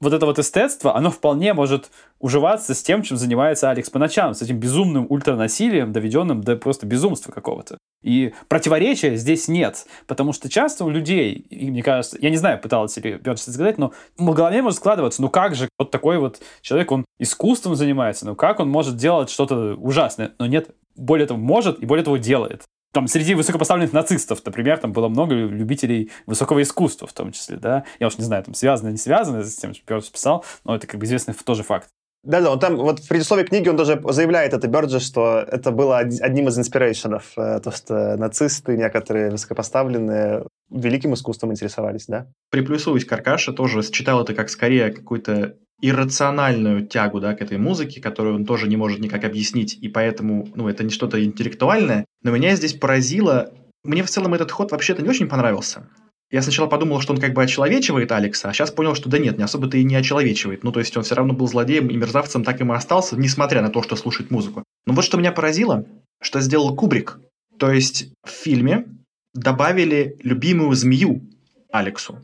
вот 0.00 0.12
это 0.12 0.24
вот 0.26 0.38
эстетство, 0.38 0.96
оно 0.96 1.10
вполне 1.10 1.52
может 1.52 1.90
уживаться 2.18 2.74
с 2.74 2.82
тем, 2.82 3.02
чем 3.02 3.16
занимается 3.16 3.70
Алекс 3.70 3.90
по 3.90 3.98
ночам, 3.98 4.34
с 4.34 4.42
этим 4.42 4.58
безумным 4.58 5.06
ультранасилием, 5.08 5.92
доведенным 5.92 6.42
до 6.42 6.56
просто 6.56 6.86
безумства 6.86 7.32
какого-то. 7.32 7.78
И 8.02 8.32
противоречия 8.48 9.16
здесь 9.16 9.46
нет, 9.48 9.86
потому 10.06 10.32
что 10.32 10.48
часто 10.48 10.84
у 10.86 10.90
людей, 10.90 11.34
и 11.34 11.70
мне 11.70 11.82
кажется, 11.82 12.16
я 12.20 12.30
не 12.30 12.38
знаю, 12.38 12.58
пытался 12.58 13.00
ли 13.00 13.20
это 13.22 13.36
сказать, 13.36 13.76
но 13.76 13.92
в 14.16 14.32
голове 14.32 14.62
может 14.62 14.78
складываться, 14.78 15.20
ну 15.20 15.28
как 15.28 15.54
же 15.54 15.68
вот 15.78 15.90
такой 15.90 16.18
вот 16.18 16.40
человек, 16.62 16.92
он 16.92 17.04
искусством 17.18 17.76
занимается, 17.76 18.24
ну 18.24 18.34
как 18.34 18.60
он 18.60 18.70
может 18.70 18.96
делать 18.96 19.28
что-то 19.28 19.74
ужасное? 19.74 20.32
Но 20.38 20.46
нет, 20.46 20.70
более 20.96 21.26
того, 21.26 21.38
может 21.38 21.82
и 21.82 21.86
более 21.86 22.04
того 22.04 22.16
делает 22.16 22.62
там 22.92 23.06
среди 23.06 23.34
высокопоставленных 23.34 23.92
нацистов, 23.92 24.44
например, 24.44 24.78
там 24.78 24.92
было 24.92 25.08
много 25.08 25.34
любителей 25.34 26.10
высокого 26.26 26.62
искусства 26.62 27.06
в 27.06 27.12
том 27.12 27.32
числе, 27.32 27.56
да. 27.56 27.84
Я 27.98 28.08
уж 28.08 28.18
не 28.18 28.24
знаю, 28.24 28.44
там 28.44 28.54
связано, 28.54 28.88
не 28.88 28.96
связано 28.96 29.44
с 29.44 29.54
тем, 29.56 29.74
что 29.74 29.84
Бёрдж 29.86 30.10
писал, 30.10 30.44
но 30.64 30.74
это 30.76 30.86
как 30.86 30.98
бы 30.98 31.06
известный 31.06 31.34
тоже 31.34 31.62
факт. 31.62 31.88
Да-да, 32.22 32.50
он 32.50 32.58
там, 32.58 32.76
вот 32.76 32.98
в 32.98 33.08
предисловии 33.08 33.44
книги 33.44 33.68
он 33.68 33.76
даже 33.76 34.00
заявляет, 34.10 34.52
это 34.52 34.68
Бёрджи, 34.68 35.00
что 35.00 35.38
это 35.38 35.70
было 35.70 35.98
одним 35.98 36.48
из 36.48 36.58
инспирейшенов, 36.58 37.32
э, 37.38 37.60
то, 37.60 37.70
что 37.70 38.16
нацисты 38.18 38.76
некоторые 38.76 39.30
высокопоставленные 39.30 40.44
великим 40.70 41.14
искусством 41.14 41.52
интересовались, 41.52 42.06
да? 42.06 42.26
Приплюсуюсь 42.50 43.06
к 43.06 43.12
Аркаше, 43.12 43.52
тоже 43.52 43.82
считал 43.82 44.22
это 44.22 44.34
как 44.34 44.50
скорее 44.50 44.92
какой-то 44.92 45.56
иррациональную 45.82 46.86
тягу 46.86 47.20
да, 47.20 47.34
к 47.34 47.42
этой 47.42 47.58
музыке, 47.58 48.00
которую 48.00 48.36
он 48.36 48.44
тоже 48.44 48.68
не 48.68 48.76
может 48.76 49.00
никак 49.00 49.24
объяснить, 49.24 49.78
и 49.80 49.88
поэтому 49.88 50.48
ну, 50.54 50.68
это 50.68 50.84
не 50.84 50.90
что-то 50.90 51.22
интеллектуальное. 51.22 52.04
Но 52.22 52.30
меня 52.30 52.54
здесь 52.56 52.74
поразило... 52.74 53.52
Мне 53.82 54.02
в 54.02 54.10
целом 54.10 54.34
этот 54.34 54.50
ход 54.50 54.72
вообще-то 54.72 55.02
не 55.02 55.08
очень 55.08 55.28
понравился. 55.28 55.88
Я 56.30 56.42
сначала 56.42 56.68
подумал, 56.68 57.00
что 57.00 57.12
он 57.12 57.20
как 57.20 57.32
бы 57.32 57.42
очеловечивает 57.42 58.12
Алекса, 58.12 58.50
а 58.50 58.52
сейчас 58.52 58.70
понял, 58.70 58.94
что 58.94 59.08
да 59.08 59.18
нет, 59.18 59.36
не 59.36 59.42
особо-то 59.42 59.78
и 59.78 59.84
не 59.84 59.96
очеловечивает. 59.96 60.62
Ну, 60.62 60.70
то 60.70 60.78
есть 60.78 60.96
он 60.96 61.02
все 61.02 61.16
равно 61.16 61.34
был 61.34 61.48
злодеем 61.48 61.88
и 61.88 61.96
мерзавцем, 61.96 62.44
так 62.44 62.60
им 62.60 62.72
и 62.72 62.76
остался, 62.76 63.18
несмотря 63.18 63.62
на 63.62 63.70
то, 63.70 63.82
что 63.82 63.96
слушает 63.96 64.30
музыку. 64.30 64.62
Но 64.86 64.92
вот 64.94 65.04
что 65.04 65.18
меня 65.18 65.32
поразило, 65.32 65.86
что 66.22 66.40
сделал 66.40 66.76
Кубрик. 66.76 67.18
То 67.58 67.72
есть 67.72 68.12
в 68.24 68.30
фильме 68.30 68.86
добавили 69.34 70.16
любимую 70.22 70.74
змею 70.74 71.22
Алексу. 71.72 72.20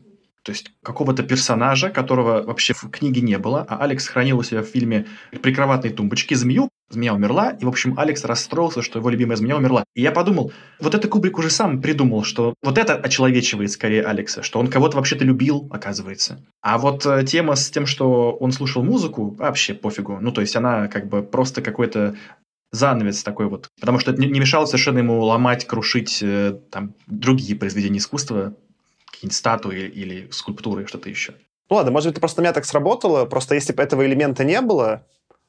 То 0.47 0.51
есть 0.51 0.71
какого-то 0.81 1.23
персонажа, 1.23 1.89
которого 1.89 2.41
вообще 2.41 2.73
в 2.73 2.89
книге 2.89 3.19
не 3.19 3.37
было, 3.37 3.65
а 3.67 3.83
Алекс 3.83 4.07
хранил 4.07 4.39
у 4.39 4.43
себя 4.43 4.61
в 4.61 4.67
фильме 4.67 5.05
прикроватной 5.41 5.89
тумбочке 5.89 6.37
змею, 6.37 6.69
змея 6.89 7.13
умерла, 7.13 7.49
и, 7.49 7.65
в 7.65 7.67
общем, 7.67 7.99
Алекс 7.99 8.23
расстроился, 8.23 8.81
что 8.81 8.99
его 8.99 9.09
любимая 9.09 9.35
змея 9.35 9.57
умерла. 9.57 9.83
И 9.93 10.01
я 10.01 10.13
подумал, 10.13 10.53
вот 10.79 10.95
это 10.95 11.09
Кубрик 11.09 11.37
уже 11.37 11.49
сам 11.49 11.81
придумал, 11.81 12.23
что 12.23 12.53
вот 12.63 12.77
это 12.77 12.95
очеловечивает 12.95 13.71
скорее 13.71 14.03
Алекса, 14.03 14.41
что 14.41 14.59
он 14.59 14.69
кого-то 14.69 14.95
вообще-то 14.95 15.25
любил, 15.25 15.67
оказывается. 15.69 16.41
А 16.61 16.77
вот 16.77 17.05
э, 17.05 17.25
тема 17.25 17.57
с 17.57 17.69
тем, 17.69 17.85
что 17.85 18.31
он 18.31 18.53
слушал 18.53 18.85
музыку, 18.85 19.31
вообще 19.31 19.73
пофигу. 19.73 20.19
Ну, 20.21 20.31
то 20.31 20.39
есть 20.39 20.55
она 20.55 20.87
как 20.87 21.09
бы 21.09 21.23
просто 21.23 21.61
какой-то 21.61 22.15
занавес 22.71 23.21
такой 23.21 23.47
вот. 23.47 23.67
Потому 23.81 23.99
что 23.99 24.11
это 24.11 24.21
не 24.21 24.39
мешало 24.39 24.65
совершенно 24.65 24.99
ему 24.99 25.21
ломать, 25.21 25.67
крушить 25.67 26.19
э, 26.21 26.57
там 26.71 26.93
другие 27.05 27.59
произведения 27.59 27.97
искусства, 27.97 28.55
какие-нибудь 29.17 29.35
статуи 29.35 29.81
или 29.87 30.27
скульптуры, 30.31 30.85
что-то 30.85 31.09
еще. 31.09 31.33
Ну 31.69 31.75
ладно, 31.75 31.91
может 31.91 32.07
быть, 32.07 32.13
это 32.13 32.21
просто 32.21 32.41
у 32.41 32.43
меня 32.43 32.53
так 32.53 32.65
сработало, 32.65 33.25
просто 33.25 33.55
если 33.55 33.73
бы 33.73 33.83
этого 33.83 34.05
элемента 34.05 34.43
не 34.43 34.61
было, 34.61 35.03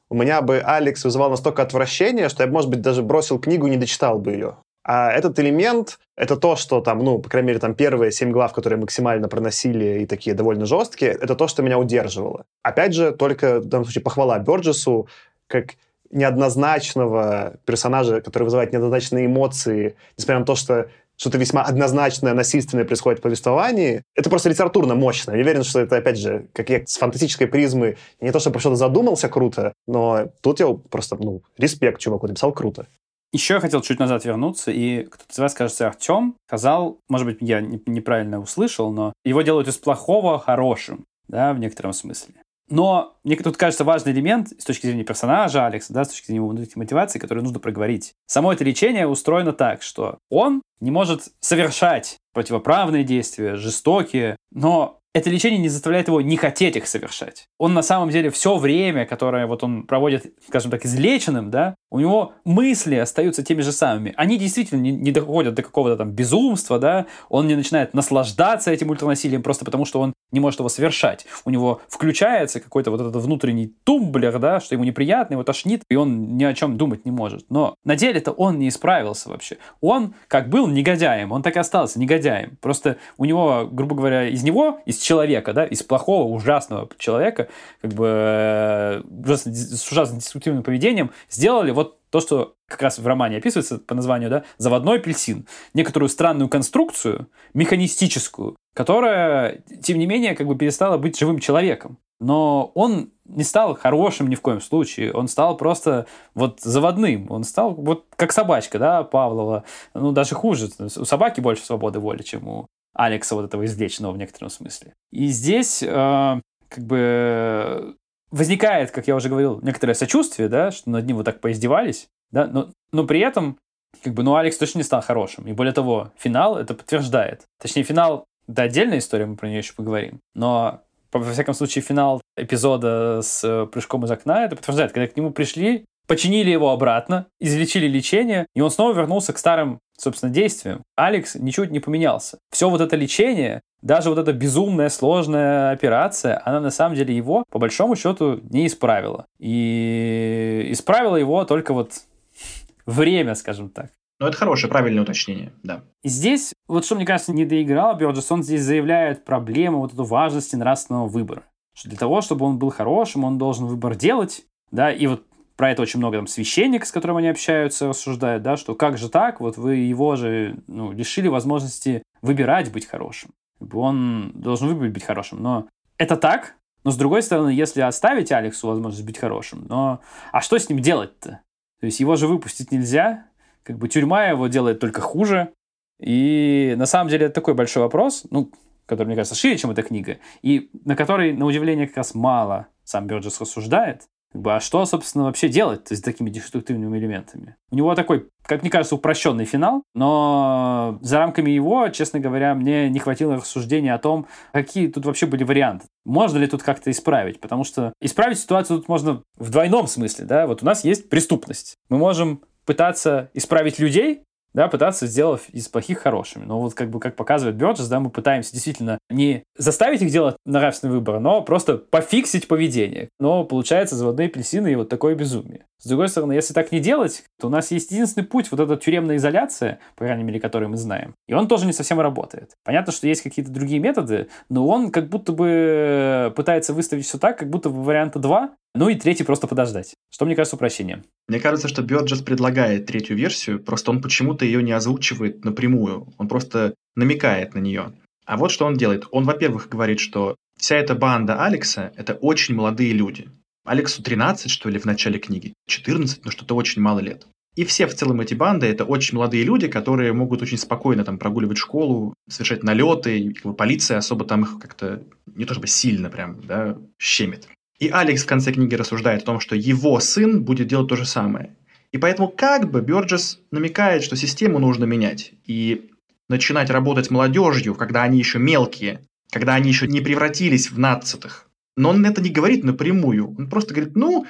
у 0.09 0.15
меня 0.15 0.41
бы 0.41 0.59
Алекс 0.59 1.03
вызывал 1.03 1.29
настолько 1.29 1.61
отвращение, 1.61 2.29
что 2.29 2.43
я, 2.43 2.49
может 2.49 2.69
быть, 2.69 2.81
даже 2.81 3.03
бросил 3.03 3.39
книгу 3.39 3.67
и 3.67 3.69
не 3.69 3.77
дочитал 3.77 4.19
бы 4.19 4.31
ее. 4.31 4.57
А 4.83 5.11
этот 5.11 5.37
элемент— 5.39 5.99
это 6.15 6.35
то, 6.35 6.55
что 6.55 6.81
там, 6.81 6.99
ну, 6.99 7.19
по 7.19 7.29
крайней 7.29 7.49
мере, 7.49 7.59
там 7.59 7.75
первые 7.75 8.11
семь 8.11 8.31
глав, 8.31 8.53
которые 8.53 8.79
максимально 8.79 9.27
проносили 9.27 10.01
и 10.01 10.05
такие 10.07 10.35
довольно 10.35 10.65
жесткие, 10.65 11.11
это 11.11 11.35
то, 11.35 11.47
что 11.47 11.61
меня 11.61 11.77
удерживало. 11.77 12.45
Опять 12.63 12.93
же, 12.95 13.11
только 13.11 13.59
в 13.59 13.65
данном 13.65 13.85
случае 13.85 14.03
похвала 14.03 14.39
Бёрджесу, 14.39 15.07
как 15.47 15.75
неоднозначного 16.09 17.57
персонажа, 17.65 18.21
который 18.21 18.45
вызывает 18.45 18.73
неоднозначные 18.73 19.27
эмоции, 19.27 19.95
несмотря 20.17 20.39
на 20.39 20.45
то, 20.45 20.55
что 20.55 20.89
что-то 21.19 21.37
весьма 21.37 21.63
однозначное, 21.63 22.33
насильственное 22.33 22.85
происходит 22.85 23.19
в 23.19 23.23
повествовании, 23.23 24.03
это 24.15 24.29
просто 24.29 24.49
литературно 24.49 24.95
мощно. 24.95 25.31
Я 25.31 25.41
уверен, 25.41 25.63
что 25.63 25.81
это, 25.81 25.97
опять 25.97 26.17
же, 26.17 26.47
как 26.53 26.69
я 26.69 26.85
с 26.85 26.97
фантастической 26.97 27.47
призмы, 27.47 27.97
не 28.21 28.31
то, 28.31 28.39
что 28.39 28.51
про 28.51 28.59
что-то 28.59 28.77
задумался 28.77 29.27
круто, 29.27 29.73
но 29.85 30.29
тут 30.41 30.61
я 30.61 30.67
просто, 30.89 31.17
ну, 31.17 31.43
респект 31.57 31.99
чуваку, 31.99 32.27
написал 32.27 32.53
круто. 32.53 32.87
Еще 33.31 33.55
я 33.55 33.59
хотел 33.59 33.81
чуть 33.81 33.99
назад 33.99 34.25
вернуться, 34.25 34.71
и 34.71 35.03
кто-то 35.03 35.31
из 35.31 35.37
вас, 35.37 35.53
кажется, 35.53 35.87
Артем 35.87 36.35
сказал, 36.47 36.97
может 37.09 37.27
быть, 37.27 37.37
я 37.41 37.61
неправильно 37.61 38.39
услышал, 38.39 38.91
но 38.91 39.13
его 39.23 39.41
делают 39.41 39.67
из 39.67 39.77
плохого 39.77 40.39
хорошим, 40.39 41.05
да, 41.27 41.53
в 41.53 41.59
некотором 41.59 41.93
смысле. 41.93 42.35
Но 42.69 43.17
мне 43.23 43.35
тут 43.35 43.57
кажется 43.57 43.83
важный 43.83 44.11
элемент 44.11 44.49
с 44.49 44.63
точки 44.63 44.85
зрения 44.85 45.03
персонажа 45.03 45.65
Алекса, 45.65 45.93
да, 45.93 46.03
с 46.03 46.09
точки 46.09 46.27
зрения 46.27 46.45
его 46.45 46.55
мотивации, 46.75 47.19
который 47.19 47.43
нужно 47.43 47.59
проговорить. 47.59 48.13
Само 48.27 48.53
это 48.53 48.63
лечение 48.63 49.07
устроено 49.07 49.53
так, 49.53 49.81
что 49.81 50.19
он 50.29 50.61
не 50.79 50.91
может 50.91 51.29
совершать 51.39 52.17
противоправные 52.33 53.03
действия, 53.03 53.55
жестокие, 53.55 54.35
но 54.51 54.99
это 55.13 55.29
лечение 55.29 55.59
не 55.59 55.69
заставляет 55.69 56.07
его 56.07 56.21
не 56.21 56.37
хотеть 56.37 56.75
их 56.75 56.87
совершать. 56.87 57.47
Он 57.57 57.73
на 57.73 57.81
самом 57.81 58.09
деле 58.09 58.29
все 58.29 58.57
время, 58.57 59.05
которое 59.05 59.47
вот 59.47 59.63
он 59.63 59.83
проводит, 59.83 60.33
скажем 60.47 60.69
так, 60.69 60.85
излеченным, 60.85 61.49
да, 61.49 61.75
у 61.91 61.99
него 61.99 62.33
мысли 62.45 62.95
остаются 62.95 63.43
теми 63.43 63.61
же 63.61 63.71
самыми. 63.71 64.13
Они 64.15 64.37
действительно 64.37 64.79
не, 64.79 64.91
не 64.91 65.11
доходят 65.11 65.55
до 65.55 65.63
какого-то 65.63 65.97
там 65.97 66.11
безумства, 66.11 66.79
да, 66.79 67.07
он 67.29 67.47
не 67.47 67.55
начинает 67.55 67.93
наслаждаться 67.93 68.71
этим 68.71 68.89
ультранасилием 68.89 69.41
просто 69.41 69.65
потому, 69.65 69.85
что 69.85 69.99
он 70.01 70.13
не 70.31 70.39
может 70.39 70.59
его 70.59 70.69
совершать. 70.69 71.25
У 71.45 71.49
него 71.49 71.81
включается 71.87 72.59
какой-то 72.59 72.91
вот 72.91 73.01
этот 73.01 73.15
внутренний 73.15 73.73
тумблер, 73.83 74.37
да, 74.39 74.59
что 74.59 74.75
ему 74.75 74.83
неприятно, 74.83 75.33
его 75.33 75.43
тошнит, 75.43 75.81
и 75.89 75.95
он 75.95 76.37
ни 76.37 76.43
о 76.43 76.53
чем 76.53 76.77
думать 76.77 77.05
не 77.05 77.11
может. 77.11 77.45
Но 77.49 77.75
на 77.83 77.95
деле-то 77.95 78.31
он 78.31 78.59
не 78.59 78.69
исправился 78.69 79.29
вообще. 79.29 79.57
Он 79.81 80.13
как 80.27 80.49
был 80.49 80.67
негодяем, 80.67 81.31
он 81.31 81.41
так 81.41 81.55
и 81.55 81.59
остался 81.59 81.99
негодяем. 81.99 82.57
Просто 82.61 82.97
у 83.17 83.25
него, 83.25 83.67
грубо 83.71 83.95
говоря, 83.95 84.27
из 84.27 84.43
него, 84.43 84.79
из 84.85 84.99
человека, 84.99 85.53
да, 85.53 85.65
из 85.65 85.81
плохого, 85.81 86.31
ужасного 86.31 86.87
человека, 86.97 87.47
как 87.81 87.93
бы 87.93 88.07
э, 88.07 89.01
с 89.35 89.91
ужасным 89.91 90.19
деструктивным 90.19 90.63
поведением, 90.63 91.11
сделали 91.29 91.71
то, 92.09 92.19
что 92.19 92.55
как 92.67 92.81
раз 92.81 92.99
в 92.99 93.05
романе 93.07 93.37
описывается 93.37 93.77
по 93.79 93.95
названию, 93.95 94.29
да, 94.29 94.43
заводной 94.57 94.97
апельсин. 94.97 95.45
Некоторую 95.73 96.09
странную 96.09 96.49
конструкцию, 96.49 97.29
механистическую, 97.53 98.55
которая, 98.75 99.61
тем 99.83 99.99
не 99.99 100.07
менее, 100.07 100.35
как 100.35 100.47
бы 100.47 100.55
перестала 100.55 100.97
быть 100.97 101.17
живым 101.19 101.39
человеком. 101.39 101.97
но 102.19 102.71
он 102.75 103.11
не 103.25 103.43
стал 103.43 103.75
хорошим 103.75 104.27
ни 104.27 104.35
в 104.35 104.41
коем 104.41 104.59
случае. 104.59 105.13
Он 105.13 105.27
стал 105.27 105.55
просто 105.55 106.05
вот 106.33 106.59
заводным. 106.61 107.27
Он 107.29 107.43
стал 107.43 107.73
вот 107.73 108.05
как 108.15 108.31
собачка, 108.31 108.79
да, 108.79 109.03
Павлова. 109.03 109.63
Ну, 109.93 110.11
даже 110.11 110.35
хуже. 110.35 110.69
У 110.79 111.05
собаки 111.05 111.39
больше 111.39 111.63
свободы 111.63 111.99
воли, 111.99 112.23
чем 112.23 112.47
у 112.47 112.67
Алекса 112.93 113.35
вот 113.35 113.45
этого 113.45 113.65
извлеченного 113.65 114.13
в 114.13 114.17
некотором 114.17 114.49
смысле. 114.49 114.93
И 115.11 115.27
здесь 115.27 115.83
э, 115.83 116.41
как 116.67 116.83
бы 116.83 117.95
возникает, 118.31 118.91
как 118.91 119.07
я 119.07 119.15
уже 119.15 119.29
говорил, 119.29 119.59
некоторое 119.61 119.93
сочувствие, 119.93 120.49
да, 120.49 120.71
что 120.71 120.89
над 120.89 121.05
ним 121.05 121.17
вот 121.17 121.25
так 121.25 121.39
поиздевались, 121.39 122.07
да, 122.31 122.47
но, 122.47 122.69
но 122.91 123.05
при 123.05 123.19
этом 123.19 123.57
как 124.03 124.13
бы, 124.13 124.23
ну, 124.23 124.35
Алекс 124.35 124.57
точно 124.57 124.79
не 124.79 124.83
стал 124.83 125.01
хорошим. 125.01 125.47
И 125.47 125.53
более 125.53 125.73
того, 125.73 126.11
финал 126.17 126.57
это 126.57 126.73
подтверждает. 126.73 127.43
Точнее, 127.59 127.83
финал, 127.83 128.25
да, 128.47 128.63
отдельная 128.63 128.99
история, 128.99 129.25
мы 129.25 129.35
про 129.35 129.47
нее 129.47 129.59
еще 129.59 129.73
поговорим. 129.73 130.19
Но, 130.35 130.81
во 131.11 131.31
всяком 131.31 131.53
случае, 131.53 131.81
финал 131.81 132.21
эпизода 132.37 133.21
с 133.23 133.43
э, 133.43 133.65
прыжком 133.65 134.05
из 134.05 134.11
окна 134.11 134.45
это 134.45 134.55
подтверждает. 134.55 134.91
Когда 134.91 135.07
к 135.07 135.17
нему 135.17 135.31
пришли, 135.31 135.85
починили 136.07 136.49
его 136.49 136.71
обратно, 136.71 137.27
излечили 137.39 137.87
лечение, 137.87 138.45
и 138.55 138.61
он 138.61 138.71
снова 138.71 138.93
вернулся 138.93 139.33
к 139.33 139.37
старым, 139.37 139.79
собственно, 139.97 140.31
действиям. 140.31 140.83
Алекс 140.95 141.35
ничего 141.35 141.65
не 141.65 141.79
поменялся. 141.79 142.39
Все 142.51 142.69
вот 142.69 142.81
это 142.81 142.95
лечение, 142.95 143.61
даже 143.81 144.09
вот 144.09 144.17
эта 144.17 144.33
безумная, 144.33 144.89
сложная 144.89 145.71
операция, 145.71 146.41
она 146.45 146.59
на 146.59 146.71
самом 146.71 146.95
деле 146.95 147.15
его, 147.15 147.43
по 147.49 147.59
большому 147.59 147.95
счету, 147.95 148.39
не 148.49 148.67
исправила. 148.67 149.25
И 149.39 150.67
исправила 150.69 151.15
его 151.15 151.45
только 151.45 151.73
вот 151.73 151.93
время, 152.85 153.35
скажем 153.35 153.69
так. 153.69 153.91
Ну, 154.19 154.27
это 154.27 154.35
хорошее, 154.35 154.69
правильное 154.69 155.03
уточнение, 155.03 155.53
да. 155.63 155.81
И 156.03 156.09
здесь, 156.09 156.53
вот 156.67 156.83
что 156.83 156.95
мне 156.95 157.05
кажется, 157.05 157.31
не 157.31 157.45
доиграл 157.45 157.95
Бёрджес, 157.95 158.29
он 158.31 158.43
здесь 158.43 158.61
заявляет 158.61 159.23
проблему 159.23 159.79
вот 159.79 159.93
эту 159.93 160.03
важности 160.03 160.57
нравственного 160.57 161.07
выбора. 161.07 161.43
Что 161.73 161.87
для 161.87 161.97
того, 161.97 162.19
чтобы 162.19 162.45
он 162.45 162.59
был 162.59 162.69
хорошим, 162.69 163.23
он 163.23 163.37
должен 163.37 163.65
выбор 163.65 163.95
делать, 163.95 164.43
да, 164.71 164.91
и 164.91 165.07
вот 165.07 165.23
про 165.55 165.71
это 165.71 165.81
очень 165.81 165.99
много 165.99 166.17
там 166.17 166.27
священник, 166.27 166.85
с 166.85 166.91
которым 166.91 167.17
они 167.17 167.29
общаются, 167.29 167.87
рассуждают, 167.87 168.43
да, 168.43 168.57
что 168.57 168.75
как 168.75 168.97
же 168.97 169.09
так, 169.09 169.39
вот 169.39 169.57
вы 169.57 169.75
его 169.75 170.17
же 170.17 170.57
ну, 170.67 170.91
лишили 170.91 171.29
возможности 171.29 172.03
выбирать 172.21 172.71
быть 172.71 172.85
хорошим. 172.85 173.31
Он 173.73 174.31
должен 174.33 174.67
выбрать 174.67 174.91
быть 174.91 175.03
хорошим. 175.03 175.41
Но 175.41 175.67
это 175.97 176.15
так, 176.17 176.55
но 176.83 176.91
с 176.91 176.97
другой 176.97 177.21
стороны, 177.21 177.49
если 177.49 177.81
оставить 177.81 178.31
Алексу 178.31 178.67
возможность 178.67 179.05
быть 179.05 179.17
хорошим, 179.17 179.65
но 179.67 180.01
а 180.31 180.41
что 180.41 180.57
с 180.57 180.69
ним 180.69 180.79
делать-то? 180.79 181.41
То 181.79 181.85
есть 181.85 181.99
его 181.99 182.15
же 182.15 182.27
выпустить 182.27 182.71
нельзя, 182.71 183.25
как 183.63 183.77
бы 183.77 183.87
тюрьма 183.87 184.25
его 184.25 184.47
делает 184.47 184.79
только 184.79 185.01
хуже. 185.01 185.53
И 185.99 186.75
на 186.77 186.85
самом 186.85 187.09
деле 187.09 187.25
это 187.25 187.35
такой 187.35 187.53
большой 187.53 187.83
вопрос, 187.83 188.25
ну, 188.29 188.51
который, 188.85 189.07
мне 189.07 189.15
кажется, 189.15 189.35
шире, 189.35 189.57
чем 189.57 189.71
эта 189.71 189.83
книга, 189.83 190.17
и 190.41 190.71
на 190.85 190.95
который, 190.95 191.33
на 191.33 191.45
удивление, 191.45 191.87
как 191.87 191.97
раз 191.97 192.15
мало 192.15 192.67
сам 192.83 193.05
Бёрджес 193.05 193.39
рассуждает. 193.39 194.07
Как 194.31 194.41
бы, 194.41 194.55
а 194.55 194.59
что, 194.59 194.85
собственно, 194.85 195.23
вообще 195.25 195.49
делать 195.49 195.91
с 195.91 196.01
такими 196.01 196.29
деструктивными 196.29 196.97
элементами? 196.97 197.55
У 197.71 197.75
него 197.75 197.95
такой, 197.95 198.29
как 198.43 198.61
мне 198.61 198.69
кажется, 198.69 198.95
упрощенный 198.95 199.45
финал, 199.45 199.83
но 199.95 200.99
за 201.01 201.17
рамками 201.17 201.49
его, 201.49 201.89
честно 201.89 202.19
говоря, 202.19 202.53
мне 202.53 202.89
не 202.89 202.99
хватило 202.99 203.37
рассуждения 203.37 203.93
о 203.93 203.97
том, 203.97 204.27
какие 204.53 204.87
тут 204.87 205.05
вообще 205.05 205.25
были 205.25 205.43
варианты. 205.43 205.87
Можно 206.05 206.37
ли 206.37 206.47
тут 206.47 206.61
как-то 206.61 206.91
исправить? 206.91 207.41
Потому 207.41 207.63
что 207.63 207.93
исправить 208.01 208.39
ситуацию 208.39 208.77
тут 208.77 208.87
можно 208.87 209.23
в 209.37 209.49
двойном 209.49 209.87
смысле. 209.87 210.25
Да? 210.25 210.45
Вот 210.45 210.61
у 210.61 210.65
нас 210.65 210.83
есть 210.83 211.09
преступность. 211.09 211.75
Мы 211.89 211.97
можем 211.97 212.43
пытаться 212.65 213.31
исправить 213.33 213.79
людей, 213.79 214.21
да, 214.53 214.67
пытаться 214.67 215.07
сделать 215.07 215.43
из 215.51 215.67
плохих 215.67 215.99
хорошими. 215.99 216.45
Но 216.45 216.59
вот 216.59 216.73
как 216.73 216.89
бы, 216.89 216.99
как 216.99 217.15
показывает 217.15 217.55
Бёрджес, 217.57 217.87
да, 217.87 217.99
мы 217.99 218.09
пытаемся 218.09 218.51
действительно 218.51 218.99
не 219.09 219.43
заставить 219.57 220.01
их 220.01 220.11
делать 220.11 220.35
нравственный 220.45 220.93
выбор, 220.93 221.19
но 221.19 221.41
просто 221.41 221.77
пофиксить 221.77 222.47
поведение. 222.47 223.09
Но 223.19 223.43
получается 223.43 223.95
заводные 223.95 224.27
апельсины 224.27 224.71
и 224.71 224.75
вот 224.75 224.89
такое 224.89 225.15
безумие. 225.15 225.65
С 225.81 225.87
другой 225.87 226.09
стороны, 226.09 226.33
если 226.33 226.53
так 226.53 226.71
не 226.71 226.79
делать, 226.79 227.23
то 227.39 227.47
у 227.47 227.49
нас 227.49 227.71
есть 227.71 227.91
единственный 227.91 228.25
путь, 228.25 228.51
вот 228.51 228.59
эта 228.59 228.75
тюремная 228.75 229.15
изоляция, 229.15 229.79
по 229.95 230.05
крайней 230.05 230.23
мере, 230.23 230.39
который 230.39 230.67
мы 230.67 230.75
знаем. 230.75 231.13
И 231.27 231.33
он 231.33 231.47
тоже 231.47 231.65
не 231.65 231.73
совсем 231.73 232.01
работает. 232.01 232.51
Понятно, 232.65 232.91
что 232.91 233.07
есть 233.07 233.21
какие-то 233.21 233.51
другие 233.51 233.79
методы, 233.79 234.27
но 234.49 234.67
он 234.67 234.91
как 234.91 235.07
будто 235.07 235.31
бы 235.31 236.33
пытается 236.35 236.73
выставить 236.73 237.05
все 237.05 237.17
так, 237.17 237.37
как 237.39 237.49
будто 237.49 237.69
бы 237.69 237.81
варианта 237.81 238.19
два, 238.19 238.51
ну 238.75 238.89
и 238.89 238.95
третий 238.95 239.23
просто 239.23 239.47
подождать. 239.47 239.95
Что 240.11 240.25
мне 240.25 240.35
кажется 240.35 240.55
упрощением. 240.55 241.03
Мне 241.27 241.39
кажется, 241.39 241.67
что 241.67 241.81
Бёрджес 241.81 242.21
предлагает 242.21 242.85
третью 242.85 243.17
версию, 243.17 243.63
просто 243.63 243.91
он 243.91 244.01
почему-то 244.01 244.45
ее 244.45 244.61
не 244.61 244.71
озвучивает 244.71 245.43
напрямую. 245.43 246.13
Он 246.17 246.27
просто 246.27 246.75
намекает 246.95 247.55
на 247.55 247.59
нее. 247.59 247.93
А 248.25 248.37
вот 248.37 248.51
что 248.51 248.65
он 248.65 248.75
делает. 248.75 249.07
Он, 249.11 249.23
во-первых, 249.23 249.69
говорит, 249.69 249.99
что 249.99 250.35
вся 250.57 250.75
эта 250.75 250.93
банда 250.93 251.43
Алекса– 251.43 251.91
это 251.95 252.13
очень 252.13 252.55
молодые 252.55 252.93
люди. 252.93 253.27
Алексу 253.65 254.03
13, 254.03 254.51
что 254.51 254.69
ли, 254.69 254.79
в 254.79 254.85
начале 254.85 255.19
книги, 255.19 255.53
14, 255.67 256.25
ну 256.25 256.31
что-то 256.31 256.55
очень 256.55 256.81
мало 256.81 256.99
лет. 256.99 257.27
И 257.55 257.65
все 257.65 257.87
в 257.87 257.93
целом 257.93 258.21
эти 258.21 258.35
банды– 258.35 258.65
это 258.67 258.85
очень 258.85 259.15
молодые 259.15 259.43
люди, 259.43 259.67
которые 259.67 260.13
могут 260.13 260.41
очень 260.41 260.57
спокойно 260.57 261.03
там 261.03 261.17
прогуливать 261.17 261.57
школу, 261.57 262.13
совершать 262.29 262.63
налеты, 262.63 263.19
и 263.19 263.33
полиция 263.33 263.97
особо 263.97 264.25
там 264.25 264.43
их 264.43 264.59
как-то 264.59 265.03
не 265.25 265.45
то 265.45 265.53
чтобы 265.53 265.67
сильно 265.67 266.09
прям, 266.09 266.41
да, 266.41 266.77
щемит. 266.97 267.47
И 267.79 267.87
Алекс 267.87 268.23
в 268.23 268.27
конце 268.27 268.51
книги 268.51 268.75
рассуждает 268.75 269.23
о 269.23 269.25
том, 269.25 269.39
что 269.39 269.55
его 269.55 269.99
сын 269.99 270.43
будет 270.43 270.67
делать 270.67 270.89
то 270.89 270.95
же 270.95 271.05
самое. 271.05 271.55
И 271.91 271.97
поэтому 271.97 272.27
как 272.27 272.69
бы 272.69 272.81
Бёрджес 272.81 273.39
намекает, 273.51 274.03
что 274.03 274.15
систему 274.15 274.59
нужно 274.59 274.83
менять 274.83 275.31
и 275.45 275.89
начинать 276.27 276.69
работать 276.69 277.09
молодежью, 277.09 277.75
когда 277.75 278.03
они 278.03 278.19
еще 278.19 278.37
мелкие, 278.37 279.01
когда 279.31 279.55
они 279.55 279.69
еще 279.69 279.87
не 279.87 280.01
превратились 280.01 280.69
в 280.69 280.77
нацатых. 280.77 281.49
Но 281.77 281.89
он 281.89 282.05
это 282.05 282.21
не 282.21 282.29
говорит 282.29 282.63
напрямую. 282.63 283.35
Он 283.37 283.49
просто 283.49 283.73
говорит, 283.73 283.95
ну, 283.95 284.27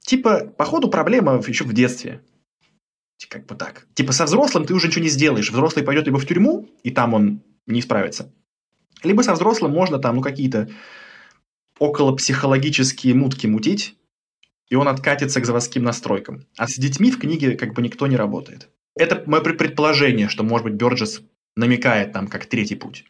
типа, 0.00 0.52
походу 0.56 0.88
проблема 0.88 1.42
еще 1.46 1.64
в 1.64 1.72
детстве. 1.72 2.22
Как 3.28 3.46
бы 3.46 3.56
так. 3.56 3.86
Типа 3.94 4.12
со 4.12 4.24
взрослым 4.24 4.64
ты 4.64 4.74
уже 4.74 4.86
ничего 4.86 5.02
не 5.02 5.08
сделаешь. 5.08 5.50
Взрослый 5.50 5.84
пойдет 5.84 6.06
либо 6.06 6.18
в 6.18 6.26
тюрьму, 6.26 6.68
и 6.84 6.90
там 6.90 7.14
он 7.14 7.42
не 7.66 7.82
справится. 7.82 8.32
Либо 9.02 9.22
со 9.22 9.34
взрослым 9.34 9.72
можно 9.72 9.98
там, 9.98 10.16
ну, 10.16 10.22
какие-то 10.22 10.68
около 11.78 12.14
психологические 12.14 13.14
мутки 13.14 13.46
мутить, 13.46 13.96
и 14.68 14.74
он 14.74 14.88
откатится 14.88 15.40
к 15.40 15.46
заводским 15.46 15.82
настройкам. 15.84 16.46
А 16.56 16.66
с 16.66 16.76
детьми 16.76 17.10
в 17.10 17.18
книге 17.18 17.56
как 17.56 17.74
бы 17.74 17.82
никто 17.82 18.06
не 18.06 18.16
работает. 18.16 18.68
Это 18.96 19.22
мое 19.26 19.42
предположение, 19.42 20.28
что, 20.28 20.42
может 20.42 20.64
быть, 20.64 20.74
Бёрджес 20.74 21.22
намекает 21.56 22.12
там 22.12 22.28
как 22.28 22.46
третий 22.46 22.76
путь. 22.76 23.04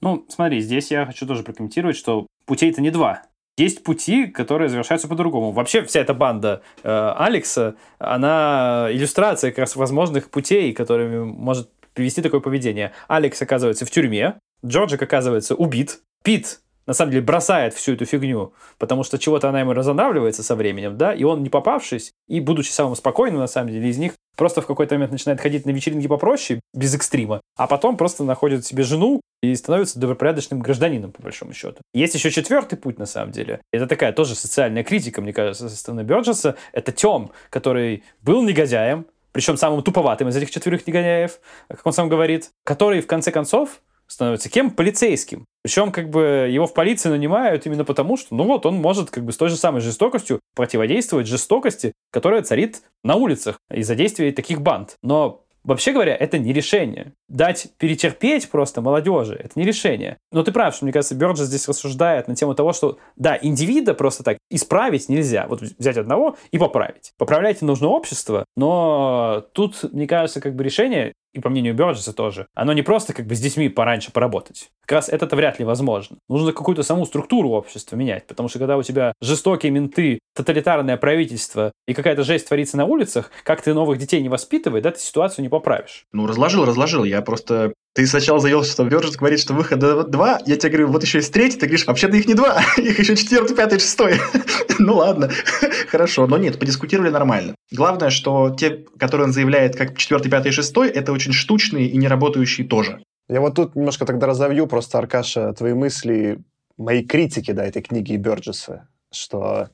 Ну, 0.00 0.26
смотри, 0.28 0.60
здесь 0.60 0.90
я 0.90 1.06
хочу 1.06 1.26
тоже 1.26 1.42
прокомментировать, 1.42 1.96
что 1.96 2.26
путей-то 2.44 2.80
не 2.80 2.90
два. 2.90 3.22
Есть 3.56 3.84
пути, 3.84 4.26
которые 4.26 4.68
завершаются 4.68 5.08
по-другому. 5.08 5.52
Вообще 5.52 5.82
вся 5.84 6.00
эта 6.00 6.14
банда 6.14 6.62
э, 6.82 7.14
Алекса, 7.18 7.76
она 7.98 8.88
иллюстрация 8.90 9.50
как 9.50 9.58
раз 9.58 9.76
возможных 9.76 10.30
путей, 10.30 10.72
которыми 10.72 11.24
может 11.24 11.70
привести 11.92 12.22
такое 12.22 12.40
поведение. 12.40 12.92
Алекс 13.08 13.40
оказывается 13.42 13.84
в 13.84 13.90
тюрьме, 13.90 14.38
Джорджик 14.64 15.02
оказывается 15.02 15.54
убит, 15.54 16.00
Пит 16.24 16.61
на 16.86 16.94
самом 16.94 17.12
деле 17.12 17.22
бросает 17.22 17.74
всю 17.74 17.92
эту 17.92 18.04
фигню, 18.04 18.52
потому 18.78 19.04
что 19.04 19.18
чего-то 19.18 19.48
она 19.48 19.60
ему 19.60 19.72
разонравливается 19.72 20.42
со 20.42 20.56
временем, 20.56 20.96
да, 20.96 21.14
и 21.14 21.24
он 21.24 21.42
не 21.42 21.48
попавшись, 21.48 22.12
и 22.28 22.40
будучи 22.40 22.70
самым 22.70 22.96
спокойным, 22.96 23.40
на 23.40 23.46
самом 23.46 23.70
деле, 23.70 23.88
из 23.88 23.98
них, 23.98 24.14
просто 24.36 24.62
в 24.62 24.66
какой-то 24.66 24.94
момент 24.94 25.12
начинает 25.12 25.40
ходить 25.40 25.66
на 25.66 25.70
вечеринки 25.70 26.06
попроще, 26.06 26.60
без 26.74 26.94
экстрима, 26.94 27.40
а 27.56 27.66
потом 27.66 27.96
просто 27.96 28.24
находит 28.24 28.64
себе 28.66 28.82
жену 28.82 29.20
и 29.42 29.54
становится 29.54 29.98
добропорядочным 29.98 30.60
гражданином, 30.60 31.12
по 31.12 31.22
большому 31.22 31.52
счету. 31.52 31.82
Есть 31.92 32.14
еще 32.14 32.30
четвертый 32.30 32.76
путь, 32.76 32.98
на 32.98 33.06
самом 33.06 33.32
деле. 33.32 33.60
Это 33.72 33.86
такая 33.86 34.12
тоже 34.12 34.34
социальная 34.34 34.84
критика, 34.84 35.20
мне 35.20 35.32
кажется, 35.32 35.68
со 35.68 35.76
стороны 35.76 36.02
Бёрджеса. 36.02 36.56
Это 36.72 36.92
Тем, 36.92 37.30
который 37.50 38.04
был 38.22 38.42
негодяем, 38.42 39.06
причем 39.32 39.56
самым 39.56 39.82
туповатым 39.82 40.28
из 40.28 40.36
этих 40.36 40.50
четверых 40.50 40.86
негодяев, 40.86 41.40
как 41.68 41.84
он 41.84 41.92
сам 41.92 42.08
говорит, 42.08 42.50
который, 42.64 43.00
в 43.00 43.06
конце 43.06 43.32
концов, 43.32 43.80
становится 44.12 44.48
кем? 44.48 44.70
Полицейским. 44.70 45.46
Причем 45.62 45.92
как 45.92 46.10
бы 46.10 46.48
его 46.50 46.66
в 46.66 46.74
полиции 46.74 47.08
нанимают 47.08 47.66
именно 47.66 47.84
потому, 47.84 48.16
что 48.16 48.34
ну 48.34 48.44
вот 48.44 48.66
он 48.66 48.76
может 48.76 49.10
как 49.10 49.24
бы 49.24 49.32
с 49.32 49.36
той 49.36 49.48
же 49.48 49.56
самой 49.56 49.80
жестокостью 49.80 50.40
противодействовать 50.54 51.26
жестокости, 51.26 51.92
которая 52.10 52.42
царит 52.42 52.82
на 53.04 53.14
улицах 53.14 53.58
из-за 53.70 53.94
действия 53.94 54.32
таких 54.32 54.60
банд. 54.60 54.96
Но 55.02 55.42
Вообще 55.64 55.92
говоря, 55.92 56.16
это 56.16 56.38
не 56.38 56.52
решение. 56.52 57.12
Дать 57.28 57.68
перетерпеть 57.78 58.50
просто 58.50 58.80
молодежи– 58.80 59.34
это 59.44 59.52
не 59.54 59.64
решение. 59.64 60.18
Но 60.32 60.42
ты 60.42 60.50
прав, 60.50 60.74
что, 60.74 60.84
мне 60.84 60.92
кажется, 60.92 61.14
Бёрджес 61.14 61.46
здесь 61.46 61.68
рассуждает 61.68 62.26
на 62.26 62.34
тему 62.34 62.54
того, 62.54 62.72
что, 62.72 62.98
да, 63.14 63.38
индивида 63.40 63.94
просто 63.94 64.24
так 64.24 64.38
исправить 64.50 65.08
нельзя. 65.08 65.46
Вот 65.48 65.62
взять 65.62 65.96
одного 65.96 66.36
и 66.50 66.58
поправить. 66.58 67.12
Поправлять 67.16 67.62
нужно 67.62 67.88
общество, 67.88 68.44
но 68.56 69.44
тут, 69.52 69.92
мне 69.92 70.08
кажется, 70.08 70.40
как 70.40 70.56
бы 70.56 70.64
решение 70.64 71.12
и 71.32 71.40
по 71.40 71.48
мнению 71.48 71.74
Бёрджеса 71.74 72.12
тоже, 72.12 72.46
оно 72.54 72.72
не 72.72 72.82
просто 72.82 73.14
как 73.14 73.26
бы 73.26 73.34
с 73.34 73.40
детьми 73.40 73.68
пораньше 73.68 74.12
поработать. 74.12 74.70
Как 74.82 74.96
раз 74.96 75.08
это-то 75.08 75.36
вряд 75.36 75.58
ли 75.58 75.64
возможно. 75.64 76.18
Нужно 76.28 76.52
какую-то 76.52 76.82
саму 76.82 77.06
структуру 77.06 77.50
общества 77.50 77.96
менять, 77.96 78.26
потому 78.26 78.48
что 78.48 78.58
когда 78.58 78.76
у 78.76 78.82
тебя 78.82 79.12
жестокие 79.20 79.72
менты, 79.72 80.18
тоталитарное 80.34 80.96
правительство 80.96 81.72
и 81.86 81.94
какая-то 81.94 82.22
жесть 82.22 82.48
творится 82.48 82.76
на 82.76 82.84
улицах, 82.84 83.30
как 83.44 83.62
ты 83.62 83.74
новых 83.74 83.98
детей 83.98 84.20
не 84.22 84.28
воспитывай, 84.28 84.80
да, 84.80 84.90
ты 84.90 85.00
ситуацию 85.00 85.42
не 85.42 85.48
поправишь. 85.48 86.06
Ну, 86.12 86.26
разложил, 86.26 86.64
разложил. 86.64 87.04
Я 87.04 87.22
просто 87.22 87.72
Ты 87.94 88.06
сначала 88.06 88.40
заявил, 88.40 88.64
что 88.64 88.86
Virgin 88.86 89.16
говорит, 89.18 89.40
что 89.40 89.52
выхода 89.52 90.04
два, 90.04 90.38
я 90.46 90.56
тебе 90.56 90.70
говорю, 90.70 90.88
вот 90.88 91.02
еще 91.02 91.18
есть 91.18 91.32
третий, 91.32 91.58
ты 91.58 91.66
говоришь, 91.66 91.86
вообще-то 91.86 92.16
их 92.16 92.26
не 92.26 92.32
два, 92.32 92.62
их 92.78 92.98
еще 92.98 93.14
четвертый, 93.16 93.54
пятый, 93.54 93.78
шестой. 93.78 94.14
ну 94.78 94.96
ладно, 94.96 95.30
хорошо, 95.88 96.26
но 96.26 96.38
нет, 96.38 96.58
подискутировали 96.58 97.10
нормально. 97.10 97.54
Главное, 97.70 98.08
что 98.08 98.50
те, 98.50 98.86
которые 98.98 99.26
он 99.26 99.32
заявляет 99.34 99.76
как 99.76 99.98
четвертый, 99.98 100.30
пятый, 100.30 100.52
шестой, 100.52 100.88
это 100.88 101.12
очень 101.12 101.32
штучные 101.32 101.86
и 101.86 101.96
не 101.98 102.08
работающие 102.08 102.66
тоже. 102.66 103.02
Я 103.28 103.40
вот 103.40 103.54
тут 103.54 103.76
немножко 103.76 104.06
тогда 104.06 104.26
разовью 104.26 104.66
просто, 104.66 104.98
Аркаша, 104.98 105.52
твои 105.52 105.74
мысли, 105.74 106.38
мои 106.78 107.04
критики, 107.04 107.50
да, 107.50 107.66
этой 107.66 107.82
книги 107.82 108.16
Бёрджеса, 108.16 108.88
что, 109.12 109.68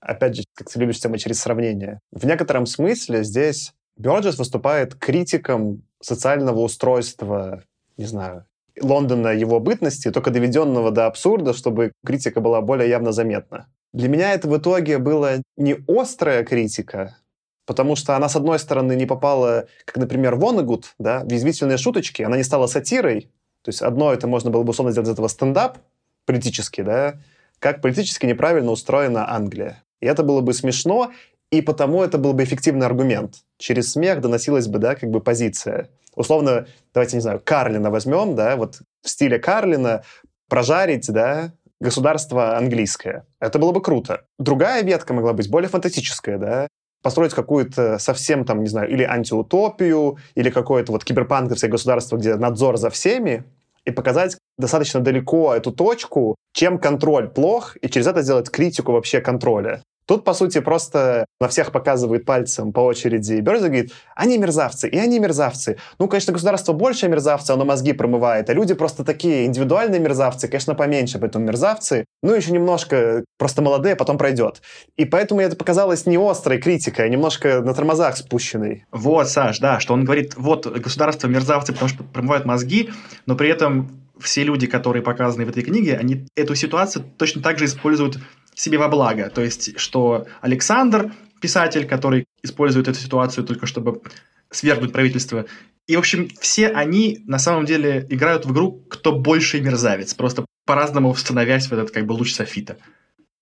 опять 0.00 0.36
же, 0.36 0.42
как 0.54 0.68
ты 0.68 0.80
любишь 0.80 0.98
тему 0.98 1.16
через 1.16 1.40
сравнение. 1.40 2.00
В 2.10 2.26
некотором 2.26 2.66
смысле 2.66 3.22
здесь 3.22 3.72
Бёрджес 4.02 4.36
выступает 4.36 4.96
критиком 4.96 5.84
социального 6.00 6.58
устройства, 6.58 7.62
не 7.96 8.04
знаю, 8.04 8.46
Лондона 8.80 9.28
его 9.28 9.60
бытности, 9.60 10.10
только 10.10 10.30
доведенного 10.30 10.90
до 10.90 11.06
абсурда, 11.06 11.52
чтобы 11.52 11.92
критика 12.04 12.40
была 12.40 12.60
более 12.62 12.88
явно 12.88 13.12
заметна. 13.12 13.68
Для 13.92 14.08
меня 14.08 14.32
это 14.32 14.48
в 14.48 14.58
итоге 14.58 14.98
была 14.98 15.42
не 15.56 15.76
острая 15.86 16.42
критика, 16.42 17.16
потому 17.64 17.94
что 17.94 18.16
она, 18.16 18.28
с 18.28 18.34
одной 18.34 18.58
стороны, 18.58 18.96
не 18.96 19.06
попала, 19.06 19.68
как, 19.84 19.98
например, 19.98 20.34
Вонегуд, 20.34 20.94
да, 20.98 21.20
в 21.20 21.30
язвительные 21.30 21.78
шуточки, 21.78 22.22
она 22.22 22.36
не 22.36 22.42
стала 22.42 22.66
сатирой, 22.66 23.30
то 23.62 23.68
есть 23.68 23.82
одно 23.82 24.12
это 24.12 24.26
можно 24.26 24.50
было 24.50 24.64
бы 24.64 24.70
условно 24.70 24.90
сделать 24.90 25.10
из 25.10 25.12
этого 25.12 25.28
стендап 25.28 25.78
политический, 26.26 26.82
да, 26.82 27.20
как 27.60 27.80
политически 27.80 28.26
неправильно 28.26 28.72
устроена 28.72 29.32
Англия. 29.32 29.84
И 30.00 30.06
это 30.06 30.24
было 30.24 30.40
бы 30.40 30.52
смешно, 30.52 31.12
и 31.52 31.60
потому 31.60 32.02
это 32.02 32.18
был 32.18 32.32
бы 32.32 32.42
эффективный 32.42 32.86
аргумент. 32.86 33.36
Через 33.58 33.92
смех 33.92 34.22
доносилась 34.22 34.66
бы, 34.66 34.78
да, 34.78 34.94
как 34.94 35.10
бы 35.10 35.20
позиция. 35.20 35.90
Условно, 36.16 36.66
давайте, 36.94 37.16
не 37.18 37.20
знаю, 37.20 37.40
Карлина 37.44 37.90
возьмем, 37.90 38.34
да, 38.34 38.56
вот 38.56 38.80
в 39.02 39.08
стиле 39.08 39.38
Карлина 39.38 40.02
прожарить, 40.48 41.12
да, 41.12 41.52
государство 41.78 42.56
английское. 42.56 43.26
Это 43.38 43.58
было 43.58 43.72
бы 43.72 43.82
круто. 43.82 44.22
Другая 44.38 44.82
ветка 44.82 45.12
могла 45.12 45.34
быть 45.34 45.50
более 45.50 45.68
фантастическая, 45.68 46.38
да, 46.38 46.68
построить 47.02 47.34
какую-то 47.34 47.98
совсем 47.98 48.46
там, 48.46 48.62
не 48.62 48.68
знаю, 48.68 48.90
или 48.90 49.02
антиутопию, 49.02 50.16
или 50.34 50.48
какое-то 50.48 50.92
вот 50.92 51.04
киберпанковское 51.04 51.70
государство, 51.70 52.16
где 52.16 52.34
надзор 52.36 52.78
за 52.78 52.88
всеми, 52.88 53.44
и 53.84 53.90
показать 53.90 54.38
достаточно 54.56 55.00
далеко 55.00 55.54
эту 55.54 55.70
точку, 55.70 56.36
чем 56.54 56.78
контроль 56.78 57.28
плох, 57.28 57.76
и 57.82 57.88
через 57.88 58.06
это 58.06 58.22
сделать 58.22 58.50
критику 58.50 58.92
вообще 58.92 59.20
контроля. 59.20 59.82
Тут, 60.06 60.24
по 60.24 60.34
сути, 60.34 60.60
просто 60.60 61.26
на 61.40 61.48
всех 61.48 61.72
показывает 61.72 62.24
пальцем 62.24 62.72
по 62.72 62.80
очереди 62.80 63.40
Берза 63.40 63.68
говорит, 63.68 63.92
они 64.16 64.38
мерзавцы, 64.38 64.88
и 64.88 64.98
они 64.98 65.18
мерзавцы. 65.18 65.78
Ну, 65.98 66.08
конечно, 66.08 66.32
государство 66.32 66.72
больше 66.72 67.08
мерзавцы, 67.08 67.52
оно 67.52 67.64
мозги 67.64 67.92
промывает, 67.92 68.50
а 68.50 68.54
люди 68.54 68.74
просто 68.74 69.04
такие 69.04 69.46
индивидуальные 69.46 70.00
мерзавцы, 70.00 70.48
конечно, 70.48 70.74
поменьше, 70.74 71.18
поэтому 71.18 71.44
мерзавцы. 71.44 72.04
Ну, 72.22 72.34
еще 72.34 72.52
немножко 72.52 73.24
просто 73.38 73.62
молодые, 73.62 73.94
а 73.94 73.96
потом 73.96 74.18
пройдет. 74.18 74.62
И 74.96 75.04
поэтому 75.04 75.40
это 75.40 75.56
показалось 75.56 76.06
не 76.06 76.16
острой 76.16 76.58
критикой, 76.58 77.06
а 77.06 77.08
немножко 77.08 77.60
на 77.60 77.74
тормозах 77.74 78.16
спущенной. 78.16 78.84
Вот, 78.90 79.28
Саш, 79.28 79.58
да, 79.58 79.80
что 79.80 79.94
он 79.94 80.04
говорит, 80.04 80.34
вот, 80.36 80.66
государство 80.66 81.28
мерзавцы, 81.28 81.72
потому 81.72 81.88
что 81.88 82.04
промывают 82.04 82.44
мозги, 82.44 82.90
но 83.26 83.36
при 83.36 83.48
этом 83.48 84.02
все 84.20 84.44
люди, 84.44 84.66
которые 84.66 85.02
показаны 85.02 85.44
в 85.44 85.48
этой 85.48 85.62
книге, 85.62 85.96
они 85.96 86.26
эту 86.36 86.54
ситуацию 86.54 87.04
точно 87.16 87.42
так 87.42 87.58
же 87.58 87.64
используют 87.64 88.18
себе 88.54 88.78
во 88.78 88.88
благо. 88.88 89.30
То 89.30 89.42
есть, 89.42 89.78
что 89.78 90.26
Александр, 90.40 91.12
писатель, 91.40 91.86
который 91.86 92.26
использует 92.42 92.88
эту 92.88 92.98
ситуацию 92.98 93.44
только 93.44 93.66
чтобы 93.66 94.02
свергнуть 94.50 94.92
правительство. 94.92 95.46
И, 95.86 95.96
в 95.96 95.98
общем, 95.98 96.28
все 96.40 96.68
они 96.68 97.22
на 97.26 97.38
самом 97.38 97.64
деле 97.64 98.06
играют 98.08 98.46
в 98.46 98.52
игру 98.52 98.84
«Кто 98.88 99.12
больше 99.12 99.60
мерзавец», 99.60 100.14
просто 100.14 100.46
по-разному 100.64 101.14
становясь 101.14 101.66
в 101.66 101.72
этот 101.72 101.90
как 101.90 102.06
бы 102.06 102.12
луч 102.12 102.34
софита 102.34 102.78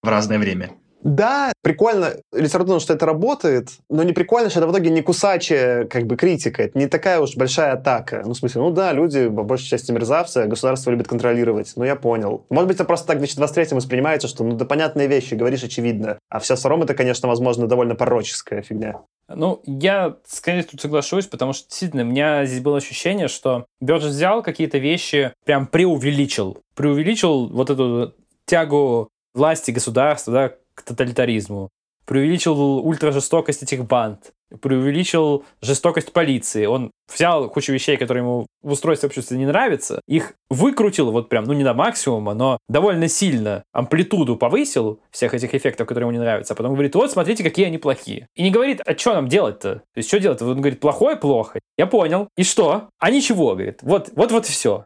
в 0.03 0.09
разное 0.09 0.39
время. 0.39 0.71
Да, 1.03 1.53
прикольно 1.63 2.15
литературно, 2.33 2.81
что 2.81 2.93
это 2.93 3.07
работает, 3.07 3.71
но 3.89 4.03
не 4.03 4.13
прикольно, 4.13 4.51
что 4.51 4.61
это 4.61 4.69
в 4.69 4.73
итоге 4.73 4.91
не 4.91 5.03
кусачая 5.03 5.87
как 5.87 6.07
бы 6.07 6.17
критика, 6.17 6.63
это 6.63 6.79
не 6.79 6.89
такая 6.89 7.21
уж 7.21 7.37
большая 7.37 7.73
атака. 7.73 8.23
Ну, 8.25 8.35
в 8.35 8.37
смысле, 8.37 8.61
ну 8.63 8.71
да, 8.71 8.93
люди 8.93 9.29
по 9.29 9.43
большей 9.43 9.67
части 9.67 9.93
мерзавцы, 9.93 10.39
а 10.39 10.47
государство 10.47 10.91
любит 10.91 11.09
контролировать. 11.09 11.73
Ну, 11.77 11.85
я 11.85 11.97
понял. 11.97 12.45
Может 12.51 12.69
быть, 12.69 12.77
это 12.77 12.85
просто 12.85 13.07
так 13.07 13.17
в 13.17 13.21
2023 13.21 13.77
воспринимается, 13.77 14.29
что 14.29 14.45
ну 14.45 14.57
да 14.57 14.65
понятные 14.65 15.09
вещи, 15.09 15.35
говоришь 15.35 15.65
очевидно. 15.65 16.19
А 16.29 16.39
все 16.39 16.57
втором 16.57 16.83
это, 16.83 16.95
конечно, 16.95 17.29
возможно, 17.29 17.67
довольно 17.67 17.95
пороческая 17.95 18.63
фигня. 18.63 19.01
Ну, 19.29 19.63
я 19.65 20.17
скорее 20.27 20.65
тут 20.65 20.81
соглашусь, 20.81 21.27
потому 21.27 21.53
что 21.53 21.69
действительно 21.69 22.03
у 22.03 22.07
меня 22.07 22.45
здесь 22.45 22.61
было 22.61 22.79
ощущение, 22.79 23.29
что 23.29 23.67
Бёрджес 23.81 24.11
взял 24.11 24.43
какие-то 24.43 24.79
вещи, 24.79 25.33
прям 25.45 25.67
преувеличил. 25.67 26.59
Преувеличил 26.75 27.49
вот 27.49 27.71
эту 27.71 28.15
тягу 28.45 29.09
власти 29.35 29.71
государства, 29.71 30.33
да, 30.33 30.53
к 30.81 30.85
тоталитаризму, 30.85 31.71
преувеличил 32.11 32.79
ультражестокость 32.79 33.63
этих 33.63 33.85
банд, 33.87 34.33
преувеличил 34.61 35.45
жестокость 35.63 36.13
полиции. 36.13 36.67
Он 36.67 36.91
взял 37.13 37.49
кучу 37.49 37.73
вещей, 37.73 37.97
которые 37.97 38.23
ему 38.23 38.47
в 38.63 38.73
устройстве 38.73 39.07
общества 39.07 39.37
не 39.37 39.47
нравятся, 39.47 40.01
их 40.09 40.35
выкрутил 40.49 41.13
вот 41.13 41.29
прям, 41.29 41.45
ну 41.45 41.53
не 41.53 41.63
на 41.63 41.73
максимум, 41.73 42.25
но 42.37 42.59
довольно 42.69 43.09
сильно 43.09 43.63
амплитуду 43.73 44.37
повысил 44.37 45.01
всех 45.11 45.35
этих 45.35 45.55
эффектов, 45.55 45.87
которые 45.87 46.09
ему 46.09 46.19
не 46.19 46.19
нравятся, 46.19 46.55
а 46.55 46.57
потом 46.57 46.73
говорит, 46.73 46.95
вот 46.95 47.13
смотрите, 47.13 47.45
какие 47.45 47.67
они 47.67 47.79
плохие. 47.79 48.27
И 48.35 48.43
не 48.43 48.51
говорит, 48.51 48.81
а 48.85 48.97
что 48.97 49.15
нам 49.15 49.29
делать-то? 49.29 49.77
То 49.77 49.83
есть 49.97 50.09
что 50.09 50.19
делать? 50.19 50.43
Он 50.43 50.61
говорит, 50.61 50.81
плохое, 50.81 51.17
плохо. 51.17 51.61
Я 51.79 51.87
понял. 51.87 52.29
И 52.37 52.43
что? 52.43 52.89
А 52.99 53.11
ничего, 53.11 53.53
говорит. 53.53 53.79
Вот, 53.83 54.11
вот, 54.15 54.33
вот 54.33 54.47
все. 54.47 54.85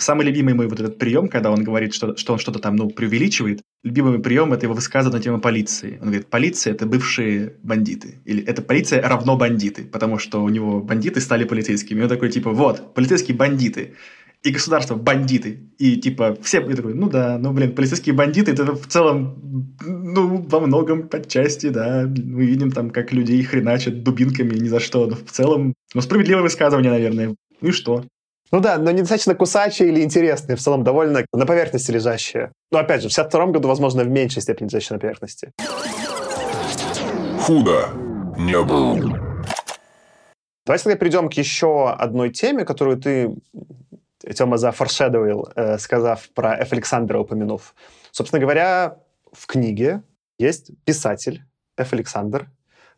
Самый 0.00 0.24
любимый 0.24 0.54
мой 0.54 0.66
вот 0.66 0.80
этот 0.80 0.98
прием, 0.98 1.28
когда 1.28 1.50
он 1.50 1.62
говорит, 1.62 1.92
что, 1.92 2.16
что 2.16 2.32
он 2.32 2.38
что-то 2.38 2.58
там, 2.58 2.74
ну, 2.74 2.88
преувеличивает, 2.88 3.60
любимый 3.84 4.18
прием– 4.18 4.52
это 4.54 4.64
его 4.64 4.74
высказывание 4.74 5.18
на 5.18 5.22
тему 5.22 5.40
полиции. 5.40 5.98
Он 6.00 6.06
говорит, 6.06 6.28
полиция– 6.28 6.72
это 6.74 6.86
бывшие 6.86 7.56
бандиты. 7.62 8.20
Или 8.24 8.42
это 8.42 8.62
полиция 8.62 9.02
равно 9.02 9.36
бандиты, 9.36 9.84
потому 9.84 10.18
что 10.18 10.42
у 10.42 10.48
него 10.48 10.80
бандиты 10.80 11.20
стали 11.20 11.44
полицейскими. 11.44 12.00
И 12.00 12.02
он 12.02 12.08
такой, 12.08 12.30
типа, 12.30 12.50
вот, 12.50 12.94
полицейские 12.94 13.36
бандиты. 13.36 13.94
И 14.42 14.52
государство 14.52 14.94
бандиты. 14.94 15.70
И 15.76 15.96
типа 15.96 16.34
все, 16.42 16.66
я 16.66 16.74
такой, 16.74 16.94
ну 16.94 17.10
да, 17.10 17.36
ну 17.36 17.52
блин, 17.52 17.74
полицейские 17.74 18.14
бандиты, 18.14 18.52
это 18.52 18.74
в 18.74 18.86
целом, 18.86 19.76
ну, 19.84 20.38
во 20.48 20.60
многом 20.60 21.08
подчасти, 21.08 21.68
да, 21.68 22.06
мы 22.06 22.46
видим 22.46 22.70
там, 22.70 22.88
как 22.88 23.12
людей 23.12 23.42
хреначат 23.42 24.02
дубинками 24.02 24.54
ни 24.54 24.68
за 24.68 24.80
что, 24.80 25.06
но 25.06 25.16
в 25.16 25.30
целом, 25.30 25.74
ну, 25.92 26.00
справедливое 26.00 26.42
высказывание, 26.42 26.90
наверное. 26.90 27.34
Ну 27.60 27.68
и 27.68 27.72
что? 27.72 28.06
Ну 28.52 28.58
да, 28.58 28.78
но 28.78 28.90
недостаточно 28.90 29.36
кусачие 29.36 29.90
или 29.90 30.02
интересные, 30.02 30.56
в 30.56 30.60
целом 30.60 30.82
довольно 30.82 31.24
на 31.32 31.46
поверхности 31.46 31.92
лежащие. 31.92 32.50
Но 32.72 32.80
опять 32.80 33.00
же, 33.00 33.08
в 33.08 33.12
62 33.12 33.46
году, 33.46 33.68
возможно, 33.68 34.02
в 34.02 34.08
меньшей 34.08 34.42
степени 34.42 34.66
лежащие 34.66 34.96
на 34.96 35.00
поверхности. 35.00 35.52
Худо 37.42 37.90
не 38.36 38.60
было. 38.60 39.20
Давайте 40.66 40.84
тогда 40.84 40.98
перейдем 40.98 41.28
к 41.28 41.34
еще 41.34 41.90
одной 41.90 42.30
теме, 42.30 42.64
которую 42.64 42.96
ты, 43.00 43.36
Тёма, 44.34 44.56
зафоршедовал, 44.56 45.48
э, 45.54 45.78
сказав 45.78 46.28
про 46.30 46.56
Ф. 46.60 46.72
Александра, 46.72 47.20
упомянув. 47.20 47.74
Собственно 48.10 48.40
говоря, 48.40 48.96
в 49.32 49.46
книге 49.46 50.02
есть 50.38 50.72
писатель 50.84 51.44
Ф. 51.78 51.92
Александр, 51.92 52.48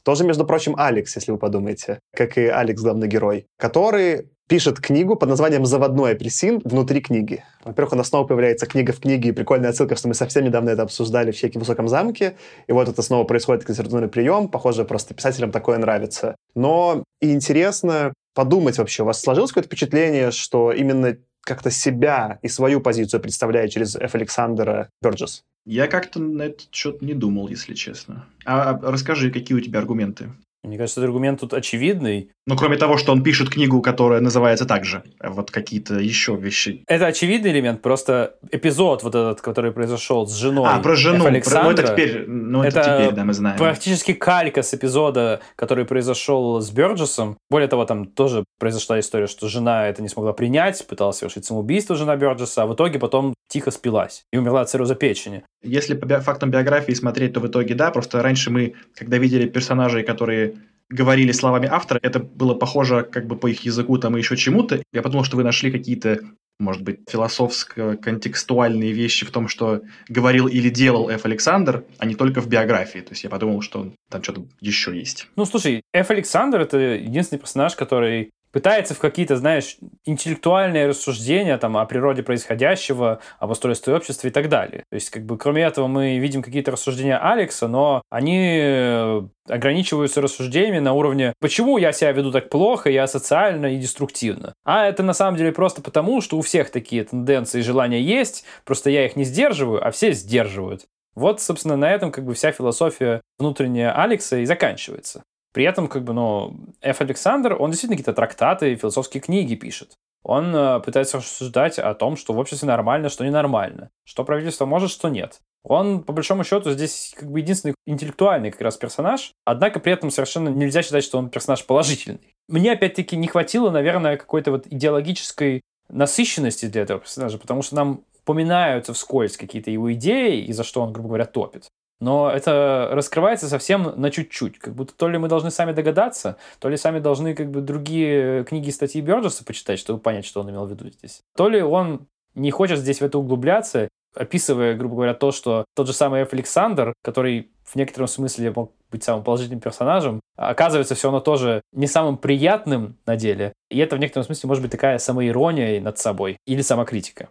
тоже, 0.02 0.24
между 0.24 0.44
прочим, 0.44 0.74
Алекс, 0.76 1.14
если 1.14 1.30
вы 1.30 1.38
подумаете, 1.38 2.00
как 2.12 2.36
и 2.36 2.46
Алекс, 2.46 2.82
главный 2.82 3.06
герой, 3.06 3.46
который 3.56 4.31
пишет 4.48 4.81
книгу 4.81 5.16
под 5.16 5.28
названием 5.28 5.64
«Заводной 5.64 6.12
апельсин» 6.12 6.60
внутри 6.64 7.01
книги. 7.01 7.44
Во-первых, 7.64 7.94
у 7.94 7.97
нас 7.97 8.09
снова 8.09 8.27
появляется 8.27 8.66
книга 8.66 8.93
в 8.93 9.01
книге, 9.01 9.31
и 9.31 9.32
прикольная 9.32 9.70
отсылка, 9.70 9.97
что 9.97 10.09
мы 10.09 10.14
совсем 10.14 10.44
недавно 10.44 10.70
это 10.70 10.82
обсуждали 10.82 11.31
в 11.31 11.36
«Чеке 11.36 11.59
в 11.59 11.62
высоком 11.62 11.89
замке», 11.89 12.36
и 12.66 12.73
вот 12.73 12.89
это 12.89 13.01
снова 13.02 13.24
происходит 13.24 13.69
литературный 13.69 14.09
прием, 14.09 14.48
похоже, 14.48 14.85
просто 14.85 15.14
писателям 15.14 15.51
такое 15.52 15.78
нравится. 15.78 16.36
Но 16.55 17.05
и 17.20 17.32
интересно 17.32 18.12
подумать 18.35 18.78
вообще, 18.78 19.02
у 19.02 19.06
вас 19.06 19.20
сложилось 19.20 19.51
какое-то 19.51 19.69
впечатление, 19.69 20.31
что 20.31 20.73
именно 20.73 21.16
как-то 21.44 21.70
себя 21.70 22.39
и 22.43 22.48
свою 22.48 22.81
позицию 22.81 23.20
представляет 23.20 23.70
через 23.70 23.97
Ф. 23.97 24.14
Александра 24.14 24.89
Бёрджес? 25.02 25.43
Я 25.64 25.86
как-то 25.86 26.20
на 26.20 26.43
этот 26.43 26.73
счет 26.73 27.02
не 27.02 27.14
думал, 27.14 27.48
если 27.48 27.74
честно. 27.74 28.27
А, 28.44 28.70
а 28.70 28.90
расскажи, 28.90 29.31
какие 29.31 29.56
у 29.56 29.60
тебя 29.60 29.78
аргументы? 29.81 30.31
Мне 30.64 30.78
кажется, 30.78 31.01
этот 31.01 31.09
аргумент 31.09 31.40
тут 31.40 31.55
очевидный. 31.55 32.30
Ну, 32.47 32.56
кроме 32.56 32.76
того, 32.76 32.97
что 32.97 33.10
он 33.10 33.22
пишет 33.22 33.51
книгу, 33.51 33.82
которая 33.82 34.20
называется 34.20 34.64
так 34.64 34.84
же. 34.84 35.02
Вот 35.20 35.51
какие-то 35.51 35.98
еще 35.98 36.36
вещи. 36.36 36.84
Это 36.86 37.06
очевидный 37.06 37.51
элемент, 37.51 37.82
просто 37.82 38.36
эпизод 38.51 39.02
вот 39.02 39.14
этот, 39.14 39.40
который 39.40 39.72
произошел 39.72 40.26
с 40.26 40.36
женой 40.36 40.68
А, 40.68 40.78
про 40.78 40.94
жену. 40.94 41.24
Александра, 41.24 41.64
ну, 41.64 41.70
это 41.72 41.93
теперь, 41.93 42.26
ну, 42.28 42.62
это, 42.62 42.80
это 42.80 42.97
теперь, 42.97 43.12
да, 43.12 43.24
мы 43.24 43.34
знаем. 43.34 43.59
практически 43.59 44.12
калька 44.12 44.62
с 44.62 44.72
эпизода, 44.72 45.40
который 45.56 45.84
произошел 45.84 46.60
с 46.60 46.70
Бёрджесом. 46.70 47.36
Более 47.51 47.68
того, 47.68 47.84
там 47.84 48.06
тоже 48.06 48.44
произошла 48.60 49.01
история, 49.01 49.26
что 49.26 49.48
жена 49.48 49.89
это 49.89 50.01
не 50.01 50.09
смогла 50.09 50.32
принять, 50.32 50.86
пыталась 50.86 51.18
совершить 51.18 51.44
самоубийство 51.44 51.97
жена 51.97 52.16
Бёрджеса, 52.16 52.62
а 52.62 52.66
в 52.66 52.74
итоге 52.74 53.01
потом 53.01 53.34
тихо 53.48 53.70
спилась 53.70 54.24
и 54.32 54.39
умерла 54.39 54.62
от 54.62 54.70
цирроза 54.70 54.94
печени. 54.94 55.43
Если 55.62 55.94
по 55.94 56.20
фактам 56.20 56.51
биографии 56.51 56.93
смотреть, 56.93 57.34
то 57.34 57.40
в 57.40 57.47
итоге 57.47 57.74
да, 57.74 57.90
просто 57.90 58.22
раньше 58.22 58.51
мы, 58.51 58.74
когда 58.94 59.18
видели 59.18 59.47
персонажей, 59.47 60.02
которые 60.02 60.51
говорили 60.93 61.32
словами 61.32 61.69
автора, 61.70 61.98
это 62.02 62.20
было 62.20 62.55
похоже 62.55 63.02
как 63.10 63.27
бы 63.27 63.36
по 63.36 63.48
их 63.48 63.64
языку 63.64 63.98
там 63.98 64.16
и 64.16 64.20
еще 64.20 64.36
чему-то. 64.36 64.82
Я 64.93 65.02
подумал, 65.02 65.24
что 65.24 65.36
вы 65.36 65.44
нашли 65.44 65.70
какие-то 65.70 66.20
может 66.59 66.82
быть, 66.82 67.01
философско-контекстуальные 67.10 68.93
вещи 68.93 69.27
в 69.27 69.31
том, 69.31 69.48
что 69.48 69.82
говорил 70.09 70.47
или 70.47 70.69
делал 70.69 71.10
Ф. 71.10 71.24
Александр, 71.24 71.85
а 71.98 72.06
не 72.06 72.14
только 72.14 72.40
в 72.40 72.47
биографии. 72.47 73.01
То 73.01 73.10
есть 73.10 73.24
я 73.24 73.31
подумал, 73.31 73.62
что 73.62 73.93
там 74.09 74.23
что-то 74.23 74.47
еще 74.60 74.97
есть. 74.97 75.27
Ну, 75.35 75.44
слушай, 75.44 75.82
Ф. 75.93 76.10
Александр— 76.10 76.60
это 76.62 76.78
единственный 76.78 77.40
персонаж, 77.40 77.74
который 77.74 78.31
пытается 78.52 78.94
в 78.94 78.98
какие-то, 78.98 79.36
знаешь, 79.36 79.76
интеллектуальные 80.04 80.88
рассуждения 80.88 81.58
там, 81.58 81.76
о 81.76 81.84
природе 81.86 82.22
происходящего, 82.22 83.20
об 83.38 83.50
устройстве 83.50 83.94
общества 83.94 84.28
и 84.28 84.30
так 84.30 84.48
далее. 84.48 84.84
То 84.90 84.94
есть, 84.94 85.10
как 85.10 85.24
бы, 85.24 85.36
кроме 85.36 85.62
этого, 85.62 85.86
мы 85.86 86.18
видим 86.18 86.42
какие-то 86.42 86.70
рассуждения 86.70 87.18
Алекса, 87.18 87.66
но 87.66 88.02
они 88.10 88.58
э, 88.62 89.22
ограничиваются 89.48 90.20
рассуждениями 90.20 90.78
на 90.78 90.92
уровне 90.92 91.32
«почему 91.40 91.78
я 91.78 91.92
себя 91.92 92.12
веду 92.12 92.30
так 92.30 92.48
плохо, 92.50 92.90
я 92.90 93.06
социально 93.06 93.74
и 93.74 93.78
деструктивно?». 93.78 94.54
А 94.64 94.86
это 94.86 95.02
на 95.02 95.14
самом 95.14 95.36
деле 95.36 95.52
просто 95.52 95.82
потому, 95.82 96.20
что 96.20 96.38
у 96.38 96.42
всех 96.42 96.70
такие 96.70 97.04
тенденции 97.04 97.60
и 97.60 97.62
желания 97.62 98.00
есть, 98.00 98.44
просто 98.64 98.90
я 98.90 99.06
их 99.06 99.16
не 99.16 99.24
сдерживаю, 99.24 99.86
а 99.86 99.90
все 99.90 100.12
сдерживают. 100.12 100.84
Вот, 101.14 101.40
собственно, 101.40 101.76
на 101.76 101.90
этом 101.90 102.10
как 102.10 102.24
бы 102.24 102.34
вся 102.34 102.52
философия 102.52 103.20
внутренняя 103.38 103.92
Алекса 103.92 104.38
и 104.38 104.46
заканчивается. 104.46 105.22
При 105.52 105.64
этом, 105.64 105.88
как 105.88 106.04
бы, 106.04 106.12
ну, 106.14 106.56
Ф. 106.80 107.00
Александр, 107.00 107.56
он 107.58 107.70
действительно 107.70 107.96
какие-то 107.96 108.14
трактаты, 108.14 108.74
философские 108.74 109.20
книги 109.20 109.54
пишет. 109.54 109.92
Он 110.22 110.54
э, 110.54 110.80
пытается 110.80 111.18
рассуждать 111.18 111.78
о 111.78 111.94
том, 111.94 112.16
что 112.16 112.32
в 112.32 112.38
обществе 112.38 112.66
нормально, 112.66 113.08
что 113.08 113.24
ненормально, 113.24 113.90
что 114.04 114.24
правительство 114.24 114.66
может, 114.66 114.90
что 114.90 115.08
нет. 115.08 115.40
Он, 115.64 116.02
по 116.02 116.12
большому 116.12 116.44
счету, 116.44 116.70
здесь 116.70 117.14
как 117.16 117.30
бы 117.30 117.40
единственный 117.40 117.74
интеллектуальный 117.86 118.50
как 118.50 118.60
раз 118.62 118.76
персонаж, 118.76 119.32
однако 119.44 119.78
при 119.78 119.92
этом 119.92 120.10
совершенно 120.10 120.48
нельзя 120.48 120.82
считать, 120.82 121.04
что 121.04 121.18
он 121.18 121.28
персонаж 121.28 121.64
положительный. 121.66 122.34
Мне, 122.48 122.72
опять-таки, 122.72 123.16
не 123.16 123.28
хватило, 123.28 123.70
наверное, 123.70 124.16
какой-то 124.16 124.52
вот 124.52 124.66
идеологической 124.66 125.60
насыщенности 125.88 126.66
для 126.66 126.82
этого 126.82 127.00
персонажа, 127.00 127.38
потому 127.38 127.62
что 127.62 127.76
нам 127.76 128.04
упоминаются 128.22 128.94
вскользь 128.94 129.36
какие-то 129.36 129.70
его 129.70 129.92
идеи, 129.92 130.42
и 130.44 130.52
за 130.52 130.64
что 130.64 130.82
он, 130.82 130.92
грубо 130.92 131.08
говоря, 131.08 131.26
топит 131.26 131.68
но 132.02 132.28
это 132.28 132.88
раскрывается 132.90 133.48
совсем 133.48 133.94
на 133.96 134.10
чуть-чуть. 134.10 134.58
Как 134.58 134.74
будто 134.74 134.92
то 134.92 135.08
ли 135.08 135.18
мы 135.18 135.28
должны 135.28 135.52
сами 135.52 135.70
догадаться, 135.70 136.36
то 136.58 136.68
ли 136.68 136.76
сами 136.76 136.98
должны 136.98 137.32
как 137.32 137.48
бы 137.52 137.60
другие 137.60 138.42
книги 138.42 138.70
и 138.70 138.72
статьи 138.72 139.00
Бёрджеса 139.00 139.44
почитать, 139.44 139.78
чтобы 139.78 140.00
понять, 140.00 140.24
что 140.24 140.40
он 140.40 140.50
имел 140.50 140.66
в 140.66 140.70
виду 140.70 140.88
здесь. 140.90 141.20
То 141.36 141.48
ли 141.48 141.62
он 141.62 142.08
не 142.34 142.50
хочет 142.50 142.80
здесь 142.80 143.00
в 143.00 143.04
это 143.04 143.18
углубляться, 143.18 143.88
описывая, 144.16 144.74
грубо 144.74 144.96
говоря, 144.96 145.14
то, 145.14 145.30
что 145.30 145.64
тот 145.76 145.86
же 145.86 145.92
самый. 145.92 146.24
Александр, 146.24 146.92
который 147.04 147.52
в 147.62 147.76
некотором 147.76 148.08
смысле 148.08 148.52
мог 148.54 148.72
быть 148.90 149.04
самым 149.04 149.22
положительным 149.22 149.60
персонажем, 149.60 150.18
оказывается 150.36 150.96
все 150.96 151.06
равно 151.06 151.20
тоже 151.20 151.62
не 151.72 151.86
самым 151.86 152.16
приятным 152.18 152.96
на 153.06 153.14
деле. 153.14 153.52
И 153.70 153.78
это 153.78 153.94
в 153.94 154.00
некотором 154.00 154.26
смысле 154.26 154.48
может 154.48 154.62
быть 154.62 154.72
такая 154.72 154.98
самоирония 154.98 155.80
над 155.80 155.98
собой 155.98 156.36
или 156.46 156.62
самокритика. 156.62 157.28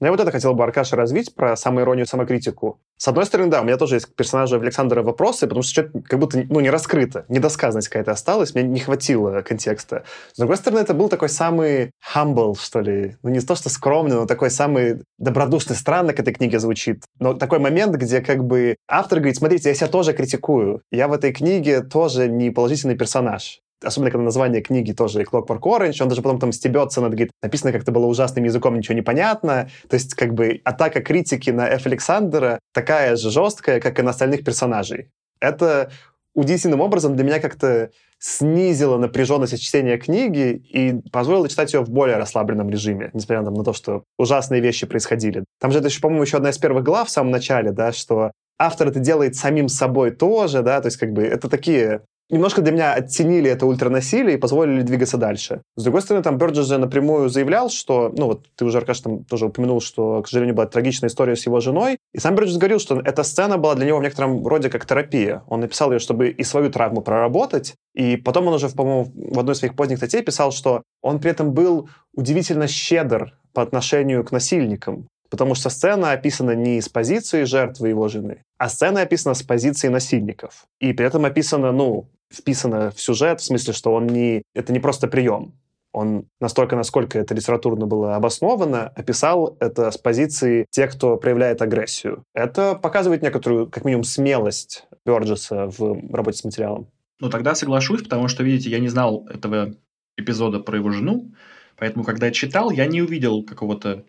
Ну, 0.00 0.06
я 0.06 0.10
вот 0.10 0.20
это 0.20 0.32
хотел 0.32 0.54
бы, 0.54 0.64
Аркаша, 0.64 0.96
развить 0.96 1.34
про 1.34 1.56
самоиронию, 1.56 2.06
самокритику. 2.06 2.80
С 2.96 3.06
одной 3.06 3.26
стороны, 3.26 3.50
да, 3.50 3.60
у 3.60 3.64
меня 3.64 3.76
тоже 3.76 3.96
есть 3.96 4.06
к 4.06 4.14
персонажу 4.14 4.60
Александра 4.60 5.02
вопросы, 5.02 5.46
потому 5.46 5.62
что 5.62 5.72
что-то 5.72 6.00
как 6.02 6.18
будто 6.18 6.44
ну, 6.48 6.60
не 6.60 6.70
раскрыто, 6.70 7.24
недосказанность 7.28 7.88
какая-то 7.88 8.10
осталась, 8.10 8.54
мне 8.54 8.64
не 8.64 8.80
хватило 8.80 9.42
контекста. 9.42 10.04
С 10.32 10.38
другой 10.38 10.56
стороны, 10.56 10.80
это 10.80 10.94
был 10.94 11.08
такой 11.08 11.28
самый 11.28 11.92
humble, 12.14 12.56
что 12.58 12.80
ли. 12.80 13.16
Ну, 13.22 13.30
не 13.30 13.40
то, 13.40 13.54
что 13.54 13.68
скромный, 13.68 14.16
но 14.16 14.26
такой 14.26 14.50
самый 14.50 15.02
добродушный, 15.18 15.76
странно 15.76 16.12
к 16.12 16.20
этой 16.20 16.34
книге 16.34 16.58
звучит. 16.58 17.04
Но 17.20 17.34
такой 17.34 17.58
момент, 17.58 17.94
где 17.96 18.20
как 18.20 18.44
бы 18.44 18.76
автор 18.88 19.20
говорит, 19.20 19.36
смотрите, 19.36 19.68
я 19.68 19.74
себя 19.74 19.88
тоже 19.88 20.12
критикую. 20.12 20.82
Я 20.90 21.08
в 21.08 21.12
этой 21.12 21.32
книге 21.32 21.82
тоже 21.82 22.28
не 22.28 22.50
положительный 22.50 22.96
персонаж 22.96 23.60
особенно 23.84 24.10
когда 24.10 24.24
название 24.24 24.62
книги 24.62 24.92
тоже 24.92 25.22
Clockwork 25.22 25.60
Orange, 25.60 26.02
он 26.02 26.08
даже 26.08 26.22
потом 26.22 26.38
там 26.38 26.52
стебется 26.52 27.00
над, 27.00 27.12
говорит, 27.12 27.30
написано 27.42 27.72
как-то 27.72 27.92
было 27.92 28.06
ужасным 28.06 28.44
языком, 28.44 28.76
ничего 28.76 28.94
не 28.94 29.02
понятно. 29.02 29.68
То 29.88 29.94
есть 29.94 30.14
как 30.14 30.34
бы 30.34 30.60
атака 30.64 31.02
критики 31.02 31.50
на 31.50 31.68
Ф. 31.68 31.86
Александра 31.86 32.58
такая 32.72 33.16
же 33.16 33.30
жесткая, 33.30 33.80
как 33.80 33.98
и 33.98 34.02
на 34.02 34.10
остальных 34.10 34.44
персонажей. 34.44 35.10
Это 35.40 35.90
удивительным 36.34 36.80
образом 36.80 37.14
для 37.14 37.24
меня 37.24 37.38
как-то 37.38 37.90
снизило 38.18 38.98
напряженность 38.98 39.60
чтения 39.62 39.98
книги 39.98 40.52
и 40.68 40.94
позволило 41.12 41.48
читать 41.48 41.72
ее 41.74 41.80
в 41.80 41.90
более 41.90 42.16
расслабленном 42.16 42.70
режиме, 42.70 43.10
несмотря 43.12 43.42
на 43.42 43.64
то, 43.64 43.72
что 43.72 44.04
ужасные 44.18 44.60
вещи 44.60 44.86
происходили. 44.86 45.44
Там 45.60 45.70
же 45.70 45.78
это 45.78 45.88
еще, 45.88 46.00
по-моему, 46.00 46.24
еще 46.24 46.38
одна 46.38 46.50
из 46.50 46.58
первых 46.58 46.84
глав 46.84 47.08
в 47.08 47.10
самом 47.10 47.30
начале, 47.30 47.70
да, 47.70 47.92
что 47.92 48.32
автор 48.58 48.88
это 48.88 48.98
делает 48.98 49.36
самим 49.36 49.68
собой 49.68 50.10
тоже, 50.10 50.62
да, 50.62 50.80
то 50.80 50.86
есть 50.86 50.96
как 50.96 51.12
бы 51.12 51.22
это 51.22 51.48
такие 51.48 52.02
немножко 52.30 52.62
для 52.62 52.72
меня 52.72 52.94
оттенили 52.94 53.50
это 53.50 53.66
ультранасилие 53.66 54.36
и 54.36 54.40
позволили 54.40 54.82
двигаться 54.82 55.16
дальше. 55.16 55.62
С 55.76 55.82
другой 55.82 56.02
стороны, 56.02 56.22
там 56.22 56.38
Бёрджес 56.38 56.66
же 56.66 56.78
напрямую 56.78 57.28
заявлял, 57.28 57.70
что, 57.70 58.12
ну 58.16 58.26
вот 58.26 58.46
ты 58.56 58.64
уже, 58.64 58.78
Аркаш, 58.78 59.00
там 59.00 59.24
тоже 59.24 59.46
упомянул, 59.46 59.80
что, 59.80 60.22
к 60.22 60.28
сожалению, 60.28 60.54
была 60.54 60.66
трагичная 60.66 61.08
история 61.08 61.36
с 61.36 61.46
его 61.46 61.60
женой, 61.60 61.98
и 62.12 62.18
сам 62.18 62.34
Бёрджес 62.34 62.56
говорил, 62.56 62.78
что 62.78 63.00
эта 63.00 63.22
сцена 63.22 63.58
была 63.58 63.74
для 63.74 63.86
него 63.86 63.98
в 63.98 64.02
некотором 64.02 64.46
роде 64.46 64.70
как 64.70 64.86
терапия. 64.86 65.42
Он 65.48 65.60
написал 65.60 65.92
ее, 65.92 65.98
чтобы 65.98 66.28
и 66.28 66.44
свою 66.44 66.70
травму 66.70 67.02
проработать, 67.02 67.74
и 67.94 68.16
потом 68.16 68.48
он 68.48 68.54
уже, 68.54 68.68
по-моему, 68.68 69.12
в 69.14 69.38
одной 69.38 69.54
из 69.54 69.58
своих 69.58 69.76
поздних 69.76 69.98
статей 69.98 70.22
писал, 70.22 70.52
что 70.52 70.82
он 71.02 71.20
при 71.20 71.30
этом 71.30 71.52
был 71.52 71.88
удивительно 72.14 72.66
щедр 72.66 73.32
по 73.52 73.62
отношению 73.62 74.24
к 74.24 74.32
насильникам. 74.32 75.06
Потому 75.30 75.54
что 75.54 75.70
сцена 75.70 76.12
описана 76.12 76.54
не 76.54 76.80
с 76.80 76.88
позиции 76.88 77.44
жертвы 77.44 77.88
его 77.88 78.08
жены, 78.08 78.42
а 78.58 78.68
сцена 78.68 79.02
описана 79.02 79.34
с 79.34 79.42
позиции 79.42 79.88
насильников. 79.88 80.66
И 80.80 80.92
при 80.92 81.06
этом 81.06 81.24
описана, 81.24 81.72
ну, 81.72 82.08
вписано 82.32 82.90
в 82.90 83.00
сюжет, 83.00 83.40
в 83.40 83.44
смысле, 83.44 83.72
что 83.72 83.92
он 83.92 84.06
не, 84.06 84.42
это 84.54 84.72
не 84.72 84.80
просто 84.80 85.08
прием. 85.08 85.54
Он 85.92 86.26
настолько, 86.40 86.74
насколько 86.74 87.20
это 87.20 87.34
литературно 87.34 87.86
было 87.86 88.16
обосновано, 88.16 88.88
описал 88.96 89.56
это 89.60 89.92
с 89.92 89.96
позиции 89.96 90.66
тех, 90.70 90.92
кто 90.92 91.16
проявляет 91.16 91.62
агрессию. 91.62 92.24
Это 92.34 92.74
показывает 92.74 93.22
некоторую, 93.22 93.70
как 93.70 93.84
минимум, 93.84 94.02
смелость 94.02 94.86
Бёрджеса 95.06 95.66
в 95.66 96.12
работе 96.12 96.38
с 96.38 96.44
материалом. 96.44 96.88
Ну, 97.20 97.30
тогда 97.30 97.54
соглашусь, 97.54 98.02
потому 98.02 98.26
что, 98.26 98.42
видите, 98.42 98.70
я 98.70 98.80
не 98.80 98.88
знал 98.88 99.24
этого 99.28 99.74
эпизода 100.16 100.58
про 100.58 100.78
его 100.78 100.90
жену, 100.90 101.32
поэтому, 101.76 102.04
когда 102.04 102.26
я 102.26 102.32
читал, 102.32 102.70
я 102.70 102.86
не 102.86 103.00
увидел 103.00 103.44
какого-то 103.44 104.04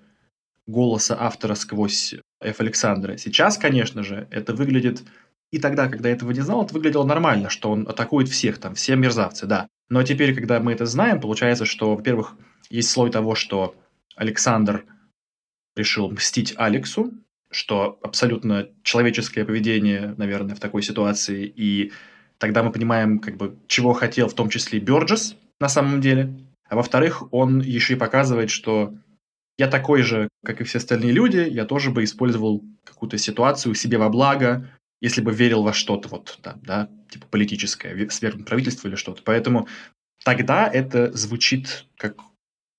голоса 0.68 1.18
автора 1.20 1.56
сквозь 1.56 2.16
Ф. 2.42 2.60
Александра. 2.60 3.18
Сейчас, 3.18 3.58
конечно 3.58 4.04
же, 4.04 4.28
это 4.32 4.54
выглядит 4.54 5.04
и 5.52 5.60
тогда, 5.60 5.88
когда 5.88 6.10
этого 6.10 6.32
не 6.32 6.42
знал, 6.42 6.66
это 6.66 6.74
выглядело 6.74 7.06
нормально, 7.06 7.50
что 7.50 7.72
он 7.72 7.88
атакует 7.88 8.28
всех, 8.28 8.58
там, 8.58 8.76
все 8.76 8.96
мерзавцы, 8.96 9.46
да. 9.46 9.68
Но 9.90 10.04
теперь, 10.04 10.36
когда 10.36 10.60
мы 10.60 10.74
это 10.74 10.86
знаем, 10.86 11.22
получается, 11.22 11.66
что, 11.66 11.96
во-первых, 11.96 12.36
есть 12.70 12.90
слой 12.90 13.12
того, 13.12 13.36
что 13.36 13.76
Александр 14.16 14.86
решил 15.76 16.10
мстить 16.10 16.54
Алексу, 16.58 17.14
что 17.52 18.00
абсолютно 18.02 18.68
человеческое 18.84 19.46
поведение, 19.46 20.14
наверное, 20.18 20.56
в 20.56 20.60
такой 20.60 20.82
ситуации. 20.82 21.46
И 21.46 21.94
тогда 22.38 22.64
мы 22.64 22.72
понимаем, 22.72 23.20
как 23.20 23.38
бы, 23.38 23.58
чего 23.68 23.94
хотел 23.94 24.28
в 24.28 24.34
том 24.34 24.50
числе 24.50 24.80
Бёрджес 24.80 25.38
на 25.60 25.70
самом 25.70 26.02
деле. 26.02 26.36
А 26.68 26.76
во-вторых, 26.76 27.32
он 27.32 27.62
еще 27.62 27.94
и 27.94 27.98
показывает, 27.98 28.50
что 28.50 28.94
я 29.58 29.68
такой 29.68 30.02
же, 30.02 30.30
как 30.44 30.62
и 30.62 30.64
все 30.64 30.80
остальные 30.80 31.12
люди, 31.12 31.38
я 31.38 31.66
тоже 31.66 31.92
бы 31.92 32.04
использовал 32.04 32.64
какую-то 32.84 33.18
ситуацию 33.18 33.76
себе 33.76 33.98
во 33.98 34.10
благо, 34.10 34.70
если 35.02 35.22
бы 35.22 35.34
верил 35.34 35.64
во 35.64 35.74
что-то, 35.74 36.10
вот, 36.10 36.40
да, 36.44 36.58
да, 36.62 36.90
типа 37.10 37.28
политическое, 37.28 38.10
свергнуть 38.10 38.48
правительство 38.48 38.88
или 38.88 38.96
что-то. 38.96 39.22
Поэтому 39.24 39.68
тогда 40.24 40.68
это 40.68 41.12
звучит 41.14 41.86
как 41.98 42.18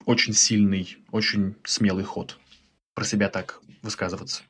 очень 0.05 0.33
сильный, 0.33 0.99
очень 1.11 1.57
смелый 1.65 2.05
ход 2.05 2.39
про 2.95 3.05
себя 3.05 3.29
так 3.29 3.61
высказываться. 3.83 4.43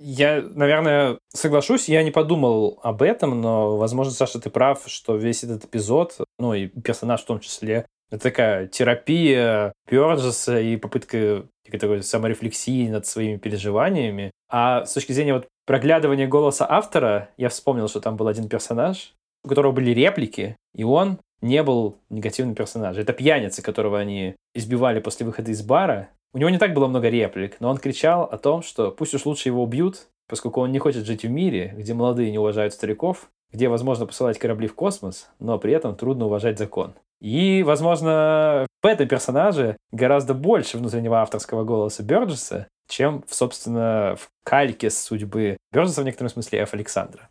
Я, 0.00 0.42
наверное, 0.42 1.18
соглашусь, 1.34 1.88
я 1.88 2.04
не 2.04 2.12
подумал 2.12 2.78
об 2.84 3.02
этом, 3.02 3.40
но, 3.40 3.76
возможно, 3.76 4.12
Саша, 4.12 4.38
ты 4.38 4.48
прав, 4.48 4.84
что 4.86 5.16
весь 5.16 5.42
этот 5.42 5.64
эпизод, 5.64 6.18
ну 6.38 6.54
и 6.54 6.68
персонаж 6.68 7.22
в 7.22 7.26
том 7.26 7.40
числе, 7.40 7.86
это 8.10 8.22
такая 8.22 8.66
терапия 8.66 9.72
Бёрджеса 9.90 10.60
и 10.60 10.76
попытка 10.76 11.44
такой 11.70 12.02
саморефлексии 12.02 12.88
над 12.88 13.06
своими 13.06 13.36
переживаниями. 13.36 14.30
А 14.50 14.86
с 14.86 14.94
точки 14.94 15.12
зрения 15.12 15.34
вот 15.34 15.46
проглядывания 15.66 16.26
голоса 16.26 16.66
автора, 16.68 17.28
я 17.36 17.50
вспомнил, 17.50 17.88
что 17.88 18.00
там 18.00 18.16
был 18.16 18.28
один 18.28 18.48
персонаж, 18.48 19.12
у 19.44 19.48
которого 19.48 19.72
были 19.72 19.90
реплики, 19.90 20.56
и 20.74 20.84
он 20.84 21.18
не 21.42 21.62
был 21.62 21.98
негативным 22.08 22.54
персонажем. 22.54 23.02
Это 23.02 23.12
пьяница, 23.12 23.62
которого 23.62 23.98
они 23.98 24.34
избивали 24.54 25.00
после 25.00 25.26
выхода 25.26 25.50
из 25.50 25.62
бара. 25.62 26.08
У 26.32 26.38
него 26.38 26.50
не 26.50 26.58
так 26.58 26.74
было 26.74 26.86
много 26.86 27.08
реплик, 27.08 27.60
но 27.60 27.70
он 27.70 27.78
кричал 27.78 28.24
о 28.24 28.38
том, 28.38 28.62
что 28.62 28.90
пусть 28.90 29.14
уж 29.14 29.26
лучше 29.26 29.48
его 29.48 29.62
убьют, 29.62 30.08
поскольку 30.28 30.60
он 30.60 30.72
не 30.72 30.78
хочет 30.78 31.06
жить 31.06 31.24
в 31.24 31.30
мире, 31.30 31.74
где 31.76 31.94
молодые 31.94 32.30
не 32.30 32.38
уважают 32.38 32.74
стариков, 32.74 33.30
где 33.52 33.68
возможно 33.68 34.06
посылать 34.06 34.38
корабли 34.38 34.68
в 34.68 34.74
космос, 34.74 35.30
но 35.38 35.58
при 35.58 35.72
этом 35.72 35.96
трудно 35.96 36.26
уважать 36.26 36.58
закон. 36.58 36.94
И, 37.20 37.62
возможно, 37.64 38.66
в 38.82 38.86
этом 38.86 39.08
персонаже 39.08 39.76
гораздо 39.90 40.34
больше 40.34 40.78
внутреннего 40.78 41.20
авторского 41.20 41.64
голоса 41.64 42.02
Бёрджеса, 42.02 42.68
чем, 42.88 43.24
собственно, 43.28 44.16
в 44.18 44.28
кальке 44.44 44.90
судьбы 44.90 45.56
Бёрджеса 45.72 46.02
в 46.02 46.04
некотором 46.04 46.30
смысле 46.30 46.60
Ф. 46.60 46.74
Александра. 46.74 47.28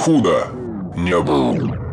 Худо 0.00 0.48
не 0.96 1.20
было. 1.20 1.85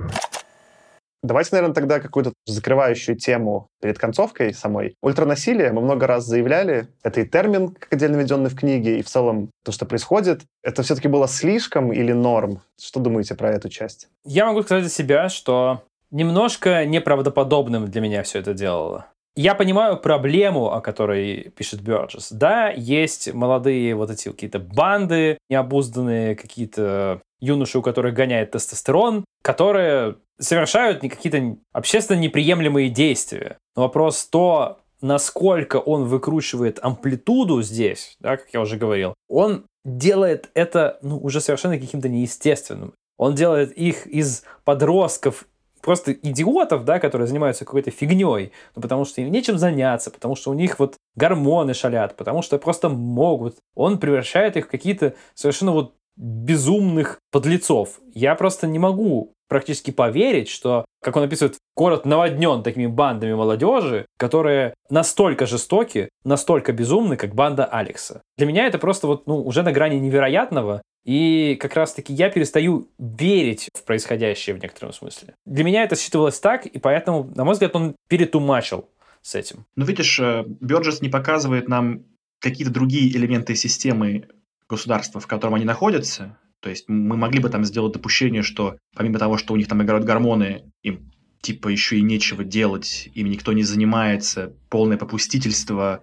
Давайте, 1.23 1.51
наверное, 1.53 1.73
тогда 1.73 2.01
какую-то 2.01 2.33
закрывающую 2.45 3.17
тему 3.17 3.69
перед 3.81 3.97
концовкой 3.97 4.53
самой. 4.53 4.95
Ультранасилие 5.01 5.71
мы 5.71 5.81
много 5.81 6.05
раз 6.05 6.25
заявляли. 6.25 6.89
Это 7.01 7.21
и 7.21 7.25
термин, 7.25 7.69
как 7.69 7.93
отдельно 7.93 8.17
введенный 8.17 8.49
в 8.49 8.55
книге, 8.55 8.99
и 8.99 9.03
в 9.03 9.07
целом 9.07 9.49
то, 9.63 9.71
что 9.71 9.85
происходит. 9.85 10.41
Это 10.61 10.83
все-таки 10.83 11.07
было 11.07 11.29
слишком 11.29 11.93
или 11.93 12.11
норм? 12.11 12.61
Что 12.79 12.99
думаете 12.99 13.35
про 13.35 13.51
эту 13.51 13.69
часть? 13.69 14.09
Я 14.25 14.45
могу 14.45 14.63
сказать 14.63 14.83
за 14.83 14.89
себя, 14.89 15.29
что 15.29 15.83
немножко 16.11 16.85
неправдоподобным 16.85 17.89
для 17.89 18.01
меня 18.01 18.23
все 18.23 18.39
это 18.39 18.53
делало. 18.53 19.07
Я 19.35 19.55
понимаю 19.55 19.97
проблему, 19.97 20.71
о 20.73 20.81
которой 20.81 21.51
пишет 21.55 21.81
Бёрджес. 21.81 22.31
Да, 22.31 22.69
есть 22.69 23.33
молодые 23.33 23.95
вот 23.95 24.11
эти 24.11 24.29
какие-то 24.29 24.59
банды 24.59 25.39
необузданные, 25.49 26.35
какие-то 26.35 27.21
юноши, 27.43 27.77
у 27.77 27.81
которых 27.81 28.13
гоняет 28.13 28.51
тестостерон, 28.51 29.25
которые 29.41 30.15
совершают 30.39 31.01
какие-то 31.01 31.57
общественно 31.73 32.19
неприемлемые 32.19 32.89
действия. 32.89 33.57
Но 33.75 33.83
вопрос 33.83 34.25
то, 34.25 34.79
насколько 35.01 35.77
он 35.77 36.05
выкручивает 36.05 36.79
амплитуду 36.81 37.61
здесь, 37.61 38.15
да, 38.19 38.37
как 38.37 38.47
я 38.53 38.61
уже 38.61 38.77
говорил, 38.77 39.13
он 39.27 39.65
делает 39.83 40.49
это 40.53 40.97
ну, 41.01 41.17
уже 41.17 41.41
совершенно 41.41 41.77
каким-то 41.77 42.07
неестественным. 42.07 42.93
Он 43.17 43.35
делает 43.35 43.73
их 43.73 44.07
из 44.07 44.43
подростков 44.63 45.45
просто 45.81 46.13
идиотов, 46.13 46.85
да, 46.85 46.99
которые 46.99 47.27
занимаются 47.27 47.65
какой-то 47.65 47.91
фигней, 47.91 48.53
ну, 48.75 48.81
потому 48.81 49.03
что 49.03 49.21
им 49.21 49.31
нечем 49.31 49.57
заняться, 49.57 50.09
потому 50.09 50.35
что 50.35 50.49
у 50.49 50.53
них 50.53 50.79
вот 50.79 50.95
гормоны 51.15 51.73
шалят, 51.73 52.15
потому 52.15 52.41
что 52.41 52.57
просто 52.57 52.87
могут. 52.87 53.57
Он 53.75 53.99
превращает 53.99 54.55
их 54.55 54.67
в 54.67 54.69
какие-то 54.69 55.13
совершенно 55.35 55.73
вот 55.73 55.93
безумных 56.15 57.19
подлецов. 57.31 57.99
Я 58.13 58.35
просто 58.35 58.67
не 58.67 58.79
могу 58.79 59.33
практически 59.47 59.91
поверить, 59.91 60.49
что, 60.49 60.85
как 61.01 61.15
он 61.15 61.23
описывает, 61.23 61.57
город 61.75 62.05
наводнен 62.05 62.63
такими 62.63 62.87
бандами 62.87 63.33
молодежи, 63.33 64.05
которые 64.17 64.73
настолько 64.89 65.45
жестоки, 65.45 66.09
настолько 66.23 66.73
безумны, 66.73 67.17
как 67.17 67.35
банда 67.35 67.65
Алекса. 67.65 68.21
Для 68.37 68.47
меня 68.47 68.65
это 68.65 68.79
просто 68.79 69.05
вот, 69.07 69.27
ну, 69.27 69.41
уже 69.41 69.61
на 69.61 69.71
грани 69.71 69.97
невероятного, 69.97 70.81
и 71.05 71.57
как 71.59 71.75
раз-таки 71.75 72.13
я 72.13 72.29
перестаю 72.29 72.87
верить 72.97 73.69
в 73.77 73.83
происходящее 73.83 74.55
в 74.55 74.61
некотором 74.61 74.93
смысле. 74.93 75.35
Для 75.45 75.63
меня 75.63 75.83
это 75.83 75.95
считывалось 75.95 76.39
так, 76.39 76.65
и 76.65 76.79
поэтому, 76.79 77.29
на 77.35 77.43
мой 77.43 77.53
взгляд, 77.53 77.75
он 77.75 77.95
перетумачил 78.07 78.89
с 79.21 79.35
этим. 79.35 79.65
Ну, 79.75 79.85
видишь, 79.85 80.19
э, 80.19 80.45
Бёрджес 80.47 81.01
не 81.01 81.09
показывает 81.09 81.67
нам 81.67 82.05
какие-то 82.39 82.73
другие 82.73 83.15
элементы 83.15 83.55
системы 83.55 84.27
государства, 84.73 85.19
в 85.19 85.27
котором 85.27 85.55
они 85.55 85.65
находятся. 85.65 86.37
То 86.59 86.69
есть 86.69 86.85
мы 86.87 87.17
могли 87.17 87.39
бы 87.39 87.49
там 87.49 87.65
сделать 87.65 87.93
допущение, 87.93 88.41
что 88.41 88.77
помимо 88.95 89.19
того, 89.19 89.37
что 89.37 89.53
у 89.53 89.57
них 89.57 89.67
там 89.67 89.83
играют 89.83 90.05
гормоны, 90.05 90.71
им 90.81 91.11
типа 91.41 91.67
еще 91.67 91.97
и 91.97 92.01
нечего 92.01 92.43
делать, 92.43 93.09
им 93.13 93.29
никто 93.29 93.51
не 93.51 93.63
занимается, 93.63 94.55
полное 94.69 94.97
попустительство, 94.97 96.01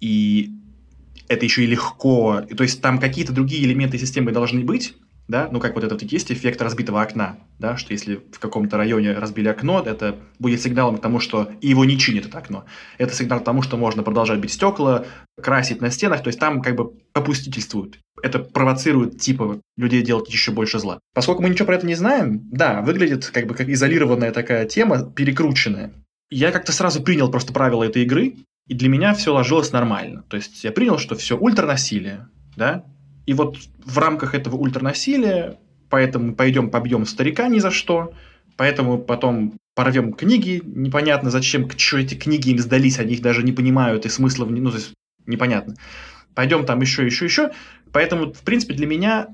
и 0.00 0.50
это 1.28 1.44
еще 1.44 1.62
и 1.62 1.68
легко. 1.68 2.42
То 2.42 2.64
есть 2.64 2.82
там 2.82 2.98
какие-то 2.98 3.32
другие 3.32 3.64
элементы 3.64 3.96
системы 3.98 4.32
должны 4.32 4.64
быть, 4.64 4.94
да, 5.28 5.48
ну 5.50 5.60
как 5.60 5.74
вот 5.74 5.84
этот 5.84 6.02
есть 6.02 6.30
эффект 6.30 6.62
разбитого 6.62 7.02
окна, 7.02 7.38
да, 7.58 7.76
что 7.76 7.92
если 7.92 8.20
в 8.30 8.38
каком-то 8.38 8.76
районе 8.76 9.12
разбили 9.12 9.48
окно, 9.48 9.82
это 9.84 10.16
будет 10.38 10.62
сигналом 10.62 10.98
к 10.98 11.00
тому, 11.00 11.20
что 11.20 11.50
и 11.60 11.68
его 11.68 11.84
не 11.84 11.98
чинит 11.98 12.26
это 12.26 12.38
окно. 12.38 12.64
Это 12.98 13.14
сигнал 13.14 13.40
к 13.40 13.44
тому, 13.44 13.62
что 13.62 13.76
можно 13.76 14.02
продолжать 14.02 14.38
бить 14.38 14.52
стекла, 14.52 15.04
красить 15.40 15.80
на 15.80 15.90
стенах, 15.90 16.22
то 16.22 16.28
есть 16.28 16.38
там 16.38 16.62
как 16.62 16.76
бы 16.76 16.92
попустительствуют. 17.12 17.98
Это 18.22 18.38
провоцирует 18.38 19.20
типа 19.20 19.60
людей 19.76 20.02
делать 20.02 20.28
еще 20.32 20.52
больше 20.52 20.78
зла. 20.78 21.00
Поскольку 21.14 21.42
мы 21.42 21.50
ничего 21.50 21.66
про 21.66 21.76
это 21.76 21.86
не 21.86 21.94
знаем, 21.94 22.40
да, 22.50 22.80
выглядит 22.80 23.26
как 23.26 23.46
бы 23.46 23.54
как 23.54 23.68
изолированная 23.68 24.32
такая 24.32 24.66
тема, 24.66 25.10
перекрученная. 25.10 25.92
Я 26.30 26.50
как-то 26.52 26.72
сразу 26.72 27.02
принял 27.02 27.30
просто 27.30 27.52
правила 27.52 27.84
этой 27.84 28.02
игры, 28.02 28.36
и 28.66 28.74
для 28.74 28.88
меня 28.88 29.14
все 29.14 29.32
ложилось 29.32 29.72
нормально. 29.72 30.24
То 30.28 30.36
есть 30.36 30.64
я 30.64 30.72
принял, 30.72 30.98
что 30.98 31.14
все 31.14 31.36
ультранасилие, 31.36 32.28
да, 32.56 32.84
и 33.26 33.34
вот 33.34 33.58
в 33.84 33.98
рамках 33.98 34.34
этого 34.34 34.56
ультранасилия, 34.56 35.58
поэтому 35.90 36.34
пойдем 36.34 36.70
побьем 36.70 37.04
старика 37.06 37.48
ни 37.48 37.58
за 37.58 37.70
что, 37.70 38.12
поэтому 38.56 38.98
потом 38.98 39.54
порвем 39.74 40.14
книги, 40.14 40.62
непонятно 40.64 41.30
зачем, 41.30 41.68
что 41.76 41.98
эти 41.98 42.14
книги 42.14 42.50
им 42.50 42.58
сдались, 42.58 42.98
они 42.98 43.14
их 43.14 43.22
даже 43.22 43.42
не 43.42 43.52
понимают, 43.52 44.06
и 44.06 44.08
смысла, 44.08 44.46
ну, 44.46 44.70
то 44.70 44.76
есть 44.76 44.94
непонятно. 45.26 45.74
Пойдем 46.34 46.64
там 46.64 46.80
еще, 46.80 47.04
еще, 47.04 47.24
еще. 47.24 47.50
Поэтому, 47.92 48.32
в 48.32 48.42
принципе, 48.42 48.74
для 48.74 48.86
меня, 48.86 49.28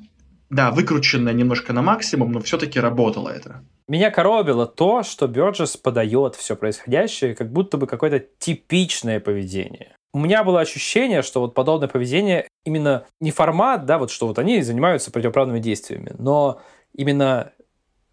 да, 0.51 0.71
выкручено 0.71 1.31
немножко 1.31 1.73
на 1.73 1.83
максимум, 1.83 2.33
но 2.33 2.41
все-таки 2.41 2.81
работало 2.81 3.29
это. 3.29 3.65
Меня 3.89 4.11
коробило 4.11 4.67
то, 4.67 5.03
что 5.03 5.27
Бёрджес 5.27 5.77
подает 5.77 6.37
все 6.37 6.57
происходящее 6.57 7.35
как 7.35 7.53
будто 7.53 7.77
бы 7.77 7.87
какое-то 7.87 8.25
типичное 8.39 9.21
поведение. 9.21 9.97
У 10.15 10.19
меня 10.19 10.45
было 10.45 10.61
ощущение, 10.61 11.23
что 11.23 11.41
вот 11.41 11.55
подобное 11.55 11.89
поведение 11.89 12.47
именно 12.65 13.05
не 13.21 13.31
формат, 13.31 13.87
да, 13.87 13.99
вот 13.99 14.11
что 14.11 14.27
вот 14.27 14.39
они 14.39 14.61
занимаются 14.63 15.11
противоправными 15.11 15.59
действиями, 15.59 16.13
но 16.19 16.61
именно 16.95 17.53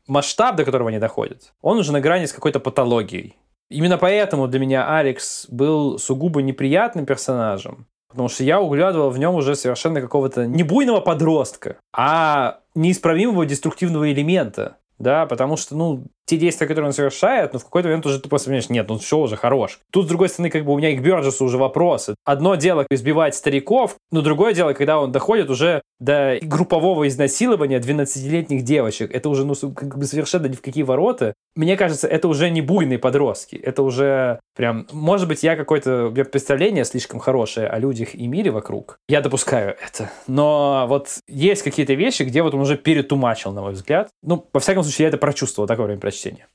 масштаб, 0.07 0.55
до 0.55 0.63
которого 0.63 0.89
они 0.89 0.99
доходят, 0.99 1.53
он 1.61 1.77
уже 1.77 1.91
на 1.91 1.99
грани 1.99 2.25
с 2.25 2.33
какой-то 2.33 2.59
патологией. 2.59 3.35
Именно 3.69 3.97
поэтому 3.97 4.47
для 4.47 4.59
меня 4.59 4.97
Алекс 4.97 5.45
был 5.49 5.99
сугубо 5.99 6.41
неприятным 6.41 7.05
персонажем, 7.05 7.85
потому 8.09 8.29
что 8.29 8.43
я 8.43 8.59
углядывал 8.59 9.11
в 9.11 9.19
нем 9.19 9.35
уже 9.35 9.55
совершенно 9.55 10.01
какого-то 10.01 10.47
не 10.47 10.63
буйного 10.63 11.01
подростка, 11.01 11.77
а 11.93 12.61
неисправимого 12.75 13.45
деструктивного 13.45 14.11
элемента, 14.11 14.77
да, 14.97 15.25
потому 15.25 15.57
что, 15.57 15.75
ну, 15.75 16.05
те 16.29 16.37
действия, 16.37 16.67
которые 16.67 16.87
он 16.89 16.93
совершает, 16.93 17.53
ну, 17.53 17.59
в 17.59 17.63
какой-то 17.63 17.87
момент 17.87 18.05
уже 18.05 18.19
ты 18.19 18.29
просто 18.29 18.49
понимаешь, 18.49 18.69
нет, 18.69 18.87
ну, 18.87 18.99
все 18.99 19.17
уже 19.17 19.35
хорош. 19.35 19.79
Тут, 19.91 20.05
с 20.05 20.07
другой 20.07 20.29
стороны, 20.29 20.51
как 20.51 20.63
бы 20.63 20.73
у 20.73 20.77
меня 20.77 20.91
и 20.91 20.95
к 20.95 21.01
Бёрджесу 21.01 21.43
уже 21.43 21.57
вопросы. 21.57 22.13
Одно 22.23 22.53
дело 22.55 22.85
избивать 22.91 23.33
стариков, 23.33 23.95
но 24.11 24.21
другое 24.21 24.53
дело, 24.53 24.73
когда 24.73 24.99
он 24.99 25.11
доходит 25.11 25.49
уже 25.49 25.81
до 25.99 26.37
группового 26.41 27.07
изнасилования 27.07 27.79
12-летних 27.79 28.63
девочек. 28.63 29.13
Это 29.13 29.27
уже, 29.27 29.43
ну, 29.45 29.55
как 29.55 29.97
бы 29.97 30.05
совершенно 30.05 30.45
ни 30.45 30.55
в 30.55 30.61
какие 30.61 30.83
ворота. 30.83 31.33
Мне 31.55 31.75
кажется, 31.75 32.07
это 32.07 32.27
уже 32.27 32.49
не 32.49 32.61
буйные 32.61 32.99
подростки. 32.99 33.55
Это 33.55 33.81
уже 33.81 34.39
прям... 34.55 34.87
Может 34.91 35.27
быть, 35.27 35.43
я 35.43 35.55
какое-то... 35.55 36.07
У 36.07 36.11
меня 36.11 36.25
представление 36.25 36.85
слишком 36.85 37.19
хорошее 37.19 37.67
о 37.67 37.79
людях 37.79 38.15
и 38.15 38.27
мире 38.27 38.51
вокруг. 38.51 38.97
Я 39.09 39.21
допускаю 39.21 39.75
это. 39.83 40.09
Но 40.27 40.85
вот 40.87 41.09
есть 41.27 41.63
какие-то 41.63 41.93
вещи, 41.95 42.23
где 42.23 42.43
вот 42.43 42.53
он 42.53 42.61
уже 42.61 42.77
перетумачил, 42.77 43.51
на 43.51 43.61
мой 43.61 43.73
взгляд. 43.73 44.09
Ну, 44.23 44.47
во 44.53 44.59
всяком 44.59 44.83
случае, 44.83 45.05
я 45.05 45.09
это 45.09 45.17
прочувствовал 45.17 45.67
такое 45.67 45.87
время 45.87 45.99
чтения. 46.19 46.49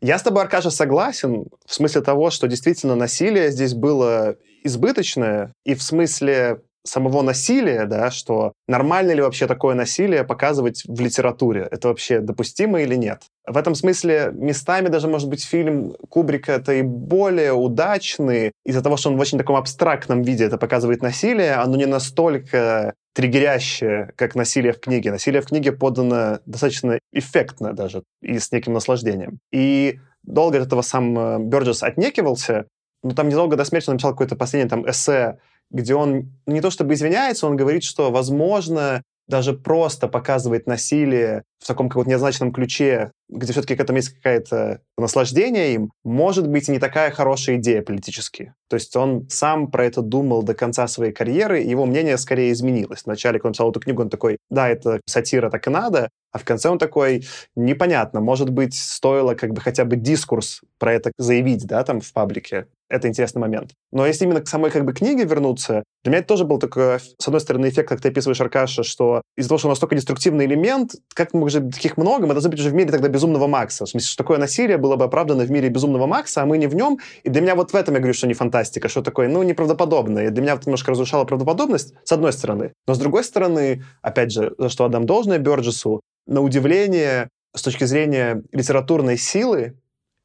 Я 0.00 0.18
с 0.18 0.22
тобой, 0.22 0.42
Аркаша, 0.42 0.70
согласен 0.70 1.46
в 1.66 1.74
смысле 1.74 2.02
того, 2.02 2.30
что 2.30 2.46
действительно 2.46 2.94
насилие 2.94 3.50
здесь 3.50 3.74
было 3.74 4.36
избыточное, 4.62 5.52
и 5.64 5.74
в 5.74 5.82
смысле 5.82 6.62
самого 6.84 7.22
насилия, 7.22 7.86
да, 7.86 8.10
что 8.10 8.52
нормально 8.66 9.12
ли 9.12 9.22
вообще 9.22 9.46
такое 9.46 9.74
насилие 9.74 10.24
показывать 10.24 10.82
в 10.86 11.00
литературе? 11.00 11.68
Это 11.70 11.88
вообще 11.88 12.20
допустимо 12.20 12.80
или 12.80 12.94
нет? 12.94 13.22
В 13.46 13.56
этом 13.56 13.74
смысле 13.74 14.30
местами 14.34 14.88
даже, 14.88 15.08
может 15.08 15.28
быть, 15.28 15.44
фильм 15.44 15.94
Кубрика 16.08 16.52
это 16.52 16.72
и 16.74 16.82
более 16.82 17.52
удачный 17.52 18.52
из-за 18.64 18.82
того, 18.82 18.96
что 18.96 19.10
он 19.10 19.16
в 19.16 19.20
очень 19.20 19.38
таком 19.38 19.56
абстрактном 19.56 20.22
виде 20.22 20.44
это 20.44 20.58
показывает 20.58 21.02
насилие, 21.02 21.54
оно 21.54 21.76
не 21.76 21.86
настолько 21.86 22.94
триггерящее, 23.14 24.12
как 24.16 24.34
насилие 24.34 24.72
в 24.72 24.80
книге. 24.80 25.10
Насилие 25.10 25.42
в 25.42 25.46
книге 25.46 25.72
подано 25.72 26.38
достаточно 26.46 26.98
эффектно 27.12 27.72
даже 27.72 28.02
и 28.22 28.38
с 28.38 28.52
неким 28.52 28.74
наслаждением. 28.74 29.38
И 29.52 29.98
долго 30.22 30.58
от 30.58 30.66
этого 30.66 30.82
сам 30.82 31.18
э, 31.18 31.38
Бёрджес 31.40 31.82
отнекивался, 31.82 32.66
но 33.02 33.10
там 33.14 33.28
недолго 33.28 33.56
до 33.56 33.64
смерти 33.64 33.88
он 33.88 33.94
написал 33.94 34.12
какое-то 34.12 34.36
последнее 34.36 34.68
там 34.68 34.88
эссе 34.88 35.38
где 35.70 35.94
он 35.94 36.32
не 36.46 36.60
то 36.60 36.70
чтобы 36.70 36.94
извиняется, 36.94 37.46
он 37.46 37.56
говорит, 37.56 37.84
что, 37.84 38.10
возможно, 38.10 39.02
даже 39.28 39.52
просто 39.52 40.08
показывает 40.08 40.66
насилие 40.66 41.44
в 41.62 41.66
таком 41.66 41.88
каком-то 41.88 42.08
неозначенном 42.08 42.50
ключе, 42.50 43.12
где 43.28 43.52
все-таки 43.52 43.76
к 43.76 43.80
этому 43.80 43.98
есть 43.98 44.14
какое-то 44.14 44.80
наслаждение 44.96 45.74
им, 45.74 45.92
может 46.02 46.48
быть 46.48 46.68
не 46.68 46.78
такая 46.78 47.10
хорошая 47.10 47.56
идея 47.56 47.82
политически. 47.82 48.54
То 48.68 48.74
есть 48.74 48.96
он 48.96 49.28
сам 49.28 49.70
про 49.70 49.84
это 49.84 50.00
думал 50.00 50.42
до 50.42 50.54
конца 50.54 50.88
своей 50.88 51.12
карьеры, 51.12 51.60
его 51.60 51.84
мнение 51.84 52.16
скорее 52.16 52.52
изменилось. 52.52 53.02
Вначале, 53.04 53.38
когда 53.38 53.48
он 53.48 53.52
писал 53.52 53.70
эту 53.70 53.80
книгу, 53.80 54.02
он 54.02 54.08
такой, 54.08 54.38
да, 54.48 54.68
это 54.68 55.00
сатира, 55.06 55.50
так 55.50 55.66
и 55.66 55.70
надо, 55.70 56.08
а 56.32 56.38
в 56.38 56.44
конце 56.44 56.70
он 56.70 56.78
такой, 56.78 57.26
непонятно, 57.54 58.20
может 58.20 58.50
быть, 58.50 58.74
стоило 58.74 59.34
как 59.34 59.52
бы 59.52 59.60
хотя 59.60 59.84
бы 59.84 59.96
дискурс 59.96 60.62
про 60.78 60.94
это 60.94 61.12
заявить, 61.18 61.66
да, 61.66 61.84
там 61.84 62.00
в 62.00 62.12
паблике. 62.12 62.66
Это 62.88 63.08
интересный 63.08 63.40
момент. 63.40 63.72
Но 63.92 64.06
если 64.06 64.24
именно 64.24 64.40
к 64.40 64.48
самой 64.48 64.70
как 64.70 64.84
бы 64.84 64.92
книге 64.92 65.24
вернуться, 65.24 65.82
для 66.04 66.10
меня 66.10 66.18
это 66.20 66.28
тоже 66.28 66.44
был 66.44 66.58
такой, 66.58 66.98
с 66.98 67.26
одной 67.26 67.40
стороны, 67.40 67.68
эффект, 67.68 67.88
как 67.88 68.00
ты 68.00 68.08
описываешь, 68.08 68.40
Аркаша, 68.40 68.82
что 68.82 69.22
из-за 69.36 69.48
того, 69.50 69.58
что 69.58 69.68
он 69.68 69.72
настолько 69.72 69.94
деструктивный 69.94 70.46
элемент, 70.46 70.92
как 71.14 71.34
может 71.34 71.70
таких 71.74 71.96
много, 71.96 72.26
мы 72.26 72.32
должны 72.34 72.50
быть 72.50 72.60
уже 72.60 72.70
в 72.70 72.74
мире 72.74 72.90
тогда 72.90 73.08
безумного 73.08 73.46
Макса. 73.46 73.84
В 73.84 73.88
смысле, 73.90 74.08
что 74.08 74.22
такое 74.22 74.38
насилие 74.38 74.78
было 74.78 74.96
бы 74.96 75.04
оправдано 75.04 75.44
в 75.44 75.50
мире 75.50 75.68
безумного 75.68 76.06
Макса, 76.06 76.42
а 76.42 76.46
мы 76.46 76.56
не 76.56 76.66
в 76.66 76.74
нем. 76.74 76.98
И 77.24 77.28
для 77.28 77.42
меня 77.42 77.54
вот 77.54 77.72
в 77.72 77.74
этом 77.74 77.94
я 77.94 78.00
говорю, 78.00 78.14
что 78.14 78.26
не 78.26 78.34
фантастика, 78.34 78.88
что 78.88 79.02
такое, 79.02 79.28
ну, 79.28 79.42
неправдоподобно. 79.42 80.20
И 80.20 80.30
для 80.30 80.42
меня 80.42 80.54
это 80.54 80.62
немножко 80.66 80.90
разрушало 80.90 81.24
правдоподобность, 81.24 81.94
с 82.04 82.12
одной 82.12 82.32
стороны. 82.32 82.72
Но 82.86 82.94
с 82.94 82.98
другой 82.98 83.24
стороны, 83.24 83.84
опять 84.00 84.32
же, 84.32 84.54
за 84.56 84.68
что 84.68 84.84
отдам 84.84 85.04
должное 85.04 85.38
Бёрджесу, 85.38 86.00
на 86.26 86.42
удивление, 86.42 87.28
с 87.54 87.62
точки 87.62 87.84
зрения 87.84 88.42
литературной 88.52 89.16
силы 89.16 89.74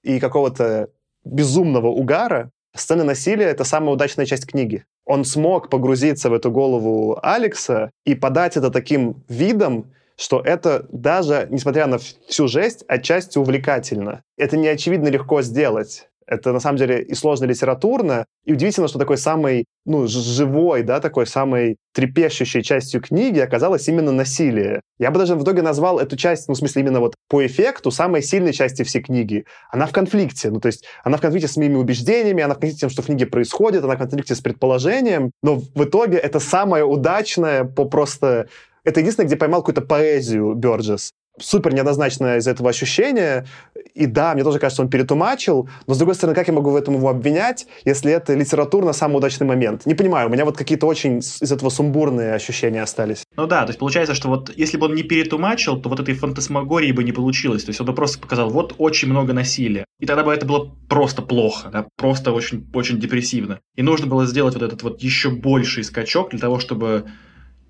и 0.03 0.19
какого-то 0.19 0.89
безумного 1.23 1.87
угара, 1.87 2.51
сцены 2.75 3.03
насилия— 3.03 3.45
это 3.47 3.63
самая 3.63 3.93
удачная 3.93 4.25
часть 4.25 4.45
книги. 4.45 4.85
Он 5.05 5.25
смог 5.25 5.69
погрузиться 5.69 6.29
в 6.29 6.33
эту 6.33 6.51
голову 6.51 7.19
Алекса 7.21 7.91
и 8.05 8.15
подать 8.15 8.57
это 8.57 8.69
таким 8.69 9.23
видом, 9.27 9.91
что 10.15 10.41
это 10.41 10.85
даже, 10.91 11.47
несмотря 11.49 11.87
на 11.87 11.97
всю 11.97 12.47
жесть, 12.47 12.83
отчасти 12.87 13.37
увлекательно. 13.37 14.23
Это 14.37 14.57
не 14.57 14.67
очевидно 14.67 15.07
легко 15.07 15.41
сделать. 15.41 16.09
Это, 16.27 16.51
на 16.51 16.59
самом 16.59 16.77
деле, 16.77 17.01
и 17.01 17.13
сложно 17.13 17.45
литературно, 17.45 18.25
и 18.45 18.53
удивительно, 18.53 18.87
что 18.87 18.99
такой 18.99 19.17
самой, 19.17 19.65
ну, 19.85 20.07
живой, 20.07 20.83
да, 20.83 20.99
такой 20.99 21.27
самой 21.27 21.77
трепещущей 21.93 22.63
частью 22.63 23.01
книги 23.01 23.39
оказалось 23.39 23.87
именно 23.87 24.11
насилие. 24.11 24.81
Я 24.99 25.11
бы 25.11 25.19
даже 25.19 25.35
в 25.35 25.43
итоге 25.43 25.61
назвал 25.61 25.99
эту 25.99 26.17
часть, 26.17 26.47
ну, 26.47 26.53
в 26.53 26.57
смысле, 26.57 26.81
именно 26.81 26.99
вот 26.99 27.15
по 27.29 27.45
эффекту 27.45 27.91
самой 27.91 28.21
сильной 28.21 28.53
части 28.53 28.83
всей 28.83 29.01
книги. 29.01 29.45
Она 29.71 29.85
в 29.85 29.91
конфликте, 29.91 30.49
ну, 30.49 30.59
то 30.59 30.67
есть 30.67 30.85
она 31.03 31.17
в 31.17 31.21
конфликте 31.21 31.47
с 31.47 31.57
моими 31.57 31.75
убеждениями, 31.75 32.43
она 32.43 32.53
в 32.53 32.59
конфликте 32.59 32.77
с 32.77 32.81
тем, 32.81 32.89
что 32.89 33.01
в 33.01 33.05
книге 33.05 33.25
происходит, 33.25 33.83
она 33.83 33.95
в 33.95 33.99
конфликте 33.99 34.35
с 34.35 34.41
предположением, 34.41 35.31
но 35.41 35.55
в 35.55 35.83
итоге 35.83 36.17
это 36.17 36.39
самое 36.39 36.83
удачное 36.83 37.63
по 37.63 37.85
просто 37.85 38.47
это 38.83 38.99
единственное, 38.99 39.27
где 39.27 39.37
поймал 39.37 39.61
какую-то 39.61 39.81
поэзию 39.81 40.55
Бёрджес 40.55 41.11
супер 41.39 41.73
неоднозначное 41.73 42.37
из 42.37 42.47
этого 42.47 42.69
ощущение. 42.69 43.45
И 43.93 44.05
да, 44.05 44.33
мне 44.33 44.43
тоже 44.43 44.59
кажется, 44.59 44.81
он 44.81 44.89
перетумачил, 44.89 45.69
но 45.87 45.93
с 45.93 45.97
другой 45.97 46.15
стороны, 46.15 46.35
как 46.35 46.47
я 46.47 46.53
могу 46.53 46.71
в 46.71 46.75
этом 46.75 46.95
его 46.95 47.09
обвинять, 47.09 47.67
если 47.85 48.11
это 48.11 48.33
литературно 48.33 48.93
самый 48.93 49.17
удачный 49.17 49.47
момент? 49.47 49.85
Не 49.85 49.95
понимаю, 49.95 50.29
у 50.29 50.31
меня 50.31 50.45
вот 50.45 50.57
какие-то 50.57 50.85
очень 50.85 51.19
из 51.19 51.51
этого 51.51 51.69
сумбурные 51.69 52.33
ощущения 52.33 52.81
остались. 52.81 53.23
Ну 53.35 53.47
да, 53.47 53.63
то 53.63 53.69
есть 53.69 53.79
получается, 53.79 54.13
что 54.13 54.29
вот 54.29 54.51
если 54.55 54.77
бы 54.77 54.85
он 54.87 54.95
не 54.95 55.03
перетумачил, 55.03 55.79
то 55.81 55.89
вот 55.89 55.99
этой 55.99 56.13
фантасмагории 56.13 56.91
бы 56.91 57.03
не 57.03 57.11
получилось. 57.11 57.63
То 57.63 57.69
есть 57.69 57.79
он 57.81 57.87
бы 57.87 57.93
просто 57.93 58.19
показал, 58.19 58.49
вот 58.49 58.75
очень 58.77 59.09
много 59.09 59.33
насилия. 59.33 59.85
И 59.99 60.05
тогда 60.05 60.23
бы 60.23 60.33
это 60.33 60.45
было 60.45 60.71
просто 60.89 61.21
плохо, 61.21 61.69
да, 61.71 61.85
просто 61.97 62.31
очень, 62.31 62.67
очень 62.73 62.99
депрессивно. 62.99 63.59
И 63.75 63.81
нужно 63.81 64.07
было 64.07 64.25
сделать 64.25 64.53
вот 64.53 64.63
этот 64.63 64.83
вот 64.83 65.01
еще 65.01 65.29
больший 65.29 65.83
скачок 65.83 66.31
для 66.31 66.39
того, 66.39 66.59
чтобы 66.59 67.05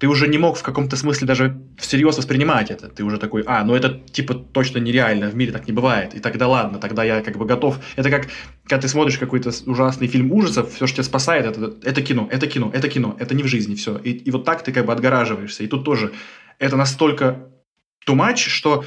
ты 0.04 0.10
уже 0.10 0.28
не 0.28 0.38
мог 0.38 0.58
в 0.58 0.64
каком-то 0.64 0.98
смысле 0.98 1.28
даже 1.28 1.62
всерьез 1.78 2.18
воспринимать 2.18 2.70
это. 2.72 2.90
Ты 2.90 3.06
уже 3.06 3.18
такой, 3.18 3.42
а, 3.48 3.64
ну 3.64 3.74
это 3.74 4.02
типа 4.12 4.34
точно 4.34 4.80
нереально, 4.80 5.30
в 5.30 5.36
мире 5.36 5.54
так 5.54 5.66
не 5.66 5.72
бывает. 5.72 6.14
И 6.14 6.20
тогда 6.20 6.50
ладно, 6.50 6.78
тогда 6.78 7.06
я 7.06 7.22
как 7.22 7.38
бы 7.38 7.46
готов. 7.46 7.80
Это 7.96 8.10
как, 8.10 8.28
когда 8.64 8.82
ты 8.82 8.90
смотришь 8.90 9.18
какой-то 9.18 9.52
ужасный 9.66 10.08
фильм 10.08 10.34
ужасов, 10.34 10.74
все, 10.74 10.88
что 10.88 10.96
тебя 10.98 11.06
спасает, 11.06 11.46
это, 11.46 11.74
это 11.84 12.02
кино, 12.02 12.28
это 12.30 12.48
кино, 12.48 12.70
это 12.74 12.90
кино, 12.90 13.16
это 13.18 13.34
не 13.34 13.44
в 13.44 13.48
жизни, 13.48 13.76
все. 13.76 13.96
И, 13.96 14.12
и 14.12 14.30
вот 14.30 14.44
так 14.44 14.62
ты 14.62 14.74
как 14.74 14.88
бы 14.88 14.92
отгораживаешься. 14.92 15.64
И 15.64 15.68
тут 15.68 15.86
тоже 15.86 16.12
это 16.60 16.76
настолько 16.76 17.48
тумач, 18.06 18.46
что 18.46 18.84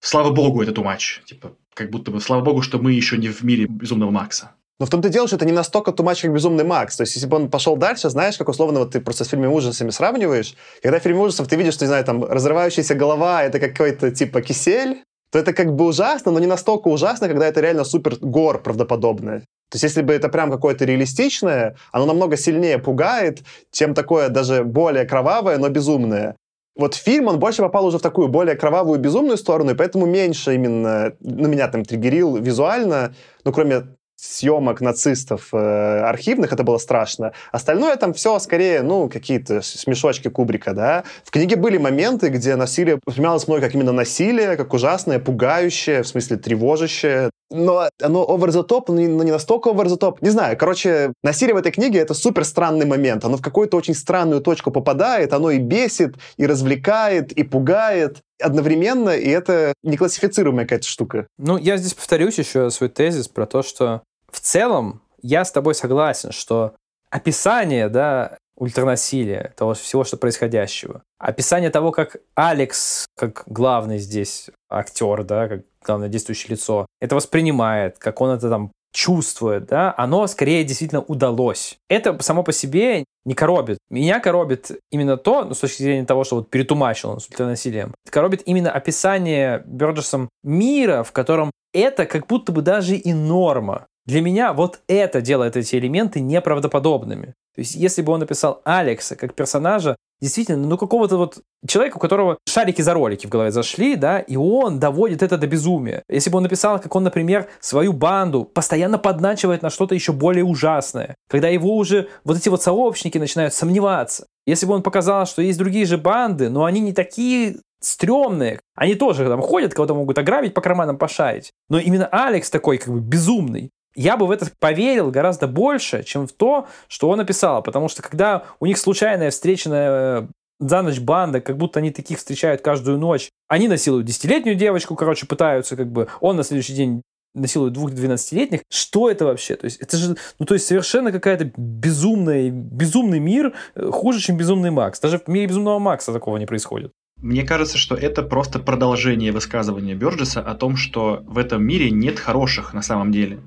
слава 0.00 0.32
богу, 0.32 0.60
это 0.60 0.72
тумач. 0.72 1.22
Типа, 1.24 1.56
как 1.72 1.88
будто 1.88 2.10
бы, 2.10 2.20
слава 2.20 2.42
богу, 2.42 2.60
что 2.60 2.78
мы 2.78 2.92
еще 2.92 3.16
не 3.16 3.28
в 3.28 3.42
мире 3.42 3.64
безумного 3.64 4.10
Макса. 4.10 4.52
Но 4.80 4.86
в 4.86 4.90
том-то 4.90 5.08
дело, 5.08 5.26
что 5.26 5.36
это 5.36 5.44
не 5.44 5.52
настолько 5.52 5.90
тумач, 5.92 6.22
как 6.22 6.32
«Безумный 6.32 6.64
Макс». 6.64 6.96
То 6.96 7.02
есть, 7.02 7.16
если 7.16 7.26
бы 7.26 7.36
он 7.36 7.50
пошел 7.50 7.76
дальше, 7.76 8.10
знаешь, 8.10 8.38
как 8.38 8.48
условно 8.48 8.80
вот 8.80 8.92
ты 8.92 9.00
просто 9.00 9.24
с 9.24 9.28
фильмами 9.28 9.52
ужасами 9.52 9.90
сравниваешь, 9.90 10.54
когда 10.82 11.00
в 11.00 11.02
фильме 11.02 11.20
ужасов 11.20 11.48
ты 11.48 11.56
видишь, 11.56 11.74
что, 11.74 11.84
не 11.84 11.88
знаю, 11.88 12.04
там, 12.04 12.24
разрывающаяся 12.24 12.94
голова— 12.94 13.42
это 13.44 13.58
какой-то 13.58 14.12
типа 14.12 14.40
кисель, 14.40 15.02
то 15.30 15.38
это 15.38 15.52
как 15.52 15.74
бы 15.74 15.84
ужасно, 15.84 16.30
но 16.30 16.38
не 16.38 16.46
настолько 16.46 16.88
ужасно, 16.88 17.28
когда 17.28 17.46
это 17.46 17.60
реально 17.60 17.84
супер 17.84 18.16
гор 18.20 18.62
правдоподобное. 18.62 19.40
То 19.70 19.74
есть 19.74 19.82
если 19.82 20.02
бы 20.02 20.14
это 20.14 20.28
прям 20.28 20.50
какое-то 20.50 20.84
реалистичное, 20.84 21.76
оно 21.92 22.06
намного 22.06 22.36
сильнее 22.36 22.78
пугает, 22.78 23.42
чем 23.70 23.94
такое 23.94 24.28
даже 24.30 24.64
более 24.64 25.04
кровавое, 25.04 25.58
но 25.58 25.68
безумное. 25.68 26.36
Вот 26.74 26.94
фильм, 26.94 27.26
он 27.26 27.40
больше 27.40 27.60
попал 27.60 27.84
уже 27.84 27.98
в 27.98 28.02
такую 28.02 28.28
более 28.28 28.54
кровавую, 28.54 29.00
безумную 29.00 29.36
сторону, 29.36 29.72
и 29.72 29.74
поэтому 29.74 30.06
меньше 30.06 30.54
именно, 30.54 31.12
ну, 31.20 31.48
меня 31.48 31.66
там 31.68 31.84
триггерил 31.84 32.36
визуально, 32.36 33.14
ну, 33.44 33.52
кроме 33.52 33.97
съемок 34.20 34.80
нацистов 34.80 35.48
э, 35.52 36.00
архивных, 36.00 36.52
это 36.52 36.64
было 36.64 36.78
страшно. 36.78 37.32
Остальное 37.52 37.96
там 37.96 38.12
все 38.12 38.38
скорее, 38.40 38.82
ну, 38.82 39.08
какие-то 39.08 39.62
смешочки 39.62 40.28
Кубрика, 40.28 40.74
да. 40.74 41.04
В 41.24 41.30
книге 41.30 41.56
были 41.56 41.78
моменты, 41.78 42.28
где 42.28 42.56
насилие 42.56 42.98
воспринималось 43.06 43.46
мной 43.46 43.60
как 43.60 43.74
именно 43.74 43.92
насилие, 43.92 44.56
как 44.56 44.74
ужасное, 44.74 45.20
пугающее, 45.20 46.02
в 46.02 46.08
смысле 46.08 46.36
тревожащее. 46.36 47.30
Но 47.50 47.88
оно 48.02 48.24
over 48.24 48.48
the 48.48 48.66
top, 48.66 48.84
но 48.88 48.94
не, 48.94 49.06
но 49.06 49.22
не 49.22 49.30
настолько 49.30 49.70
over 49.70 49.86
the 49.86 49.98
top. 49.98 50.18
Не 50.20 50.30
знаю, 50.30 50.56
короче, 50.58 51.12
насилие 51.22 51.54
в 51.54 51.58
этой 51.58 51.72
книге— 51.72 51.98
это 52.00 52.12
супер 52.12 52.44
странный 52.44 52.86
момент. 52.86 53.24
Оно 53.24 53.36
в 53.36 53.42
какую-то 53.42 53.76
очень 53.76 53.94
странную 53.94 54.42
точку 54.42 54.70
попадает, 54.70 55.32
оно 55.32 55.50
и 55.50 55.58
бесит, 55.58 56.16
и 56.36 56.46
развлекает, 56.46 57.32
и 57.32 57.44
пугает 57.44 58.18
одновременно, 58.40 59.10
и 59.10 59.28
это 59.28 59.72
неклассифицируемая 59.82 60.64
какая-то 60.64 60.86
штука. 60.86 61.26
Ну, 61.38 61.56
я 61.56 61.76
здесь 61.76 61.94
повторюсь 61.94 62.38
еще 62.38 62.70
свой 62.70 62.88
тезис 62.88 63.28
про 63.28 63.46
то, 63.46 63.62
что 63.62 64.02
в 64.30 64.40
целом 64.40 65.02
я 65.22 65.44
с 65.44 65.52
тобой 65.52 65.74
согласен, 65.74 66.32
что 66.32 66.74
описание, 67.10 67.88
да, 67.88 68.38
ультранасилия, 68.56 69.54
того 69.56 69.74
всего, 69.74 70.04
что 70.04 70.16
происходящего. 70.16 71.02
Описание 71.18 71.70
того, 71.70 71.92
как 71.92 72.16
Алекс, 72.34 73.06
как 73.16 73.44
главный 73.46 73.98
здесь 73.98 74.50
актер, 74.68 75.24
да, 75.24 75.48
как 75.48 75.62
главное 75.84 76.08
действующее 76.08 76.50
лицо, 76.50 76.86
это 77.00 77.14
воспринимает, 77.14 77.98
как 77.98 78.20
он 78.20 78.30
это 78.30 78.48
там 78.48 78.72
чувствует, 78.92 79.66
да, 79.66 79.94
оно 79.96 80.26
скорее 80.26 80.64
действительно 80.64 81.02
удалось. 81.02 81.76
Это 81.88 82.20
само 82.22 82.42
по 82.42 82.52
себе 82.52 83.04
не 83.24 83.34
коробит. 83.34 83.78
Меня 83.90 84.18
коробит 84.18 84.72
именно 84.90 85.16
то, 85.16 85.44
ну, 85.44 85.54
с 85.54 85.58
точки 85.58 85.82
зрения 85.82 86.06
того, 86.06 86.24
что 86.24 86.36
вот 86.36 86.50
перетумачил 86.50 87.10
он 87.10 87.20
с 87.20 87.28
ультранасилием, 87.28 87.94
коробит 88.10 88.42
именно 88.46 88.72
описание 88.72 89.62
Бёрджесом 89.66 90.30
мира, 90.42 91.02
в 91.02 91.12
котором 91.12 91.50
это 91.72 92.06
как 92.06 92.26
будто 92.26 92.50
бы 92.50 92.62
даже 92.62 92.96
и 92.96 93.12
норма. 93.12 93.86
Для 94.08 94.22
меня 94.22 94.54
вот 94.54 94.80
это 94.88 95.20
делает 95.20 95.54
эти 95.58 95.76
элементы 95.76 96.20
неправдоподобными. 96.20 97.34
То 97.54 97.58
есть, 97.58 97.74
если 97.74 98.00
бы 98.00 98.10
он 98.12 98.20
написал 98.20 98.62
Алекса 98.64 99.16
как 99.16 99.34
персонажа, 99.34 99.96
действительно, 100.22 100.66
ну, 100.66 100.78
какого-то 100.78 101.18
вот 101.18 101.40
человека, 101.66 101.98
у 101.98 102.00
которого 102.00 102.38
шарики 102.48 102.80
за 102.80 102.94
ролики 102.94 103.26
в 103.26 103.28
голове 103.28 103.50
зашли, 103.50 103.96
да, 103.96 104.18
и 104.18 104.36
он 104.36 104.80
доводит 104.80 105.22
это 105.22 105.36
до 105.36 105.46
безумия. 105.46 106.02
Если 106.08 106.30
бы 106.30 106.38
он 106.38 106.44
написал, 106.44 106.80
как 106.80 106.96
он, 106.96 107.04
например, 107.04 107.48
свою 107.60 107.92
банду 107.92 108.44
постоянно 108.44 108.96
подначивает 108.96 109.60
на 109.60 109.68
что-то 109.68 109.94
еще 109.94 110.12
более 110.12 110.44
ужасное, 110.44 111.14
когда 111.28 111.48
его 111.48 111.76
уже 111.76 112.08
вот 112.24 112.38
эти 112.38 112.48
вот 112.48 112.62
сообщники 112.62 113.18
начинают 113.18 113.52
сомневаться. 113.52 114.26
Если 114.46 114.64
бы 114.64 114.72
он 114.72 114.82
показал, 114.82 115.26
что 115.26 115.42
есть 115.42 115.58
другие 115.58 115.84
же 115.84 115.98
банды, 115.98 116.48
но 116.48 116.64
они 116.64 116.80
не 116.80 116.94
такие 116.94 117.56
стрёмные. 117.80 118.58
Они 118.74 118.94
тоже 118.94 119.26
там 119.26 119.42
ходят, 119.42 119.74
кого-то 119.74 119.94
могут 119.94 120.16
ограбить, 120.16 120.54
по 120.54 120.62
карманам 120.62 120.96
пошарить. 120.96 121.50
Но 121.68 121.78
именно 121.78 122.06
Алекс 122.06 122.48
такой 122.48 122.78
как 122.78 122.92
бы 122.92 123.00
безумный 123.00 123.70
я 123.98 124.16
бы 124.16 124.28
в 124.28 124.30
это 124.30 124.46
поверил 124.60 125.10
гораздо 125.10 125.48
больше, 125.48 126.04
чем 126.04 126.28
в 126.28 126.32
то, 126.32 126.68
что 126.86 127.08
он 127.08 127.18
написал. 127.18 127.62
Потому 127.64 127.88
что 127.88 128.00
когда 128.00 128.44
у 128.60 128.66
них 128.66 128.78
случайная 128.78 129.30
встреченная 129.30 130.22
э, 130.22 130.26
за 130.60 130.82
ночь 130.82 131.00
банда, 131.00 131.40
как 131.40 131.56
будто 131.56 131.80
они 131.80 131.90
таких 131.90 132.18
встречают 132.18 132.60
каждую 132.60 132.98
ночь. 132.98 133.30
Они 133.48 133.66
насилуют 133.66 134.06
десятилетнюю 134.06 134.54
девочку, 134.56 134.94
короче, 134.94 135.26
пытаются 135.26 135.74
как 135.74 135.90
бы... 135.90 136.06
Он 136.20 136.36
на 136.36 136.44
следующий 136.44 136.74
день 136.74 137.02
насилует 137.34 137.72
двух 137.72 137.90
12-летних. 137.90 138.60
Что 138.70 139.10
это 139.10 139.24
вообще? 139.24 139.56
То 139.56 139.64
есть 139.64 139.78
это 139.80 139.96
же, 139.96 140.16
ну 140.38 140.46
то 140.46 140.54
есть 140.54 140.66
совершенно 140.66 141.10
какая-то 141.10 141.50
безумная, 141.56 142.50
безумный 142.50 143.18
мир, 143.18 143.52
э, 143.74 143.90
хуже, 143.90 144.20
чем 144.20 144.36
безумный 144.36 144.70
Макс. 144.70 145.00
Даже 145.00 145.18
в 145.18 145.26
мире 145.26 145.48
безумного 145.48 145.80
Макса 145.80 146.12
такого 146.12 146.36
не 146.36 146.46
происходит. 146.46 146.92
Мне 147.20 147.42
кажется, 147.42 147.78
что 147.78 147.96
это 147.96 148.22
просто 148.22 148.60
продолжение 148.60 149.32
высказывания 149.32 149.96
Бёрджеса 149.96 150.40
о 150.40 150.54
том, 150.54 150.76
что 150.76 151.24
в 151.26 151.36
этом 151.36 151.64
мире 151.64 151.90
нет 151.90 152.20
хороших 152.20 152.74
на 152.74 152.82
самом 152.82 153.10
деле 153.10 153.40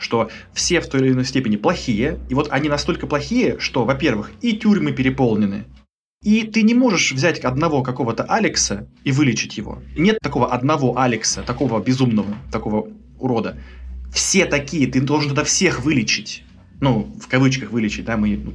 что 0.00 0.30
все 0.52 0.80
в 0.80 0.88
той 0.88 1.00
или 1.02 1.12
иной 1.12 1.24
степени 1.24 1.56
плохие, 1.56 2.18
и 2.28 2.34
вот 2.34 2.48
они 2.50 2.68
настолько 2.68 3.06
плохие, 3.06 3.58
что, 3.60 3.84
во-первых, 3.84 4.32
и 4.40 4.56
тюрьмы 4.56 4.92
переполнены, 4.92 5.66
и 6.22 6.42
ты 6.42 6.62
не 6.62 6.74
можешь 6.74 7.12
взять 7.12 7.38
одного 7.40 7.82
какого-то 7.82 8.24
Алекса 8.24 8.86
и 9.04 9.12
вылечить 9.12 9.56
его. 9.56 9.82
Нет 9.96 10.18
такого 10.20 10.52
одного 10.52 10.98
Алекса, 10.98 11.42
такого 11.42 11.80
безумного, 11.80 12.34
такого 12.52 12.88
урода. 13.18 13.56
Все 14.12 14.44
такие, 14.44 14.86
ты 14.86 15.00
должен 15.00 15.30
тогда 15.30 15.44
всех 15.44 15.80
вылечить. 15.82 16.44
Ну, 16.80 17.14
в 17.20 17.28
кавычках 17.28 17.70
вылечить, 17.70 18.04
да, 18.04 18.18
мы 18.18 18.54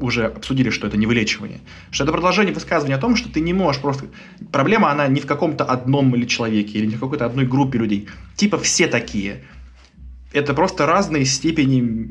уже 0.00 0.26
обсудили, 0.26 0.70
что 0.70 0.86
это 0.86 0.96
не 0.96 1.06
вылечивание. 1.06 1.60
Что 1.90 2.04
это 2.04 2.12
продолжение 2.12 2.52
высказывания 2.52 2.96
о 2.96 2.98
том, 2.98 3.16
что 3.16 3.30
ты 3.30 3.40
не 3.40 3.52
можешь 3.52 3.80
просто... 3.80 4.06
Проблема, 4.52 4.90
она 4.90 5.06
не 5.08 5.20
в 5.20 5.26
каком-то 5.26 5.64
одном 5.64 6.14
или 6.14 6.26
человеке, 6.26 6.78
или 6.78 6.86
не 6.86 6.96
в 6.96 7.00
какой-то 7.00 7.26
одной 7.26 7.46
группе 7.46 7.78
людей. 7.78 8.08
Типа 8.36 8.58
все 8.58 8.86
такие. 8.86 9.42
Это 10.32 10.54
просто 10.54 10.86
разные 10.86 11.24
степени 11.24 12.08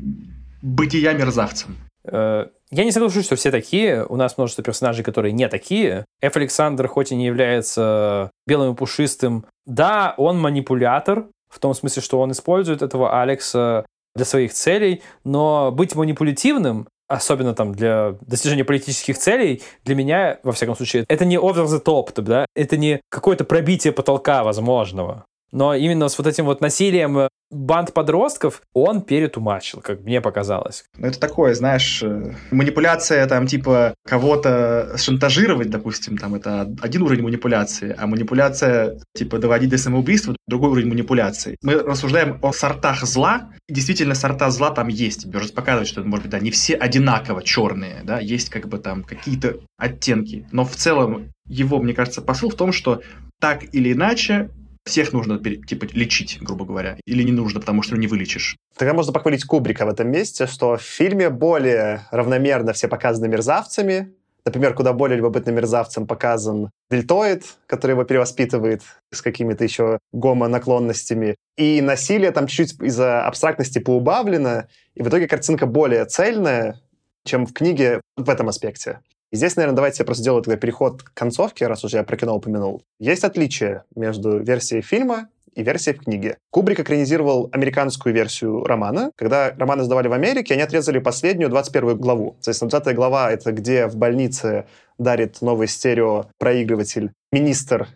бытия 0.62 1.12
мерзавцем. 1.12 1.76
Э, 2.04 2.46
я 2.70 2.84
не 2.84 2.92
соглашусь, 2.92 3.24
что 3.24 3.36
все 3.36 3.50
такие. 3.50 4.04
У 4.06 4.16
нас 4.16 4.36
множество 4.36 4.62
персонажей, 4.62 5.04
которые 5.04 5.32
не 5.32 5.48
такие. 5.48 6.04
Ф. 6.22 6.36
Александр, 6.36 6.86
хоть 6.86 7.12
и 7.12 7.16
не 7.16 7.26
является 7.26 8.30
белым 8.46 8.74
и 8.74 8.76
пушистым, 8.76 9.44
да, 9.66 10.14
он 10.16 10.38
манипулятор, 10.38 11.26
в 11.48 11.58
том 11.58 11.74
смысле, 11.74 12.02
что 12.02 12.20
он 12.20 12.32
использует 12.32 12.82
этого 12.82 13.20
Алекса 13.20 13.86
для 14.14 14.24
своих 14.24 14.52
целей, 14.52 15.02
но 15.24 15.72
быть 15.72 15.94
манипулятивным 15.94 16.88
особенно 17.10 17.54
там 17.54 17.74
для 17.74 18.14
достижения 18.20 18.64
политических 18.64 19.18
целей, 19.18 19.62
для 19.84 19.96
меня, 19.96 20.38
во 20.44 20.52
всяком 20.52 20.76
случае, 20.76 21.04
это 21.08 21.24
не 21.24 21.36
over 21.36 21.66
the 21.66 21.82
top, 21.82 22.12
да, 22.22 22.46
это 22.54 22.76
не 22.76 23.00
какое-то 23.10 23.44
пробитие 23.44 23.92
потолка 23.92 24.44
возможного. 24.44 25.24
Но 25.52 25.74
именно 25.74 26.08
с 26.08 26.18
вот 26.18 26.26
этим 26.26 26.44
вот 26.44 26.60
насилием 26.60 27.18
э, 27.18 27.28
банд 27.50 27.92
подростков 27.92 28.62
он 28.72 29.02
перетумачил, 29.02 29.80
как 29.80 30.02
мне 30.02 30.20
показалось. 30.20 30.84
Ну, 30.96 31.08
это 31.08 31.18
такое, 31.18 31.54
знаешь, 31.54 32.02
э, 32.02 32.34
манипуляция 32.50 33.26
там 33.26 33.46
типа 33.46 33.94
кого-то 34.06 34.96
шантажировать, 34.96 35.70
допустим, 35.70 36.16
там 36.16 36.34
это 36.34 36.72
один 36.80 37.02
уровень 37.02 37.24
манипуляции, 37.24 37.94
а 37.98 38.06
манипуляция 38.06 39.00
типа 39.14 39.38
доводить 39.38 39.70
до 39.70 39.78
самоубийства 39.78 40.36
другой 40.46 40.70
уровень 40.70 40.88
манипуляции. 40.88 41.56
Мы 41.62 41.74
рассуждаем 41.74 42.38
о 42.42 42.52
сортах 42.52 43.04
зла, 43.04 43.50
действительно 43.68 44.14
сорта 44.14 44.50
зла 44.50 44.70
там 44.70 44.88
есть. 44.88 45.26
Бёрджес 45.26 45.52
показывает, 45.52 45.88
что, 45.88 46.02
может 46.04 46.24
быть, 46.24 46.32
да, 46.32 46.38
не 46.38 46.50
все 46.50 46.74
одинаково 46.74 47.42
черные, 47.42 48.02
да, 48.04 48.20
есть 48.20 48.50
как 48.50 48.68
бы 48.68 48.78
там 48.78 49.02
какие-то 49.02 49.56
оттенки. 49.76 50.46
Но 50.52 50.64
в 50.64 50.76
целом 50.76 51.32
его, 51.46 51.80
мне 51.80 51.94
кажется, 51.94 52.22
посыл 52.22 52.50
в 52.50 52.54
том, 52.54 52.72
что 52.72 53.02
так 53.40 53.74
или 53.74 53.92
иначе 53.92 54.50
всех 54.84 55.12
нужно, 55.12 55.38
типа, 55.38 55.86
лечить, 55.92 56.38
грубо 56.40 56.64
говоря, 56.64 56.96
или 57.06 57.22
не 57.22 57.32
нужно, 57.32 57.60
потому 57.60 57.82
что 57.82 57.96
не 57.96 58.06
вылечишь. 58.06 58.56
Тогда 58.76 58.94
можно 58.94 59.12
похвалить 59.12 59.44
Кубрика 59.44 59.86
в 59.86 59.88
этом 59.88 60.10
месте, 60.10 60.46
что 60.46 60.76
в 60.76 60.82
фильме 60.82 61.30
более 61.30 62.06
равномерно 62.10 62.72
все 62.72 62.88
показаны 62.88 63.28
мерзавцами. 63.28 64.12
Например, 64.44 64.72
куда 64.74 64.94
более 64.94 65.18
любопытным 65.18 65.56
мерзавцем 65.56 66.06
показан 66.06 66.70
дельтоид, 66.90 67.44
который 67.66 67.92
его 67.92 68.04
перевоспитывает 68.04 68.82
с 69.12 69.20
какими-то 69.20 69.64
еще 69.64 69.98
гомо-наклонностями. 70.12 71.36
И 71.58 71.82
насилие 71.82 72.30
там 72.30 72.46
чуть-чуть 72.46 72.80
из-за 72.80 73.26
абстрактности 73.26 73.80
поубавлено, 73.80 74.66
и 74.94 75.02
в 75.02 75.08
итоге 75.08 75.28
картинка 75.28 75.66
более 75.66 76.06
цельная, 76.06 76.80
чем 77.24 77.44
в 77.44 77.52
книге 77.52 78.00
в 78.16 78.30
этом 78.30 78.48
аспекте. 78.48 79.00
И 79.32 79.36
здесь, 79.36 79.56
наверное, 79.56 79.76
давайте 79.76 80.02
я 80.02 80.04
просто 80.04 80.22
сделаю 80.22 80.42
тогда 80.42 80.56
переход 80.58 81.02
к 81.02 81.14
концовке, 81.14 81.66
раз 81.66 81.84
уже 81.84 81.98
я 81.98 82.04
про 82.04 82.16
кино 82.16 82.34
упомянул. 82.34 82.82
Есть 82.98 83.24
отличие 83.24 83.84
между 83.94 84.38
версией 84.38 84.82
фильма 84.82 85.28
и 85.54 85.62
версией 85.62 85.96
в 85.96 86.02
книге. 86.02 86.36
Кубрик 86.50 86.80
экранизировал 86.80 87.48
американскую 87.52 88.14
версию 88.14 88.64
романа. 88.64 89.12
Когда 89.16 89.54
романы 89.56 89.84
сдавали 89.84 90.08
в 90.08 90.12
Америке, 90.12 90.54
они 90.54 90.62
отрезали 90.62 90.98
последнюю 90.98 91.48
21 91.50 91.96
главу. 91.98 92.36
Соответственно, 92.40 92.70
20 92.70 92.96
глава— 92.96 93.30
это 93.32 93.52
где 93.52 93.86
в 93.86 93.96
больнице 93.96 94.66
дарит 94.98 95.40
новый 95.42 95.68
стереопроигрыватель 95.68 97.12
министр 97.32 97.88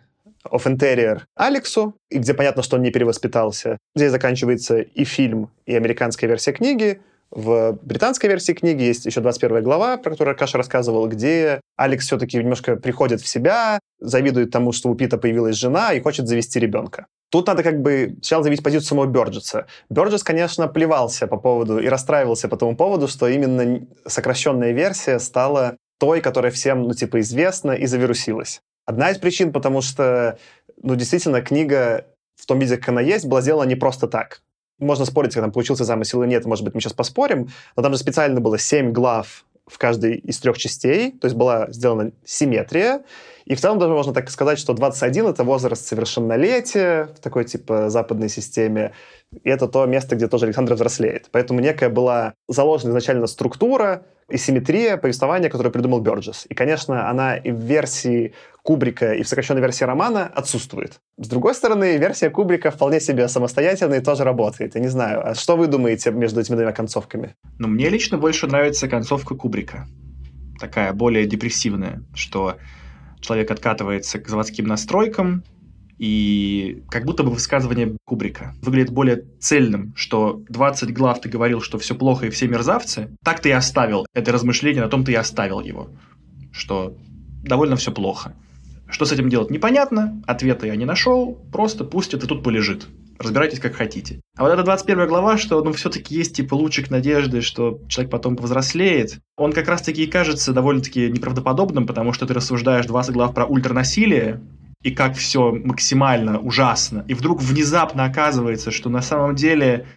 of 0.49 0.65
Interior 0.65 1.21
Алексу, 1.35 1.95
и 2.09 2.19
где 2.19 2.33
понятно, 2.33 2.63
что 2.63 2.77
он 2.77 2.83
не 2.83 2.91
перевоспитался. 2.91 3.77
Здесь 3.95 4.11
заканчивается 4.11 4.79
и 4.79 5.03
фильм, 5.03 5.49
и 5.65 5.75
американская 5.75 6.29
версия 6.29 6.51
книги. 6.51 7.01
В 7.31 7.77
британской 7.81 8.29
версии 8.29 8.53
книги 8.53 8.83
есть 8.83 9.05
еще 9.05 9.19
21 9.19 9.63
глава, 9.63 9.97
про 9.97 10.11
которую 10.11 10.37
Каша 10.37 10.57
рассказывал, 10.57 11.07
где 11.07 11.59
Алекс 11.75 12.05
все-таки 12.05 12.37
немножко 12.37 12.75
приходит 12.75 13.21
в 13.21 13.27
себя, 13.27 13.79
завидует 13.99 14.51
тому, 14.51 14.71
что 14.71 14.89
у 14.89 14.95
Пита 14.95 15.17
появилась 15.17 15.55
жена 15.55 15.93
и 15.93 16.01
хочет 16.01 16.27
завести 16.27 16.59
ребенка. 16.59 17.07
Тут 17.29 17.47
надо 17.47 17.63
как 17.63 17.81
бы 17.81 18.15
сначала 18.21 18.43
заявить 18.43 18.63
позицию 18.63 18.87
самого 18.87 19.07
Бёрджеса. 19.07 19.65
Бёрджес, 19.89 20.23
конечно, 20.23 20.67
плевался 20.67 21.27
по 21.27 21.37
поводу 21.37 21.79
и 21.79 21.87
расстраивался 21.87 22.47
по 22.47 22.55
тому 22.55 22.77
поводу, 22.77 23.07
что 23.07 23.27
именно 23.27 23.85
сокращенная 24.07 24.71
версия 24.71 25.19
стала 25.19 25.75
той, 25.99 26.21
которая 26.21 26.51
всем, 26.51 26.83
ну, 26.83 26.93
типа, 26.93 27.19
известна 27.19 27.71
и 27.71 27.85
завирусилась. 27.85 28.61
Одна 28.85 29.09
из 29.11 29.17
причин, 29.17 29.51
потому 29.51 29.81
что, 29.81 30.37
ну, 30.81 30.95
действительно, 30.95 31.41
книга 31.41 32.05
в 32.35 32.45
том 32.45 32.59
виде, 32.59 32.77
как 32.77 32.89
она 32.89 33.01
есть, 33.01 33.25
была 33.25 33.41
сделана 33.41 33.67
не 33.67 33.75
просто 33.75 34.07
так 34.07 34.41
можно 34.79 35.05
спорить, 35.05 35.33
как 35.33 35.43
там 35.43 35.51
получился 35.51 35.83
замысел 35.83 36.21
или 36.23 36.29
нет, 36.29 36.45
может 36.45 36.63
быть, 36.63 36.73
мы 36.73 36.81
сейчас 36.81 36.93
поспорим, 36.93 37.49
но 37.75 37.83
там 37.83 37.93
же 37.93 37.99
специально 37.99 38.39
было 38.41 38.57
7 38.57 38.91
глав 38.91 39.45
в 39.67 39.77
каждой 39.77 40.17
из 40.17 40.39
трех 40.39 40.57
частей, 40.57 41.11
то 41.11 41.25
есть 41.25 41.35
была 41.35 41.71
сделана 41.71 42.11
симметрия, 42.23 43.03
и 43.45 43.53
в 43.53 43.61
целом 43.61 43.77
даже 43.77 43.93
можно 43.93 44.13
так 44.13 44.29
сказать, 44.29 44.57
что 44.57 44.73
21— 44.73 45.27
это 45.27 45.43
возраст 45.43 45.85
совершеннолетия 45.85 47.09
в 47.15 47.19
такой 47.19 47.45
типа 47.45 47.89
западной 47.89 48.29
системе, 48.29 48.93
и 49.43 49.49
это 49.49 49.67
то 49.67 49.85
место, 49.85 50.15
где 50.15 50.27
тоже 50.27 50.45
Александр 50.45 50.73
взрослеет. 50.73 51.29
Поэтому 51.31 51.59
некая 51.59 51.89
была 51.89 52.33
заложена 52.47 52.89
изначально 52.89 53.27
структура 53.27 54.03
и 54.29 54.37
симметрия 54.37 54.97
повествования, 54.97 55.49
которую 55.49 55.71
придумал 55.71 55.99
Бёрджес. 55.99 56.47
И, 56.49 56.55
конечно, 56.55 57.07
она 57.09 57.37
и 57.37 57.51
в 57.51 57.59
версии 57.59 58.33
Кубрика 58.63 59.13
и 59.13 59.21
в 59.21 59.27
сокращенной 59.27 59.61
версии 59.61 59.83
романа 59.83 60.31
отсутствует. 60.33 60.99
С 61.19 61.27
другой 61.27 61.53
стороны, 61.53 61.97
версия 61.97 62.31
Кубрика 62.31 62.71
вполне 62.71 62.99
себе 62.99 63.27
самостоятельная 63.27 63.99
и 63.99 64.03
тоже 64.03 64.23
работает. 64.23 64.73
Я 64.73 64.81
не 64.81 64.87
знаю, 64.87 65.21
а 65.23 65.35
что 65.35 65.55
вы 65.55 65.67
думаете 65.67 66.09
между 66.09 66.41
этими 66.41 66.55
двумя 66.55 66.71
концовками? 66.71 67.35
Ну, 67.59 67.67
мне 67.67 67.89
лично 67.89 68.17
больше 68.17 68.47
нравится 68.47 68.87
концовка 68.87 69.35
Кубрика. 69.35 69.85
Такая 70.59 70.93
более 70.93 71.27
депрессивная, 71.27 72.01
что 72.15 72.55
человек 73.25 73.51
откатывается 73.51 74.19
к 74.19 74.27
заводским 74.27 74.65
настройкам, 74.65 75.43
и 75.97 76.83
как 76.89 77.05
будто 77.05 77.23
бы 77.23 77.31
высказывание 77.31 77.95
Кубрика 78.05 78.53
выглядит 78.61 78.91
более 78.91 79.23
цельным, 79.39 79.93
что 79.95 80.43
20 80.49 80.93
глав 80.93 81.21
ты 81.21 81.29
говорил, 81.29 81.61
что 81.61 81.77
все 81.77 81.95
плохо 81.95 82.27
и 82.27 82.29
все 82.29 82.47
мерзавцы, 82.47 83.15
так 83.23 83.39
ты 83.39 83.49
и 83.49 83.53
оставил 83.53 84.05
это 84.13 84.31
размышление, 84.31 84.83
на 84.83 84.89
том 84.89 85.05
ты 85.05 85.13
и 85.13 85.15
оставил 85.15 85.61
его, 85.61 85.89
что 86.51 86.97
довольно 87.43 87.77
все 87.77 87.91
плохо. 87.91 88.35
Что 88.87 89.05
с 89.05 89.11
этим 89.11 89.29
делать, 89.29 89.49
непонятно, 89.49 90.21
ответа 90.27 90.67
я 90.67 90.75
не 90.75 90.85
нашел, 90.85 91.33
просто 91.51 91.85
пусть 91.85 92.13
это 92.13 92.27
тут 92.27 92.43
полежит. 92.43 92.87
Разбирайтесь 93.17 93.59
как 93.59 93.75
хотите. 93.75 94.21
А 94.37 94.43
вот 94.43 94.51
эта 94.51 94.63
21 94.63 95.07
глава, 95.07 95.37
что 95.37 95.63
ну 95.63 95.71
все-таки 95.73 96.15
есть 96.15 96.35
типа 96.35 96.55
лучик 96.55 96.89
надежды, 96.89 97.41
что 97.41 97.79
человек 97.87 98.11
потом 98.11 98.35
повзрослеет, 98.35 99.19
он 99.37 99.53
как 99.53 99.67
раз-таки 99.67 100.03
и 100.03 100.07
кажется 100.07 100.53
довольно-таки 100.53 101.09
неправдоподобным, 101.09 101.87
потому 101.87 102.13
что 102.13 102.25
ты 102.25 102.33
рассуждаешь 102.33 102.85
20 102.85 103.13
глав 103.13 103.33
про 103.33 103.45
ультранасилие, 103.45 104.41
и 104.85 104.91
как 104.91 105.15
все 105.15 105.51
максимально 105.51 106.39
ужасно. 106.39 107.05
И 107.07 107.15
вдруг 107.15 107.41
внезапно 107.41 108.05
оказывается, 108.05 108.69
что 108.69 108.89
на 108.89 109.01
самом 109.01 109.35
деле 109.35 109.87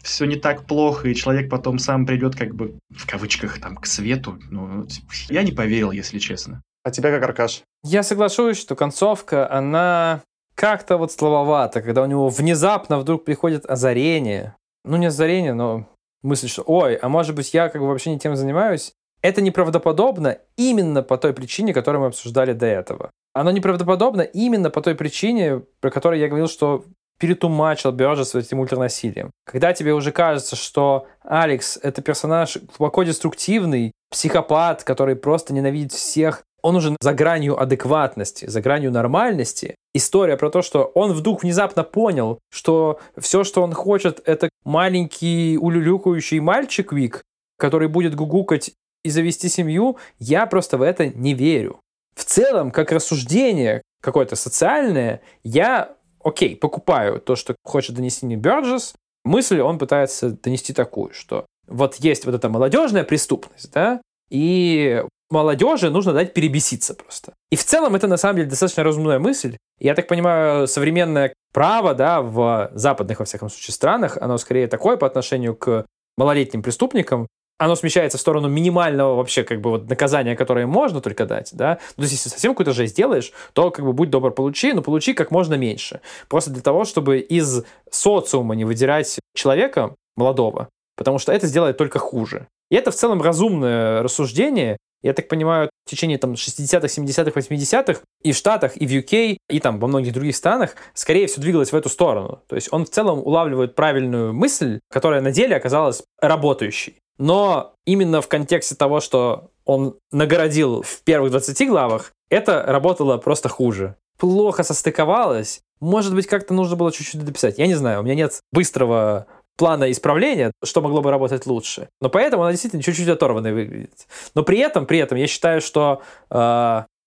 все 0.00 0.24
не 0.24 0.36
так 0.36 0.66
плохо, 0.66 1.08
и 1.08 1.16
человек 1.16 1.50
потом 1.50 1.80
сам 1.80 2.06
придет 2.06 2.36
как 2.36 2.54
бы 2.54 2.78
в 2.90 3.06
кавычках 3.06 3.58
там 3.60 3.76
к 3.76 3.86
свету. 3.86 4.38
Ну, 4.50 4.86
я 5.28 5.42
не 5.42 5.50
поверил, 5.50 5.90
если 5.90 6.20
честно. 6.20 6.62
А 6.84 6.92
тебя 6.92 7.10
как, 7.10 7.24
Аркаш? 7.24 7.62
Я 7.82 8.04
соглашусь, 8.04 8.58
что 8.58 8.76
концовка, 8.76 9.50
она 9.50 10.22
как-то 10.56 10.96
вот 10.96 11.12
слабовато, 11.12 11.82
когда 11.82 12.02
у 12.02 12.06
него 12.06 12.28
внезапно 12.28 12.98
вдруг 12.98 13.24
приходит 13.24 13.66
озарение. 13.66 14.56
Ну, 14.84 14.96
не 14.96 15.06
озарение, 15.06 15.52
но 15.52 15.86
мысль, 16.22 16.48
что 16.48 16.62
ой, 16.66 16.96
а 16.96 17.08
может 17.08 17.36
быть 17.36 17.54
я 17.54 17.68
как 17.68 17.80
бы 17.80 17.88
вообще 17.88 18.10
не 18.10 18.18
тем 18.18 18.34
занимаюсь. 18.34 18.92
Это 19.22 19.42
неправдоподобно 19.42 20.38
именно 20.56 21.02
по 21.02 21.18
той 21.18 21.32
причине, 21.32 21.72
которую 21.72 22.02
мы 22.02 22.08
обсуждали 22.08 22.52
до 22.52 22.66
этого. 22.66 23.10
Оно 23.32 23.50
неправдоподобно 23.50 24.22
именно 24.22 24.70
по 24.70 24.80
той 24.80 24.94
причине, 24.94 25.62
про 25.80 25.90
которую 25.90 26.20
я 26.20 26.28
говорил, 26.28 26.48
что 26.48 26.84
перетумачил 27.18 27.92
Бёрджес 27.92 28.30
с 28.30 28.34
этим 28.34 28.60
ультранасилием. 28.60 29.30
Когда 29.44 29.72
тебе 29.72 29.94
уже 29.94 30.12
кажется, 30.12 30.56
что 30.56 31.06
Алекс— 31.22 31.78
это 31.82 32.02
персонаж 32.02 32.58
глубоко 32.76 33.02
деструктивный, 33.04 33.92
психопат, 34.10 34.84
который 34.84 35.16
просто 35.16 35.54
ненавидит 35.54 35.92
всех, 35.92 36.44
он 36.66 36.74
уже 36.74 36.96
за 37.00 37.12
гранью 37.14 37.60
адекватности, 37.60 38.46
за 38.46 38.60
гранью 38.60 38.90
нормальности. 38.90 39.76
История 39.94 40.36
про 40.36 40.50
то, 40.50 40.62
что 40.62 40.90
он 40.94 41.12
вдруг 41.12 41.44
внезапно 41.44 41.84
понял, 41.84 42.40
что 42.50 42.98
все, 43.16 43.44
что 43.44 43.62
он 43.62 43.72
хочет, 43.72 44.20
это 44.24 44.48
маленький 44.64 45.58
улюлюкающий 45.58 46.40
мальчик 46.40 46.92
Вик, 46.92 47.22
который 47.56 47.86
будет 47.86 48.16
гугукать 48.16 48.72
и 49.04 49.10
завести 49.10 49.48
семью, 49.48 49.98
я 50.18 50.44
просто 50.46 50.76
в 50.76 50.82
это 50.82 51.06
не 51.06 51.34
верю. 51.34 51.78
В 52.16 52.24
целом, 52.24 52.72
как 52.72 52.90
рассуждение 52.90 53.82
какое-то 54.02 54.34
социальное, 54.34 55.20
я, 55.44 55.94
окей, 56.24 56.56
покупаю 56.56 57.20
то, 57.20 57.36
что 57.36 57.54
хочет 57.62 57.94
донести 57.94 58.26
не 58.26 58.34
Бёрджес. 58.34 58.94
Мысль 59.24 59.60
он 59.60 59.78
пытается 59.78 60.30
донести 60.30 60.72
такую, 60.72 61.12
что 61.12 61.46
вот 61.68 61.94
есть 61.96 62.26
вот 62.26 62.34
эта 62.34 62.48
молодежная 62.48 63.04
преступность, 63.04 63.70
да, 63.72 64.00
и 64.30 65.04
молодежи 65.30 65.90
нужно 65.90 66.12
дать 66.12 66.34
перебеситься 66.34 66.94
просто. 66.94 67.34
И 67.50 67.56
в 67.56 67.64
целом 67.64 67.94
это 67.94 68.06
на 68.06 68.16
самом 68.16 68.36
деле 68.36 68.48
достаточно 68.48 68.84
разумная 68.84 69.18
мысль. 69.18 69.56
Я 69.78 69.94
так 69.94 70.06
понимаю, 70.08 70.66
современное 70.66 71.32
право, 71.52 71.94
да, 71.94 72.22
в 72.22 72.70
западных, 72.74 73.18
во 73.18 73.24
всяком 73.24 73.50
случае, 73.50 73.74
странах, 73.74 74.16
оно 74.20 74.38
скорее 74.38 74.68
такое 74.68 74.96
по 74.96 75.06
отношению 75.06 75.54
к 75.54 75.86
малолетним 76.16 76.62
преступникам, 76.62 77.26
оно 77.58 77.74
смещается 77.74 78.18
в 78.18 78.20
сторону 78.20 78.48
минимального 78.48 79.14
вообще 79.14 79.42
как 79.42 79.60
бы 79.60 79.70
вот 79.70 79.88
наказания, 79.88 80.36
которое 80.36 80.66
можно 80.66 81.00
только 81.00 81.24
дать, 81.24 81.50
да. 81.52 81.78
Ну, 81.96 82.02
то 82.02 82.02
есть, 82.02 82.12
если 82.12 82.28
совсем 82.28 82.52
какую-то 82.52 82.72
жесть 82.72 82.96
делаешь, 82.96 83.32
то 83.54 83.70
как 83.70 83.84
бы 83.84 83.92
будь 83.92 84.10
добр, 84.10 84.30
получи, 84.30 84.72
но 84.72 84.82
получи 84.82 85.14
как 85.14 85.30
можно 85.30 85.54
меньше. 85.54 86.00
Просто 86.28 86.50
для 86.50 86.62
того, 86.62 86.84
чтобы 86.84 87.18
из 87.18 87.64
социума 87.90 88.54
не 88.54 88.64
выдирать 88.64 89.18
человека 89.34 89.94
молодого, 90.16 90.68
потому 90.96 91.18
что 91.18 91.32
это 91.32 91.46
сделает 91.46 91.78
только 91.78 91.98
хуже. 91.98 92.46
И 92.70 92.76
это 92.76 92.90
в 92.90 92.94
целом 92.94 93.22
разумное 93.22 94.02
рассуждение. 94.02 94.76
Я 95.02 95.12
так 95.12 95.28
понимаю, 95.28 95.70
в 95.84 95.90
течение 95.90 96.18
там 96.18 96.32
60-х, 96.32 96.86
70-х, 96.86 97.40
80-х 97.40 98.00
и 98.22 98.32
в 98.32 98.36
Штатах, 98.36 98.76
и 98.76 98.86
в 98.86 98.90
UK, 98.90 99.36
и 99.48 99.60
там 99.60 99.78
во 99.78 99.88
многих 99.88 100.12
других 100.12 100.34
странах, 100.34 100.74
скорее 100.94 101.26
всего, 101.26 101.42
двигалось 101.42 101.72
в 101.72 101.76
эту 101.76 101.88
сторону. 101.88 102.42
То 102.48 102.56
есть 102.56 102.68
он 102.72 102.84
в 102.84 102.90
целом 102.90 103.20
улавливает 103.20 103.74
правильную 103.74 104.32
мысль, 104.32 104.80
которая 104.90 105.20
на 105.20 105.30
деле 105.30 105.56
оказалась 105.56 106.02
работающей. 106.20 106.96
Но 107.18 107.74
именно 107.86 108.20
в 108.20 108.28
контексте 108.28 108.74
того, 108.74 109.00
что 109.00 109.50
он 109.64 109.96
нагородил 110.10 110.82
в 110.82 111.02
первых 111.02 111.30
20 111.30 111.68
главах, 111.68 112.12
это 112.30 112.62
работало 112.66 113.16
просто 113.18 113.48
хуже. 113.48 113.96
Плохо 114.18 114.62
состыковалось. 114.62 115.60
Может 115.80 116.14
быть, 116.14 116.26
как-то 116.26 116.54
нужно 116.54 116.76
было 116.76 116.90
чуть-чуть 116.90 117.22
дописать. 117.22 117.58
Я 117.58 117.66
не 117.66 117.74
знаю, 117.74 118.00
у 118.00 118.02
меня 118.02 118.14
нет 118.14 118.40
быстрого 118.52 119.26
плана 119.56 119.90
исправления, 119.90 120.52
что 120.64 120.82
могло 120.82 121.02
бы 121.02 121.10
работать 121.10 121.46
лучше. 121.46 121.88
Но 122.00 122.08
поэтому 122.08 122.42
она 122.42 122.52
действительно 122.52 122.82
чуть-чуть 122.82 123.08
оторванной 123.08 123.52
выглядит. 123.52 124.06
Но 124.34 124.42
при 124.42 124.58
этом, 124.58 124.86
при 124.86 124.98
этом 124.98 125.18
я 125.18 125.26
считаю, 125.26 125.60
что 125.60 126.02
э, 126.30 126.34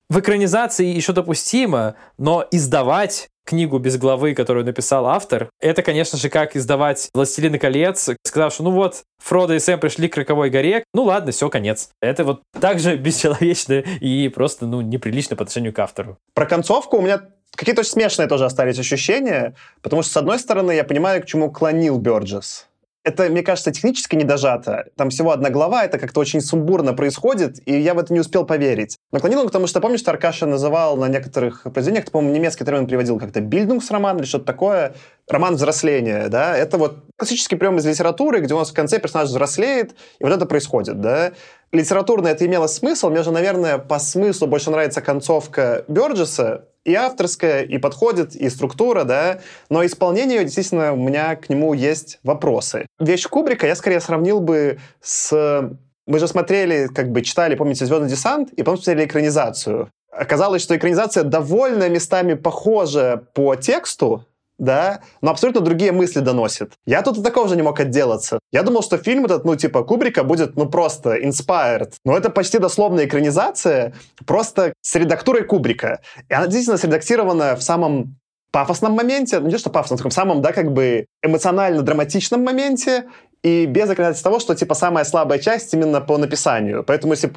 в 0.10 0.20
экранизации 0.20 0.86
еще 0.86 1.14
допустимо, 1.14 1.96
но 2.18 2.46
издавать 2.52 3.30
книгу 3.46 3.80
без 3.80 3.98
главы, 3.98 4.36
которую 4.36 4.64
написал 4.64 5.08
автор, 5.08 5.50
это, 5.60 5.82
конечно 5.82 6.20
же, 6.20 6.30
как 6.30 6.56
издавать 6.56 7.10
«Властелины 7.16 7.58
колец», 7.58 8.10
сказав, 8.24 8.54
что 8.54 8.64
ну 8.64 8.72
вот, 8.72 9.04
Фродо 9.24 9.56
и 9.56 9.60
Сэм 9.60 9.80
пришли 9.80 10.08
к 10.08 10.18
Роковой 10.18 10.52
горе, 10.52 10.84
ну 10.94 11.04
ладно, 11.04 11.32
все, 11.32 11.50
конец. 11.50 11.90
Это 12.00 12.24
вот 12.24 12.42
также 12.60 12.96
бесчеловечно 12.96 13.84
и 14.02 14.30
просто, 14.30 14.68
ну, 14.68 14.82
неприлично 14.82 15.36
по 15.36 15.44
отношению 15.44 15.74
к 15.74 15.80
автору. 15.80 16.18
Про 16.36 16.46
концовку 16.46 16.98
у 16.98 17.02
меня 17.02 17.22
какие-то 17.56 17.82
очень 17.82 17.92
смешные 17.92 18.28
тоже 18.28 18.46
остались 18.46 18.80
ощущения, 18.80 19.56
потому 19.82 20.02
что, 20.02 20.12
с 20.12 20.18
одной 20.18 20.40
стороны, 20.40 20.72
я 20.72 20.84
понимаю, 20.84 21.22
к 21.22 21.26
чему 21.26 21.52
клонил 21.52 21.98
Бёрджес 21.98 22.70
это, 23.04 23.30
мне 23.30 23.44
кажется, 23.44 23.72
технически 23.72 24.16
не 24.16 24.24
дожато. 24.24 24.88
Там 24.96 25.10
всего 25.10 25.32
одна 25.32 25.50
глава, 25.50 25.84
это 25.86 25.98
как-то 25.98 26.20
очень 26.20 26.42
сумбурно 26.42 26.94
происходит, 26.94 27.60
и 27.66 27.80
я 27.80 27.94
в 27.94 28.00
это 28.00 28.14
не 28.14 28.20
успел 28.20 28.46
поверить. 28.46 28.98
Наклонил 29.12 29.40
он, 29.40 29.48
потому 29.48 29.68
что, 29.68 29.80
помнишь, 29.80 30.02
что 30.02 30.12
Аркаша 30.12 30.46
называл 30.46 30.98
на 30.98 31.08
некоторых 31.08 31.64
произведениях, 31.64 32.06
ты, 32.06 32.12
по-моему, 32.12 32.36
немецкий 32.36 32.66
термин 32.66 32.88
приводил 32.88 33.18
как-то 33.18 33.42
«бильдунгсроман» 33.42 34.18
или 34.18 34.26
что-то 34.26 34.46
такое, 34.46 34.96
роман 35.28 35.56
взросления, 35.56 36.28
да, 36.28 36.56
это 36.58 36.78
вот 36.78 37.04
классический 37.18 37.56
прием 37.56 37.78
из 37.78 37.86
литературы, 37.86 38.42
где 38.42 38.54
у 38.54 38.60
нас 38.60 38.72
в 38.72 38.74
конце 38.74 39.00
персонаж 39.00 39.30
взрослеет, 39.30 39.96
и 40.20 40.24
вот 40.24 40.34
это 40.34 40.46
происходит, 40.46 41.00
да. 41.00 41.32
Литературно 41.72 42.28
это 42.28 42.46
имело 42.46 42.68
смысл, 42.68 43.10
мне 43.10 43.22
же, 43.22 43.32
наверное, 43.32 43.78
по 43.78 44.00
смыслу 44.00 44.48
больше 44.48 44.72
нравится 44.72 45.02
концовка 45.02 45.86
Бёрджеса, 45.88 46.66
и 46.84 46.96
авторская, 46.96 47.62
и 47.62 47.78
подходит, 47.78 48.36
и 48.36 48.50
структура, 48.50 49.04
да, 49.04 49.40
но 49.70 49.86
исполнение, 49.86 50.44
действительно, 50.44 50.94
у 50.94 50.98
меня 50.98 51.36
к 51.36 51.50
нему 51.50 51.74
есть 51.74 52.20
вопросы. 52.24 52.88
Вещь 53.00 53.28
Кубрика 53.28 53.68
я 53.68 53.76
скорее 53.76 54.00
сравнил 54.00 54.40
бы 54.40 54.80
с... 55.02 55.72
Мы 56.08 56.18
же 56.18 56.28
смотрели, 56.28 56.88
как 56.88 57.12
бы 57.12 57.22
читали, 57.22 57.54
помните, 57.54 57.86
«Звездный 57.86 58.10
десант», 58.10 58.52
и 58.54 58.64
потом 58.64 58.82
смотрели 58.82 59.06
экранизацию. 59.06 59.90
Оказалось, 60.12 60.64
что 60.64 60.76
экранизация 60.76 61.24
довольно 61.24 61.88
местами 61.88 62.34
похожа 62.34 63.24
по 63.36 63.56
тексту, 63.56 64.26
да, 64.60 65.02
но 65.22 65.32
абсолютно 65.32 65.62
другие 65.62 65.92
мысли 65.92 66.20
доносит. 66.20 66.74
Я 66.86 67.02
тут 67.02 67.18
и 67.18 67.24
такого 67.24 67.48
же 67.48 67.56
не 67.56 67.62
мог 67.62 67.80
отделаться. 67.80 68.40
Я 68.52 68.64
думал, 68.64 68.84
что 68.84 68.98
фильм 68.98 69.26
этот, 69.26 69.46
ну, 69.46 69.56
типа, 69.56 69.84
Кубрика 69.84 70.24
будет, 70.24 70.56
ну, 70.56 70.68
просто 70.68 71.18
inspired. 71.18 71.94
Но 72.06 72.16
это 72.16 72.30
почти 72.30 72.60
дословная 72.60 73.06
экранизация, 73.06 73.94
просто 74.26 74.74
с 74.82 74.96
редактурой 74.96 75.44
Кубрика. 75.44 76.02
И 76.28 76.34
она 76.34 76.46
действительно 76.46 76.78
средактирована 76.78 77.56
в 77.56 77.64
самом 77.64 78.18
пафосном 78.52 78.94
моменте, 78.94 79.40
ну, 79.40 79.48
не 79.48 79.54
то, 79.54 79.60
что 79.60 79.70
пафосном, 79.70 79.98
в 79.98 80.00
таком 80.00 80.12
самом, 80.12 80.42
да, 80.42 80.52
как 80.52 80.74
бы 80.74 81.06
эмоционально-драматичном 81.24 82.44
моменте, 82.44 83.06
и 83.44 83.66
без 83.66 83.90
оказательства 83.90 84.32
того, 84.32 84.40
что, 84.40 84.56
типа, 84.56 84.76
самая 84.76 85.06
слабая 85.06 85.40
часть 85.40 85.74
именно 85.74 86.02
по 86.02 86.18
написанию. 86.18 86.84
Поэтому, 86.84 87.14
если 87.14 87.32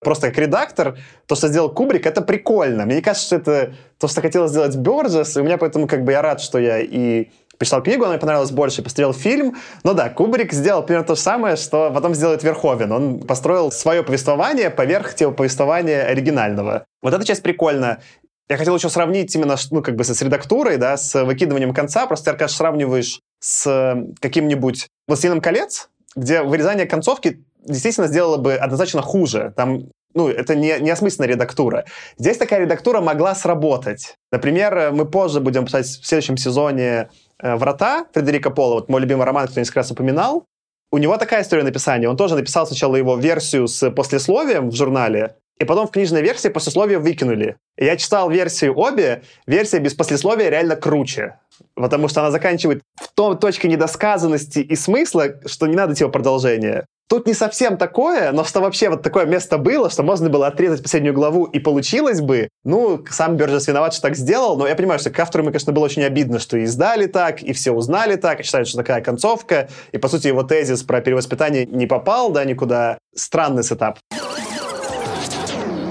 просто 0.00 0.28
как 0.28 0.38
редактор, 0.38 0.98
то, 1.26 1.34
что 1.34 1.48
сделал 1.48 1.70
Кубрик, 1.70 2.06
это 2.06 2.22
прикольно. 2.22 2.86
Мне 2.86 3.02
кажется, 3.02 3.26
что 3.26 3.36
это 3.36 3.74
то, 3.98 4.08
что 4.08 4.20
хотел 4.20 4.48
сделать 4.48 4.76
Бёрджес, 4.76 5.36
и 5.36 5.40
у 5.40 5.44
меня 5.44 5.58
поэтому 5.58 5.86
как 5.86 6.04
бы 6.04 6.12
я 6.12 6.22
рад, 6.22 6.40
что 6.40 6.58
я 6.58 6.80
и 6.80 7.28
почитал 7.58 7.82
книгу, 7.82 8.04
она 8.04 8.12
мне 8.12 8.20
понравилась 8.20 8.52
больше, 8.52 8.82
посмотрел 8.82 9.12
фильм. 9.12 9.56
Но 9.82 9.92
да, 9.92 10.08
Кубрик 10.08 10.52
сделал 10.52 10.82
примерно 10.84 11.06
то 11.06 11.14
же 11.16 11.20
самое, 11.20 11.56
что 11.56 11.90
потом 11.92 12.14
сделает 12.14 12.42
Верховен. 12.42 12.92
Он 12.92 13.20
построил 13.20 13.72
свое 13.72 14.02
повествование 14.02 14.70
поверх 14.70 15.14
типа 15.14 15.32
повествования 15.32 16.04
оригинального. 16.04 16.84
Вот 17.02 17.12
эта 17.12 17.24
часть 17.24 17.42
прикольна. 17.42 18.00
Я 18.48 18.56
хотел 18.56 18.76
еще 18.76 18.88
сравнить 18.88 19.34
именно, 19.34 19.56
ну, 19.70 19.82
как 19.82 19.96
бы 19.96 20.04
с 20.04 20.22
редактурой, 20.22 20.78
да, 20.78 20.96
с 20.96 21.22
выкидыванием 21.22 21.74
конца. 21.74 22.06
Просто, 22.06 22.30
Аркаш, 22.30 22.52
сравниваешь 22.52 23.20
с 23.40 23.94
каким-нибудь 24.20 24.86
«Властелином 25.06 25.40
колец», 25.40 25.90
где 26.16 26.42
вырезание 26.42 26.86
концовки 26.86 27.44
действительно 27.68 28.06
сделала 28.06 28.36
бы 28.36 28.54
однозначно 28.54 29.02
хуже. 29.02 29.52
Там 29.56 29.88
ну, 30.14 30.28
это 30.28 30.54
не, 30.54 30.78
не 30.80 30.90
осмысленная 30.90 31.28
редактура. 31.28 31.84
Здесь 32.16 32.38
такая 32.38 32.60
редактура 32.60 33.00
могла 33.00 33.34
сработать. 33.34 34.14
Например, 34.32 34.90
мы 34.92 35.04
позже 35.04 35.40
будем 35.40 35.66
писать 35.66 35.86
в 35.86 36.06
следующем 36.06 36.36
сезоне 36.36 37.10
э, 37.40 37.56
«Врата» 37.56 38.06
Фредерика 38.12 38.50
Пола, 38.50 38.74
вот 38.74 38.88
мой 38.88 39.00
любимый 39.00 39.24
роман, 39.24 39.46
кто 39.46 39.60
несколько 39.60 39.80
раз 39.80 39.90
упоминал. 39.90 40.44
У 40.90 40.98
него 40.98 41.16
такая 41.18 41.42
история 41.42 41.62
написания. 41.62 42.08
Он 42.08 42.16
тоже 42.16 42.34
написал 42.34 42.66
сначала 42.66 42.96
его 42.96 43.16
версию 43.16 43.68
с 43.68 43.90
послесловием 43.90 44.70
в 44.70 44.74
журнале, 44.74 45.36
и 45.58 45.64
потом 45.64 45.86
в 45.86 45.90
книжной 45.90 46.22
версии 46.22 46.48
послесловие 46.48 46.98
выкинули. 46.98 47.56
Я 47.76 47.96
читал 47.96 48.30
версию 48.30 48.78
обе, 48.78 49.22
версия 49.46 49.80
без 49.80 49.92
послесловия 49.94 50.48
реально 50.48 50.76
круче. 50.76 51.38
Потому 51.74 52.08
что 52.08 52.20
она 52.20 52.30
заканчивает 52.30 52.82
в 52.96 53.08
том 53.12 53.36
точке 53.36 53.68
недосказанности 53.68 54.60
и 54.60 54.76
смысла, 54.76 55.34
что 55.46 55.66
не 55.66 55.74
надо 55.74 55.94
типа 55.94 56.10
продолжения. 56.10 56.86
Тут 57.08 57.26
не 57.26 57.32
совсем 57.32 57.78
такое, 57.78 58.32
но 58.32 58.44
что 58.44 58.60
вообще 58.60 58.90
вот 58.90 59.02
такое 59.02 59.24
место 59.24 59.56
было, 59.56 59.88
что 59.88 60.02
можно 60.02 60.28
было 60.28 60.46
отрезать 60.46 60.82
последнюю 60.82 61.14
главу 61.14 61.44
и 61.44 61.58
получилось 61.58 62.20
бы. 62.20 62.50
Ну, 62.64 63.02
сам 63.08 63.36
Бержес 63.36 63.66
виноват, 63.66 63.94
что 63.94 64.02
так 64.02 64.16
сделал, 64.16 64.58
но 64.58 64.68
я 64.68 64.74
понимаю, 64.74 65.00
что 65.00 65.08
к 65.08 65.18
автору 65.18 65.44
конечно, 65.44 65.72
было 65.72 65.86
очень 65.86 66.02
обидно, 66.02 66.38
что 66.38 66.58
и 66.58 66.64
издали 66.64 67.06
так, 67.06 67.42
и 67.42 67.54
все 67.54 67.72
узнали 67.72 68.16
так, 68.16 68.40
и 68.40 68.42
считают, 68.42 68.68
что 68.68 68.76
такая 68.76 69.00
концовка, 69.00 69.70
и, 69.92 69.96
по 69.96 70.08
сути, 70.08 70.26
его 70.26 70.42
тезис 70.42 70.82
про 70.82 71.00
перевоспитание 71.00 71.64
не 71.64 71.86
попал, 71.86 72.30
да, 72.30 72.44
никуда. 72.44 72.98
Странный 73.14 73.64
сетап. 73.64 73.98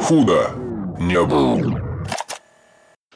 Худо 0.03 0.52
не 0.99 1.19
было. 1.23 1.86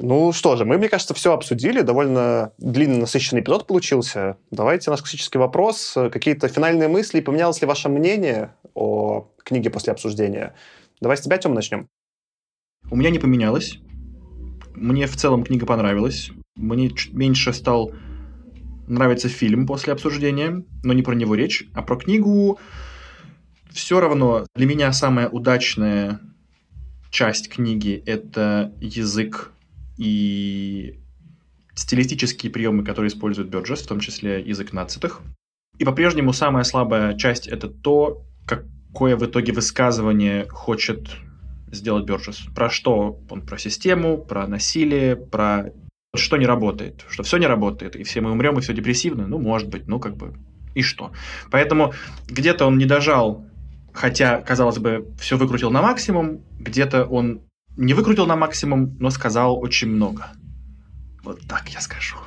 Ну 0.03 0.31
что 0.31 0.55
же, 0.55 0.65
мы, 0.65 0.79
мне 0.79 0.89
кажется, 0.89 1.13
все 1.13 1.31
обсудили. 1.31 1.81
Довольно 1.81 2.53
длинный, 2.57 2.97
насыщенный 2.97 3.43
эпизод 3.43 3.67
получился. 3.67 4.37
Давайте 4.49 4.89
наш 4.89 5.01
классический 5.01 5.37
вопрос. 5.37 5.93
Какие-то 6.11 6.47
финальные 6.47 6.87
мысли? 6.87 7.21
Поменялось 7.21 7.61
ли 7.61 7.67
ваше 7.67 7.87
мнение 7.87 8.55
о 8.73 9.29
книге 9.43 9.69
после 9.69 9.93
обсуждения? 9.93 10.55
Давай 11.01 11.17
с 11.17 11.21
тебя, 11.21 11.37
Тем, 11.37 11.53
начнем. 11.53 11.87
У 12.89 12.95
меня 12.95 13.11
не 13.11 13.19
поменялось. 13.19 13.77
Мне 14.73 15.05
в 15.05 15.15
целом 15.15 15.43
книга 15.43 15.67
понравилась. 15.67 16.31
Мне 16.55 16.89
чуть 16.89 17.13
меньше 17.13 17.53
стал 17.53 17.91
нравиться 18.87 19.29
фильм 19.29 19.67
после 19.67 19.93
обсуждения, 19.93 20.65
но 20.83 20.93
не 20.93 21.03
про 21.03 21.13
него 21.13 21.35
речь, 21.35 21.69
а 21.75 21.83
про 21.83 21.95
книгу. 21.95 22.57
Все 23.69 23.99
равно 23.99 24.47
для 24.55 24.65
меня 24.65 24.91
самая 24.93 25.29
удачная 25.29 26.19
часть 27.11 27.49
книги— 27.49 28.01
это 28.07 28.73
язык 28.81 29.51
и 30.01 30.99
стилистические 31.75 32.51
приемы, 32.51 32.83
которые 32.83 33.09
использует 33.09 33.49
Бёрджес, 33.49 33.81
в 33.81 33.87
том 33.87 33.99
числе 33.99 34.41
язык 34.41 34.73
нацитых. 34.73 35.21
И 35.77 35.85
по-прежнему 35.85 36.33
самая 36.33 36.63
слабая 36.63 37.15
часть— 37.15 37.47
это 37.47 37.67
то, 37.67 38.23
какое 38.47 39.15
в 39.15 39.23
итоге 39.23 39.53
высказывание 39.53 40.47
хочет 40.49 41.07
сделать 41.71 42.05
Бёрджес. 42.05 42.39
Про 42.55 42.71
что 42.71 43.21
он? 43.29 43.45
Про 43.45 43.59
систему, 43.59 44.17
про 44.17 44.47
насилие, 44.47 45.15
про 45.15 45.71
что 46.15 46.37
не 46.37 46.47
работает, 46.47 47.05
что 47.07 47.21
все 47.21 47.37
не 47.37 47.45
работает, 47.45 47.95
и 47.95 48.03
все 48.03 48.21
мы 48.21 48.31
умрем, 48.31 48.57
и 48.57 48.61
все 48.61 48.73
депрессивно. 48.73 49.27
Ну, 49.27 49.37
может 49.37 49.69
быть, 49.69 49.87
ну, 49.87 49.99
как 49.99 50.17
бы, 50.17 50.33
и 50.73 50.81
что? 50.81 51.11
Поэтому 51.51 51.93
где-то 52.27 52.65
он 52.65 52.79
не 52.79 52.85
дожал, 52.85 53.45
хотя, 53.93 54.41
казалось 54.41 54.79
бы, 54.79 55.07
все 55.19 55.37
выкрутил 55.37 55.69
на 55.69 55.83
максимум, 55.83 56.41
где-то 56.59 57.05
он 57.05 57.41
не 57.77 57.93
выкрутил 57.93 58.25
на 58.25 58.35
максимум, 58.35 58.95
но 58.99 59.09
сказал 59.09 59.59
очень 59.59 59.89
много. 59.89 60.27
Вот 61.23 61.39
так 61.47 61.69
я 61.69 61.81
скажу. 61.81 62.17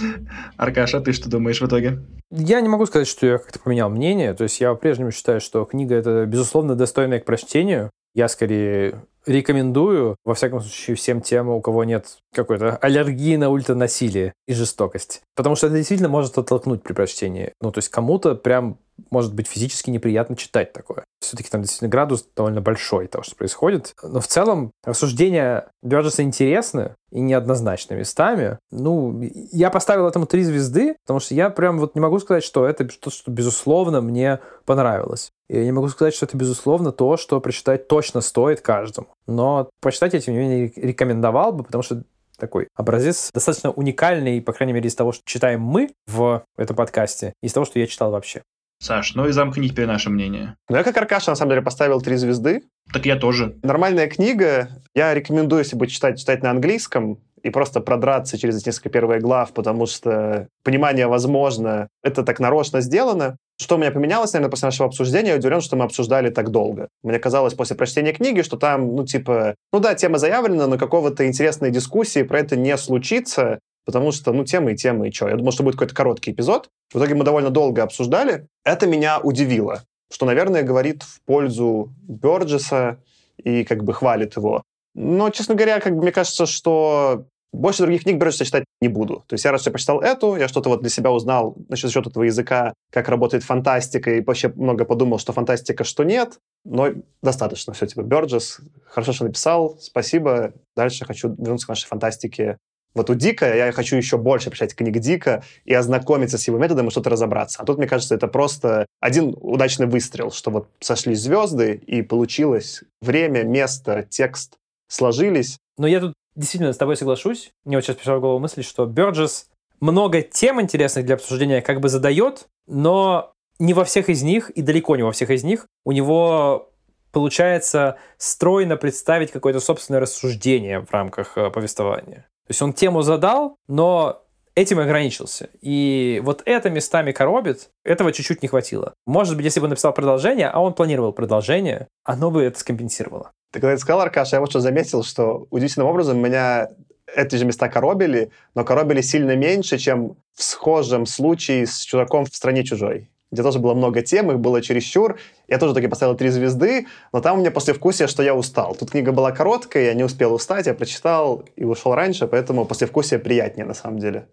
Аркаша, 0.56 1.00
ты 1.00 1.12
что 1.12 1.28
думаешь 1.28 1.60
в 1.60 1.66
итоге? 1.66 2.02
Я 2.30 2.60
не 2.60 2.68
могу 2.68 2.86
сказать, 2.86 3.08
что 3.08 3.26
я 3.26 3.38
как-то 3.38 3.58
поменял 3.58 3.90
мнение. 3.90 4.34
То 4.34 4.44
есть 4.44 4.60
я 4.60 4.70
по-прежнему 4.70 5.10
считаю, 5.10 5.40
что 5.40 5.64
книга 5.64 5.94
это, 5.96 6.26
безусловно, 6.26 6.76
достойная 6.76 7.20
к 7.20 7.24
прочтению. 7.24 7.90
Я 8.14 8.28
скорее 8.28 9.02
рекомендую, 9.26 10.16
во 10.24 10.34
всяком 10.34 10.60
случае, 10.60 10.96
всем 10.96 11.20
тем, 11.20 11.48
у 11.48 11.60
кого 11.60 11.84
нет 11.84 12.18
какой-то 12.34 12.76
аллергии 12.76 13.36
на 13.36 13.50
ультранасилие 13.50 14.32
и 14.46 14.54
жестокость. 14.54 15.22
Потому 15.36 15.56
что 15.56 15.66
это 15.66 15.76
действительно 15.76 16.08
может 16.08 16.38
оттолкнуть 16.38 16.82
при 16.82 16.92
прочтении. 16.92 17.52
Ну, 17.60 17.70
то 17.70 17.78
есть 17.78 17.90
кому-то 17.90 18.34
прям 18.34 18.78
может 19.10 19.34
быть 19.34 19.46
физически 19.46 19.90
неприятно 19.90 20.36
читать 20.36 20.72
такое. 20.72 21.04
Все-таки 21.20 21.48
там 21.48 21.62
действительно 21.62 21.90
градус 21.90 22.26
довольно 22.36 22.60
большой 22.60 23.06
того, 23.06 23.22
что 23.22 23.36
происходит. 23.36 23.94
Но 24.02 24.20
в 24.20 24.26
целом 24.26 24.72
рассуждения 24.84 25.68
Бёрджеса 25.82 26.22
интересны 26.22 26.94
и 27.10 27.20
неоднозначны 27.20 27.94
местами. 27.94 28.58
Ну, 28.70 29.20
я 29.52 29.70
поставил 29.70 30.06
этому 30.06 30.26
три 30.26 30.42
звезды, 30.42 30.96
потому 31.04 31.20
что 31.20 31.34
я 31.34 31.50
прям 31.50 31.78
вот 31.78 31.94
не 31.94 32.00
могу 32.00 32.18
сказать, 32.18 32.44
что 32.44 32.66
это 32.66 32.86
то, 32.86 33.10
что 33.10 33.30
безусловно 33.30 34.00
мне 34.00 34.40
понравилось. 34.64 35.30
И 35.48 35.56
я 35.56 35.64
не 35.64 35.72
могу 35.72 35.88
сказать, 35.88 36.14
что 36.14 36.26
это 36.26 36.36
безусловно 36.36 36.92
то, 36.92 37.16
что 37.16 37.40
прочитать 37.40 37.88
точно 37.88 38.20
стоит 38.20 38.60
каждому. 38.60 39.08
Но 39.26 39.68
почитать 39.80 40.14
я, 40.14 40.20
тем 40.20 40.34
не 40.34 40.40
менее, 40.40 40.72
рекомендовал 40.76 41.52
бы, 41.52 41.64
потому 41.64 41.82
что 41.82 42.04
такой 42.40 42.68
образец 42.74 43.30
достаточно 43.32 43.70
уникальный, 43.70 44.40
по 44.40 44.52
крайней 44.52 44.72
мере, 44.72 44.88
из 44.88 44.94
того, 44.94 45.12
что 45.12 45.22
читаем 45.24 45.60
мы 45.60 45.90
в 46.06 46.42
этом 46.56 46.74
подкасте, 46.74 47.34
из 47.42 47.52
того, 47.52 47.66
что 47.66 47.78
я 47.78 47.86
читал 47.86 48.10
вообще. 48.10 48.42
Саш, 48.82 49.14
ну 49.14 49.28
и 49.28 49.32
замкни 49.32 49.68
теперь 49.68 49.86
наше 49.86 50.08
мнение. 50.08 50.56
Ну, 50.70 50.76
я 50.76 50.82
как 50.84 50.96
Аркаша, 50.96 51.30
на 51.30 51.36
самом 51.36 51.50
деле, 51.50 51.62
поставил 51.62 52.00
три 52.00 52.16
звезды. 52.16 52.62
Так 52.92 53.04
я 53.04 53.16
тоже. 53.16 53.56
Нормальная 53.62 54.08
книга. 54.08 54.70
Я 54.94 55.12
рекомендую, 55.12 55.60
если 55.60 55.76
будет 55.76 55.90
читать, 55.90 56.18
читать 56.18 56.42
на 56.42 56.50
английском 56.50 57.18
и 57.42 57.50
просто 57.50 57.80
продраться 57.80 58.38
через 58.38 58.64
несколько 58.64 58.88
первых 58.88 59.20
глав, 59.20 59.52
потому 59.52 59.86
что 59.86 60.48
понимание 60.64 61.06
возможно. 61.06 61.88
Это 62.02 62.22
так 62.22 62.40
нарочно 62.40 62.80
сделано. 62.80 63.36
Что 63.60 63.74
у 63.74 63.78
меня 63.78 63.90
поменялось, 63.90 64.32
наверное, 64.32 64.50
после 64.50 64.68
нашего 64.68 64.88
обсуждения? 64.88 65.30
Я 65.30 65.36
удивлен, 65.36 65.60
что 65.60 65.76
мы 65.76 65.84
обсуждали 65.84 66.30
так 66.30 66.50
долго. 66.50 66.88
Мне 67.02 67.18
казалось 67.18 67.52
после 67.52 67.76
прочтения 67.76 68.12
книги, 68.12 68.40
что 68.40 68.56
там, 68.56 68.96
ну, 68.96 69.04
типа, 69.04 69.54
ну 69.72 69.80
да, 69.80 69.94
тема 69.94 70.16
заявлена, 70.16 70.66
но 70.66 70.78
какого-то 70.78 71.26
интересной 71.26 71.70
дискуссии 71.70 72.22
про 72.22 72.40
это 72.40 72.56
не 72.56 72.74
случится, 72.78 73.58
потому 73.90 74.12
что, 74.12 74.32
ну, 74.32 74.44
темы 74.44 74.72
и 74.72 74.76
темы, 74.76 75.08
и 75.08 75.12
что. 75.12 75.28
Я 75.28 75.36
думал, 75.36 75.50
что 75.50 75.64
будет 75.64 75.74
какой-то 75.74 75.94
короткий 75.94 76.30
эпизод. 76.30 76.68
В 76.92 76.98
итоге 76.98 77.16
мы 77.16 77.24
довольно 77.24 77.50
долго 77.50 77.82
обсуждали. 77.82 78.46
Это 78.64 78.86
меня 78.86 79.18
удивило, 79.18 79.82
что, 80.12 80.26
наверное, 80.26 80.62
говорит 80.62 81.02
в 81.02 81.20
пользу 81.22 81.92
Бёрджеса 82.02 82.98
и 83.42 83.64
как 83.64 83.82
бы 83.82 83.92
хвалит 83.92 84.36
его. 84.36 84.62
Но, 84.94 85.30
честно 85.30 85.56
говоря, 85.56 85.80
как 85.80 85.94
бы 85.94 86.02
мне 86.02 86.12
кажется, 86.12 86.46
что 86.46 87.24
больше 87.52 87.82
других 87.82 88.04
книг 88.04 88.18
Бёрджеса 88.18 88.44
читать 88.44 88.64
не 88.80 88.88
буду. 88.88 89.24
То 89.26 89.34
есть 89.34 89.44
я 89.44 89.50
раз 89.50 89.66
я 89.66 89.72
почитал 89.72 90.00
эту, 90.00 90.36
я 90.36 90.46
что-то 90.46 90.68
вот 90.68 90.82
для 90.82 90.90
себя 90.90 91.10
узнал 91.10 91.56
насчет 91.68 91.90
счет 91.90 92.06
этого 92.06 92.22
языка, 92.22 92.72
как 92.92 93.08
работает 93.08 93.42
фантастика, 93.42 94.14
и 94.14 94.20
вообще 94.20 94.52
много 94.54 94.84
подумал, 94.84 95.18
что 95.18 95.32
фантастика, 95.32 95.82
что 95.82 96.04
нет. 96.04 96.38
Но 96.64 96.90
достаточно 97.22 97.72
все, 97.72 97.86
типа, 97.86 98.02
Бёрджес, 98.02 98.60
хорошо, 98.86 99.12
что 99.12 99.24
написал, 99.24 99.76
спасибо. 99.80 100.52
Дальше 100.76 101.04
хочу 101.04 101.34
вернуться 101.34 101.66
к 101.66 101.70
нашей 101.70 101.86
фантастике 101.86 102.58
вот 102.94 103.10
у 103.10 103.14
Дика 103.14 103.54
я 103.54 103.72
хочу 103.72 103.96
еще 103.96 104.18
больше 104.18 104.50
прочитать 104.50 104.74
книг 104.74 104.98
Дика 104.98 105.44
и 105.64 105.72
ознакомиться 105.72 106.38
с 106.38 106.46
его 106.46 106.58
методом 106.58 106.88
и 106.88 106.90
что-то 106.90 107.10
разобраться. 107.10 107.60
А 107.62 107.64
тут, 107.64 107.78
мне 107.78 107.86
кажется, 107.86 108.14
это 108.14 108.26
просто 108.26 108.86
один 109.00 109.36
удачный 109.40 109.86
выстрел, 109.86 110.30
что 110.32 110.50
вот 110.50 110.68
сошлись 110.80 111.20
звезды 111.20 111.74
и 111.74 112.02
получилось 112.02 112.82
время, 113.00 113.44
место, 113.44 114.06
текст 114.08 114.58
сложились. 114.88 115.58
Но 115.78 115.86
я 115.86 116.00
тут 116.00 116.14
действительно 116.34 116.72
с 116.72 116.78
тобой 116.78 116.96
соглашусь. 116.96 117.52
Мне 117.64 117.76
вот 117.76 117.84
сейчас 117.84 117.96
пришла 117.96 118.16
в 118.16 118.20
голову 118.20 118.40
мысль, 118.40 118.64
что 118.64 118.86
Бёрджес 118.86 119.46
много 119.80 120.22
тем 120.22 120.60
интересных 120.60 121.06
для 121.06 121.14
обсуждения 121.14 121.62
как 121.62 121.80
бы 121.80 121.88
задает, 121.88 122.48
но 122.66 123.32
не 123.58 123.74
во 123.74 123.84
всех 123.84 124.08
из 124.08 124.22
них 124.22 124.50
и 124.50 124.62
далеко 124.62 124.96
не 124.96 125.02
во 125.02 125.12
всех 125.12 125.30
из 125.30 125.44
них 125.44 125.66
у 125.84 125.92
него 125.92 126.70
получается 127.12 127.98
стройно 128.16 128.76
представить 128.76 129.30
какое-то 129.32 129.60
собственное 129.60 130.00
рассуждение 130.00 130.80
в 130.80 130.92
рамках 130.92 131.36
э, 131.36 131.50
повествования. 131.50 132.29
То 132.50 132.52
есть 132.52 132.62
он 132.62 132.72
тему 132.72 133.02
задал, 133.02 133.54
но 133.68 134.24
этим 134.56 134.80
ограничился. 134.80 135.50
И 135.60 136.20
вот 136.24 136.42
это 136.46 136.68
местами 136.68 137.12
коробит, 137.12 137.70
этого 137.84 138.10
чуть-чуть 138.10 138.42
не 138.42 138.48
хватило. 138.48 138.92
Может 139.06 139.36
быть, 139.36 139.44
если 139.44 139.60
бы 139.60 139.68
написал 139.68 139.92
продолжение, 139.92 140.48
а 140.48 140.58
он 140.58 140.74
планировал 140.74 141.12
продолжение, 141.12 141.86
оно 142.02 142.32
бы 142.32 142.42
это 142.42 142.58
скомпенсировало. 142.58 143.30
Ты 143.52 143.60
когда 143.60 143.74
это 143.74 143.80
сказал, 143.80 144.00
Аркаша, 144.00 144.34
я 144.34 144.40
вот 144.40 144.50
что 144.50 144.58
заметил, 144.58 145.04
что 145.04 145.46
удивительным 145.50 145.86
образом 145.86 146.18
меня 146.18 146.70
эти 147.14 147.36
же 147.36 147.44
места 147.44 147.68
коробили, 147.68 148.32
но 148.56 148.64
коробили 148.64 149.00
сильно 149.00 149.36
меньше, 149.36 149.78
чем 149.78 150.16
в 150.34 150.42
схожем 150.42 151.06
случае 151.06 151.68
с 151.68 151.78
чудаком 151.82 152.24
в 152.24 152.34
стране 152.34 152.64
чужой 152.64 153.10
где 153.30 153.42
тоже 153.42 153.58
было 153.58 153.74
много 153.74 154.02
тем, 154.02 154.30
их 154.30 154.40
было 154.40 154.60
чересчур. 154.60 155.18
Я 155.48 155.58
тоже 155.58 155.74
таки 155.74 155.86
поставил 155.86 156.16
три 156.16 156.28
звезды, 156.30 156.86
но 157.12 157.20
там 157.20 157.36
у 157.36 157.40
меня 157.40 157.50
послевкусие, 157.50 158.08
что 158.08 158.22
я 158.22 158.34
устал. 158.34 158.74
Тут 158.74 158.90
книга 158.90 159.12
была 159.12 159.32
короткая, 159.32 159.84
я 159.84 159.94
не 159.94 160.04
успел 160.04 160.34
устать, 160.34 160.66
я 160.66 160.74
прочитал 160.74 161.44
и 161.56 161.64
ушел 161.64 161.94
раньше, 161.94 162.26
поэтому 162.26 162.64
послевкусие 162.64 163.20
приятнее 163.20 163.66
на 163.66 163.74
самом 163.74 163.98
деле. 163.98 164.28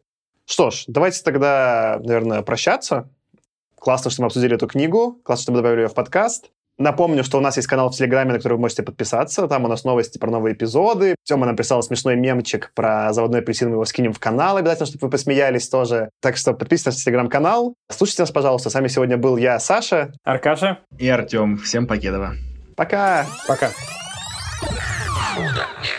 Что 0.45 0.71
ж, 0.71 0.85
давайте 0.87 1.21
тогда, 1.23 1.99
наверное, 2.03 2.41
прощаться. 2.41 3.09
Классно, 3.75 4.09
что 4.09 4.23
мы 4.23 4.27
обсудили 4.27 4.55
эту 4.55 4.67
книгу, 4.67 5.19
классно, 5.23 5.43
что 5.43 5.51
мы 5.51 5.57
добавили 5.59 5.81
ее 5.81 5.87
в 5.87 5.93
подкаст. 5.93 6.51
Напомню, 6.77 7.23
что 7.23 7.37
у 7.39 7.41
нас 7.41 7.57
есть 7.57 7.67
канал 7.67 7.89
в 7.89 7.95
Телеграме, 7.95 8.33
на 8.33 8.37
который 8.37 8.53
вы 8.53 8.59
можете 8.59 8.83
подписаться. 8.83 9.47
Там 9.47 9.65
у 9.65 9.67
нас 9.67 9.83
новости 9.83 10.17
про 10.17 10.29
новые 10.29 10.53
эпизоды. 10.53 11.15
Тёма 11.23 11.45
нам 11.45 11.55
прислал 11.55 11.81
смешной 11.81 12.15
мемчик 12.15 12.71
про 12.75 13.11
заводной 13.13 13.39
апельсин, 13.39 13.69
мы 13.69 13.75
его 13.75 13.85
скинем 13.85 14.13
в 14.13 14.19
канал 14.19 14.57
обязательно, 14.57 14.85
чтобы 14.85 15.07
вы 15.07 15.11
посмеялись 15.11 15.69
тоже. 15.69 16.09
Так 16.21 16.37
что 16.37 16.53
подписывайтесь 16.53 17.01
на 17.01 17.05
Телеграм-канал. 17.05 17.73
Слушайте 17.89 18.23
нас, 18.23 18.31
пожалуйста. 18.31 18.69
С 18.69 18.73
вами 18.75 18.87
сегодня 18.87 19.17
был 19.17 19.37
я, 19.37 19.59
Саша. 19.59 20.13
Аркаша. 20.23 20.79
И 20.97 21.09
Артем. 21.09 21.57
Всем 21.57 21.87
покедова. 21.87 22.33
Пока. 22.75 23.25
Пока. 23.47 23.71
Удачи. 25.37 25.96